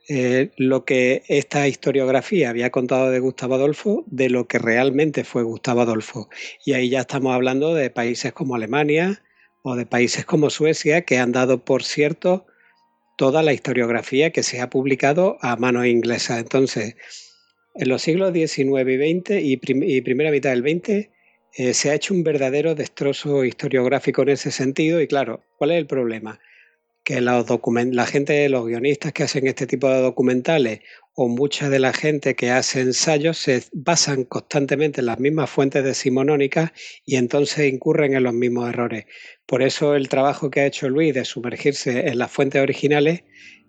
[0.09, 5.43] eh, lo que esta historiografía había contado de Gustavo Adolfo de lo que realmente fue
[5.43, 6.29] Gustavo Adolfo.
[6.65, 9.23] Y ahí ya estamos hablando de países como Alemania
[9.63, 12.47] o de países como Suecia que han dado por cierto
[13.17, 16.39] toda la historiografía que se ha publicado a mano inglesa.
[16.39, 16.95] Entonces,
[17.75, 21.09] en los siglos XIX y XX y, primera mitad del XX
[21.59, 25.79] eh, se ha hecho un verdadero destrozo historiográfico en ese sentido y claro, ¿cuál es
[25.79, 26.39] el problema?
[27.07, 27.47] Que los
[27.93, 30.81] la gente, los guionistas que hacen este tipo de documentales
[31.15, 35.85] o mucha de la gente que hace ensayos se basan constantemente en las mismas fuentes
[35.85, 36.73] decimonónicas
[37.05, 39.05] y entonces incurren en los mismos errores.
[39.47, 43.23] Por eso el trabajo que ha hecho Luis de sumergirse en las fuentes originales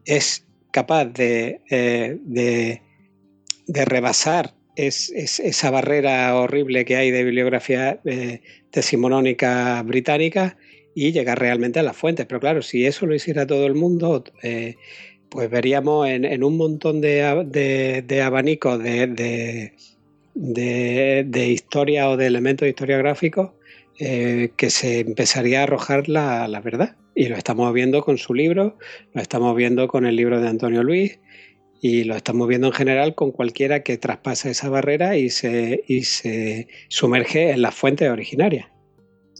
[0.03, 2.17] es capaz de eh,
[3.67, 8.41] de rebasar es, esa barrera horrible que hay de bibliografía eh,
[8.71, 10.57] decimonónica británica
[10.97, 12.25] y llegar realmente a las fuentes.
[12.25, 14.77] Pero claro, si eso lo hiciera todo el mundo, eh,
[15.29, 17.23] pues veríamos en, un montón de,
[18.23, 19.73] abanicos de,
[20.33, 23.51] de, historia o de elementos historiográficos
[23.99, 26.95] eh, que se empezaría a arrojar la, la, verdad.
[27.13, 28.79] Y lo estamos viendo con su libro,
[29.13, 31.19] lo estamos viendo con el libro de Antonio Luis,
[31.79, 36.05] y lo estamos viendo en general con cualquiera que traspasa esa barrera y se, y
[36.05, 38.65] se sumerge en las fuentes originarias.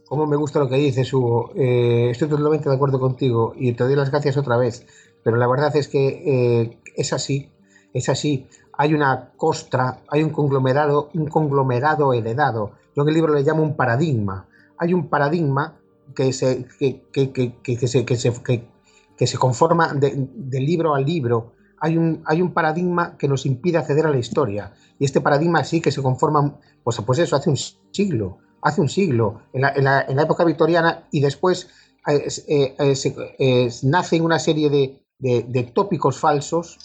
[0.07, 1.51] Como me gusta lo que dices, Hugo.
[1.55, 4.85] Eh, estoy totalmente de acuerdo contigo y te doy las gracias otra vez.
[5.23, 7.51] Pero la verdad es que eh, es así,
[7.93, 8.47] es así.
[8.77, 12.71] Hay una costra, hay un conglomerado, un conglomerado heredado.
[12.95, 14.47] Yo en el libro le llamo un paradigma.
[14.77, 15.77] Hay un paradigma
[16.15, 22.23] que se, que, que, que, se, se, se conforma de libro a libro hay un,
[22.25, 24.73] hay un paradigma que nos impide acceder a la historia.
[24.99, 27.57] Y este paradigma sí que se conforma, pues, pues eso, hace un
[27.91, 31.69] siglo, hace un siglo, en la, época victoriana y después
[32.07, 32.93] eh, eh,
[33.39, 36.77] eh, nacen una serie de, tópicos falsos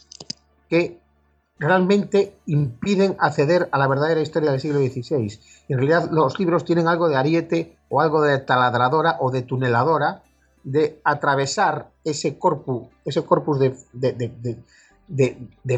[0.69, 1.01] que
[1.59, 5.39] realmente impiden acceder a la verdadera historia del siglo XVI.
[5.69, 10.23] En realidad los libros tienen algo de ariete o algo de taladradora o de tuneladora
[10.65, 13.77] de atravesar ese corpus, ese corpus de,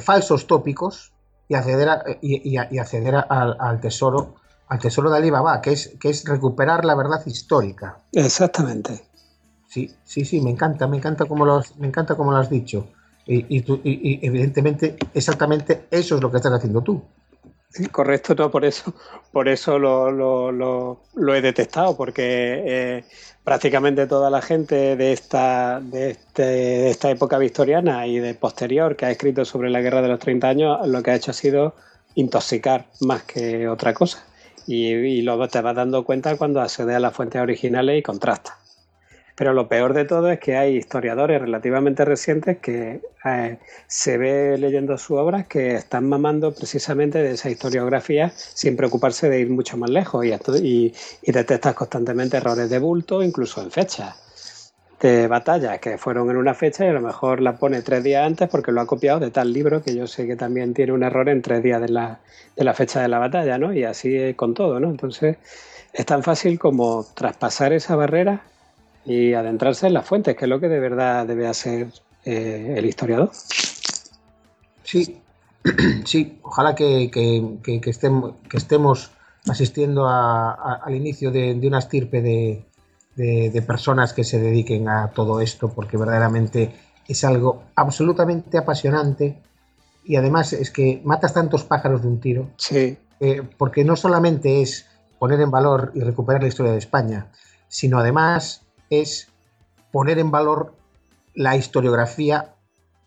[0.00, 1.12] falsos tópicos
[1.48, 4.36] y acceder, y, acceder al, tesoro
[4.74, 7.98] al tesoro de Alibaba, que es, que es recuperar la verdad histórica.
[8.12, 9.04] Exactamente.
[9.68, 12.88] Sí, sí, sí, me encanta, me encanta como lo, me encanta como lo has dicho.
[13.26, 17.02] Y, y, evidentemente, exactamente eso es lo que estás haciendo tú.
[17.70, 18.94] Sí, correcto, no, por eso,
[19.32, 23.04] por eso lo, lo, lo, he detectado, porque eh,
[23.42, 28.94] prácticamente toda la gente de esta, de, este, de, esta época victoriana y de posterior
[28.94, 31.34] que ha escrito sobre la guerra de los 30 años, lo que ha hecho ha
[31.34, 31.74] sido
[32.14, 34.24] intoxicar más que otra cosa.
[34.66, 38.54] Y, luego te vas dando cuenta cuando accedes a las fuentes originales y contrastas.
[39.36, 44.56] Pero lo peor de todo es que hay historiadores relativamente recientes que eh, se ve
[44.58, 49.76] leyendo sus obras que están mamando precisamente de esa historiografía sin preocuparse de ir mucho
[49.76, 54.14] más lejos y, y, y detectas constantemente errores de bulto, incluso en fechas
[55.08, 58.26] de batallas que fueron en una fecha y a lo mejor la pone tres días
[58.26, 61.02] antes porque lo ha copiado de tal libro que yo sé que también tiene un
[61.02, 62.20] error en tres días de la,
[62.56, 63.74] de la fecha de la batalla, ¿no?
[63.74, 64.88] Y así con todo, ¿no?
[64.88, 65.36] Entonces
[65.92, 68.44] es tan fácil como traspasar esa barrera
[69.04, 71.88] y adentrarse en las fuentes, que es lo que de verdad debe hacer
[72.24, 73.30] eh, el historiador.
[74.84, 75.20] Sí,
[76.06, 77.10] sí, ojalá que,
[77.84, 79.10] estemos, que estemos
[79.46, 82.64] asistiendo al inicio de, una estirpe de,
[83.66, 86.74] personas que se dediquen a todo esto, porque verdaderamente
[87.06, 89.40] es algo absolutamente apasionante
[90.04, 92.50] y además es que matas tantos pájaros de un tiro.
[92.56, 92.98] Sí.
[93.20, 94.86] Eh, porque no solamente es
[95.18, 97.28] poner en valor y recuperar la historia de España,
[97.68, 99.28] sino además es
[99.92, 100.74] poner en valor
[101.34, 102.54] la historiografía,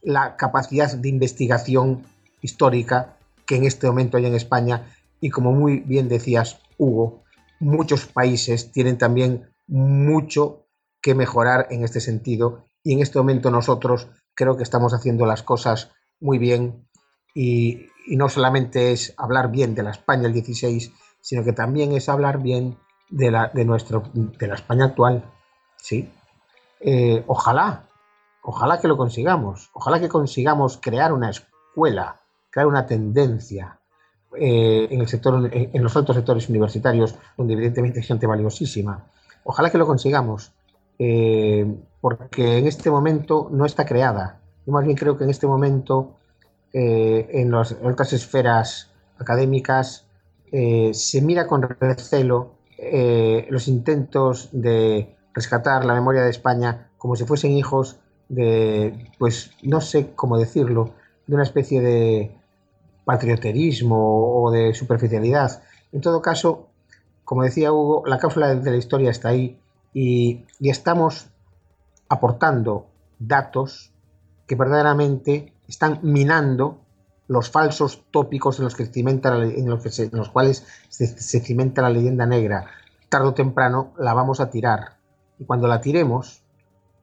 [0.02, 2.04] la capacidad de investigación
[2.42, 4.84] histórica que en este momento hay en España
[5.20, 7.24] y como muy bien decías, Hugo,
[7.60, 10.66] muchos países tienen también mucho
[11.02, 15.44] que mejorar en este sentido y en este momento nosotros creo que estamos haciendo las
[15.44, 16.88] cosas muy bien
[17.36, 22.08] y, no solamente es hablar bien de la España del 16, sino que también es
[22.08, 22.78] hablar bien
[23.10, 25.30] de la, de nuestro, de la España actual.
[25.76, 26.10] Sí.
[26.80, 27.90] Eh, ojalá,
[28.44, 29.70] ojalá que lo consigamos.
[29.74, 33.82] Ojalá que consigamos crear una escuela, crear una tendencia
[34.38, 39.12] eh, en, el sector, en, los altos sectores universitarios, donde evidentemente hay gente valiosísima.
[39.50, 40.52] Ojalá que lo consigamos,
[41.00, 41.66] eh,
[42.02, 44.42] porque en este momento no está creada.
[44.66, 46.16] Yo más bien creo que en este momento,
[46.74, 50.04] eh, en las otras esferas académicas,
[50.50, 52.52] se mira con recelo
[53.50, 57.98] los intentos de rescatar la memoria de España como si fuesen hijos
[58.30, 60.94] de, pues no sé cómo decirlo,
[61.26, 62.32] de una especie de
[63.06, 65.64] patrioterismo o de superficialidad.
[65.92, 66.67] En todo caso,
[67.28, 69.60] como decía Hugo, la cápsula de la historia está ahí
[69.94, 71.28] y, estamos
[72.08, 72.88] aportando
[73.20, 73.92] datos
[74.48, 76.80] que verdaderamente están minando
[77.28, 82.68] los falsos tópicos en los, que los, que en cuales se, se, la leyenda negra.
[83.10, 84.96] Tardo o temprano la vamos a tirar.
[85.38, 86.44] Y cuando la tiremos,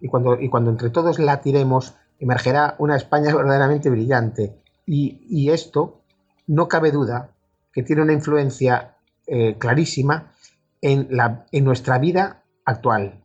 [0.01, 4.59] y cuando, y cuando entre todos la tiremos, emergerá una España verdaderamente brillante.
[4.86, 6.01] Y, esto,
[6.47, 7.28] no cabe duda,
[7.75, 8.94] que tiene una influencia
[9.27, 10.33] eh, clarísima
[10.81, 13.23] en, la, en nuestra vida actual.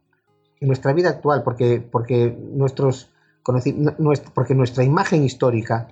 [0.62, 3.12] En nuestra vida actual, porque, porque, nuestros,
[3.44, 5.90] porque nuestra imagen histórica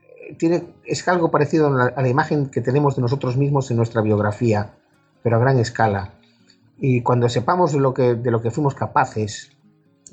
[0.00, 4.02] eh, tiene, es algo parecido a la, imagen que tenemos de nosotros mismos en nuestra
[4.02, 4.74] biografía,
[5.22, 6.12] pero a gran escala.
[6.78, 9.50] Y cuando sepamos lo que, de lo que fuimos capaces,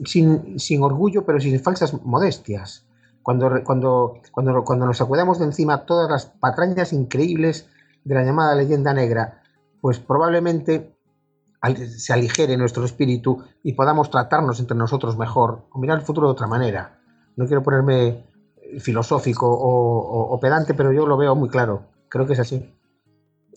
[0.04, 2.86] sin, sin orgullo, pero sin falsas modestias.
[3.22, 7.68] Cuando, cuando, cuando, cuando nos acudamos de encima todas las patrañas increíbles
[8.06, 9.42] de la llamada leyenda negra,
[9.82, 10.96] pues probablemente
[11.98, 16.34] se aligere nuestro espíritu y podamos tratarnos entre nosotros mejor o mirar el futuro de
[16.34, 17.02] otra manera.
[17.36, 18.24] No quiero ponerme
[18.80, 21.88] filosófico o, o pedante, pero yo lo veo muy claro.
[22.08, 22.72] Creo que es así.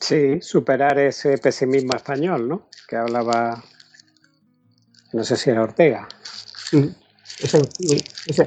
[0.00, 2.68] Sí, superar ese pesimismo español, ¿no?
[2.88, 3.62] Que hablaba,
[5.12, 6.08] no sé si era Ortega.
[6.70, 6.94] Sí,
[7.40, 7.58] esa,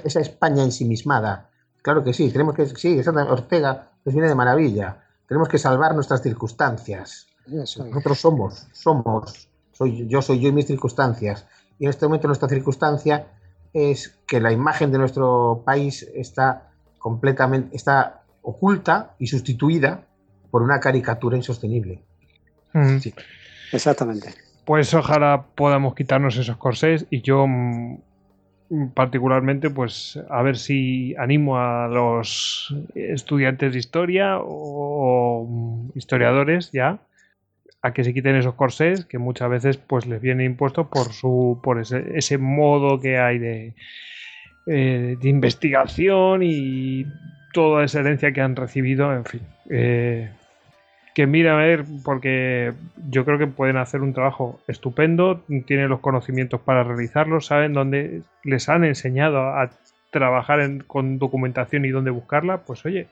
[0.03, 1.49] esa, España ensimismada.
[1.81, 5.03] Claro que sí, tenemos que, sí, esa Ortega nos viene de maravilla.
[5.31, 7.25] Tenemos que salvar nuestras circunstancias.
[7.47, 11.47] Nosotros somos, somos, soy, yo soy yo y mis circunstancias.
[11.79, 13.27] Y en este momento nuestra circunstancia
[13.71, 20.03] es que la imagen de nuestro país está completamente, está oculta y sustituida
[20.49, 22.03] por una caricatura insostenible.
[22.99, 23.13] Sí.
[23.71, 24.35] Exactamente.
[24.65, 28.01] Pues ojalá podamos quitarnos esos corsés y yo mm,
[28.93, 36.99] particularmente, pues a ver si animo a los estudiantes de historia o historiadores ya
[37.81, 41.59] a que se quiten esos corsés que muchas veces pues les viene impuesto por su
[41.63, 43.73] por ese, ese modo que hay de,
[44.67, 47.05] eh, de investigación y
[47.53, 50.29] toda esa herencia que han recibido en fin eh,
[51.13, 52.73] que mira a ver, porque
[53.09, 58.21] yo creo que pueden hacer un trabajo estupendo, tienen los conocimientos para realizarlo, saben dónde
[58.43, 59.69] les han enseñado a
[60.11, 63.07] trabajar con documentación y dónde buscarla, pues oye,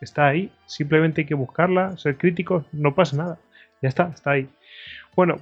[0.00, 3.38] está ahí, simplemente hay que buscarla, ser críticos, no pasa nada,
[3.82, 4.48] ya está, está ahí.
[5.14, 5.36] Bueno,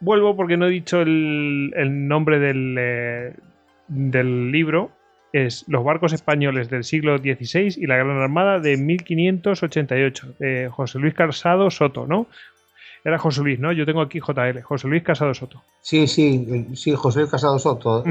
[0.00, 1.72] vuelvo porque no he dicho el,
[2.08, 3.34] nombre del, eh,
[3.88, 4.92] del libro,
[5.32, 10.98] es Los barcos españoles del siglo XVI y la Gran Armada de 1588, de José
[10.98, 12.26] Luis Casado Soto, ¿no?
[13.04, 13.72] Era José Luis, ¿no?
[13.72, 15.62] Yo tengo aquí JL, José Luis Casado Soto.
[15.80, 18.04] Sí, sí, sí, José Luis Casado Soto.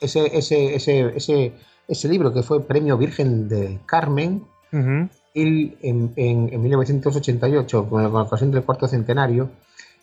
[0.00, 1.52] ese, ese, ese, ese,
[1.88, 4.42] ese libro que fue Premio Virgen de Carmen,
[4.72, 9.50] en, en, en, 1988, con la ocasión del cuarto centenario,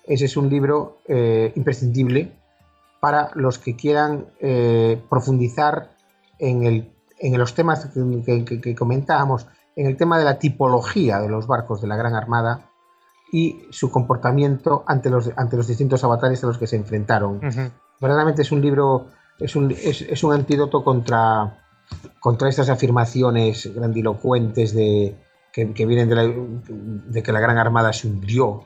[0.06, 2.32] ese es un libro eh, imprescindible
[3.00, 5.92] para los que quieran eh, profundizar
[6.40, 7.90] en, el, en los temas
[8.26, 12.70] que, comentábamos, en el tema de la tipología de los barcos de la Gran Armada
[13.32, 17.40] y su comportamiento ante los, ante los distintos avatares a los que se enfrentaron.
[18.02, 19.08] Verdaderamente es un libro,
[19.40, 21.64] es un, es, un antídoto contra,
[22.20, 25.16] contra estas afirmaciones grandilocuentes de,
[25.54, 26.48] que, vienen de,
[27.08, 28.66] de, que la Gran Armada se hundió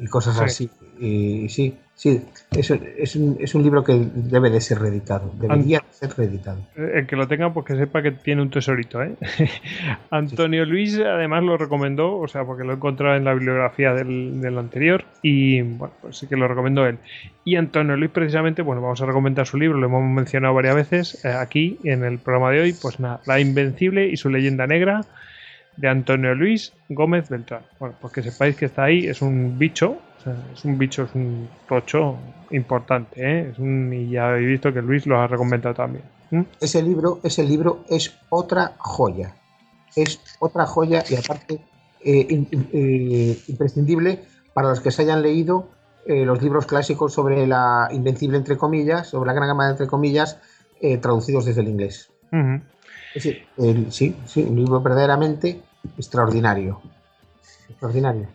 [0.00, 0.70] y cosas así.
[0.98, 5.84] Y, sí, sí, es, es, un, es un libro que debe de ser reeditado, debería
[5.90, 6.58] ser reeditado.
[6.74, 9.00] El que lo tenga, pues que sepa que tiene un tesorito.
[9.00, 9.14] ¿eh?
[10.10, 14.40] Antonio Luis además lo recomendó, o sea, porque lo he encontrado en la bibliografía del,
[14.40, 16.98] del anterior y bueno, pues sí que lo recomendó él.
[17.44, 21.24] Y Antonio Luis precisamente, bueno, vamos a recomendar su libro, lo hemos mencionado varias veces
[21.24, 25.02] eh, aquí en el programa de hoy, pues nada, La Invencible y su leyenda negra
[25.76, 27.62] de Antonio Luis Gómez Beltrán.
[27.78, 31.48] Bueno, pues que sepáis que está ahí, es un bicho, es un bicho, es un
[31.68, 32.16] tocho
[32.50, 33.50] importante, ¿eh?
[33.50, 36.04] es un, y ya habéis visto que Luis lo ha recomendado también.
[36.60, 39.34] Ese libro, ese libro es otra joya,
[39.96, 41.60] es otra joya y aparte
[42.04, 45.68] eh, eh, imprescindible para los que se hayan leído
[46.04, 50.40] los libros clásicos sobre la invencible entre comillas, sobre la gran gama entre comillas,
[51.00, 52.10] traducidos desde el inglés.
[53.14, 55.62] sí, sí, un libro verdaderamente
[55.96, 56.80] extraordinario.
[57.68, 58.26] Extraordinario.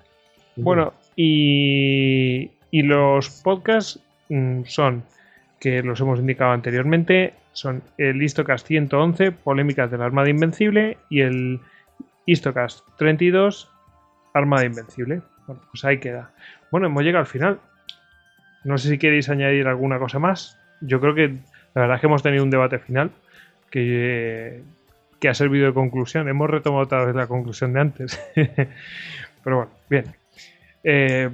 [0.56, 5.04] Bueno, y, los podcasts mm, son,
[5.60, 11.22] que los hemos indicado anteriormente, son el Histocast 111, Polémicas de la Armada Invencible, y
[11.22, 11.60] el
[12.28, 13.70] Histocast 32,
[14.34, 15.22] Armada Invencible.
[15.48, 16.30] Bueno, pues ahí queda.
[16.72, 17.60] Bueno, hemos llegado al final.
[18.64, 20.60] No sé si queréis añadir alguna cosa más.
[20.82, 21.30] Yo creo que
[21.74, 23.12] la verdad es que hemos tenido un debate final
[23.72, 24.62] que,
[25.20, 26.28] que ha servido de conclusión.
[26.28, 28.22] Hemos retomado otra vez la conclusión de antes.
[28.36, 30.06] Pero bueno, bien.
[30.90, 31.30] Eh,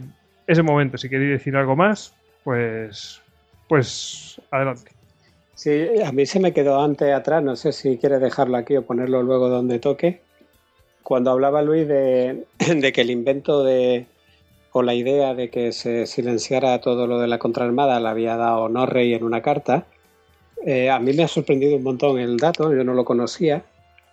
[0.48, 3.22] ese momento, si queréis decir algo más, pues,
[3.70, 4.90] pues adelante.
[5.54, 8.82] Sí, a mí se me quedó antes atrás, no sé si quieres dejarlo aquí o
[8.82, 10.22] ponerlo luego donde toque.
[11.04, 14.08] Cuando hablaba Luis de, de que el invento de,
[14.72, 18.70] o la idea de que se silenciara todo lo de la contraarmada la había dado
[18.70, 19.86] Norrey en una carta,
[20.66, 23.64] eh, a mí me ha sorprendido un montón el dato, yo no lo conocía,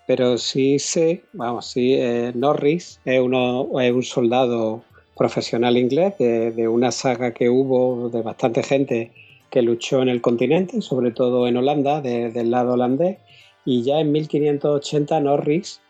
[0.06, 4.84] pero sí sé, vamos, sí, eh, Norris es, uno, es un soldado
[5.16, 9.12] profesional inglés de, una saga que hubo de bastante gente
[9.50, 13.18] que luchó en el continente, sobre todo en Holanda, del lado holandés,
[13.64, 15.80] y ya en 1580 Norris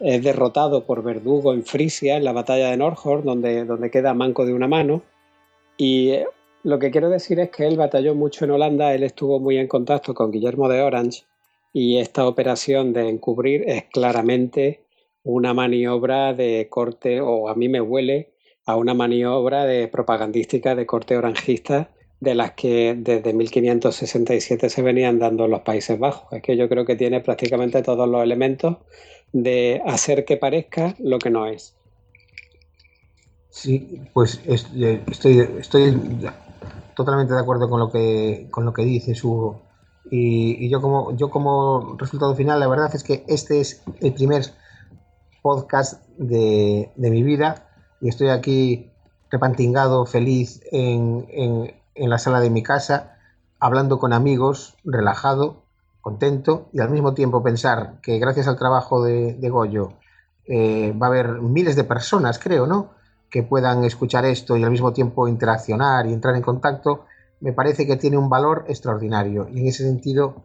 [0.00, 4.44] es derrotado por Verdugo en Frisia, en la batalla de Norhorn, donde, donde queda manco
[4.44, 5.02] de una mano,
[5.76, 6.26] y eh,
[6.62, 9.68] lo que quiero decir es que él batalló mucho en Holanda, él estuvo muy en
[9.68, 11.24] contacto con Guillermo de Orange,
[11.72, 14.84] y esta operación de encubrir es claramente
[15.24, 18.33] una maniobra de corte, o a mí me huele
[18.66, 25.18] a una maniobra de propagandística de corte oranjista de las que desde 1567 se venían
[25.18, 26.32] dando en los Países Bajos.
[26.32, 28.78] Es que yo creo que tiene prácticamente todos los elementos
[29.32, 31.76] de hacer que parezca lo que no es.
[33.50, 35.96] Sí, pues eh, estoy, estoy
[36.96, 39.62] totalmente de acuerdo con lo que, con lo que dices, Hugo.
[40.10, 44.44] Y, yo, como, yo como resultado final, la verdad es que este es el primer
[45.42, 48.90] podcast de, de mi vida y estoy aquí
[49.30, 53.18] repantingado, feliz en, en, la sala de mi casa,
[53.58, 55.62] hablando con amigos, relajado,
[56.00, 59.94] contento y al mismo tiempo pensar que gracias al trabajo de, de Goyo
[60.46, 62.90] eh, va a haber miles de personas, creo, ¿no?
[63.30, 67.06] Que puedan escuchar esto y al mismo tiempo interaccionar y entrar en contacto,
[67.40, 69.48] me parece que tiene un valor extraordinario.
[69.48, 70.44] Y en ese sentido,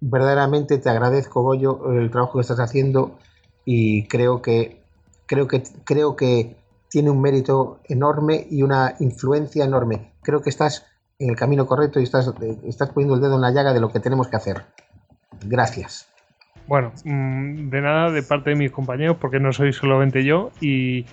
[0.00, 3.18] verdaderamente te agradezco, Goyo, el trabajo que estás haciendo
[3.64, 4.80] y creo que
[5.26, 6.56] creo que creo que
[6.92, 10.12] tiene un mérito enorme y una influencia enorme.
[10.22, 10.86] Creo que estás
[11.18, 12.30] en el camino correcto y estás,
[12.64, 14.66] estás poniendo el dedo en la llaga de lo que tenemos que hacer.
[15.42, 16.06] Gracias.
[16.66, 21.06] Bueno, mm, de nada de parte de mis compañeros, porque no soy solamente yo, y,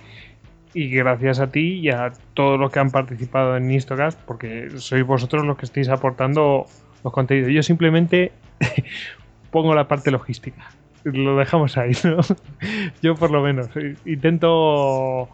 [0.74, 5.46] gracias a ti y a todos los que han participado en Instacast, porque sois vosotros
[5.46, 6.66] los que estáis aportando
[7.02, 7.52] los contenidos.
[7.54, 8.32] Yo simplemente
[9.50, 10.68] pongo la parte logística.
[11.04, 12.18] Lo dejamos ahí, ¿no?
[13.02, 13.70] Yo por lo menos
[14.04, 15.30] intento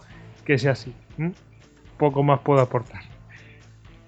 [0.46, 0.94] que sea así.
[1.98, 3.02] Poco más puedo aportar.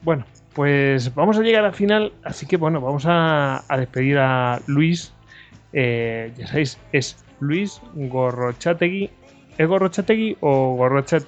[0.02, 5.12] Bueno, pues vamos a llegar al final, así que bueno, vamos a, despedir a Luis.
[5.72, 9.10] Eh, ya sabéis, es Luis Gorrochategui.
[9.58, 11.24] ¿Es Gorrochategui o Gorrochat?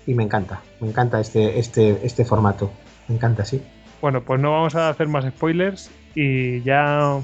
[0.07, 2.70] y me encanta, me encanta este, este, este formato,
[3.08, 3.62] me encanta, sí.
[4.00, 7.18] Bueno, pues no vamos a hacer más spoilers y ya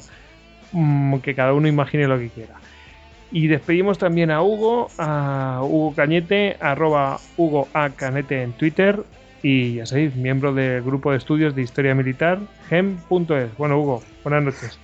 [0.72, 2.54] mm, que cada uno imagine lo que quiera.
[3.30, 7.90] Y despedimos también a Hugo, a Hugo Cañete, arroba Hugo A.
[7.90, 9.04] Canete en Twitter
[9.42, 13.56] y ya sabéis, miembro del grupo de estudios de historia militar, gem.es.
[13.56, 14.78] Bueno, Hugo, buenas noches.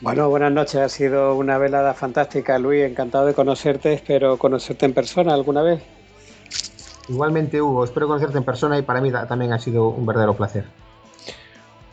[0.00, 0.76] Bueno, buenas noches.
[0.76, 2.84] Ha sido una velada fantástica, Luis.
[2.84, 3.94] Encantado de conocerte.
[3.94, 5.82] Espero conocerte en persona alguna vez.
[7.08, 10.64] Igualmente, Hugo, espero conocerte en persona y para mí también ha sido un verdadero placer.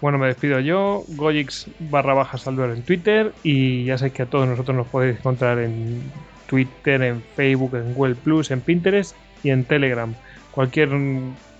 [0.02, 4.26] Bueno, me despido yo, Gojix barra baja Saldor en Twitter y ya sabéis que a
[4.26, 6.02] todos nosotros nos podéis encontrar en
[6.48, 10.14] Twitter, en Facebook, en Google Plus, en Pinterest y en Telegram.
[10.52, 10.90] Cualquier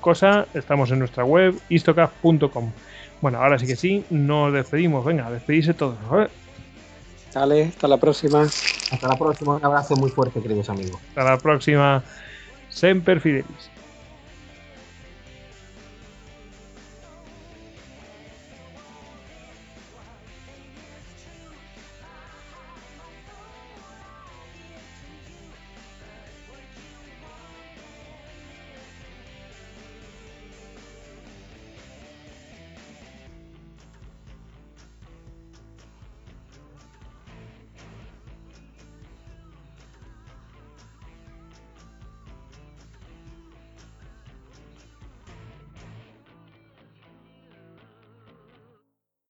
[0.02, 2.72] cosa, estamos en nuestra web, istocaf.com.
[3.24, 5.06] Bueno, ahora sí que sí, nos despedimos.
[5.06, 5.96] Venga, despedirse todos.
[7.34, 8.42] Dale, hasta la próxima.
[8.42, 9.56] Hasta la próxima.
[9.56, 11.00] Un abrazo muy fuerte, queridos amigos.
[11.08, 12.04] Hasta la próxima.
[12.68, 13.73] Semper Fidelis.